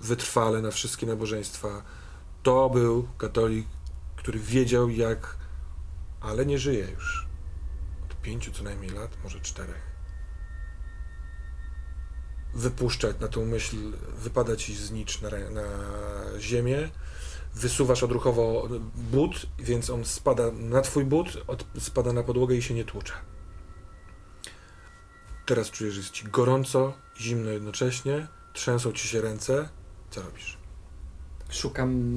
wytrwale 0.00 0.62
na 0.62 0.70
wszystkie 0.70 1.06
nabożeństwa, 1.06 1.82
to 2.42 2.70
był 2.70 3.08
katolik, 3.18 3.66
który 4.16 4.38
wiedział 4.38 4.90
jak, 4.90 5.36
ale 6.20 6.46
nie 6.46 6.58
żyje 6.58 6.90
już. 6.90 7.26
Od 8.04 8.20
pięciu 8.20 8.52
co 8.52 8.62
najmniej 8.62 8.90
lat, 8.90 9.10
może 9.24 9.40
czterech. 9.40 9.88
Wypuszczać 12.54 13.20
na 13.20 13.28
tą 13.28 13.44
myśl, 13.44 13.76
wypada 14.18 14.56
ci 14.56 14.76
znicz 14.76 15.20
na, 15.20 15.30
na 15.30 15.62
ziemię, 16.38 16.90
wysuwasz 17.58 18.02
odruchowo 18.02 18.68
but, 18.94 19.46
więc 19.58 19.90
on 19.90 20.04
spada 20.04 20.50
na 20.52 20.80
twój 20.80 21.04
but, 21.04 21.28
od, 21.46 21.66
spada 21.78 22.12
na 22.12 22.22
podłogę 22.22 22.56
i 22.56 22.62
się 22.62 22.74
nie 22.74 22.84
tłucze. 22.84 23.12
Teraz 25.46 25.70
czujesz, 25.70 25.94
że 25.94 26.00
jest 26.00 26.12
ci 26.12 26.24
gorąco, 26.24 26.92
zimno 27.20 27.50
jednocześnie, 27.50 28.26
trzęsą 28.52 28.92
ci 28.92 29.08
się 29.08 29.20
ręce. 29.20 29.68
Co 30.10 30.22
robisz? 30.22 30.58
Szukam, 31.50 32.12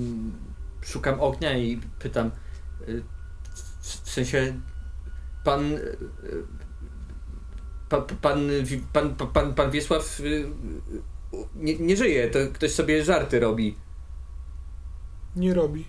szukam 0.82 1.20
ognia 1.20 1.58
i 1.58 1.82
pytam, 2.00 2.32
y, 2.88 3.04
w, 3.82 4.10
sensie, 4.10 4.60
pan, 5.44 5.74
y, 5.74 5.78
y, 5.78 6.44
pa, 7.90 8.02
pa- 8.02 8.16
pan, 8.16 8.50
pan, 8.94 9.16
pan, 9.16 9.28
pan, 9.28 9.54
pan 9.54 9.72
Wiesław 9.72 10.20
y, 10.20 10.24
y, 10.24 10.46
nie, 11.56 11.78
nie 11.80 11.98
żyje, 11.98 12.30
to 12.30 12.40
ktoś 12.54 12.72
sobie 12.72 13.04
żarty 13.04 13.40
robi. 13.40 13.76
Nie 15.36 15.54
robi. 15.54 15.86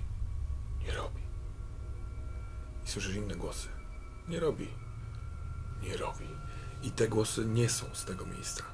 Nie 0.87 0.93
robi. 0.93 1.23
I 2.87 2.91
słyszysz 2.91 3.17
inne 3.17 3.35
głosy. 3.35 3.69
Nie 4.29 4.41
robi. 4.41 4.69
Nie 5.83 5.97
robi. 5.97 6.27
I 6.83 6.91
te 6.91 7.09
głosy 7.09 7.47
nie 7.47 7.69
są 7.69 7.87
z 7.93 8.05
tego 8.05 8.27
miejsca. 8.27 8.65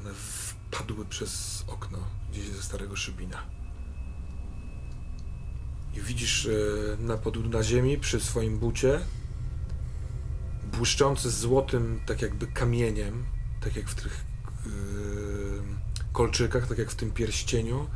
One 0.00 0.14
wpadły 0.14 1.04
przez 1.04 1.64
okno 1.66 1.98
gdzieś 2.32 2.48
ze 2.48 2.62
starego 2.62 2.96
szybina. 2.96 3.42
I 5.94 6.00
widzisz 6.00 6.46
e, 6.46 6.50
na, 7.02 7.16
pod, 7.16 7.50
na 7.50 7.62
ziemi 7.62 7.98
przy 7.98 8.20
swoim 8.20 8.58
bucie 8.58 9.00
błyszczący 10.72 11.30
złotym, 11.30 12.00
tak 12.06 12.22
jakby 12.22 12.46
kamieniem, 12.46 13.24
tak 13.60 13.76
jak 13.76 13.88
w 13.88 13.94
tych 13.94 14.24
kolczykach, 16.12 16.68
tak 16.68 16.78
jak 16.78 16.90
w 16.90 16.94
tym 16.94 17.10
pierścieniu, 17.10 17.88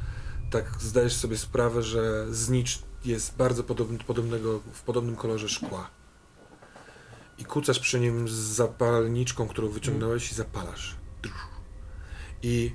tak 0.53 0.65
zdajesz 0.81 1.17
sobie 1.17 1.39
sprawę, 1.39 1.83
że 1.83 2.27
znicz 2.35 2.83
jest 3.05 3.37
bardzo 3.37 3.65
podobny, 3.65 3.99
podobnego, 3.99 4.61
w 4.73 4.83
podobnym 4.83 5.17
kolorze 5.17 5.49
szkła. 5.49 5.91
I 7.39 7.45
kucasz 7.45 7.79
przy 7.79 8.01
nim 8.01 8.29
z 8.29 8.33
zapalniczką, 8.33 9.49
którą 9.49 9.69
wyciągnąłeś 9.69 10.33
i 10.33 10.35
zapalasz. 10.35 10.97
I 12.43 12.73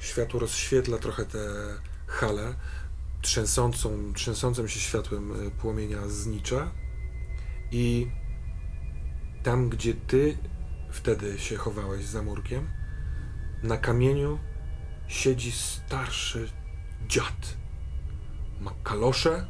światło 0.00 0.40
rozświetla 0.40 0.98
trochę 0.98 1.24
te 1.24 1.38
hale, 2.06 2.54
trzęsącą, 3.22 4.12
trzęsącym 4.14 4.68
się 4.68 4.80
światłem 4.80 5.46
y, 5.46 5.50
płomienia 5.50 6.08
znicza. 6.08 6.72
I 7.72 8.06
tam, 9.42 9.68
gdzie 9.68 9.94
ty 9.94 10.38
wtedy 10.90 11.38
się 11.38 11.56
chowałeś 11.56 12.04
za 12.04 12.22
murkiem, 12.22 12.70
na 13.62 13.76
kamieniu 13.76 14.38
siedzi 15.08 15.52
starszy 15.52 16.48
dziad. 17.08 17.56
Ma 18.60 18.72
kalosze, 18.82 19.46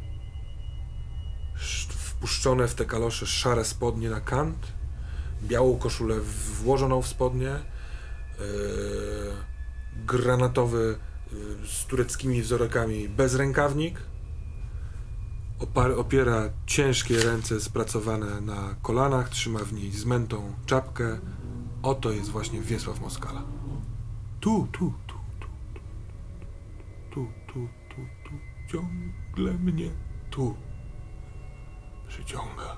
sz- 1.57 1.93
wpuszczone 1.93 2.69
w 2.69 2.75
te 2.75 2.85
kalosze 2.85 3.27
szare 3.27 3.65
spodnie 3.65 4.11
na 4.11 4.21
kant, 4.21 4.73
białą 5.43 5.79
koszulę 5.79 6.21
włożoną 6.63 7.03
w 7.03 7.07
spodnie, 7.09 7.47
yy, 7.49 8.45
granatowy 10.07 10.99
yy, 11.33 11.67
z 11.67 11.85
tureckimi 11.87 12.43
wzorkami 12.43 13.09
bezrękawnik, 13.09 14.01
opiera 15.97 16.51
ciężkie 16.67 17.23
ręce 17.23 17.61
spracowane 17.61 18.41
na 18.41 18.75
kolanach, 18.83 19.29
trzyma 19.29 19.59
w 19.59 19.73
niej 19.73 19.93
zmętą 19.93 20.55
czapkę. 20.67 21.19
Oto 21.83 22.11
jest 22.11 22.31
właśnie 22.31 22.61
Wiesław 22.61 23.01
Moskala. 23.01 23.43
Tu, 24.41 24.69
tu, 24.73 24.93
tu, 25.07 25.15
tu, 27.11 27.27
tu, 27.53 27.69
ciągle 28.75 29.53
mnie 29.53 29.91
tu 30.31 30.57
przyciąga. 32.09 32.77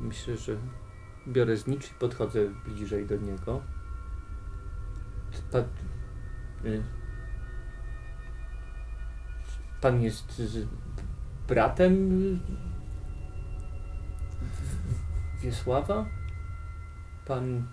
Myślę, 0.00 0.36
że 0.36 0.56
biorę 1.28 1.56
znicz 1.56 1.90
i 1.90 1.94
podchodzę 1.94 2.50
bliżej 2.64 3.06
do 3.06 3.16
niego. 3.16 3.62
Pan, 5.52 5.64
y, 6.64 6.82
pan 9.80 10.02
jest 10.02 10.42
bratem 11.48 12.10
Wiesława? 15.42 16.06
Pan 17.26 17.66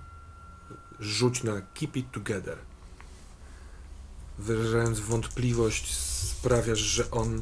Rzuć 1.00 1.44
na 1.44 1.62
keep 1.74 1.96
it 1.96 2.12
together. 2.12 2.73
Wyrażając 4.44 5.00
wątpliwość, 5.00 5.96
sprawiasz, 5.98 6.80
że 6.80 7.12
on 7.12 7.42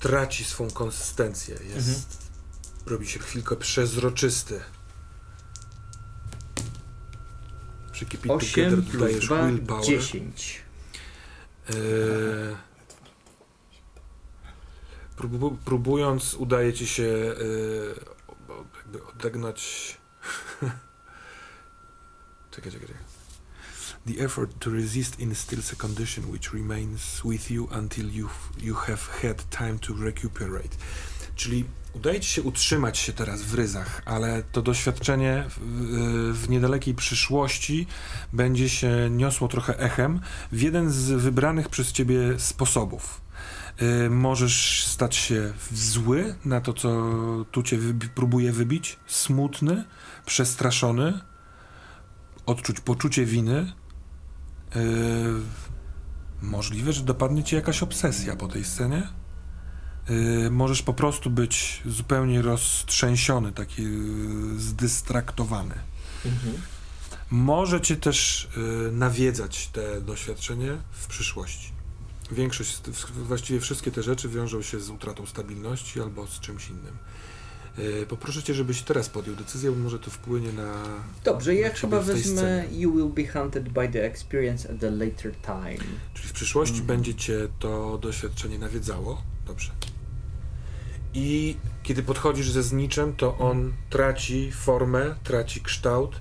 traci 0.00 0.44
swą 0.44 0.70
konsystencję. 0.70 1.56
Jest, 1.74 2.28
Robi 2.86 3.08
się 3.08 3.18
chwilkę 3.18 3.56
przezroczysty. 3.56 4.60
Przy 7.92 8.06
keep 8.06 8.26
it 8.26 8.32
8 8.32 8.48
together 8.64 8.82
dodajesz 8.92 9.26
2, 9.26 9.46
willpower. 9.46 9.84
10. 9.84 10.62
Eee, 11.68 11.74
próbu- 15.16 15.56
próbując, 15.64 16.34
udaje 16.34 16.72
ci 16.72 16.86
się 16.86 17.34
jakby 18.78 19.06
odegnać. 19.06 19.98
czekaj, 22.50 22.72
czekaj, 22.72 22.88
czekaj. 22.88 23.07
The 24.08 24.24
effort 24.24 24.58
to 24.58 24.70
resist 24.70 25.20
instills 25.20 25.72
a 25.72 25.76
condition 25.76 26.24
which 26.32 26.52
remains 26.52 27.20
with 27.24 27.50
you 27.50 27.68
until 27.78 28.10
you, 28.14 28.28
have 28.74 29.00
had 29.22 29.50
time 29.50 29.78
to 29.78 29.94
recuperate. 29.94 30.76
Czyli 31.36 31.64
udaje 31.92 32.20
ci 32.20 32.30
się 32.30 32.42
utrzymać 32.42 32.98
się 32.98 33.12
teraz 33.12 33.42
w 33.42 33.54
ryzach, 33.54 34.02
ale 34.04 34.42
to 34.52 34.62
doświadczenie 34.62 35.44
w, 35.48 35.58
w 36.34 36.48
niedalekiej 36.48 36.94
przyszłości 36.94 37.86
będzie 38.32 38.68
się 38.68 39.10
niosło 39.10 39.48
trochę 39.48 39.78
echem 39.78 40.20
w 40.52 40.62
jeden 40.62 40.90
z 40.90 41.10
wybranych 41.10 41.68
przez 41.68 41.92
ciebie 41.92 42.18
sposobów. 42.38 43.20
Y, 43.82 44.10
możesz 44.10 44.86
stać 44.86 45.16
się 45.16 45.52
zły 45.72 46.34
na 46.44 46.60
to, 46.60 46.72
co 46.72 46.90
tu 47.50 47.62
cię 47.62 47.78
wybi- 47.78 48.08
próbuje 48.08 48.52
wybić, 48.52 48.96
smutny, 49.06 49.84
przestraszony, 50.26 51.20
odczuć 52.46 52.80
poczucie 52.80 53.24
winy. 53.24 53.72
Y, 54.76 54.80
możliwe, 56.42 56.92
że 56.92 57.02
dopadnie 57.02 57.44
cię 57.44 57.56
jakaś 57.56 57.82
obsesja 57.82 58.36
po 58.36 58.48
tej 58.48 58.64
scenie. 58.64 59.08
Y, 60.10 60.50
możesz 60.50 60.82
po 60.82 60.94
prostu 60.94 61.30
być 61.30 61.82
zupełnie 61.86 62.42
roztrzęsiony, 62.42 63.52
taki 63.52 63.82
y, 63.82 64.60
zdystraktowany. 64.60 65.74
Mhm. 66.24 66.54
Może 67.30 67.80
cię 67.80 67.96
też 67.96 68.48
y, 68.88 68.92
nawiedzać 68.92 69.68
te 69.68 70.00
doświadczenie 70.00 70.76
w 70.90 71.06
przyszłości. 71.06 71.72
Większość, 72.30 72.80
właściwie 73.14 73.60
wszystkie 73.60 73.90
te 73.90 74.02
rzeczy 74.02 74.28
wiążą 74.28 74.62
się 74.62 74.80
z 74.80 74.90
utratą 74.90 75.26
stabilności 75.26 76.00
albo 76.00 76.26
z 76.26 76.40
czymś 76.40 76.68
innym. 76.68 76.98
Y, 77.78 78.06
poproszę 78.06 78.42
cię, 78.42 78.54
żebyś 78.54 78.82
teraz 78.82 79.08
podjął 79.08 79.36
decyzję, 79.36 79.70
bo 79.70 79.76
może 79.76 79.98
to 79.98 80.10
wpłynie 80.10 80.52
na... 80.52 80.74
Dobrze, 81.24 81.54
ja 81.54 81.68
na 81.68 81.74
chyba 81.74 82.00
w 82.00 82.06
tej 82.06 82.14
wezmę 82.14 82.40
scenie. 82.40 82.80
You 82.80 82.92
will 82.92 83.24
be 83.24 83.32
hunted 83.32 83.68
by 83.68 83.88
the 83.88 84.04
experience 84.04 84.70
at 84.70 84.84
a 84.84 84.90
later 84.90 85.34
time. 85.36 85.84
Czyli 86.14 86.28
w 86.28 86.32
przyszłości 86.32 86.80
Mhm. 86.80 86.86
będzie 86.86 87.14
cię 87.14 87.48
to 87.58 87.98
doświadczenie 88.02 88.58
nawiedzało. 88.58 89.22
Dobrze. 89.46 89.70
I 91.14 91.56
kiedy 91.82 92.02
podchodzisz 92.02 92.50
ze 92.50 92.62
zniczem, 92.62 93.16
to 93.16 93.38
on 93.38 93.72
traci 93.90 94.52
formę, 94.52 95.14
traci 95.24 95.60
kształt 95.60 96.20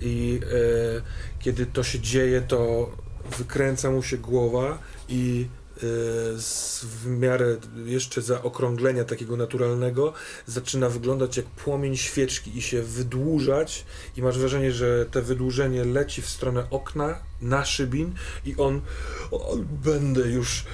i 0.00 0.40
e, 0.42 1.02
kiedy 1.38 1.66
to 1.66 1.82
się 1.82 2.00
dzieje, 2.00 2.40
to 2.42 2.90
wykręca 3.38 3.90
mu 3.90 4.02
się 4.02 4.18
głowa 4.18 4.78
i 5.08 5.46
e, 5.50 5.65
w 5.82 7.06
miarę 7.06 7.56
jeszcze 7.84 8.22
zaokrąglenia 8.22 9.04
takiego 9.04 9.36
naturalnego 9.36 10.12
zaczyna 10.46 10.88
wyglądać 10.88 11.36
jak 11.36 11.46
płomień 11.46 11.96
świeczki 11.96 12.58
i 12.58 12.62
się 12.62 12.82
wydłużać 12.82 13.84
i 14.16 14.22
masz 14.22 14.38
wrażenie, 14.38 14.72
że 14.72 15.06
te 15.06 15.22
wydłużenie 15.22 15.84
leci 15.84 16.22
w 16.22 16.28
stronę 16.28 16.70
okna 16.70 17.18
na 17.40 17.64
szybin 17.64 18.14
i 18.44 18.56
on 18.56 18.80
o, 19.30 19.56
będę 19.56 20.20
już 20.20 20.64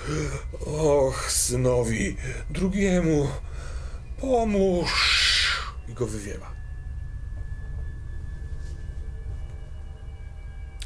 och 0.67 1.33
synowi 1.33 2.17
drugiemu 2.51 3.29
pomóż 4.21 4.93
i 5.89 5.95
go 5.95 6.07
wywiewa. 6.07 6.53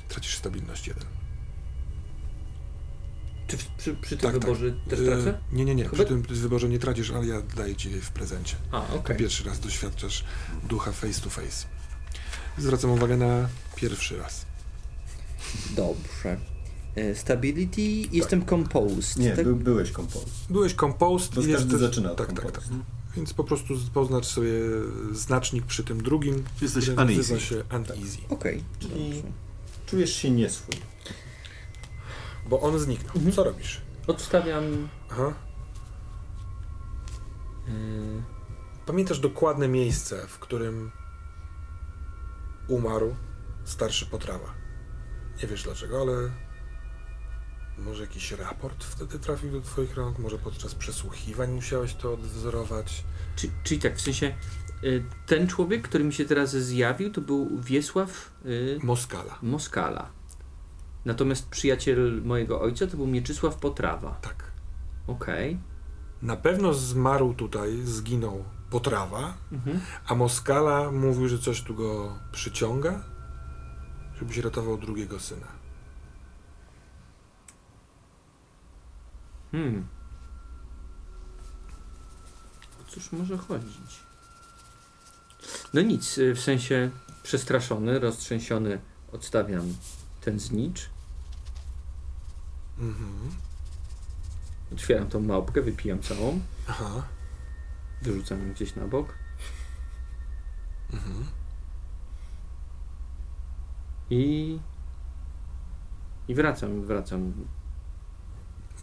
Tracisz 0.08 0.36
stabilność 0.36 0.88
jeden. 0.88 1.15
Czy 3.46 3.56
w, 3.56 3.66
przy, 3.66 3.94
przy 3.94 4.16
tym 4.16 4.18
Tak, 4.18 4.32
tak. 4.32 4.40
wyborze 4.40 4.72
też 4.88 5.00
E, 5.00 5.04
tracę? 5.04 5.38
Nie, 5.52 5.64
nie, 5.64 5.74
nie. 5.74 5.84
Przy 5.84 5.96
Chyba- 5.96 6.08
tym 6.08 6.22
wyborze 6.22 6.68
nie 6.68 6.78
tracisz, 6.78 7.10
ale 7.10 7.26
ja 7.26 7.42
daję 7.56 7.76
ci 7.76 7.90
je 7.92 8.00
w 8.00 8.10
prezencie. 8.10 8.56
A, 8.72 8.80
To 8.80 8.94
okej. 8.96 9.16
pierwszy 9.16 9.44
raz 9.44 9.60
doświadczasz 9.60 10.24
ducha 10.68 10.92
face 10.92 11.20
to 11.20 11.30
face. 11.30 11.66
Zwracam 12.58 12.90
uwagę 12.90 13.16
na 13.16 13.48
pierwszy 13.76 14.16
raz. 14.18 14.46
Dobrze. 15.76 16.36
E, 16.96 17.14
Stability, 17.14 17.82
jestem 18.12 18.46
composed. 18.46 19.16
Nie, 19.18 19.36
tak? 19.36 19.44
by, 19.44 19.54
byłeś 19.54 19.90
kompost. 19.90 20.28
Byłeś 20.50 20.74
compost 20.74 21.34
Bo 21.34 21.40
i 21.40 21.52
każdy 21.52 21.72
jeszcze... 21.72 21.78
zaczyna 21.78 22.10
od 22.12 22.18
Tak, 22.18 22.26
tak, 22.26 22.36
compost. 22.42 22.68
tak. 22.68 22.78
Więc 23.16 23.32
po 23.34 23.44
prostu 23.44 23.74
poznacz 23.94 24.26
sobie 24.26 24.52
znacznik 25.12 25.66
przy 25.66 25.84
tym 25.84 26.02
drugim, 26.02 26.44
Jesteś 26.62 26.88
uneasy. 26.88 27.40
się 27.40 27.62
uneasy. 27.70 28.18
Okej, 28.28 28.62
Czyli- 28.78 28.90
dobrze. 29.10 29.22
Czujesz 29.86 30.16
się 30.16 30.30
nieswój. 30.30 30.74
Bo 32.48 32.60
on 32.60 32.78
zniknął. 32.78 33.16
Mhm. 33.16 33.32
Co 33.32 33.44
robisz? 33.44 33.80
Odstawiam... 34.06 34.88
Aha. 35.10 35.32
e, 37.68 37.72
Pamiętasz 38.86 39.18
dokładne 39.18 39.68
miejsce, 39.68 40.26
w 40.28 40.38
którym 40.38 40.90
umarł 42.68 43.16
starszy 43.64 44.06
potrawa. 44.06 44.54
Nie 45.42 45.48
wiesz 45.48 45.62
dlaczego, 45.62 46.00
ale 46.00 46.30
może 47.78 48.02
jakiś 48.02 48.32
raport 48.32 48.84
wtedy 48.84 49.18
trafił 49.18 49.50
do 49.50 49.60
twoich 49.60 49.94
rąk, 49.94 50.18
może 50.18 50.38
podczas 50.38 50.74
przesłuchiwań 50.74 51.50
musiałeś 51.50 51.94
to 51.94 52.12
odwzorować. 52.12 53.04
Czy, 53.36 53.50
czyli 53.64 53.80
tak, 53.80 53.96
w 53.96 54.00
sensie 54.00 54.34
y, 54.84 55.04
ten 55.26 55.48
człowiek, 55.48 55.88
który 55.88 56.04
mi 56.04 56.12
się 56.12 56.24
teraz 56.24 56.50
zjawił, 56.56 57.10
to 57.12 57.20
był 57.20 57.60
Wiesław 57.60 58.30
y, 58.46 58.78
Moskala. 58.82 59.38
Moskala. 59.42 60.10
Natomiast 61.06 61.48
przyjaciel 61.48 62.22
mojego 62.24 62.60
ojca 62.60 62.86
to 62.86 62.96
był 62.96 63.06
Mieczysław 63.06 63.56
Potrawa. 63.56 64.10
Tak. 64.22 64.50
Okej. 65.06 65.58
Na 66.22 66.36
pewno 66.36 66.74
zmarł 66.74 67.34
tutaj, 67.34 67.80
zginął 67.84 68.44
potrawa, 68.70 69.34
Mhm. 69.52 69.80
a 70.06 70.14
Moskala 70.14 70.92
mówił, 70.92 71.28
że 71.28 71.38
coś 71.38 71.62
tu 71.62 71.74
go 71.74 72.18
przyciąga. 72.32 73.02
żebyś 74.18 74.36
ratował 74.38 74.78
drugiego 74.78 75.20
syna. 75.20 75.46
Hmm. 79.52 79.86
O 82.80 82.90
cóż 82.90 83.12
może 83.12 83.36
chodzić? 83.38 84.00
No 85.74 85.80
nic, 85.80 86.18
y, 86.18 86.34
w 86.34 86.40
sensie 86.40 86.90
przestraszony, 87.22 87.98
roztrzęsiony 87.98 88.80
odstawiam 89.12 89.74
ten 90.20 90.38
znicz. 90.40 90.90
Mhm. 92.78 93.30
Otwieram 94.72 95.08
tą 95.08 95.20
małpkę, 95.20 95.62
wypijam 95.62 96.02
całą, 96.02 96.40
Aha. 96.68 97.02
wyrzucam 98.02 98.46
ją 98.48 98.54
gdzieś 98.54 98.74
na 98.74 98.86
bok 98.86 99.14
Mhm. 100.92 101.24
i... 104.10 104.58
I 106.28 106.34
wracam, 106.34 106.82
wracam 106.86 107.32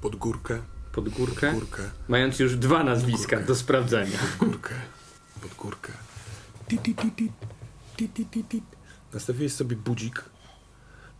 Pod 0.01 0.15
górkę. 0.15 0.61
pod 0.91 1.09
górkę, 1.09 1.51
Pod 1.51 1.59
górkę. 1.59 1.83
mając 2.07 2.39
już 2.39 2.55
dwa 2.57 2.83
nazwiska 2.83 3.39
do 3.39 3.55
sprawdzenia. 3.55 4.17
Pod 4.39 4.49
górkę. 4.49 4.73
Pod 5.41 5.53
górkę. 5.55 5.93
Ti, 6.67 6.77
ti, 6.77 6.95
ti, 6.95 7.11
ti. 7.11 7.31
Ti, 7.97 8.09
ti, 8.09 8.25
ti, 8.25 8.43
ti. 8.43 8.63
Nastawiłeś 9.13 9.53
sobie 9.53 9.75
budzik 9.75 10.23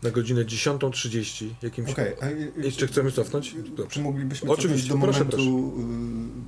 na 0.04 0.10
godzinę 0.10 0.44
10.30. 0.44 1.46
Jakimś... 1.62 1.90
Okej, 1.90 2.12
a 2.20 2.26
y- 2.28 2.52
y- 2.58 2.62
Jeszcze 2.64 2.86
chcemy 2.86 3.12
cofnąć? 3.12 3.50
Czy 3.50 3.62
Dobrze. 3.70 4.00
moglibyśmy 4.02 4.50
Oczywiście, 4.50 4.88
do 4.88 4.98
proszę, 4.98 5.18
momentu 5.24 5.72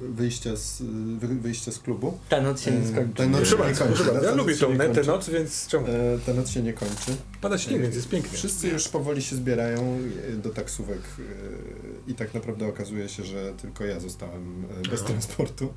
y, 0.02 0.08
wyjścia 0.12 0.56
z, 0.56 0.80
y, 0.80 0.84
wy- 1.18 1.34
wyjścia 1.40 1.72
z 1.72 1.78
klubu? 1.78 2.18
Ta 2.28 2.40
noc 2.40 2.60
się 2.62 2.70
nie 2.70 2.86
skończy. 2.88 3.14
ta 3.14 3.26
noc 3.26 3.36
Proszę 3.40 3.56
się 3.56 3.68
nie 3.70 3.74
kończy. 3.74 4.04
proszę. 4.04 4.20
Ja 4.26 4.34
lubię 4.34 4.56
tą 4.56 4.78
tę 4.78 5.02
noc, 5.02 5.28
więc 5.30 5.66
czemu? 5.66 5.86
E, 5.86 6.18
Ta 6.26 6.32
noc 6.34 6.50
się 6.50 6.62
nie 6.62 6.72
kończy. 6.72 7.16
Pada 7.40 7.58
śnieg, 7.58 7.82
więc 7.82 7.94
jest 7.94 8.08
pięknie. 8.08 8.30
Wszyscy 8.38 8.68
już 8.68 8.88
powoli 8.88 9.22
się 9.22 9.36
zbierają 9.36 9.98
e, 10.28 10.36
do 10.36 10.50
taksówek 10.50 10.98
e, 11.18 12.10
i 12.10 12.14
tak 12.14 12.34
naprawdę 12.34 12.66
okazuje 12.66 13.08
się, 13.08 13.24
że 13.24 13.52
tylko 13.62 13.84
ja 13.84 14.00
zostałem 14.00 14.62
bez 14.90 15.00
Aha. 15.00 15.08
transportu. 15.08 15.74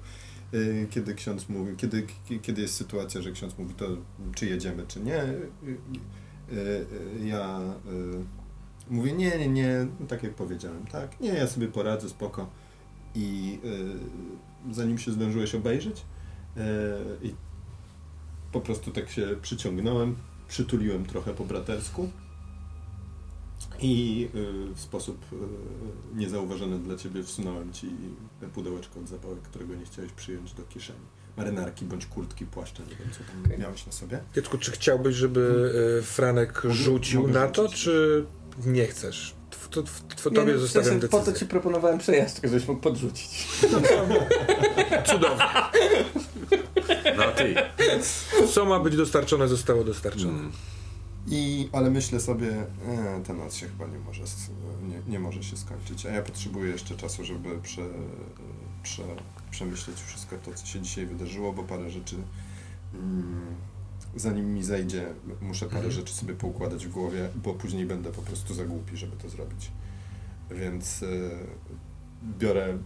Kiedy 0.89 1.13
ksiądz 1.15 1.49
mówi, 1.49 1.75
kiedy, 1.77 2.07
kiedy 2.41 2.61
jest 2.61 2.73
sytuacja, 2.75 3.21
że 3.21 3.31
ksiądz 3.31 3.57
mówi, 3.57 3.73
to 3.73 3.85
czy 4.35 4.45
jedziemy, 4.45 4.83
czy 4.87 4.99
nie, 4.99 5.23
ja 7.23 7.59
e, 7.59 7.73
mówię, 8.89 9.13
nie, 9.13 9.37
nie, 9.37 9.47
nie, 9.47 9.87
no 9.99 10.07
tak 10.07 10.23
jak 10.23 10.33
powiedziałem, 10.33 10.85
tak, 10.85 11.19
nie, 11.19 11.29
ja 11.29 11.47
sobie 11.47 11.67
poradzę, 11.67 12.09
spoko. 12.09 12.49
I 13.15 13.59
zanim 14.71 14.97
się 14.97 15.11
zdążyłeś 15.11 15.55
obejrzeć 15.55 16.05
i 17.21 17.33
po 18.51 18.61
prostu 18.61 18.91
tak 18.91 19.09
się 19.09 19.27
przyciągnąłem, 19.41 20.15
przytuliłem 20.47 21.05
trochę 21.05 21.33
po 21.33 21.45
bratersku 21.45 22.09
i 23.81 24.27
y, 24.35 24.73
w 24.73 24.79
sposób 24.79 25.25
y, 25.33 25.35
niezauważony 26.15 26.79
dla 26.79 26.95
ciebie 26.95 27.23
wsunąłem 27.23 27.73
ci 27.73 27.87
pudełeczko 28.53 28.99
od 28.99 29.07
zapałek, 29.07 29.41
którego 29.41 29.75
nie 29.75 29.85
chciałeś 29.85 30.11
przyjąć 30.11 30.53
do 30.53 30.63
kieszeni. 30.63 30.99
Marynarki 31.37 31.85
bądź 31.85 32.05
kurtki, 32.05 32.45
płaszcza, 32.45 32.83
nie 32.83 32.95
wiem 32.95 33.09
co 33.11 33.19
tam 33.33 33.45
Okej. 33.45 33.59
miałeś 33.59 33.85
na 33.85 33.91
sobie. 33.91 34.19
Kiecku, 34.35 34.57
czy 34.57 34.71
chciałbyś, 34.71 35.15
żeby 35.15 35.71
e, 35.99 36.01
Franek 36.01 36.61
rzucił 36.69 37.21
mogę 37.21 37.33
na 37.33 37.47
to, 37.47 37.63
rzucić. 37.63 37.81
czy 37.83 38.25
nie 38.65 38.87
chcesz? 38.87 39.35
W, 39.51 39.67
to, 39.69 39.83
w, 39.83 39.89
w, 39.89 40.25
Nie, 40.25 40.31
tobie 40.31 40.53
no, 40.53 40.57
w 40.57 40.61
zostawiam 40.61 40.89
sensie, 40.89 41.07
po 41.07 41.17
decyzję. 41.17 41.33
to 41.33 41.39
ci 41.39 41.45
proponowałem 41.45 41.99
przejażdżkę, 41.99 42.47
żebyś 42.47 42.67
mógł 42.67 42.81
podrzucić. 42.81 43.47
Cudownie. 45.05 45.45
No 47.17 47.23
ty. 47.37 47.55
Co 48.53 48.65
ma 48.65 48.79
być 48.79 48.95
dostarczone, 48.97 49.47
zostało 49.47 49.83
dostarczone. 49.83 50.31
Mm. 50.39 50.51
I, 51.27 51.69
ale 51.71 51.89
myślę 51.91 52.19
sobie, 52.19 52.47
e, 52.87 53.23
ta 53.27 53.33
noc 53.33 53.55
się 53.55 53.67
chyba 53.67 53.87
nie 53.87 53.99
może, 53.99 54.23
nie, 54.81 55.11
nie 55.11 55.19
może 55.19 55.43
się 55.43 55.57
skończyć, 55.57 56.05
a 56.05 56.09
ja 56.09 56.21
potrzebuję 56.21 56.71
jeszcze 56.71 56.95
czasu, 56.95 57.23
żeby 57.23 57.49
prze, 57.63 57.81
prze, 58.83 59.03
przemyśleć 59.51 59.97
wszystko 60.01 60.35
to, 60.37 60.53
co 60.53 60.65
się 60.65 60.81
dzisiaj 60.81 61.05
wydarzyło, 61.05 61.53
bo 61.53 61.63
parę 61.63 61.89
rzeczy, 61.89 62.15
mm, 62.93 63.55
zanim 64.15 64.53
mi 64.53 64.63
zejdzie, 64.63 65.13
muszę 65.41 65.65
parę 65.65 65.77
Mhm. 65.77 65.93
rzeczy 65.93 66.13
sobie 66.13 66.33
poukładać 66.33 66.87
w 66.87 66.89
głowie, 66.91 67.29
bo 67.35 67.53
później 67.53 67.85
będę 67.85 68.11
po 68.11 68.21
prostu 68.21 68.53
za 68.53 68.65
głupi, 68.65 68.97
żeby 68.97 69.17
to 69.17 69.29
zrobić. 69.29 69.71
Więc 70.51 71.03
e, 71.03 71.07
biorę 72.39 72.77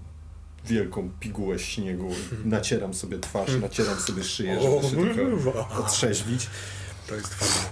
wielką 0.65 1.09
pigułę 1.19 1.59
śniegu, 1.59 2.09
nacieram 2.45 2.93
sobie 2.93 3.19
twarz, 3.19 3.55
nacieram 3.61 3.99
sobie 3.99 4.23
szyję, 4.23 4.59
żeby 4.61 4.89
się 4.89 5.13
trochę 5.13 5.79
otrzeźwić. 5.79 6.49
To 7.07 7.15
jest 7.15 7.33
fajne. 7.33 7.69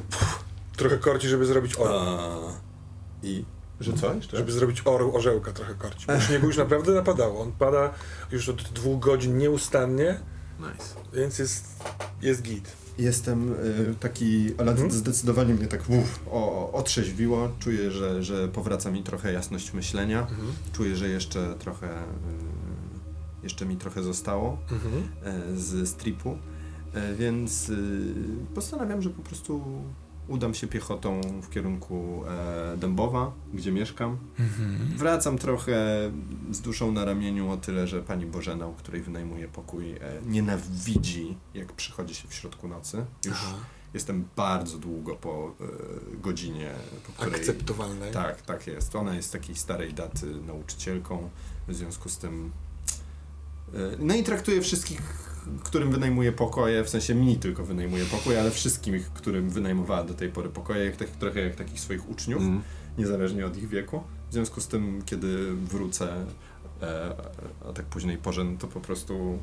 Trochę 0.77 0.97
korci, 0.97 1.27
żeby 1.27 1.45
zrobić 1.45 1.75
orł. 1.75 1.93
I 3.23 3.45
że 3.83 3.93
co 3.93 4.13
jeszcze? 4.13 4.37
Żeby 4.37 4.51
zrobić 4.51 4.81
orł, 4.85 5.15
orzełka 5.15 5.51
trochę 5.53 5.73
korci. 5.75 6.07
Bo 6.07 6.19
śniegu 6.19 6.47
już 6.47 6.57
naprawdę 6.57 6.91
napadało. 6.93 7.41
On 7.41 7.51
pada 7.51 7.93
już 8.31 8.49
od 8.49 8.61
dwóch 8.61 8.99
godzin 8.99 9.37
nieustannie, 9.37 10.19
Nice. 10.59 10.85
więc 11.13 11.39
jest, 11.39 11.65
jest 12.21 12.41
git. 12.41 12.71
Jestem 12.97 13.53
y, 13.53 13.95
taki, 13.99 14.51
ale 14.57 14.71
Mhm. 14.71 14.91
zdecydowanie 14.91 15.53
mnie 15.53 15.67
tak 15.67 15.81
uf, 15.89 16.19
o, 16.31 16.71
otrzeźwiło. 16.73 17.49
Czuję, 17.59 17.91
że, 17.91 18.23
że 18.23 18.47
powraca 18.47 18.91
mi 18.91 19.03
trochę 19.03 19.33
jasność 19.33 19.73
myślenia. 19.73 20.19
Mhm. 20.21 20.47
Czuję, 20.73 20.95
że 20.95 21.09
jeszcze 21.09 21.53
trochę, 21.59 21.87
y, 21.87 23.43
jeszcze 23.43 23.65
mi 23.65 23.77
trochę 23.77 24.03
zostało 24.03 24.57
Mhm. 24.71 25.03
e, 25.23 25.57
z 25.57 25.89
stripu, 25.89 26.37
e, 26.93 27.15
więc 27.15 27.69
y, 27.69 28.13
postanawiam, 28.55 29.01
że 29.01 29.09
po 29.09 29.21
prostu 29.21 29.63
udam 30.31 30.53
się 30.53 30.67
piechotą 30.67 31.21
w 31.41 31.49
kierunku 31.49 32.23
e, 32.73 32.77
Dębowa, 32.77 33.31
gdzie 33.53 33.71
mieszkam. 33.71 34.17
Mhm. 34.39 34.97
Wracam 34.97 35.37
trochę 35.37 35.75
z 36.51 36.61
duszą 36.61 36.91
na 36.91 37.05
ramieniu 37.05 37.49
o 37.49 37.57
tyle, 37.57 37.87
że 37.87 38.03
pani 38.03 38.25
Bożena, 38.25 38.67
u 38.67 38.73
której 38.73 39.01
wynajmuję 39.01 39.47
pokój, 39.47 39.91
e, 39.91 39.97
nienawidzi, 40.25 41.37
jak 41.53 41.73
przychodzi 41.73 42.15
się 42.15 42.27
w 42.27 42.33
środku 42.33 42.67
nocy. 42.67 43.05
Już 43.25 43.37
Aha. 43.47 43.55
jestem 43.93 44.27
bardzo 44.35 44.77
długo 44.77 45.15
po 45.15 45.55
e, 45.61 46.17
godzinie, 46.17 46.71
po 47.07 47.11
której... 47.13 47.39
Akceptowalne. 47.39 48.11
Tak, 48.11 48.41
tak 48.41 48.67
jest. 48.67 48.95
Ona 48.95 49.15
jest 49.15 49.31
takiej 49.31 49.55
starej 49.55 49.93
daty 49.93 50.25
nauczycielką, 50.47 51.29
w 51.67 51.75
związku 51.75 52.09
z 52.09 52.17
tym... 52.17 52.51
e, 53.73 53.77
No 53.99 54.15
i 54.15 54.23
traktuje 54.23 54.61
wszystkich, 54.61 55.30
którym 55.63 55.91
wynajmuje 55.91 56.31
pokoje, 56.31 56.83
w 56.83 56.89
sensie 56.89 57.15
mi 57.15 57.35
tylko 57.35 57.65
wynajmuje 57.65 58.05
pokoje, 58.05 58.39
ale 58.39 58.51
wszystkim, 58.51 59.03
którym 59.13 59.49
wynajmowała 59.49 60.03
do 60.03 60.13
tej 60.13 60.29
pory 60.29 60.49
pokoje, 60.49 60.85
jak, 60.85 60.95
tak, 60.95 61.09
trochę 61.09 61.39
jak 61.39 61.55
takich 61.55 61.79
swoich 61.79 62.09
uczniów 62.09 62.41
Mm. 62.41 62.61
niezależnie 62.97 63.45
od 63.45 63.57
ich 63.57 63.69
wieku. 63.69 64.03
W 64.29 64.33
związku 64.33 64.61
z 64.61 64.67
tym, 64.67 65.01
kiedy 65.05 65.55
wrócę, 65.55 66.25
e, 66.81 67.15
a 67.69 67.73
tak 67.73 67.85
później 67.85 68.17
porze, 68.17 68.43
no 68.43 68.57
to 68.59 68.67
po 68.67 68.79
prostu 68.81 69.39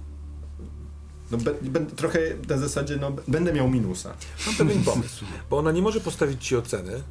no, 1.30 1.38
be, 1.38 1.54
ben, 1.62 1.86
trochę 1.86 2.18
na 2.48 2.58
zasadzie, 2.58 2.96
no, 2.96 3.12
będę 3.28 3.52
miał 3.52 3.70
minusa. 3.70 4.14
Mam 4.46 4.54
pewien 4.54 4.82
pomysł, 4.84 5.24
bo 5.50 5.58
ona 5.58 5.72
nie 5.72 5.82
może 5.82 6.00
postawić 6.00 6.46
ci 6.46 6.56
oceny, 6.56 7.02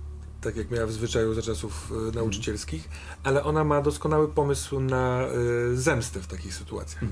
tak 0.48 0.56
jak 0.56 0.72
miała 0.72 0.88
w 0.88 0.92
zwyczaju 0.92 1.34
za 1.34 1.42
czasów 1.42 1.92
Mhm. 1.92 2.10
y, 2.10 2.12
nauczycielskich, 2.16 2.90
ale 3.24 3.44
ona 3.44 3.64
ma 3.64 3.82
doskonały 3.82 4.28
pomysł 4.28 4.80
na 4.80 5.28
y, 5.74 5.78
zemstę 5.78 6.20
w 6.22 6.28
takich 6.28 6.54
sytuacjach. 6.54 7.04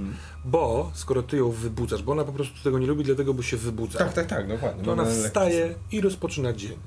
Bo 0.45 0.91
skoro 0.94 1.24
ty 1.24 1.38
ją 1.38 1.52
wybudzasz, 1.52 2.03
bo 2.03 2.12
ona 2.12 2.24
po 2.24 2.32
prostu 2.32 2.64
tego 2.64 2.80
nie 2.80 2.88
lubi, 2.88 3.03
dlatego 3.03 3.34
bo 3.34 3.41
się 3.44 3.57
wybudza, 3.57 3.99
Tak, 3.99 4.14
tak, 4.14 4.28
tak, 4.28 4.48
dokładnie. 4.48 4.84
to 4.84 4.91
ona 4.91 5.03
Mamy 5.03 5.16
wstaje 5.16 5.76
i 5.91 6.02
rozpoczyna 6.02 6.53
dzień. 6.53 6.78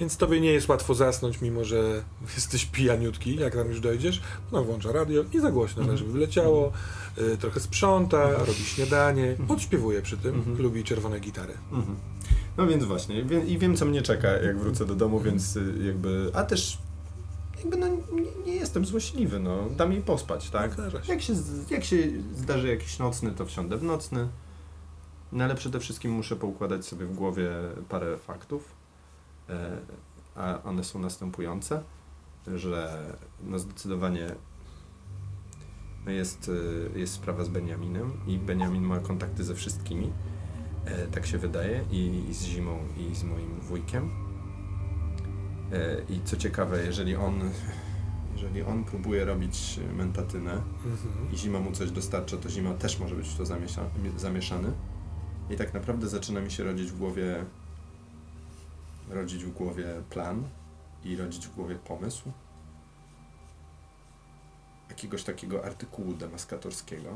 Więc 0.00 0.16
tobie 0.16 0.40
nie 0.40 0.52
jest 0.52 0.68
łatwo 0.68 0.94
zasnąć, 0.94 1.40
mimo 1.40 1.64
że 1.64 2.04
jesteś 2.34 2.64
pijaniutki, 2.64 3.36
jak 3.36 3.54
tam 3.54 3.68
już 3.68 3.80
dojdziesz. 3.80 4.22
Ona 4.52 4.62
włącza 4.62 4.92
radio 4.92 5.24
i 5.32 5.40
za 5.40 5.50
głośno, 5.50 5.80
Mhm. 5.82 5.98
żeby 5.98 6.12
wyleciało, 6.12 6.72
y, 7.18 7.36
trochę 7.36 7.60
sprząta, 7.60 8.30
robi 8.32 8.52
śniadanie, 8.64 9.36
odśpiewuje 9.48 10.02
przy 10.02 10.16
tym, 10.16 10.34
Mhm. 10.34 10.62
lubi 10.62 10.84
czerwone 10.84 11.20
gitary. 11.20 11.54
Mhm. 11.72 11.96
No 12.56 12.66
więc 12.66 12.84
właśnie, 12.84 13.24
wie, 13.24 13.40
i 13.44 13.58
wiem 13.58 13.76
co 13.76 13.84
mnie 13.84 14.02
czeka, 14.02 14.28
jak 14.28 14.58
wrócę 14.58 14.86
do 14.86 14.94
domu, 14.94 15.20
więc 15.20 15.56
y, 15.56 15.74
jakby, 15.86 16.30
a 16.34 16.42
też 16.42 16.78
jakby 17.58 17.76
no, 17.76 17.88
nie, 17.88 17.96
nie 18.46 18.54
jestem 18.54 18.84
złośliwy, 18.86 19.40
no, 19.40 19.68
dam 19.76 19.92
jej 19.92 20.02
pospać, 20.02 20.50
tak? 20.50 20.76
Jak 21.08 21.22
się, 21.22 21.34
jak 21.70 21.84
się 21.84 21.96
zdarzy 22.36 22.68
jakiś 22.68 22.98
nocny, 22.98 23.30
to 23.30 23.46
wsiądę 23.46 23.76
w 23.76 23.82
nocny. 23.82 24.28
No 25.32 25.44
ale 25.44 25.54
przede 25.54 25.80
wszystkim 25.80 26.12
muszę 26.12 26.36
poukładać 26.36 26.86
sobie 26.86 27.06
w 27.06 27.14
głowie 27.14 27.50
parę 27.88 28.18
faktów. 28.18 28.81
E, 29.52 29.78
a 30.36 30.62
one 30.62 30.84
są 30.84 30.98
następujące, 30.98 31.82
że 32.54 33.02
no 33.42 33.58
zdecydowanie 33.58 34.26
no 36.06 36.10
jest, 36.12 36.50
e, 36.94 36.98
jest 36.98 37.12
sprawa 37.12 37.44
z 37.44 37.48
Beniaminem 37.48 38.12
i 38.26 38.38
Beniamin 38.38 38.82
ma 38.82 38.98
kontakty 38.98 39.44
ze 39.44 39.54
wszystkimi. 39.54 40.12
E, 40.84 41.06
tak 41.06 41.26
się 41.26 41.38
wydaje 41.38 41.84
i, 41.90 42.24
i 42.30 42.34
z 42.34 42.42
Zimą 42.44 42.78
i 42.98 43.14
z 43.14 43.24
moim 43.24 43.60
wujkiem. 43.60 44.10
I 46.08 46.20
co 46.24 46.36
ciekawe, 46.36 46.84
jeżeli 46.84 47.16
on 47.16 47.40
jeżeli 48.34 48.62
on 48.62 48.84
próbuje 48.84 49.24
robić 49.24 49.80
mentatynę, 49.96 50.52
Mhm. 50.52 51.32
i 51.32 51.36
zima 51.36 51.60
mu 51.60 51.72
coś 51.72 51.90
dostarcza, 51.90 52.36
to 52.36 52.48
zima 52.48 52.74
też 52.74 52.98
może 53.00 53.14
być 53.14 53.28
w 53.28 53.36
to 53.36 53.46
zamiesza, 53.46 53.82
zamieszany. 54.16 54.72
I 55.50 55.56
tak 55.56 55.74
naprawdę 55.74 56.08
zaczyna 56.08 56.40
mi 56.40 56.50
się 56.50 56.64
rodzić 56.64 56.90
w 56.90 56.98
głowie 56.98 57.44
rodzić 59.12 59.44
w 59.44 59.52
głowie 59.52 59.84
plan 60.10 60.48
i 61.04 61.16
rodzić 61.16 61.46
w 61.46 61.54
głowie 61.54 61.74
pomysł 61.76 62.32
jakiegoś 64.88 65.24
takiego 65.24 65.64
artykułu 65.64 66.12
demaskatorskiego 66.14 67.08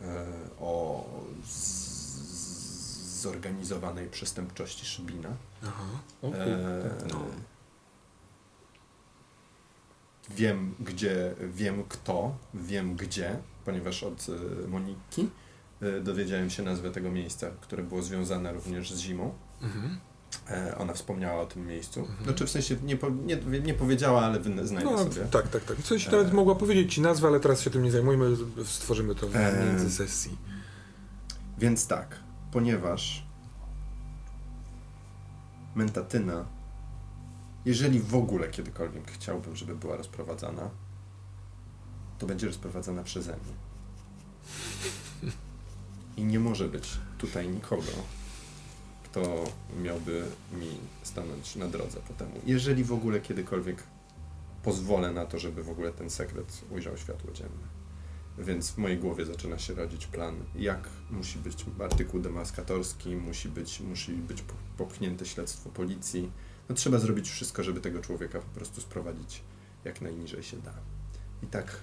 e, 0.00 0.24
o 0.60 1.04
z- 1.44 3.20
zorganizowanej 3.22 4.10
przestępczości 4.10 4.86
Szybina. 4.86 5.28
Aha. 5.62 5.84
O, 6.22 6.26
kur- 6.30 6.36
E, 6.40 6.90
no. 7.12 7.20
Wiem 10.30 10.74
gdzie, 10.80 11.34
wiem 11.54 11.84
kto, 11.88 12.36
wiem 12.54 12.96
gdzie, 12.96 13.36
ponieważ 13.64 14.02
od 14.02 14.26
e, 14.64 14.68
Moniki 14.68 15.30
dowiedziałem 16.02 16.50
się 16.50 16.62
nazwę 16.62 16.90
tego 16.90 17.10
miejsca, 17.10 17.50
które 17.60 17.82
było 17.82 18.02
związane 18.02 18.52
również 18.52 18.92
z 18.92 18.98
zimą. 18.98 19.34
Mhm. 19.62 19.98
E, 20.50 20.78
Ona 20.78 20.92
wspomniała 20.92 21.40
o 21.42 21.46
tym 21.46 21.66
miejscu. 21.66 22.08
Znaczy 22.24 22.46
w 22.46 22.50
sensie 22.50 22.76
nie, 22.82 22.98
nie, 23.26 23.60
nie 23.60 23.74
powiedziała, 23.74 24.22
ale 24.22 24.40
wy- 24.40 24.66
znajdę 24.66 24.90
No, 24.90 24.98
sobie. 24.98 25.24
tak, 25.30 25.48
tak, 25.48 25.64
tak. 25.64 25.76
Coś 25.82 26.08
E. 26.08 26.10
nawet 26.10 26.32
mogła 26.32 26.54
powiedzieć 26.54 26.94
ci 26.94 27.00
nazwę, 27.00 27.28
ale 27.28 27.40
teraz 27.40 27.60
się 27.60 27.70
tym 27.70 27.82
nie 27.82 27.90
zajmujmy, 27.90 28.36
stworzymy 28.64 29.14
to 29.14 29.28
w 29.28 29.36
E. 29.36 29.64
między 29.66 29.90
sesji. 29.90 30.38
Więc 31.58 31.86
tak, 31.86 32.16
ponieważ 32.52 33.26
mentatyna, 35.74 36.44
jeżeli 37.64 38.00
w 38.00 38.14
ogóle 38.14 38.48
kiedykolwiek 38.48 39.10
chciałbym, 39.10 39.56
żeby 39.56 39.76
była 39.76 39.96
rozprowadzana, 39.96 40.70
to 42.18 42.26
będzie 42.26 42.46
rozprowadzana 42.46 43.02
przeze 43.02 43.32
mnie. 43.32 43.54
I 46.16 46.24
nie 46.24 46.38
może 46.40 46.68
być 46.68 46.90
tutaj 47.18 47.48
nikogo, 47.48 47.82
kto 49.14 49.44
miałby 49.82 50.24
mi 50.52 50.66
stanąć 51.02 51.56
na 51.56 51.66
drodze 51.68 52.00
po 52.08 52.14
temu. 52.14 52.40
Jeżeli 52.46 52.84
w 52.84 52.92
ogóle 52.92 53.20
kiedykolwiek 53.20 53.82
pozwolę 54.62 55.12
na 55.12 55.26
to, 55.26 55.38
żeby 55.38 55.62
w 55.62 55.70
ogóle 55.70 55.92
ten 55.92 56.10
sekret 56.10 56.60
ujrzał 56.70 56.96
światło 56.96 57.32
dzienne. 57.32 57.64
Więc 58.38 58.70
w 58.70 58.78
mojej 58.78 58.98
głowie 58.98 59.24
zaczyna 59.24 59.58
się 59.58 59.74
rodzić 59.74 60.06
plan, 60.06 60.34
jak 60.56 60.88
musi 61.10 61.38
być 61.38 61.64
artykuł 61.84 62.20
demaskatorski, 62.20 63.16
musi 63.16 63.48
być, 63.48 63.80
musi 63.80 64.12
być 64.12 64.42
po- 64.42 64.54
popchnięte 64.84 65.26
śledztwo 65.26 65.70
policji. 65.70 66.30
No, 66.68 66.74
trzeba 66.74 66.98
zrobić 66.98 67.30
wszystko, 67.30 67.62
żeby 67.62 67.80
tego 67.80 68.00
człowieka 68.00 68.38
po 68.40 68.58
prostu 68.58 68.80
sprowadzić 68.80 69.42
jak 69.84 70.00
najniżej 70.00 70.42
się 70.42 70.56
da. 70.56 70.72
I 71.42 71.46
tak 71.46 71.76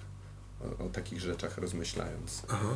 o, 0.80 0.84
o 0.86 0.88
takich 0.88 1.20
rzeczach 1.20 1.58
rozmyślając. 1.58 2.42
Aha. 2.48 2.68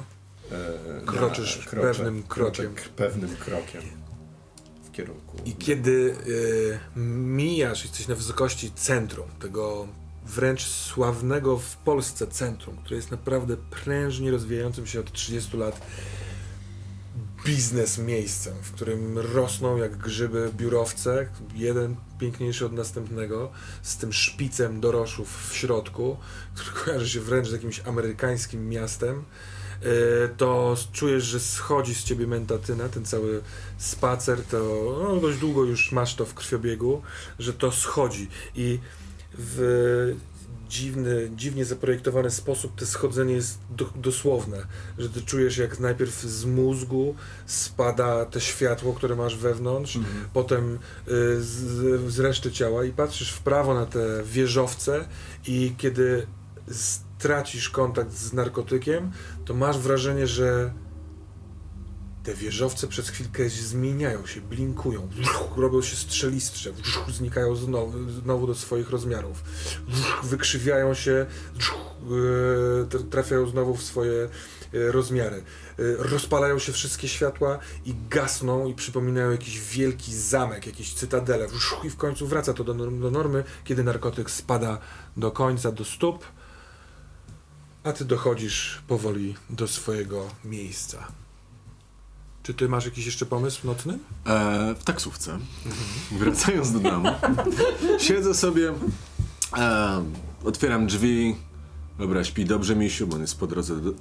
E, 0.53 1.01
Kroczysz 1.07 1.57
ja 1.57 1.63
kroczę- 1.71 1.81
pewnym 1.83 2.23
krokiem. 2.23 2.75
k- 2.75 2.83
pewnym 2.97 3.37
krokiem 3.37 3.83
kierunku. 4.97 5.37
I 5.45 5.55
kiedy 5.55 6.17
y, 6.27 6.79
mijasz, 7.21 7.83
jesteś 7.83 8.09
na 8.09 8.15
wysokości 8.15 8.71
centrum, 8.71 9.27
tego 9.39 9.89
wręcz 10.27 10.67
sławnego 10.67 11.59
w 11.59 11.77
Polsce 11.77 12.27
centrum, 12.27 12.77
które 12.77 12.97
jest 12.97 13.11
naprawdę 13.11 13.57
prężnie 13.57 14.31
rozwijającym 14.31 14.87
się 14.87 15.01
od 15.01 15.13
30 15.13 15.57
lat 15.57 15.81
biznes 17.45 17.99
miejscem, 17.99 18.55
w 18.63 18.73
którym 18.73 19.19
rosną 19.19 19.77
jak 19.77 19.97
grzyby 19.97 20.51
biurowce, 20.57 21.29
jeden 21.55 21.97
piękniejszy 22.19 22.67
od 22.67 22.73
następnego, 22.73 23.51
z 23.83 23.97
tym 23.97 24.13
szpicem 24.13 24.81
doroszów 24.81 25.51
w 25.51 25.57
środku, 25.57 26.17
który 26.55 26.85
kojarzy 26.85 27.09
się 27.09 27.21
wręcz 27.21 27.49
z 27.49 27.53
jakimś 27.53 27.81
amerykańskim 27.81 28.69
miastem, 28.69 29.25
to 30.37 30.77
czujesz, 30.93 31.25
że 31.25 31.41
schodzi 31.41 31.95
z 31.95 32.05
ciebie 32.05 32.27
mentatyna, 32.27 32.89
ten 32.89 33.05
cały 33.05 33.43
spacer, 33.79 34.43
to 34.45 34.59
no, 35.03 35.17
dość 35.21 35.39
długo 35.39 35.65
już 35.65 35.93
masz 35.93 36.15
to 36.15 36.27
w 36.27 36.35
krwiobiegu, 36.35 37.03
że 37.39 37.53
to 37.53 37.73
schodzi 37.73 38.29
i 38.55 38.79
w 39.39 40.17
dziwny, 40.69 41.31
dziwnie 41.37 41.65
zaprojektowany 41.65 42.31
sposób 42.31 42.73
to 42.77 42.87
schodzenie 42.87 43.35
jest 43.35 43.59
do, 43.71 43.85
dosłowne, 43.97 44.67
że 44.99 45.09
ty 45.11 45.23
czujesz 45.23 45.59
jak 45.59 45.81
najpierw 45.81 46.21
z 46.23 46.45
mózgu 46.45 47.15
spada 47.47 48.25
te 48.25 48.41
światło, 48.41 48.93
które 48.95 49.17
masz 49.17 49.37
wewnątrz, 49.37 49.97
Mhm. 49.97 50.29
potem 50.33 50.75
y, 50.75 50.79
z, 51.43 52.13
z 52.13 52.19
reszty 52.19 52.53
ciała 52.53 52.85
i 52.85 52.91
patrzysz 52.91 53.33
w 53.33 53.41
prawo 53.41 53.75
na 53.75 53.87
te 53.87 54.23
wieżowce 54.25 55.09
i 55.47 55.75
kiedy 55.79 56.27
stracisz 57.19 57.71
kontakt 57.71 58.13
z 58.13 58.33
narkotykiem, 58.33 59.11
to 59.45 59.55
masz 59.55 59.79
wrażenie, 59.79 60.27
że 60.27 60.73
te 62.27 62.35
wieżowce 62.35 62.87
przez 62.87 63.09
chwilkę 63.09 63.49
zmieniają 63.49 64.27
się, 64.27 64.41
blinkują, 64.41 65.09
robią 65.57 65.83
się 65.83 65.97
strzelistsze, 65.97 66.71
znikają 67.09 67.57
znowu, 67.57 68.11
znowu 68.11 68.47
do 68.47 68.55
swoich 68.55 68.91
rozmiarów, 68.91 69.45
wykrzywiają 70.23 70.95
się, 70.95 71.27
e, 72.95 73.05
trafiają 73.11 73.47
znowu 73.47 73.77
w 73.77 73.83
swoje 73.83 74.23
e, 74.23 74.29
rozmiary. 74.93 75.37
E, 75.37 75.43
Rozpalają 75.99 76.59
się 76.59 76.73
wszystkie 76.73 77.09
światła 77.09 77.59
i 77.85 77.95
gasną 78.11 78.67
i 78.67 78.75
przypominają 78.75 79.31
jakiś 79.31 79.61
wielki 79.61 80.15
zamek, 80.15 80.67
jakieś 80.67 80.95
cytadele. 80.95 81.47
I 81.85 81.91
w 81.91 81.97
końcu 81.97 82.27
wraca 82.27 82.55
to 82.55 82.65
do 82.65 82.75
normy, 83.11 83.45
kiedy 83.65 83.85
narkotyk 83.85 84.31
spada 84.31 84.79
do 85.17 85.31
końca, 85.31 85.73
do 85.73 85.85
stóp, 85.85 86.25
a 87.87 87.93
ty 87.93 88.05
dochodzisz 88.05 88.83
powoli 88.89 89.35
do 89.51 89.69
swojego 89.69 90.29
miejsca. 90.45 91.07
Czy 92.43 92.55
ty 92.55 92.69
masz 92.69 92.85
jakiś 92.85 93.07
jeszcze 93.07 93.27
pomysł 93.27 93.67
nocny? 93.67 93.99
E, 94.27 94.75
w 94.75 94.85
taksówce, 94.85 95.39
wracając 96.13 96.73
do 96.73 96.79
domu, 96.79 97.09
siedzę 98.07 98.35
sobie, 98.35 98.75
e, 99.57 100.05
otwieram 100.45 100.87
drzwi, 100.87 101.37
dobra, 101.99 102.25
śpi 102.25 102.45
dobrze 102.45 102.77
misiu, 102.77 103.07
bo 103.07 103.15
on 103.15 103.21
jest 103.21 103.39
po 103.39 103.47
drodze 103.47 103.77
do, 103.77 103.91
e, 103.91 103.95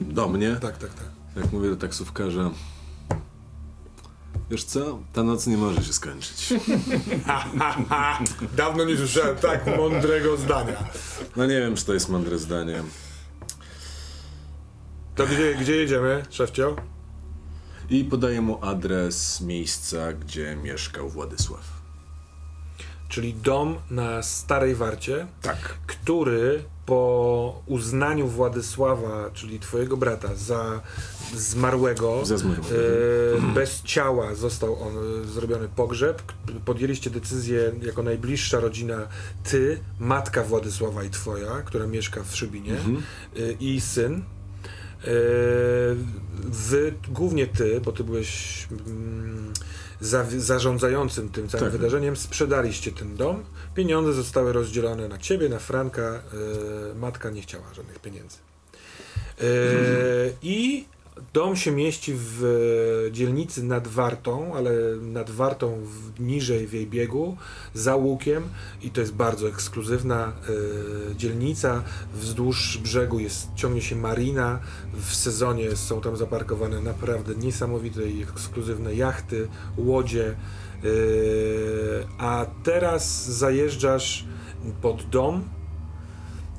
do 0.00 0.28
mnie. 0.28 0.56
Tak, 0.60 0.78
tak, 0.78 0.94
tak. 0.94 1.08
Jak 1.36 1.52
mówię 1.52 1.70
do 1.70 1.76
taksówkarza, 1.76 2.50
wiesz 4.50 4.64
co, 4.64 4.98
ta 5.12 5.22
noc 5.22 5.46
nie 5.46 5.56
może 5.56 5.84
się 5.84 5.92
skończyć. 5.92 6.54
Dawno 8.56 8.84
nie 8.84 8.96
słyszałem 8.96 9.36
tak 9.36 9.76
mądrego 9.76 10.36
zdania. 10.36 10.84
No 11.36 11.46
nie 11.46 11.60
wiem, 11.60 11.76
czy 11.76 11.84
to 11.84 11.94
jest 11.94 12.08
mądre 12.08 12.38
zdanie. 12.38 12.82
To 15.18 15.26
gdzie, 15.26 15.54
gdzie 15.54 15.76
jedziemy, 15.76 16.22
szefcio? 16.30 16.76
I 17.90 18.04
podaję 18.04 18.40
mu 18.40 18.64
adres 18.64 19.40
miejsca, 19.40 20.12
gdzie 20.12 20.56
mieszkał 20.56 21.08
Władysław. 21.08 21.64
Czyli 23.08 23.34
dom 23.34 23.76
na 23.90 24.22
Starej 24.22 24.74
Warcie, 24.74 25.26
Tak. 25.42 25.58
który 25.86 26.62
po 26.86 27.62
uznaniu 27.66 28.28
Władysława, 28.28 29.30
czyli 29.34 29.60
twojego 29.60 29.96
brata, 29.96 30.34
za 30.34 30.80
zmarłego, 31.34 32.24
Za 32.24 32.38
zmarłego. 32.38 32.68
e, 33.50 33.54
bez 33.54 33.82
ciała 33.82 34.34
został 34.34 34.82
on 34.82 34.94
e, 35.22 35.24
zrobiony 35.24 35.68
pogrzeb. 35.68 36.22
Podjęliście 36.64 37.10
decyzję 37.10 37.72
jako 37.82 38.02
najbliższa 38.02 38.60
rodzina, 38.60 39.08
ty, 39.50 39.78
matka 39.98 40.42
Władysława 40.44 41.04
i 41.04 41.10
twoja, 41.10 41.62
która 41.64 41.86
mieszka 41.86 42.22
w 42.24 42.36
Szybinie, 42.36 42.72
Mhm. 42.72 42.96
e, 43.36 43.52
i 43.60 43.80
syn. 43.80 44.22
E, 45.04 45.08
Wy, 46.50 46.94
głównie 47.08 47.46
ty, 47.46 47.80
bo 47.80 47.92
ty 47.92 48.04
byłeś 48.04 48.66
mm, 48.70 49.52
za, 50.00 50.26
zarządzającym 50.36 51.28
tym 51.28 51.48
całym 51.48 51.66
Tak. 51.66 51.72
wydarzeniem, 51.80 52.16
sprzedaliście 52.16 52.92
ten 52.92 53.16
dom. 53.16 53.44
Pieniądze 53.74 54.12
zostały 54.12 54.52
rozdzielone 54.52 55.08
na 55.08 55.18
ciebie, 55.18 55.48
na 55.48 55.58
Franka. 55.58 56.02
E, 56.02 56.94
matka 56.94 57.30
nie 57.30 57.42
chciała 57.42 57.74
żadnych 57.74 57.98
pieniędzy. 57.98 58.36
E, 59.40 59.44
I 60.42 60.84
dom 61.38 61.56
się 61.56 61.70
mieści 61.70 62.12
w 62.16 62.44
e, 63.08 63.12
dzielnicy 63.12 63.62
nad 63.62 63.88
Wartą, 63.88 64.54
ale 64.54 64.70
nad 65.02 65.30
Wartą 65.30 65.78
w, 65.84 66.20
niżej 66.20 66.66
w 66.66 66.72
jej 66.72 66.86
biegu, 66.86 67.36
za 67.74 67.96
łukiem 67.96 68.42
i 68.82 68.90
to 68.90 69.00
jest 69.00 69.14
bardzo 69.14 69.48
ekskluzywna 69.48 70.32
e, 71.12 71.16
dzielnica. 71.16 71.82
Wzdłuż 72.14 72.78
brzegu 72.78 73.18
jest, 73.18 73.48
ciągnie 73.54 73.82
się 73.82 73.96
marina. 73.96 74.60
W 74.94 75.14
sezonie 75.14 75.76
są 75.76 76.00
tam 76.00 76.16
zaparkowane 76.16 76.80
naprawdę 76.80 77.34
niesamowite 77.34 78.10
i 78.10 78.22
ekskluzywne 78.22 78.94
jachty, 78.94 79.48
łodzie. 79.76 80.26
E, 80.28 80.88
a 82.18 82.46
teraz 82.62 83.26
zajeżdżasz 83.26 84.24
pod 84.82 85.02
dom, 85.02 85.57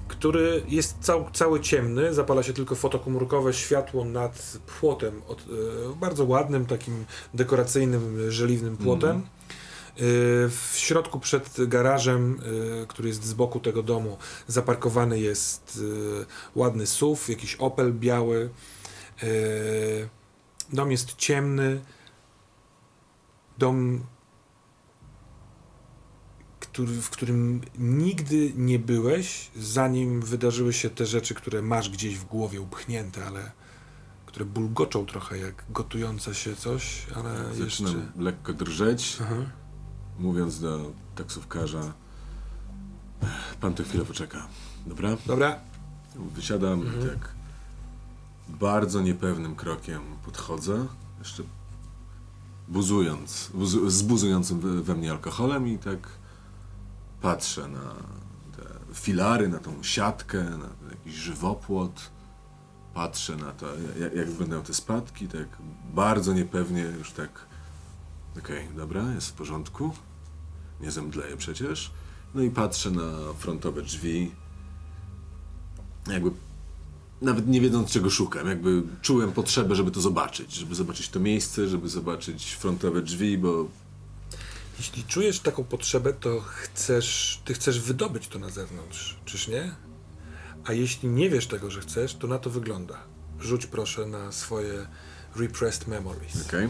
który 0.09 0.63
jest 0.67 0.97
cał, 1.01 1.31
cały 1.33 1.59
ciemny, 1.59 2.13
zapala 2.13 2.43
się 2.43 2.53
tylko 2.53 2.75
fotokomórkowe 2.75 3.53
światło 3.53 4.05
nad 4.05 4.57
płotem, 4.79 5.21
od, 5.27 5.41
e, 5.41 5.95
bardzo 5.95 6.25
ładnym, 6.25 6.65
takim 6.65 7.05
dekoracyjnym, 7.33 8.31
żeliwnym 8.31 8.77
płotem. 8.77 9.15
E, 9.17 9.21
w 10.49 10.71
środku 10.75 11.19
przed 11.19 11.67
garażem, 11.67 12.39
e, 12.83 12.87
który 12.87 13.07
jest 13.07 13.23
z 13.23 13.33
boku 13.33 13.59
tego 13.59 13.83
domu, 13.83 14.17
zaparkowany 14.47 15.19
jest 15.19 15.81
ładny 16.55 16.87
SUV, 16.87 17.21
jakiś 17.29 17.55
Opel 17.55 17.93
biały. 17.93 18.49
Dom 20.73 20.91
jest 20.91 21.15
ciemny. 21.15 21.81
Dom 23.57 24.03
który, 26.79 27.01
w 27.01 27.09
którym 27.09 27.61
nigdy 27.79 28.53
nie 28.55 28.79
byłeś, 28.79 29.51
zanim 29.55 30.21
wydarzyły 30.21 30.73
się 30.73 30.89
te 30.89 31.05
rzeczy, 31.05 31.33
które 31.35 31.61
masz 31.61 31.89
gdzieś 31.89 32.17
w 32.17 32.25
głowie 32.25 32.61
upchnięte, 32.61 33.25
ale 33.25 33.51
które 34.25 34.45
bulgoczą 34.45 35.05
trochę 35.05 35.37
jak 35.37 35.65
gotujące 35.69 36.35
się 36.35 36.55
coś, 36.55 37.07
ale 37.15 37.43
jeszcze... 37.63 37.83
Zaczynam 37.83 38.11
lekko 38.17 38.53
drżeć, 38.53 39.17
Aha. 39.21 39.35
mówiąc 40.19 40.59
do 40.59 40.91
taksówkarza 41.15 41.93
pan 43.61 43.73
tu 43.73 43.83
chwilę 43.83 44.05
poczeka, 44.05 44.47
dobra? 44.87 45.17
Dobra, 45.25 45.59
Wysiadam 46.35 46.81
i 46.81 47.07
tak 47.07 47.29
bardzo 48.49 49.01
niepewnym 49.01 49.55
krokiem 49.55 50.01
podchodzę, 50.25 50.87
jeszcze 51.19 51.43
buzując, 52.67 53.51
buzu, 53.53 53.89
z 53.89 54.01
buzującym 54.01 54.59
we, 54.59 54.81
we 54.81 54.95
mnie 54.95 55.11
alkoholem 55.11 55.67
i 55.67 55.77
tak 55.77 56.19
patrzę 57.21 57.67
na 57.67 57.95
te 58.57 58.93
filary, 58.93 59.49
na 59.49 59.59
tą 59.59 59.83
siatkę, 59.83 60.43
na 60.43 60.89
jakiś 60.89 61.13
żywopłot. 61.13 62.11
Patrzę 62.93 63.35
na 63.35 63.51
to, 63.51 63.67
jak, 63.99 64.15
jak 64.15 64.29
wyglądają 64.29 64.63
te 64.63 64.73
spadki, 64.73 65.27
tak 65.27 65.47
bardzo 65.93 66.33
niepewnie 66.33 66.81
już 66.81 67.11
tak 67.11 67.29
okej, 68.37 68.67
dobra, 68.75 69.13
jest 69.13 69.29
w 69.29 69.33
porządku, 69.33 69.91
nie 70.81 70.91
zemdleję 70.91 71.37
przecież. 71.37 71.91
No 72.35 72.41
i 72.41 72.49
patrzę 72.49 72.91
na 72.91 73.33
frontowe 73.37 73.81
drzwi, 73.81 74.31
jakby 76.07 76.31
nawet 77.21 77.47
nie 77.47 77.61
wiedząc 77.61 77.91
czego 77.91 78.09
szukam, 78.09 78.47
jakby 78.47 78.83
czułem 79.01 79.31
potrzebę, 79.31 79.75
żeby 79.75 79.91
to 79.91 80.01
zobaczyć, 80.01 80.53
żeby 80.53 80.75
zobaczyć 80.75 81.09
to 81.09 81.19
miejsce, 81.19 81.67
żeby 81.67 81.89
zobaczyć 81.89 82.53
frontowe 82.53 83.01
drzwi, 83.01 83.37
bo 83.37 83.67
jeśli 84.79 85.03
czujesz 85.03 85.39
taką 85.39 85.63
potrzebę, 85.63 86.13
to 86.13 86.41
chcesz, 86.41 87.41
ty 87.45 87.53
chcesz 87.53 87.79
wydobyć 87.79 88.27
to 88.27 88.39
na 88.39 88.49
zewnątrz, 88.49 89.17
czyż 89.25 89.47
nie? 89.47 89.75
A 90.65 90.73
jeśli 90.73 91.09
nie 91.09 91.29
wiesz 91.29 91.47
tego, 91.47 91.71
że 91.71 91.81
chcesz, 91.81 92.15
to 92.15 92.27
na 92.27 92.39
to 92.39 92.49
wygląda. 92.49 92.97
Rzuć 93.39 93.65
proszę 93.65 94.05
na 94.05 94.31
swoje 94.31 94.87
repressed 95.35 95.87
memories. 95.87 96.45
okej. 96.47 96.67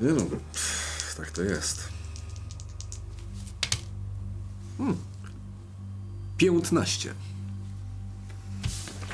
Nie 0.00 0.12
no, 0.12 0.24
pff, 0.52 1.14
tak 1.16 1.30
to 1.30 1.42
jest. 1.42 1.88
Hmm. 4.78 4.96
15. 6.36 7.14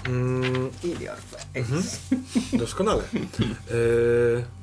Mm, 0.08 0.70
In 0.84 1.00
your 1.00 1.16
face. 1.16 1.98
Doskonale. 2.58 3.02
E... 3.70 4.56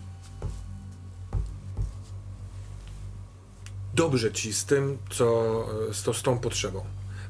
Dobrze 3.94 4.32
ci 4.32 4.54
z 4.54 4.66
tym, 4.66 4.98
co 5.10 5.68
z, 5.92 6.04
to, 6.04 6.14
z 6.14 6.22
tą 6.22 6.40
potrzebą. 6.40 6.86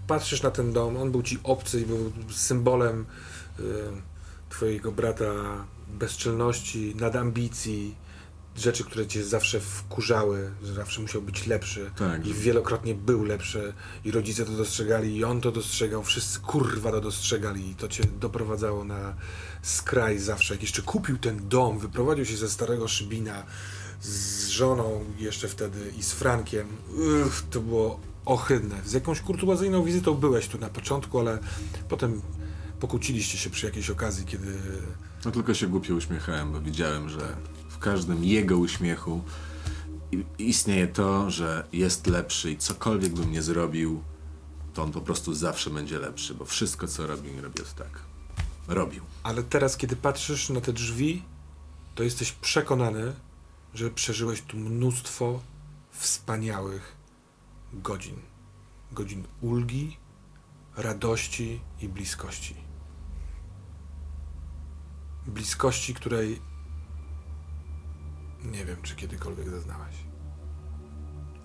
Patrzysz 0.07 0.41
na 0.41 0.51
ten 0.51 0.73
dom, 0.73 0.97
on 0.97 1.11
był 1.11 1.23
ci 1.23 1.39
obcy 1.43 1.81
i 1.81 1.85
był 1.85 2.11
symbolem 2.31 3.05
e, 3.59 3.63
twojego 4.49 4.91
brata 4.91 5.33
bezczelności, 5.87 6.95
nadambicji, 6.99 7.95
rzeczy, 8.57 8.83
które 8.83 9.07
cię 9.07 9.23
zawsze 9.23 9.59
wkurzały, 9.59 10.51
że 10.63 10.73
zawsze 10.73 11.01
musiał 11.01 11.21
być 11.21 11.47
lepszy 11.47 11.91
Tak. 11.95 12.27
i 12.27 12.33
wielokrotnie 12.33 12.95
był 12.95 13.25
lepszy 13.25 13.73
i 14.05 14.11
rodzice 14.11 14.45
to 14.45 14.51
dostrzegali 14.51 15.15
i 15.15 15.23
on 15.23 15.41
to 15.41 15.51
dostrzegał, 15.51 16.03
wszyscy 16.03 16.39
kurwa 16.39 16.91
to 16.91 17.01
dostrzegali 17.01 17.69
i 17.69 17.75
to 17.75 17.87
cię 17.87 18.03
doprowadzało 18.19 18.83
na 18.83 19.15
skraj 19.61 20.19
zawsze. 20.19 20.53
Jak 20.53 20.61
jeszcze 20.61 20.81
kupił 20.81 21.17
ten 21.17 21.49
dom, 21.49 21.79
wyprowadził 21.79 22.25
się 22.25 22.37
ze 22.37 22.49
starego 22.49 22.87
Szybina 22.87 23.43
z 24.03 24.47
żoną 24.47 25.05
jeszcze 25.19 25.47
wtedy 25.47 25.93
i 25.99 26.03
z 26.03 26.11
Frankiem, 26.11 26.67
Uff, 27.25 27.43
to 27.49 27.59
było 27.61 27.99
ohydne. 28.25 28.75
Z 28.85 28.93
jakąś 28.93 29.21
kurtuazyjną 29.21 29.83
wizytą 29.83 30.13
byłeś 30.13 30.47
tu 30.47 30.57
na 30.57 30.69
początku, 30.69 31.19
ale 31.19 31.39
potem 31.89 32.21
pokłóciliście 32.79 33.37
się 33.37 33.49
przy 33.49 33.65
jakiejś 33.65 33.89
okazji, 33.89 34.25
kiedy 34.25 34.57
No 35.25 35.31
tylko 35.31 35.53
się 35.53 35.67
głupio 35.67 35.95
uśmiechałem, 35.95 36.51
bo 36.51 36.61
widziałem, 36.61 37.09
że 37.09 37.35
w 37.69 37.77
każdym 37.77 38.23
jego 38.23 38.57
uśmiechu 38.57 39.21
istnieje 40.37 40.87
to, 40.87 41.31
że 41.31 41.67
jest 41.73 42.07
lepszy 42.07 42.51
i 42.51 42.57
cokolwiek 42.57 43.13
bym 43.13 43.31
nie 43.31 43.41
zrobił, 43.41 44.03
to 44.73 44.83
on 44.83 44.91
po 44.91 45.01
prostu 45.01 45.33
zawsze 45.33 45.69
będzie 45.69 45.99
lepszy, 45.99 46.33
bo 46.33 46.45
wszystko 46.45 46.87
co 46.87 47.07
robi, 47.07 47.41
robi 47.41 47.59
jest 47.59 47.75
tak. 47.75 47.99
Robił. 48.67 49.03
Ale 49.23 49.43
teraz, 49.43 49.77
kiedy 49.77 49.95
patrzysz 49.95 50.49
na 50.49 50.61
te 50.61 50.73
drzwi, 50.73 51.23
to 51.95 52.03
jesteś 52.03 52.31
przekonany, 52.31 53.13
że 53.73 53.91
przeżyłeś 53.91 54.41
tu 54.41 54.57
mnóstwo 54.57 55.39
wspaniałych 55.91 56.95
godzin. 57.73 58.15
Godzin 58.91 59.23
ulgi, 59.41 59.97
radości 60.77 61.61
i 61.81 61.89
bliskości. 61.89 62.55
Bliskości, 65.27 65.93
której 65.93 66.41
nie 68.43 68.65
wiem, 68.65 68.77
czy 68.83 68.95
kiedykolwiek 68.95 69.49
zaznałeś. 69.49 69.95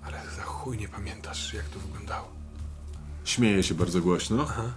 Ale 0.02 0.30
za 0.36 0.42
chuj 0.42 0.78
nie 0.78 0.88
pamiętasz, 0.88 1.55
jak 1.55 1.68
to 1.68 1.78
wyglądało. 1.78 2.28
Śmieje 3.24 3.62
się 3.62 3.74
bardzo 3.74 4.00
głośno. 4.00 4.42
Aha. 4.42 4.72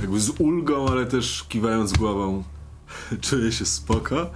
Jakby 0.00 0.20
z 0.20 0.30
ulgą, 0.40 0.88
ale 0.88 1.06
też 1.06 1.44
kiwając 1.48 1.92
głową. 1.92 2.44
Czuję 3.20 3.52
się 3.52 3.66
spoko 3.66 4.30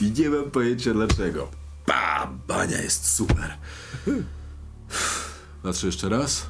i 0.00 0.12
nie 0.12 0.30
mam 0.30 0.50
pojęcia 0.50 0.92
dlaczego. 0.92 1.48
Pa, 1.86 2.30
bania 2.48 2.82
jest 2.82 3.10
super. 3.10 3.58
Patrzę 5.62 5.86
jeszcze 5.86 6.08
raz. 6.08 6.46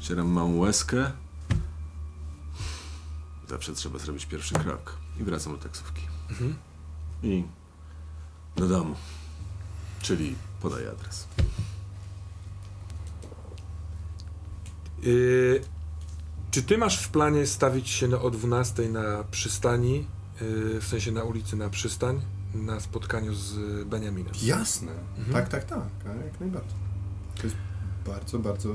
Ścieram 0.00 0.28
małą 0.28 0.56
łezkę. 0.56 1.12
Zawsze 3.48 3.74
trzeba 3.74 3.98
zrobić 3.98 4.26
pierwszy 4.26 4.54
krok. 4.54 4.96
I 5.20 5.24
wracam 5.24 5.52
do 5.52 5.58
taksówki. 5.58 6.02
I 7.22 7.44
do 8.56 8.68
domu. 8.68 8.94
Czyli 10.02 10.36
podaj 10.60 10.88
adres. 10.88 11.26
Yy, 15.02 15.60
czy 16.50 16.62
ty 16.62 16.78
masz 16.78 17.02
w 17.02 17.08
planie 17.08 17.46
stawić 17.46 17.88
się 17.88 18.20
o 18.20 18.30
12 18.30 18.88
na 18.88 19.24
przystani, 19.30 20.06
w 20.80 20.86
sensie 20.88 21.12
na 21.12 21.24
ulicy 21.24 21.56
na 21.56 21.70
przystań, 21.70 22.20
na 22.54 22.80
spotkaniu 22.80 23.34
z 23.34 23.54
Beniaminem? 23.84 24.32
Jasne. 24.42 24.92
Mhm. 25.18 25.32
Tak, 25.32 25.48
tak, 25.48 25.64
tak. 25.64 25.88
a 26.06 26.24
Jak 26.24 26.40
najbardziej. 26.40 26.78
To 27.36 27.42
jest 27.42 27.56
bardzo, 28.06 28.38
bardzo 28.38 28.68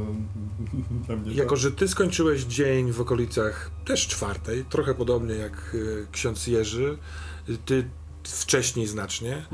dla 1.07 1.15
mnie 1.15 1.33
Jako, 1.33 1.55
że 1.55 1.71
ty 1.71 1.87
skończyłeś 1.87 2.43
dzień 2.43 2.91
w 2.91 3.01
okolicach 3.01 3.71
też 3.85 4.07
czwartej, 4.07 4.65
trochę 4.65 4.95
podobnie 4.95 5.35
jak 5.35 5.71
yy, 5.73 6.07
ksiądz 6.11 6.47
Jerzy, 6.47 6.97
yy, 7.47 7.57
ty 7.57 7.89
wcześniej 8.23 8.87
znacznie, 8.87 9.45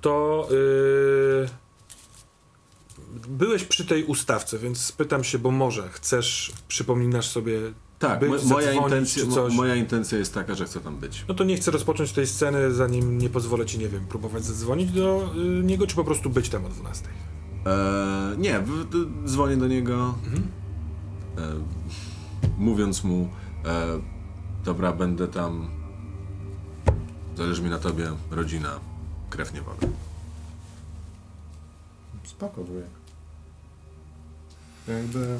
to 0.00 0.48
yy, 0.50 1.48
byłeś 3.28 3.64
przy 3.64 3.86
tej 3.86 4.04
ustawce, 4.04 4.58
więc 4.58 4.80
spytam 4.80 5.24
się, 5.24 5.38
bo 5.38 5.50
może 5.50 5.88
chcesz, 5.88 6.52
przypominasz 6.68 7.28
sobie 7.28 7.60
Tak, 7.98 8.20
być, 8.20 8.44
moja, 8.44 8.72
intencja, 8.72 9.26
coś? 9.26 9.54
moja 9.54 9.74
intencja 9.74 10.18
jest 10.18 10.34
taka, 10.34 10.54
że 10.54 10.64
chcę 10.64 10.80
tam 10.80 10.96
być. 10.96 11.24
No 11.28 11.34
to 11.34 11.44
nie 11.44 11.56
chcę 11.56 11.70
rozpocząć 11.70 12.12
tej 12.12 12.26
sceny, 12.26 12.72
zanim 12.72 13.18
nie 13.18 13.28
pozwolę 13.30 13.66
ci, 13.66 13.78
nie 13.78 13.88
wiem, 13.88 14.06
próbować 14.06 14.44
zadzwonić 14.44 14.90
do 14.92 15.30
y, 15.60 15.64
niego, 15.64 15.86
czy 15.86 15.96
po 15.96 16.04
prostu 16.04 16.30
być 16.30 16.48
tam 16.48 16.64
o 16.64 16.68
12. 16.68 17.04
Eee, 17.66 18.38
nie, 18.38 18.60
w, 18.60 18.88
d- 18.90 19.28
dzwonię 19.28 19.56
do 19.56 19.66
niego, 19.66 20.14
e, 21.38 21.40
mówiąc 22.58 23.04
mu, 23.04 23.28
e, 23.64 23.86
dobra, 24.64 24.92
będę 24.92 25.28
tam, 25.28 25.68
zależy 27.36 27.62
mi 27.62 27.70
na 27.70 27.78
tobie, 27.78 28.10
rodzina, 28.30 28.80
krew 29.30 29.54
nie 29.54 29.62
woda. 29.62 29.86
Spoko 32.24 32.64
wujek. 32.64 32.86
Jakby... 34.88 35.38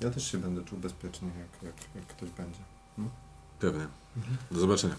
Ja 0.00 0.10
też 0.10 0.32
się 0.32 0.38
będę 0.38 0.64
czuł 0.64 0.78
bezpiecznie, 0.78 1.28
jak, 1.28 1.62
jak, 1.62 1.74
jak 1.94 2.06
ktoś 2.06 2.30
będzie. 2.30 2.60
Pewnie. 3.58 3.86
Do 4.50 4.60
zobaczenia. 4.60 4.94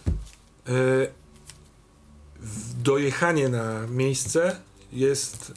W- 2.39 2.81
dojechanie 2.81 3.49
na 3.49 3.87
miejsce 3.87 4.59
jest 4.91 5.53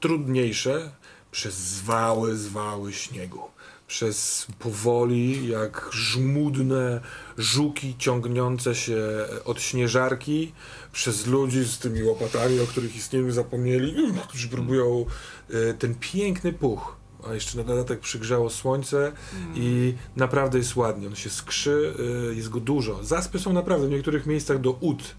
trudniejsze 0.00 0.90
przez 1.30 1.54
zwały, 1.54 2.36
zwały 2.36 2.92
śniegu. 2.92 3.40
Przez 3.86 4.46
powoli, 4.58 5.48
jak 5.48 5.88
żmudne 5.92 7.00
żuki 7.38 7.94
ciągnące 7.98 8.74
się 8.74 8.98
od 9.44 9.60
śnieżarki, 9.62 10.52
przez 10.92 11.26
ludzi 11.26 11.64
z 11.64 11.78
tymi 11.78 12.02
łopatami, 12.02 12.60
o 12.60 12.66
których 12.66 12.96
istnieniu 12.96 13.30
zapomnieli, 13.32 13.94
którzy 14.28 14.48
próbują 14.48 15.06
y, 15.50 15.74
ten 15.78 15.94
piękny 15.94 16.52
puch. 16.52 16.96
A 17.30 17.34
jeszcze 17.34 17.58
na 17.58 17.64
dodatek 17.64 18.00
przygrzało 18.00 18.50
słońce 18.50 19.12
i 19.54 19.94
naprawdę 20.16 20.58
jest 20.58 20.76
ładnie. 20.76 21.06
On 21.06 21.16
się 21.16 21.30
skrzy, 21.30 21.94
y, 22.30 22.34
jest 22.34 22.48
go 22.48 22.60
dużo. 22.60 23.04
Zaspy 23.04 23.38
są 23.38 23.52
naprawdę 23.52 23.86
w 23.86 23.90
niektórych 23.90 24.26
miejscach 24.26 24.60
do 24.60 24.70
ud. 24.70 25.14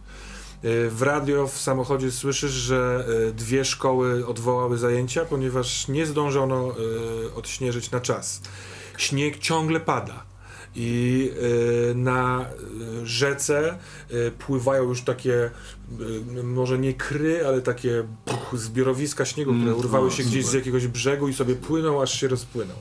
w 0.89 1.01
radio 1.01 1.47
w 1.47 1.57
samochodzie 1.57 2.11
słyszysz, 2.11 2.51
że 2.51 3.05
e, 3.29 3.31
dwie 3.31 3.65
szkoły 3.65 4.27
odwołały 4.27 4.77
zajęcia, 4.77 5.25
ponieważ 5.25 5.87
nie 5.87 6.05
zdążono 6.05 6.75
odśnieżyć 7.35 7.91
na 7.91 7.99
czas. 7.99 8.41
Śnieg 8.97 9.37
ciągle 9.37 9.79
pada. 9.79 10.26
I 10.79 11.31
e, 11.91 11.93
na 11.93 12.45
rzece 13.03 13.77
e, 14.09 14.31
pływają 14.31 14.83
już 14.83 15.01
takie, 15.01 15.49
e, 16.39 16.43
może 16.43 16.79
nie 16.79 16.93
kry, 16.93 17.45
ale 17.47 17.61
takie 17.61 18.03
puch, 18.25 18.59
zbiorowiska 18.59 19.25
śniegu, 19.25 19.51
które 19.51 19.67
Mm, 19.67 19.79
urwały 19.79 20.07
o, 20.07 20.11
się 20.11 20.23
gdzieś 20.23 20.45
z 20.45 20.53
jakiegoś 20.53 20.87
brzegu 20.87 21.27
i 21.27 21.33
sobie 21.33 21.55
płyną, 21.55 22.01
aż 22.01 22.19
się 22.19 22.27
rozpłyną. 22.27 22.73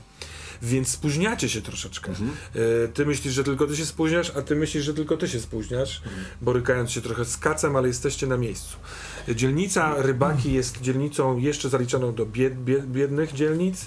Więc 0.62 0.88
spóźniacie 0.88 1.48
się 1.48 1.62
troszeczkę. 1.62 2.08
Mhm. 2.08 2.30
Ty 2.94 3.06
myślisz, 3.06 3.34
że 3.34 3.44
tylko 3.44 3.66
ty 3.66 3.76
się 3.76 3.86
spóźniasz, 3.86 4.32
a 4.36 4.42
ty 4.42 4.56
myślisz, 4.56 4.84
że 4.84 4.94
tylko 4.94 5.16
ty 5.16 5.28
się 5.28 5.40
spóźniasz, 5.40 6.02
borykając 6.42 6.90
się 6.90 7.00
trochę 7.00 7.24
z 7.24 7.36
kacem, 7.36 7.76
ale 7.76 7.88
jesteście 7.88 8.26
na 8.26 8.36
miejscu. 8.36 8.76
Dzielnica 9.34 9.94
Rybaki 10.02 10.52
jest 10.52 10.80
dzielnicą 10.80 11.38
jeszcze 11.38 11.68
zaliczoną 11.68 12.14
do 12.14 12.26
bied, 12.26 12.64
bied, 12.64 12.86
biednych 12.86 13.32
dzielnic. 13.32 13.86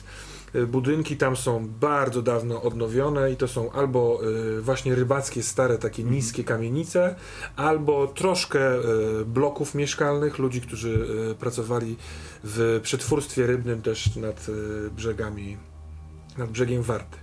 E, 0.54 0.66
Budynki 0.66 1.18
tam 1.18 1.36
są 1.36 1.68
bardzo 1.80 2.22
dawno 2.22 2.62
odnowione 2.62 3.32
i 3.32 3.36
to 3.36 3.48
są 3.48 3.72
albo 3.72 4.22
e, 4.58 4.62
właśnie 4.62 4.96
rybackie, 4.96 5.44
stare, 5.44 5.78
takie 5.78 6.04
niskie 6.04 6.44
kamienice, 6.44 7.16
albo 7.56 8.08
troszkę 8.08 8.76
e, 8.76 8.82
bloków 9.26 9.76
mieszkalnych, 9.76 10.38
ludzi, 10.38 10.62
którzy 10.62 11.08
pracowali 11.40 11.96
w 12.44 12.80
przetwórstwie 12.84 13.48
rybnym 13.48 13.82
też 13.82 14.16
nad 14.16 14.48
brzegami, 14.96 15.58
nad 16.38 16.50
brzegiem 16.50 16.84
Warty. 16.84 17.18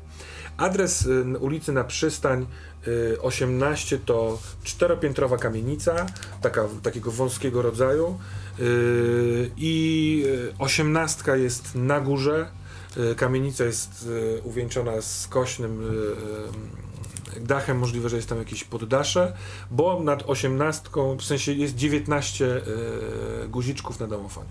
Adres 0.57 1.09
ulicy 1.41 1.73
na 1.73 1.85
przystań 1.85 2.47
y, 2.87 3.23
18 3.23 3.99
to 3.99 4.39
czteropiętrowa 4.65 5.37
kamienica, 5.37 6.07
taka, 6.43 6.69
takiego 6.83 7.11
wąskiego 7.11 7.63
rodzaju 7.63 8.19
i 9.57 10.25
osiemnastka 10.59 11.37
jest 11.37 11.75
na 11.75 12.01
górze. 12.01 12.47
Y, 12.97 13.15
Kamienica 13.15 13.65
jest 13.65 14.07
y, 14.07 14.41
uwieńczona 14.45 15.03
skośnym 15.03 15.91
y, 17.37 17.41
dachem, 17.41 17.79
możliwe, 17.79 18.09
że 18.09 18.17
jest 18.17 18.29
tam 18.29 18.39
jakieś 18.39 18.65
poddasze, 18.65 19.37
bo 19.71 20.01
nad 20.01 20.23
osiemnastką, 20.31 21.17
w 21.17 21.25
sensie 21.25 21.53
jest 21.53 21.75
19 21.75 22.45
y, 22.45 23.49
guziczków 23.49 24.01
na 24.01 24.07
domofonie. 24.07 24.51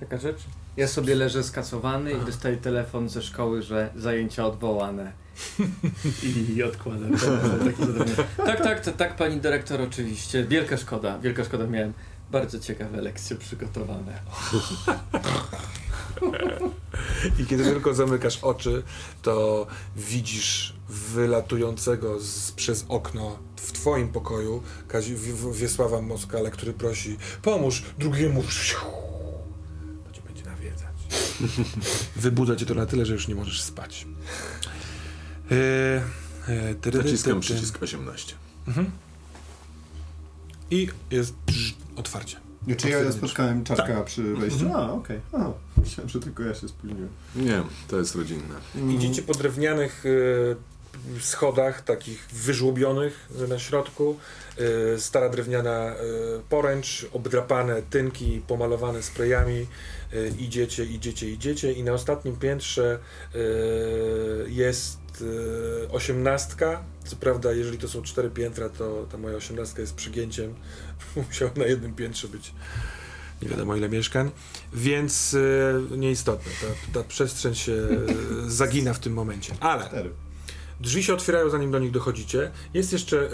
Taka 0.00 0.18
rzecz? 0.18 0.38
Ja 0.76 0.88
sobie 0.88 1.14
leżę 1.14 1.42
skasowany 1.42 2.12
i 2.12 2.26
dostaję 2.26 2.56
telefon 2.56 3.08
ze 3.08 3.22
szkoły, 3.22 3.62
że 3.62 3.90
zajęcia 3.96 4.46
odwołane. 4.46 5.12
I 6.56 6.62
odkładam. 6.62 7.10
tak, 8.36 8.62
tak, 8.62 8.80
tak, 8.80 8.96
tak, 8.96 9.16
pani 9.16 9.40
dyrektor, 9.40 9.80
oczywiście. 9.80 10.44
Wielka 10.44 10.76
szkoda, 10.76 11.18
wielka 11.18 11.44
szkoda. 11.44 11.66
Miałem 11.66 11.92
bardzo 12.30 12.58
ciekawe 12.60 13.02
lekcje 13.02 13.36
przygotowane. 13.36 14.18
I 17.38 17.46
kiedy 17.46 17.64
tylko 17.64 17.94
zamykasz 17.94 18.38
oczy, 18.42 18.82
to 19.22 19.66
widzisz 19.96 20.74
wylatującego 20.88 22.20
z, 22.20 22.52
przez 22.52 22.84
okno 22.88 23.38
w 23.56 23.72
twoim 23.72 24.08
pokoju 24.08 24.62
Kazi, 24.88 25.14
w, 25.14 25.20
w, 25.20 25.56
Wiesława 25.56 26.02
Moskale, 26.02 26.50
który 26.50 26.72
prosi 26.72 27.16
pomóż 27.42 27.82
drugiemu. 27.98 28.42
To 28.42 30.12
cię 30.12 30.22
będzie 30.26 30.44
nawiedzać. 30.44 30.94
Wybudza 32.16 32.56
cię 32.56 32.66
to 32.66 32.74
na 32.74 32.86
tyle, 32.86 33.06
że 33.06 33.12
już 33.12 33.28
nie 33.28 33.34
możesz 33.34 33.62
spać. 33.62 34.06
E, 35.50 35.54
e, 36.48 36.74
tyry, 36.74 36.98
Naciskam 36.98 37.40
przycisk 37.40 37.82
18. 37.82 38.34
Mhm. 38.68 38.90
I 40.70 40.88
jest 41.10 41.34
otwarcie. 41.96 42.43
Nie, 42.66 42.76
czy 42.76 42.88
ja 42.90 43.12
spotkałem 43.12 43.64
czarka 43.64 43.94
Tak. 43.94 44.04
przy 44.04 44.22
wejściu? 44.34 44.66
Mhm. 44.66 44.76
A, 44.90 44.92
okej. 44.92 45.20
A, 45.32 45.50
Myślałem, 45.80 46.08
że 46.08 46.20
tylko 46.20 46.42
ja 46.42 46.54
się 46.54 46.68
spóźniłem. 46.68 47.08
Nie, 47.36 47.62
to 47.88 47.98
jest 47.98 48.14
rodzinne. 48.14 48.54
Idziecie 48.94 49.22
po 49.22 49.32
drewnianych 49.34 50.04
e, 50.06 51.20
schodach, 51.20 51.82
takich 51.84 52.26
wyżłobionych 52.32 53.28
na 53.48 53.58
środku. 53.58 54.16
E, 54.94 54.98
stara 54.98 55.28
drewniana 55.28 55.70
e, 55.70 55.94
poręcz, 56.48 57.06
obdrapane 57.12 57.82
tynki, 57.82 58.42
pomalowane 58.48 59.02
sprayami. 59.02 59.66
E, 60.12 60.28
idziecie, 60.28 60.84
idziecie, 60.84 61.30
idziecie 61.30 61.72
i 61.72 61.82
na 61.82 61.92
ostatnim 61.92 62.36
piętrze 62.36 62.98
e, 63.34 63.38
jest 65.20 65.24
e, 65.86 65.92
osiemnastka. 65.92 66.84
Co 67.04 67.16
prawda, 67.16 67.52
jeżeli 67.52 67.78
to 67.78 67.88
są 67.88 68.02
cztery 68.02 68.30
piętra, 68.30 68.68
to 68.68 69.06
ta 69.10 69.18
moja 69.18 69.36
osiemnastka 69.36 69.80
jest 69.80 69.94
przygięciem. 69.94 70.54
Musiała 71.28 71.50
na 71.56 71.64
jednym 71.64 71.94
piętrze 71.94 72.28
być 72.28 72.52
nie 73.42 73.48
wiadomo 73.48 73.76
ile 73.76 73.88
mieszkań, 73.88 74.30
więc 74.72 75.36
e, 75.92 75.96
nieistotne. 75.96 76.52
Ta, 76.60 77.00
ta 77.00 77.08
przestrzeń 77.08 77.54
się 77.54 77.72
e, 77.72 78.50
zagina 78.50 78.94
w 78.94 78.98
tym 78.98 79.12
momencie. 79.12 79.54
Ale 79.60 79.90
drzwi 80.80 81.02
się 81.02 81.14
otwierają, 81.14 81.50
zanim 81.50 81.70
do 81.70 81.78
nich 81.78 81.90
dochodzicie. 81.90 82.50
Jest 82.74 82.92
jeszcze 82.92 83.30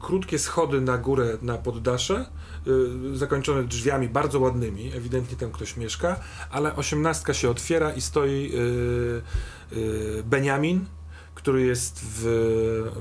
krótkie 0.00 0.38
schody 0.38 0.80
na 0.80 0.98
górę, 0.98 1.38
na 1.42 1.58
poddasze, 1.58 2.26
zakończone 3.14 3.64
drzwiami 3.64 4.08
bardzo 4.08 4.40
ładnymi. 4.40 4.92
Ewidentnie 4.96 5.36
tam 5.36 5.52
ktoś 5.52 5.76
mieszka, 5.76 6.20
ale 6.50 6.76
osiemnastka 6.76 7.34
się 7.34 7.50
otwiera 7.50 7.92
i 7.92 8.00
stoi 8.00 8.52
Beniamin, 10.24 10.86
który 11.48 11.66
jest 11.66 12.00
w 12.02 12.92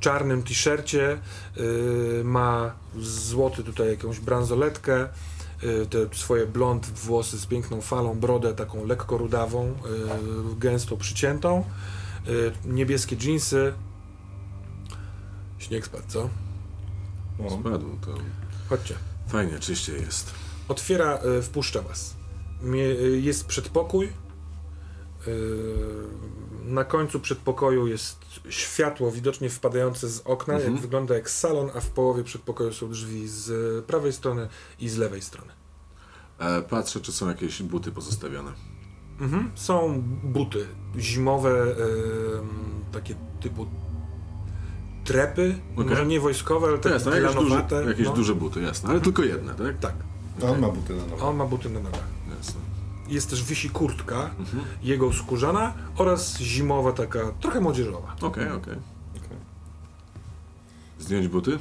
czarnym 0.00 0.42
t-shircie, 0.42 1.12
e, 1.12 2.24
ma 2.24 2.74
złoty 2.98 3.64
tutaj 3.64 3.88
jakąś 3.88 4.20
bransoletkę, 4.20 5.08
y, 5.64 5.86
te 5.86 5.98
swoje 6.16 6.46
blond 6.46 6.86
włosy 6.86 7.38
z 7.38 7.46
piękną 7.46 7.80
falą, 7.80 8.14
brodę 8.20 8.54
taką 8.54 8.86
lekko 8.86 9.18
rudawą, 9.18 9.68
y, 9.68 9.74
gęsto 10.58 10.96
przyciętą, 10.96 11.64
y, 12.28 12.52
niebieskie 12.64 13.16
dżinsy. 13.16 13.72
Śnieg 15.58 15.86
spadł, 15.86 16.04
co? 16.08 16.28
O, 17.46 17.50
Spadł 17.60 17.96
to. 18.00 18.14
Chodźcie. 18.68 18.94
Fajnie, 19.28 19.58
czyście 19.58 19.92
jest. 19.92 20.30
Otwiera, 20.68 21.18
y, 21.38 21.42
wpuszcza 21.42 21.82
was. 21.82 22.14
Y, 22.64 23.20
jest 23.22 23.46
przedpokój. 23.46 24.08
Na 26.64 26.84
końcu 26.84 27.20
przedpokoju 27.20 27.86
jest 27.86 28.18
światło 28.48 29.10
widocznie 29.12 29.50
wpadające 29.50 30.08
z 30.08 30.20
okna, 30.20 30.54
Mhm. 30.54 30.72
jak 30.72 30.82
wygląda 30.82 31.14
jak 31.14 31.30
salon, 31.30 31.70
a 31.74 31.80
w 31.80 31.90
połowie 31.90 32.24
przedpokoju 32.24 32.72
są 32.72 32.88
drzwi 32.90 33.28
z 33.28 33.84
prawej 33.84 34.12
strony 34.12 34.48
i 34.80 34.88
z 34.88 34.96
lewej 34.96 35.22
strony. 35.22 35.52
E, 36.38 36.62
patrzę, 36.62 37.00
czy 37.00 37.12
są 37.12 37.28
jakieś 37.28 37.62
buty 37.62 37.92
pozostawione. 37.92 38.52
Mhm. 39.20 39.50
Są 39.54 40.02
buty 40.24 40.66
zimowe, 40.98 41.50
em, 41.62 42.48
takie 42.92 43.14
typu 43.40 43.66
trepy, 45.04 45.58
Okej. 45.74 45.86
może 45.90 46.06
nie 46.06 46.20
wojskowe, 46.20 46.66
ale 46.68 46.78
takie 46.78 46.94
jasne, 46.94 47.20
jakieś, 47.20 47.86
jakieś 47.86 48.06
no. 48.06 48.12
duże 48.12 48.34
buty, 48.34 48.60
jasne. 48.62 48.90
Ale 48.90 49.00
tylko 49.00 49.22
jedne, 49.22 49.54
tak? 49.54 49.78
Tak, 49.78 49.94
to 50.40 50.50
on 50.50 50.60
ma 50.60 50.68
buty 50.68 50.94
na 50.96 51.02
a 51.02 51.06
nogach. 51.06 51.24
on 51.24 51.36
ma 51.36 51.46
buty 51.46 51.70
na 51.70 51.80
nogach. 51.80 52.13
Jest 53.08 53.30
też 53.30 53.44
wisi 53.44 53.70
kurtka, 53.70 54.30
Mhm. 54.38 54.64
jego 54.82 55.12
skórzana 55.12 55.74
oraz 55.96 56.36
zimowa 56.38 56.92
taka, 56.92 57.32
trochę 57.40 57.60
młodzieżowa, 57.60 58.16
Okej, 58.20 58.50
okej. 58.52 58.74
Okej. 59.16 59.38
Zdjąć 60.98 61.28
buty? 61.28 61.58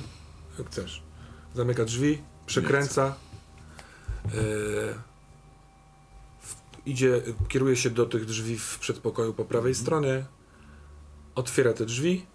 jak 0.57 0.67
chcesz. 0.67 1.03
Zamyka 1.55 1.85
drzwi, 1.85 2.21
przekręca. 2.45 3.15
e, 4.25 4.29
w- 6.41 6.55
idzie, 6.85 7.21
kieruje 7.47 7.75
się 7.75 7.89
do 7.89 8.05
tych 8.05 8.25
drzwi 8.25 8.57
w 8.59 8.79
przedpokoju 8.79 9.33
po 9.33 9.45
prawej 9.45 9.75
stronie. 9.75 10.25
Otwiera 11.35 11.73
te 11.73 11.85
drzwi 11.85 12.25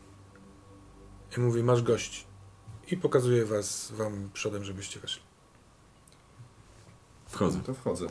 i 1.36 1.40
mówi: 1.40 1.62
Masz 1.62 1.82
gości. 1.82 2.24
I 2.90 2.96
pokazuje 2.96 3.44
was 3.44 3.92
wam 3.96 4.30
przodem, 4.32 4.64
żebyście 4.64 5.00
weszli. 5.00 5.22
Wchodzę. 7.26 7.58
No 7.58 7.64
to 7.64 7.74
wchodzę. 7.74 8.06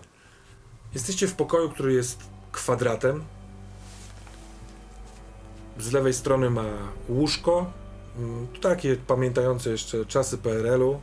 Jesteście 0.93 1.27
w 1.27 1.33
pokoju, 1.33 1.69
który 1.69 1.93
jest 1.93 2.19
kwadratem. 2.51 3.23
Z 5.79 5.91
lewej 5.91 6.13
strony 6.13 6.49
ma 6.49 6.65
łóżko, 7.09 7.71
mm, 8.17 8.47
takie 8.61 8.95
pamiętające 8.95 9.69
jeszcze 9.69 10.05
czasy 10.05 10.37
PRL-u, 10.37 10.99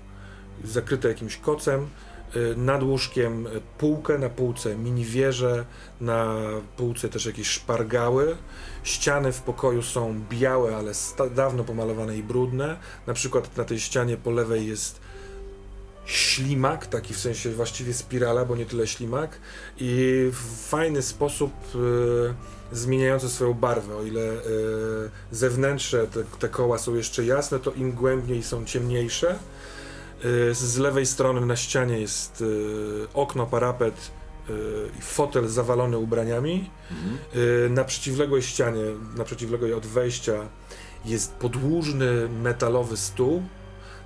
zakryte 0.64 1.08
jakimś 1.08 1.36
kocem. 1.36 1.88
Y, 2.36 2.56
Nad 2.56 2.82
łóżkiem 2.82 3.48
półkę, 3.78 4.18
na 4.18 4.28
półce 4.28 4.76
mini 4.76 5.04
wieże, 5.04 5.64
na 6.00 6.34
półce 6.76 7.08
też 7.08 7.26
jakieś 7.26 7.48
szpargały. 7.48 8.36
Ściany 8.82 9.32
w 9.32 9.40
pokoju 9.40 9.82
są 9.82 10.20
białe, 10.30 10.76
ale 10.76 10.92
dawno 11.34 11.64
pomalowane 11.64 12.16
i 12.16 12.22
brudne. 12.22 12.76
Na 13.06 13.14
przykład 13.14 13.56
na 13.56 13.64
tej 13.64 13.80
ścianie 13.80 14.16
po 14.16 14.30
lewej 14.30 14.66
jest 14.66 15.00
ślimak, 16.06 16.86
taki 16.86 17.14
w 17.14 17.18
sensie 17.18 17.50
właściwie 17.50 17.94
spirala, 17.94 18.44
bo 18.44 18.56
nie 18.56 18.66
tyle 18.66 18.86
ślimak 18.86 19.38
i 19.78 20.30
w 20.32 20.68
fajny 20.68 21.02
sposób 21.02 21.52
e, 21.74 22.76
zmieniający 22.76 23.28
swoją 23.28 23.54
barwę. 23.54 23.96
O 23.96 24.02
ile 24.02 24.20
e, 24.20 24.40
zewnętrzne 25.30 26.06
te, 26.06 26.24
te 26.38 26.48
koła 26.48 26.78
są 26.78 26.94
jeszcze 26.94 27.24
jasne, 27.24 27.58
to 27.58 27.72
im 27.72 27.92
głębiej 27.92 28.42
są 28.42 28.64
ciemniejsze. 28.64 29.38
Y, 30.24 30.54
Z 30.54 30.78
lewej 30.78 31.06
strony 31.06 31.46
na 31.46 31.56
ścianie 31.56 32.00
jest 32.00 32.44
okno, 33.14 33.46
parapet 33.46 34.10
i 34.98 35.02
fotel 35.02 35.48
zawalony 35.48 35.98
ubraniami. 35.98 36.70
Mhm. 36.90 37.74
Na 37.74 37.84
przeciwległej 37.84 38.42
ścianie, 38.42 38.82
na 39.16 39.24
przeciwległej 39.24 39.72
od 39.72 39.86
wejścia 39.86 40.48
jest 41.04 41.32
podłużny 41.32 42.28
metalowy 42.28 42.96
stół. 42.96 43.42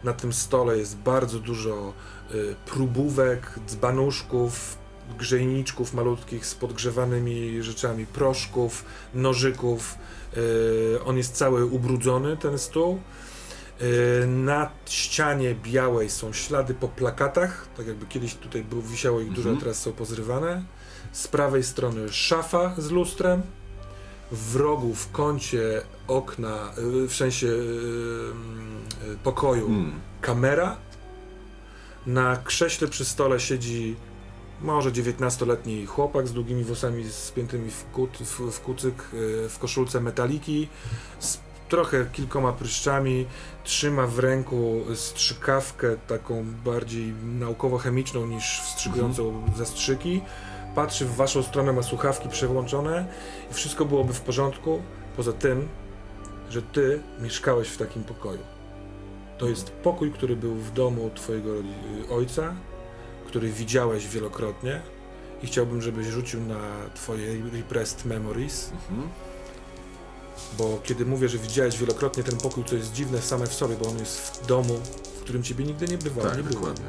Na 0.05 0.13
tym 0.13 0.33
stole 0.33 0.79
jest 0.79 0.97
bardzo 0.97 1.39
dużo 1.39 1.93
y, 2.35 2.55
próbówek, 2.67 3.59
dzbanuszków, 3.67 4.79
grzejniczków 5.19 5.95
malutkich 5.95 6.47
z 6.47 6.55
podgrzewanymi 6.55 7.63
rzeczami, 7.63 8.07
proszków, 8.07 8.85
nożyków. 9.15 9.95
Y, 10.37 10.99
On 11.05 11.17
jest 11.17 11.35
cały 11.35 11.67
ubrudzony, 11.67 12.37
ten 12.37 12.59
stół. 12.59 13.01
Y, 14.23 14.27
Na 14.27 14.71
ścianie 14.87 15.55
białej 15.55 16.11
są 16.11 16.33
ślady 16.33 16.75
po 16.75 16.89
plakatach, 16.89 17.69
tak 17.77 17.87
jakby 17.87 18.07
kiedyś 18.07 18.35
tutaj 18.35 18.65
było, 18.65 18.83
wisiało 18.83 19.21
ich 19.21 19.29
dużo, 19.33 19.49
Mhm. 19.49 19.59
teraz 19.61 19.83
są 19.83 19.93
pozrywane. 19.93 20.63
Z 21.13 21.29
prawej 21.29 21.63
strony 21.65 22.13
szafa 22.13 22.75
z 22.79 22.91
lustrem. 22.91 23.43
W 24.33 24.57
rogu, 24.57 24.95
w 24.95 25.11
kącie 25.13 25.83
okna, 26.09 26.73
y, 27.05 27.09
w 27.09 27.15
sensie 27.15 27.47
y, 27.47 27.51
y, 27.51 29.17
pokoju, 29.25 29.67
Mm. 29.67 30.01
kamera. 30.21 30.77
Na 32.07 32.37
krześle 32.37 32.89
przy 32.89 33.05
stole 33.05 33.41
siedzi 33.41 33.97
może 34.61 34.93
19-letni 34.93 35.87
chłopak 35.87 36.29
z 36.29 36.33
długimi 36.33 36.65
włosami 36.65 37.05
spiętymi 37.11 37.71
w, 37.71 37.85
kut, 37.85 38.19
w, 38.21 38.41
w 38.53 38.61
kucyk, 38.61 38.95
w 39.49 39.57
koszulce 39.61 40.01
metaliki, 40.01 40.69
z 41.21 41.39
trochę 41.69 42.07
kilkoma 42.13 42.53
pryszczami. 42.53 43.27
Trzyma 43.65 44.07
w 44.07 44.19
ręku 44.19 44.81
strzykawkę 44.95 45.97
taką 45.97 46.45
bardziej 46.65 47.13
naukowo-chemiczną 47.39 48.29
niż 48.29 48.61
wstrzykującą 48.61 49.43
zastrzyki. 49.57 50.21
Patrzy 50.75 51.05
w 51.05 51.15
waszą 51.17 51.43
stronę, 51.43 51.73
ma 51.73 51.83
słuchawki 51.83 52.29
przełączone 52.29 53.07
i 53.51 53.55
wszystko 53.55 53.85
byłoby 53.85 54.13
w 54.15 54.21
porządku, 54.21 54.83
poza 55.17 55.33
tym, 55.33 55.69
że 56.51 56.63
ty 56.63 57.03
mieszkałeś 57.21 57.69
w 57.69 57.77
takim 57.77 58.05
pokoju. 58.05 58.41
To 59.39 59.49
jest 59.49 59.71
pokój, 59.71 60.13
który 60.13 60.37
był 60.37 60.55
w 60.55 60.73
domu 60.73 61.11
twojego 61.15 61.49
rodzi- 61.55 62.11
ojca, 62.13 62.55
który 63.27 63.49
widziałeś 63.53 64.07
wielokrotnie 64.09 64.81
i 65.43 65.47
chciałbym, 65.47 65.83
żebyś 65.83 66.07
rzucił 66.07 66.41
na 66.41 66.61
twoje 66.95 67.29
repressed 67.53 68.05
memories, 68.05 68.71
Mhm. 68.91 69.09
bo 70.59 70.79
kiedy 70.85 71.07
mówię, 71.07 71.29
że 71.29 71.39
widziałeś 71.39 71.79
wielokrotnie 71.79 72.23
ten 72.23 72.37
pokój, 72.39 72.65
to 72.65 72.75
jest 72.75 72.93
dziwne 72.93 73.23
same 73.23 73.47
w 73.47 73.55
sobie, 73.55 73.77
bo 73.77 73.89
on 73.89 73.99
jest 73.99 74.19
w 74.21 74.47
domu, 74.47 74.75
w 75.17 75.21
którym 75.21 75.43
ciebie 75.43 75.65
nigdy 75.65 75.89
nie 75.89 75.99
bywało, 75.99 76.29
nie 76.29 76.35
Tak, 76.35 76.43
było. 76.43 76.55
dokładnie. 76.61 76.85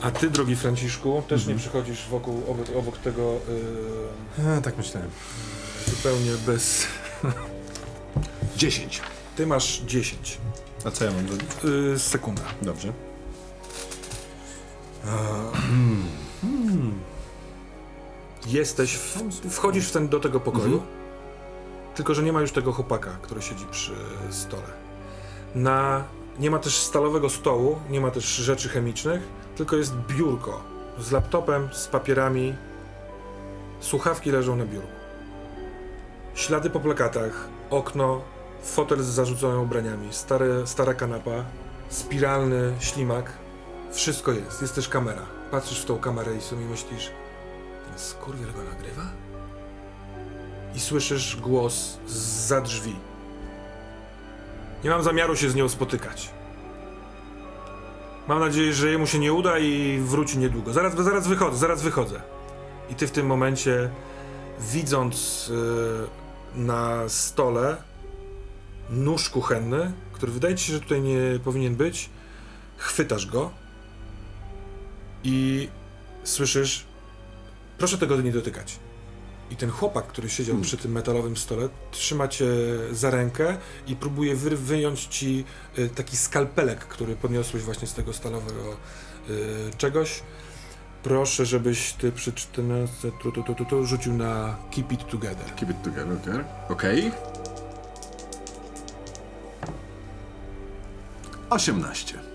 A 0.00 0.10
ty, 0.10 0.30
drogi 0.30 0.56
Franciszku, 0.56 1.22
też 1.28 1.40
Mhm. 1.40 1.56
nie 1.56 1.62
przychodzisz 1.62 2.08
wokół, 2.08 2.42
obok, 2.48 2.66
obok 2.76 2.98
tego 2.98 3.32
A, 4.58 4.60
tak 4.60 4.76
myślałem. 4.76 5.10
yy, 5.86 5.94
zupełnie 5.94 6.30
bez... 6.46 6.86
10. 8.56 9.00
Ty 9.36 9.46
masz 9.46 9.78
10. 9.86 10.38
A 10.84 10.90
co 10.90 11.04
ja 11.04 11.10
mam 11.10 11.28
zrobić? 11.28 11.46
Yy, 11.64 11.98
sekunda. 11.98 12.42
Dobrze. 12.62 12.92
Jesteś, 18.46 18.94
w, 18.96 19.22
wchodzisz 19.50 19.88
w 19.88 19.92
ten, 19.92 20.08
do 20.08 20.20
tego 20.20 20.40
pokoju, 20.40 20.82
tylko 21.94 22.14
że 22.14 22.22
nie 22.22 22.32
ma 22.32 22.40
już 22.40 22.52
tego 22.52 22.72
chłopaka, 22.72 23.10
który 23.22 23.42
siedzi 23.42 23.64
przy 23.70 23.92
stole. 24.30 24.62
Na, 25.54 26.04
nie 26.38 26.50
ma 26.50 26.58
też 26.58 26.78
stalowego 26.78 27.30
stołu, 27.30 27.78
nie 27.90 28.00
ma 28.00 28.10
też 28.10 28.24
rzeczy 28.24 28.68
chemicznych, 28.68 29.22
tylko 29.56 29.76
jest 29.76 29.94
biurko 29.94 30.60
z 30.98 31.12
laptopem, 31.12 31.68
z 31.72 31.86
papierami. 31.86 32.54
Słuchawki 33.80 34.30
leżą 34.30 34.56
na 34.56 34.64
biurku. 34.64 34.88
Ślady 36.34 36.70
po 36.70 36.80
plakatach, 36.80 37.48
okno, 37.70 38.20
fotel 38.62 39.02
z 39.02 39.06
zarzuconymi 39.06 39.62
ubraniami, 39.62 40.08
stare, 40.10 40.66
stara 40.66 40.94
kanapa, 40.94 41.44
spiralny 41.88 42.72
ślimak. 42.80 43.32
Wszystko 43.92 44.32
jest. 44.32 44.62
Jest 44.62 44.74
też 44.74 44.88
kamera. 44.88 45.22
Patrzysz 45.50 45.82
w 45.82 45.84
tą 45.84 45.98
kamerę 45.98 46.36
i 46.36 46.40
sobie 46.40 46.66
myślisz, 46.66 47.10
ten 47.88 47.98
skurwiel 47.98 48.52
go 48.52 48.62
nagrywa? 48.62 49.02
I 50.74 50.80
słyszysz 50.80 51.36
głos 51.36 51.98
za 52.46 52.60
drzwi. 52.60 52.96
Nie 54.84 54.90
mam 54.90 55.02
zamiaru 55.02 55.36
się 55.36 55.50
z 55.50 55.54
nią 55.54 55.68
spotykać. 55.68 56.30
Mam 58.28 58.40
nadzieję, 58.40 58.72
że 58.72 58.90
jemu 58.90 59.06
się 59.06 59.18
nie 59.18 59.32
uda 59.32 59.58
i 59.58 59.98
wróci 59.98 60.38
niedługo. 60.38 60.72
Zaraz, 60.72 60.94
zaraz 60.94 61.28
wychodzę, 61.28 61.56
zaraz 61.56 61.82
wychodzę. 61.82 62.20
I 62.90 62.94
ty 62.94 63.06
w 63.06 63.10
tym 63.10 63.26
momencie, 63.26 63.90
widząc 64.60 65.48
y, 65.48 66.58
na 66.58 67.08
stole 67.08 67.76
nóż 68.90 69.30
kuchenny, 69.30 69.92
który 70.12 70.32
wydaje 70.32 70.54
ci 70.54 70.66
się, 70.66 70.72
że 70.72 70.80
tutaj 70.80 71.00
nie 71.00 71.20
powinien 71.44 71.74
być, 71.74 72.10
chwytasz 72.76 73.26
go 73.26 73.50
i 75.24 75.68
słyszysz 76.24 76.86
Proszę 77.78 77.98
tego 77.98 78.20
nie 78.20 78.32
dotykać. 78.32 78.78
I 79.50 79.56
ten 79.56 79.70
chłopak, 79.70 80.06
który 80.06 80.28
siedział 80.28 80.56
przy 80.56 80.76
tym 80.76 80.92
metalowym 80.92 81.36
stole, 81.36 81.68
trzyma 81.90 82.28
cię 82.28 82.46
za 82.92 83.10
rękę 83.10 83.56
i 83.86 83.96
próbuje 83.96 84.36
wy, 84.36 84.56
wyjąć 84.56 85.04
ci 85.04 85.44
y, 85.78 85.88
taki 85.88 86.16
skalpelek, 86.16 86.78
który 86.78 87.16
podniosłeś 87.16 87.62
właśnie 87.62 87.88
z 87.88 87.94
tego 87.94 88.12
stalowego 88.12 88.76
y, 89.30 89.70
czegoś. 89.78 90.22
Proszę, 91.02 91.46
żebyś 91.46 91.92
ty 91.92 92.12
przy 92.12 92.32
14 92.32 93.12
tu, 93.22 93.32
tu, 93.32 93.42
tu, 93.42 93.54
tu, 93.54 93.64
tu, 93.64 93.86
rzucił 93.86 94.12
na 94.12 94.56
Keep 94.70 94.92
It 94.92 95.06
Together. 95.10 95.54
Keep 95.56 95.70
it 95.70 95.82
together, 95.82 96.12
okay? 96.22 96.44
Okej. 96.68 97.12
18. 101.50 102.25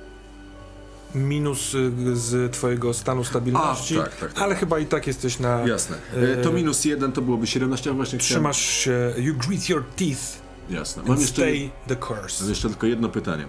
Minus 1.15 1.73
y, 1.73 1.91
z 2.13 2.51
twojego 2.51 2.93
stanu 2.93 3.23
stabilności, 3.23 3.99
A, 3.99 4.03
tak, 4.03 4.15
tak, 4.15 4.33
tak. 4.33 4.43
ale 4.43 4.55
chyba 4.55 4.79
i 4.79 4.85
tak 4.85 5.07
jesteś 5.07 5.39
na... 5.39 5.67
Jasne. 5.67 5.97
E, 6.15 6.37
to 6.37 6.49
E, 6.49 6.53
minus 6.53 6.85
1 6.85 7.11
to 7.11 7.21
byłoby 7.21 7.47
17, 7.47 7.89
a 7.89 7.93
właśnie. 7.93 8.19
Trzymasz 8.19 8.61
się... 8.61 9.13
You 9.17 9.35
grit 9.35 9.69
your 9.69 9.83
teeth 9.95 10.41
Jasne. 10.69 11.03
Mam 11.03 11.19
jeszcze, 11.19 11.41
stay 11.41 11.69
the 11.87 11.95
course. 11.95 12.43
mam 12.43 12.49
jeszcze 12.49 12.69
tylko 12.69 12.87
jedno 12.87 13.09
pytanie 13.09 13.47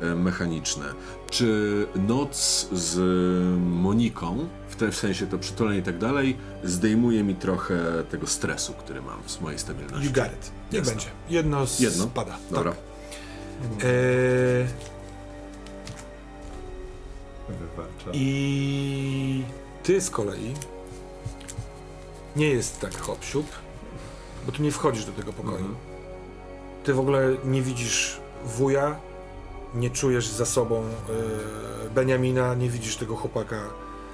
e, 0.00 0.14
mechaniczne. 0.14 0.84
Czy 1.30 1.86
noc 2.08 2.68
z 2.72 2.98
Moniką, 3.60 4.48
w, 4.68 4.90
w 4.90 4.96
sensie 4.96 5.26
to 5.26 5.38
przytulenie 5.38 5.78
i 5.78 5.82
tak 5.82 5.98
dalej, 5.98 6.36
zdejmuje 6.64 7.24
mi 7.24 7.34
trochę 7.34 8.04
tego 8.10 8.26
stresu, 8.26 8.72
który 8.72 9.02
mam 9.02 9.18
z 9.26 9.40
mojej 9.40 9.58
stabilności? 9.58 10.06
You 10.06 10.12
got 10.12 10.24
it. 10.26 10.52
Jasne. 10.72 10.92
będzie. 10.92 11.06
Jedno, 11.30 11.66
Jedno? 11.80 12.04
spada. 12.04 12.38
Dobra. 12.50 12.72
Tak. 12.72 12.80
Eee, 13.84 14.66
I 18.12 19.44
ty 19.82 20.00
z 20.00 20.10
kolei 20.10 20.54
nie 22.36 22.46
jest 22.46 22.80
tak 22.80 23.00
hop 23.00 23.18
bo 24.46 24.52
tu 24.52 24.62
nie 24.62 24.70
wchodzisz 24.70 25.04
do 25.04 25.12
tego 25.12 25.32
pokoju. 25.32 25.56
Mhm. 25.56 25.76
Ty 26.84 26.94
w 26.94 27.00
ogóle 27.00 27.36
nie 27.44 27.62
widzisz 27.62 28.20
wuja, 28.44 28.96
nie 29.74 29.90
czujesz 29.90 30.26
za 30.26 30.46
sobą 30.46 30.82
e, 31.86 31.90
Beniamina, 31.90 32.54
nie 32.54 32.68
widzisz 32.68 32.96
tego 32.96 33.16
chłopaka, 33.16 33.60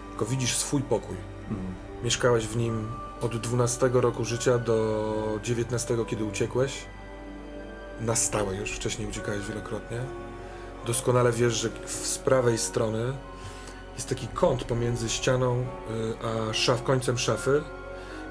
tylko 0.08 0.26
widzisz 0.26 0.56
swój 0.56 0.82
pokój. 0.82 1.16
Mhm. 1.50 1.74
Mieszkałeś 2.04 2.46
w 2.46 2.56
nim 2.56 2.88
od 3.20 3.36
12 3.36 3.90
roku 3.92 4.24
życia 4.24 4.58
do 4.58 5.38
19, 5.42 5.96
kiedy 6.06 6.24
uciekłeś. 6.24 6.72
Na 8.00 8.16
stałe 8.16 8.56
już, 8.56 8.72
wcześniej 8.72 9.08
uciekałeś 9.08 9.46
wielokrotnie. 9.46 10.00
Doskonale 10.86 11.32
wiesz, 11.32 11.52
że 11.52 11.68
z 11.86 12.18
prawej 12.18 12.58
strony 12.58 13.12
jest 13.98 14.08
taki 14.08 14.28
kąt 14.28 14.64
pomiędzy 14.64 15.08
ścianą 15.08 15.60
y, 15.60 15.64
a 16.26 16.52
szaf, 16.52 16.82
końcem 16.82 17.18
szafy, 17.18 17.62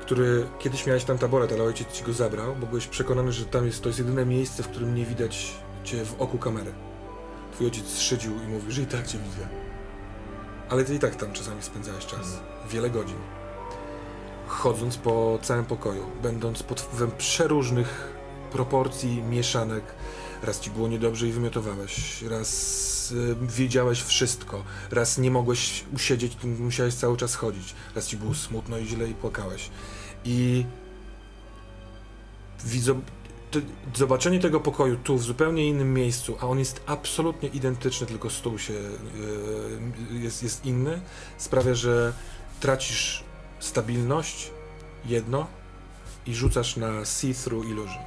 który 0.01 0.47
kiedyś 0.59 0.85
miałeś 0.85 1.03
tam 1.03 1.17
taboret, 1.17 1.51
ale 1.51 1.63
ojciec 1.63 1.91
ci 1.91 2.03
go 2.03 2.13
zabrał, 2.13 2.55
bo 2.55 2.67
byłeś 2.67 2.87
przekonany, 2.87 3.31
że 3.31 3.45
tam 3.45 3.65
jest, 3.65 3.81
to 3.81 3.89
jest 3.89 3.99
jedyne 3.99 4.25
miejsce, 4.25 4.63
w 4.63 4.67
którym 4.67 4.95
nie 4.95 5.05
widać 5.05 5.53
cię 5.83 6.05
w 6.05 6.21
oku 6.21 6.37
kamery. 6.37 6.73
Twój 7.53 7.65
ojciec 7.65 7.99
szydził 7.99 8.31
i 8.31 8.47
mówił, 8.47 8.71
że 8.71 8.81
i 8.81 8.85
tak 8.85 9.07
cię 9.07 9.17
widzę. 9.17 9.47
Ale 10.69 10.83
ty 10.83 10.95
i 10.95 10.99
tak 10.99 11.15
tam 11.15 11.33
czasami 11.33 11.61
spędzałeś 11.61 12.05
czas. 12.05 12.39
Wiele 12.69 12.89
godzin. 12.89 13.17
Chodząc 14.47 14.97
po 14.97 15.39
całym 15.41 15.65
pokoju, 15.65 16.05
będąc 16.21 16.63
pod 16.63 16.81
wpływem 16.81 17.11
przeróżnych 17.17 18.13
proporcji, 18.51 19.23
mieszanek. 19.23 19.83
Raz 20.43 20.59
ci 20.59 20.69
było 20.69 20.87
niedobrze 20.87 21.27
i 21.27 21.31
wymiotowałeś, 21.31 22.21
raz 22.21 23.11
y, 23.11 23.35
wiedziałeś 23.41 24.01
wszystko, 24.01 24.63
raz 24.91 25.17
nie 25.17 25.31
mogłeś 25.31 25.83
usiedzieć, 25.95 26.37
musiałeś 26.59 26.93
cały 26.93 27.17
czas 27.17 27.35
chodzić, 27.35 27.75
raz 27.95 28.07
ci 28.07 28.17
było 28.17 28.33
smutno 28.33 28.77
i 28.77 28.85
źle 28.85 29.09
i 29.09 29.13
płakałeś. 29.13 29.69
I 30.25 30.65
widzą, 32.65 33.01
zobaczenie 33.95 34.39
tego 34.39 34.59
pokoju 34.59 34.97
tu, 35.03 35.17
w 35.17 35.23
zupełnie 35.23 35.67
innym 35.67 35.93
miejscu, 35.93 36.37
a 36.39 36.47
on 36.47 36.59
jest 36.59 36.81
absolutnie 36.85 37.49
identyczny, 37.49 38.07
tylko 38.07 38.29
stół 38.29 38.59
się 38.59 38.73
yy, 38.73 40.19
jest, 40.19 40.43
jest 40.43 40.65
inny, 40.65 41.01
sprawia, 41.37 41.73
że 41.73 42.13
tracisz 42.59 43.23
stabilność, 43.59 44.51
jedno, 45.05 45.47
i 46.25 46.35
rzucasz 46.35 46.77
na 46.77 47.05
see-through 47.05 47.65
illusion. 47.65 48.03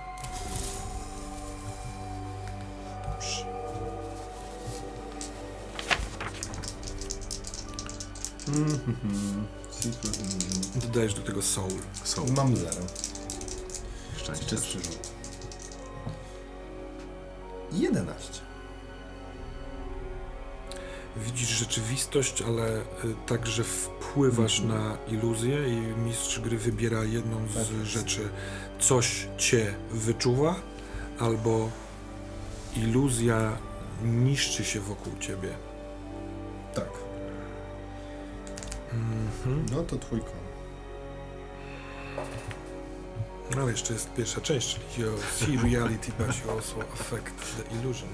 Dodajesz 10.82 11.14
do 11.14 11.22
tego 11.22 11.42
soul. 11.42 11.80
Są. 12.04 12.26
Mam 12.36 12.56
zero. 12.56 12.82
Szczęście. 14.16 14.56
Rzut. 14.56 15.10
11. 17.72 18.40
Widzisz 21.16 21.48
rzeczywistość, 21.48 22.42
ale 22.42 22.80
y, 22.80 22.84
także 23.26 23.64
wpływasz 23.64 24.60
na 24.60 24.96
iluzję 25.08 25.68
i 25.68 25.80
mistrz 25.80 26.40
gry 26.40 26.58
wybiera 26.58 27.04
jedną 27.04 27.48
z 27.48 27.54
Tak 27.54 27.86
rzeczy. 27.86 28.28
Coś 28.80 29.28
cię 29.38 29.74
wyczuwa, 29.90 30.54
albo 31.18 31.70
iluzja 32.76 33.58
niszczy 34.04 34.64
się 34.64 34.80
wokół 34.80 35.12
ciebie. 35.20 35.48
Tak. 36.74 37.09
Mhm. 38.92 39.66
No 39.72 39.82
to 39.82 39.96
twój 39.96 40.20
kon. 40.20 40.50
No 43.56 43.62
ale 43.62 43.70
jeszcze 43.70 43.92
jest 43.92 44.12
pierwsza 44.12 44.40
część, 44.40 44.80
czyli 44.94 45.06
you 45.06 45.12
see 45.38 45.74
reality, 45.74 46.12
but 46.18 46.44
you 46.44 46.50
also 46.50 46.76
affect 46.92 47.56
the 47.56 47.74
illusion. 47.76 48.08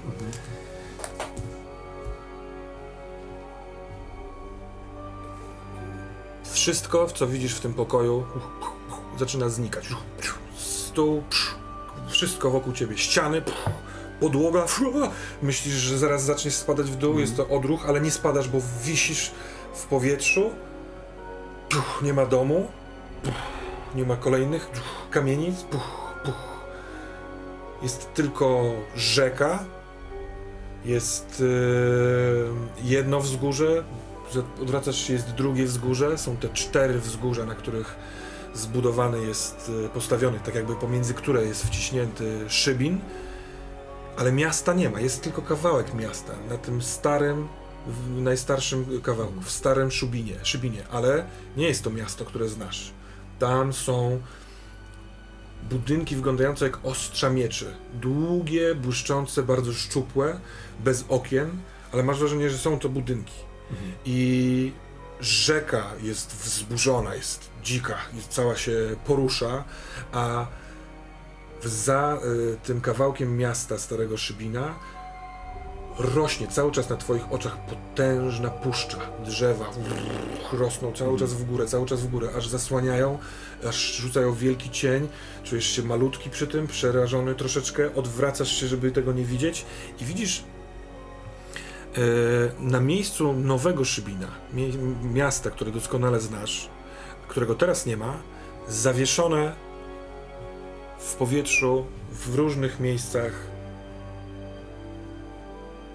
Wszystko, 6.51 7.07
co 7.07 7.27
widzisz 7.27 7.55
w 7.55 7.59
tym 7.59 7.73
pokoju, 7.73 8.25
zaczyna 9.19 9.49
znikać. 9.49 9.89
Stół, 10.57 11.23
wszystko 12.09 12.49
wokół 12.49 12.73
ciebie, 12.73 12.97
ściany, 12.97 13.41
podłoga. 14.19 14.65
Myślisz, 15.41 15.73
że 15.75 15.97
zaraz 15.97 16.23
zaczniesz 16.23 16.55
spadać 16.55 16.91
w 16.91 16.95
dół, 16.95 17.19
jest 17.19 17.37
to 17.37 17.47
odruch, 17.47 17.85
ale 17.89 18.01
nie 18.01 18.11
spadasz, 18.11 18.49
bo 18.49 18.57
wisisz 18.83 19.31
w 19.77 19.85
powietrzu. 19.85 20.51
Nie 22.01 22.13
ma 22.13 22.25
domu, 22.25 22.67
nie 23.95 24.05
ma 24.05 24.15
kolejnych 24.15 24.69
kamienic. 25.11 25.65
Jest 27.81 28.13
tylko 28.13 28.63
rzeka. 28.95 29.63
Jest 30.85 31.43
e, 32.81 32.83
jedno 32.83 33.19
wzgórze. 33.19 33.83
Odwracasz 34.61 34.95
się, 34.95 35.13
jest 35.13 35.31
drugie 35.31 35.65
wzgórze. 35.65 36.17
Są 36.17 36.37
te 36.37 36.49
cztery 36.49 36.99
wzgórza, 36.99 37.45
na 37.45 37.55
których 37.55 37.95
zbudowany 38.53 39.19
jest, 39.19 39.71
e, 39.85 39.89
postawiony, 39.89 40.39
tak 40.45 40.55
jakby 40.55 40.75
pomiędzy 40.75 41.13
które 41.13 41.45
jest 41.45 41.65
wciśnięty 41.65 42.49
szybin. 42.49 42.99
Ale 44.17 44.31
miasta 44.31 44.73
nie 44.73 44.89
ma, 44.89 44.99
jest 44.99 45.23
tylko 45.23 45.41
kawałek 45.41 45.93
miasta. 45.93 46.33
Na 46.49 46.57
tym 46.57 46.81
starym, 46.81 47.47
w 47.87 48.21
najstarszym 48.21 49.01
kawałku, 49.01 49.41
w 49.41 49.51
starym 49.51 49.91
szubinie, 49.91 50.35
szybinie, 50.43 50.87
ale 50.91 51.25
nie 51.57 51.67
jest 51.67 51.83
to 51.83 51.89
miasto, 51.89 52.25
które 52.25 52.47
znasz. 52.47 52.91
Tam 53.39 53.73
są 53.73 54.21
budynki 55.69 56.15
wyglądające 56.15 56.65
jak 56.65 56.85
ostrza 56.85 57.29
mieczy. 57.29 57.73
Długie, 57.93 58.75
błyszczące, 58.75 59.43
bardzo 59.43 59.73
szczupłe, 59.73 60.39
bez 60.83 61.05
okien, 61.09 61.57
ale 61.93 62.03
masz 62.03 62.19
wrażenie, 62.19 62.49
że 62.49 62.57
są 62.57 62.79
to 62.79 62.89
budynki. 62.89 63.33
I 64.05 64.71
rzeka 65.19 65.85
jest 66.01 66.35
wzburzona, 66.35 67.15
jest 67.15 67.49
dzika, 67.63 67.97
jest, 68.13 68.27
cała 68.27 68.55
się 68.55 68.95
porusza, 69.05 69.63
a 70.11 70.47
za 71.63 72.19
y, 72.53 72.57
tym 72.63 72.81
kawałkiem 72.81 73.37
miasta 73.37 73.77
Starego 73.77 74.17
Szybina 74.17 74.75
rośnie 75.99 76.47
cały 76.47 76.71
czas 76.71 76.89
na 76.89 76.97
twoich 76.97 77.31
oczach 77.31 77.57
potężna 77.57 78.49
puszcza, 78.49 78.97
drzewa 79.25 79.65
rosną 80.53 80.91
cały 80.93 81.19
czas 81.19 81.33
w 81.33 81.45
górę, 81.45 81.67
cały 81.67 81.85
czas 81.85 82.01
w 82.01 82.07
górę, 82.07 82.29
aż 82.37 82.47
zasłaniają, 82.47 83.19
aż 83.67 83.95
rzucają 83.95 84.33
wielki 84.33 84.69
cień, 84.69 85.07
czujesz 85.43 85.65
się 85.65 85.83
malutki 85.83 86.29
przy 86.29 86.47
tym, 86.47 86.67
przerażony 86.67 87.35
troszeczkę, 87.35 87.95
odwracasz 87.95 88.51
się, 88.51 88.67
żeby 88.67 88.91
tego 88.91 89.13
nie 89.13 89.25
widzieć 89.25 89.65
i 90.01 90.05
widzisz 90.05 90.43
e, 91.97 92.01
na 92.59 92.79
miejscu 92.79 93.33
nowego 93.33 93.85
Szybina, 93.85 94.27
miasta, 95.13 95.51
które 95.51 95.71
doskonale 95.71 96.19
znasz, 96.19 96.69
którego 97.27 97.55
teraz 97.55 97.85
nie 97.85 97.97
ma, 97.97 98.17
zawieszone 98.67 99.55
w 100.99 101.15
powietrzu, 101.15 101.85
w 102.11 102.35
różnych 102.35 102.79
miejscach 102.79 103.56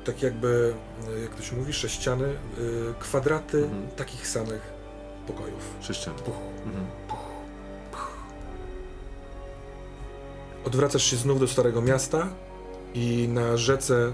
tak 0.04 0.22
jakby, 0.22 0.74
e, 1.16 1.20
jak 1.20 1.34
to 1.34 1.42
się 1.42 1.56
mówi, 1.56 1.72
sześciany, 1.72 2.24
y, 2.24 2.34
kwadraty 2.98 3.58
Mhm. 3.64 3.88
takich 3.96 4.28
samych 4.28 4.72
pokojów. 5.26 5.74
Sześcian. 5.80 6.14
Puch, 6.14 6.34
Mhm. 6.66 6.86
Odwracasz 10.64 11.02
się 11.04 11.16
znów 11.16 11.40
do 11.40 11.48
Starego 11.48 11.82
Miasta 11.82 12.28
i 12.94 13.28
na 13.28 13.56
rzece, 13.56 14.12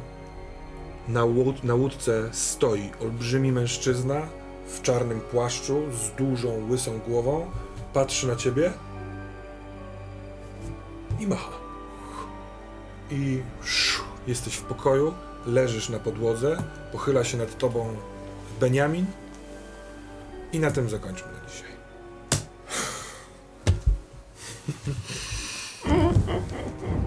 na, 1.08 1.24
łód, 1.24 1.64
na 1.64 1.74
łódce 1.74 2.28
stoi 2.32 2.90
olbrzymi 3.02 3.52
mężczyzna 3.52 4.20
w 4.66 4.82
czarnym 4.82 5.20
płaszczu 5.20 5.82
z 5.92 6.10
dużą, 6.10 6.68
łysą 6.70 6.98
głową, 6.98 7.50
patrzy 7.92 8.26
na 8.28 8.36
ciebie 8.36 8.72
i 11.20 11.26
macha. 11.26 11.52
I 13.10 13.42
szu, 13.64 14.02
jesteś 14.26 14.54
w 14.54 14.62
pokoju, 14.62 15.14
leżysz 15.46 15.88
na 15.88 15.98
podłodze, 15.98 16.56
pochyla 16.92 17.24
się 17.24 17.38
nad 17.38 17.58
tobą 17.58 17.96
Beniamin 18.60 19.06
i 20.52 20.60
na 20.60 20.70
tym 20.70 20.88
zakończmy 20.90 21.28
na 21.32 21.50
dzisiaj. 21.50 21.68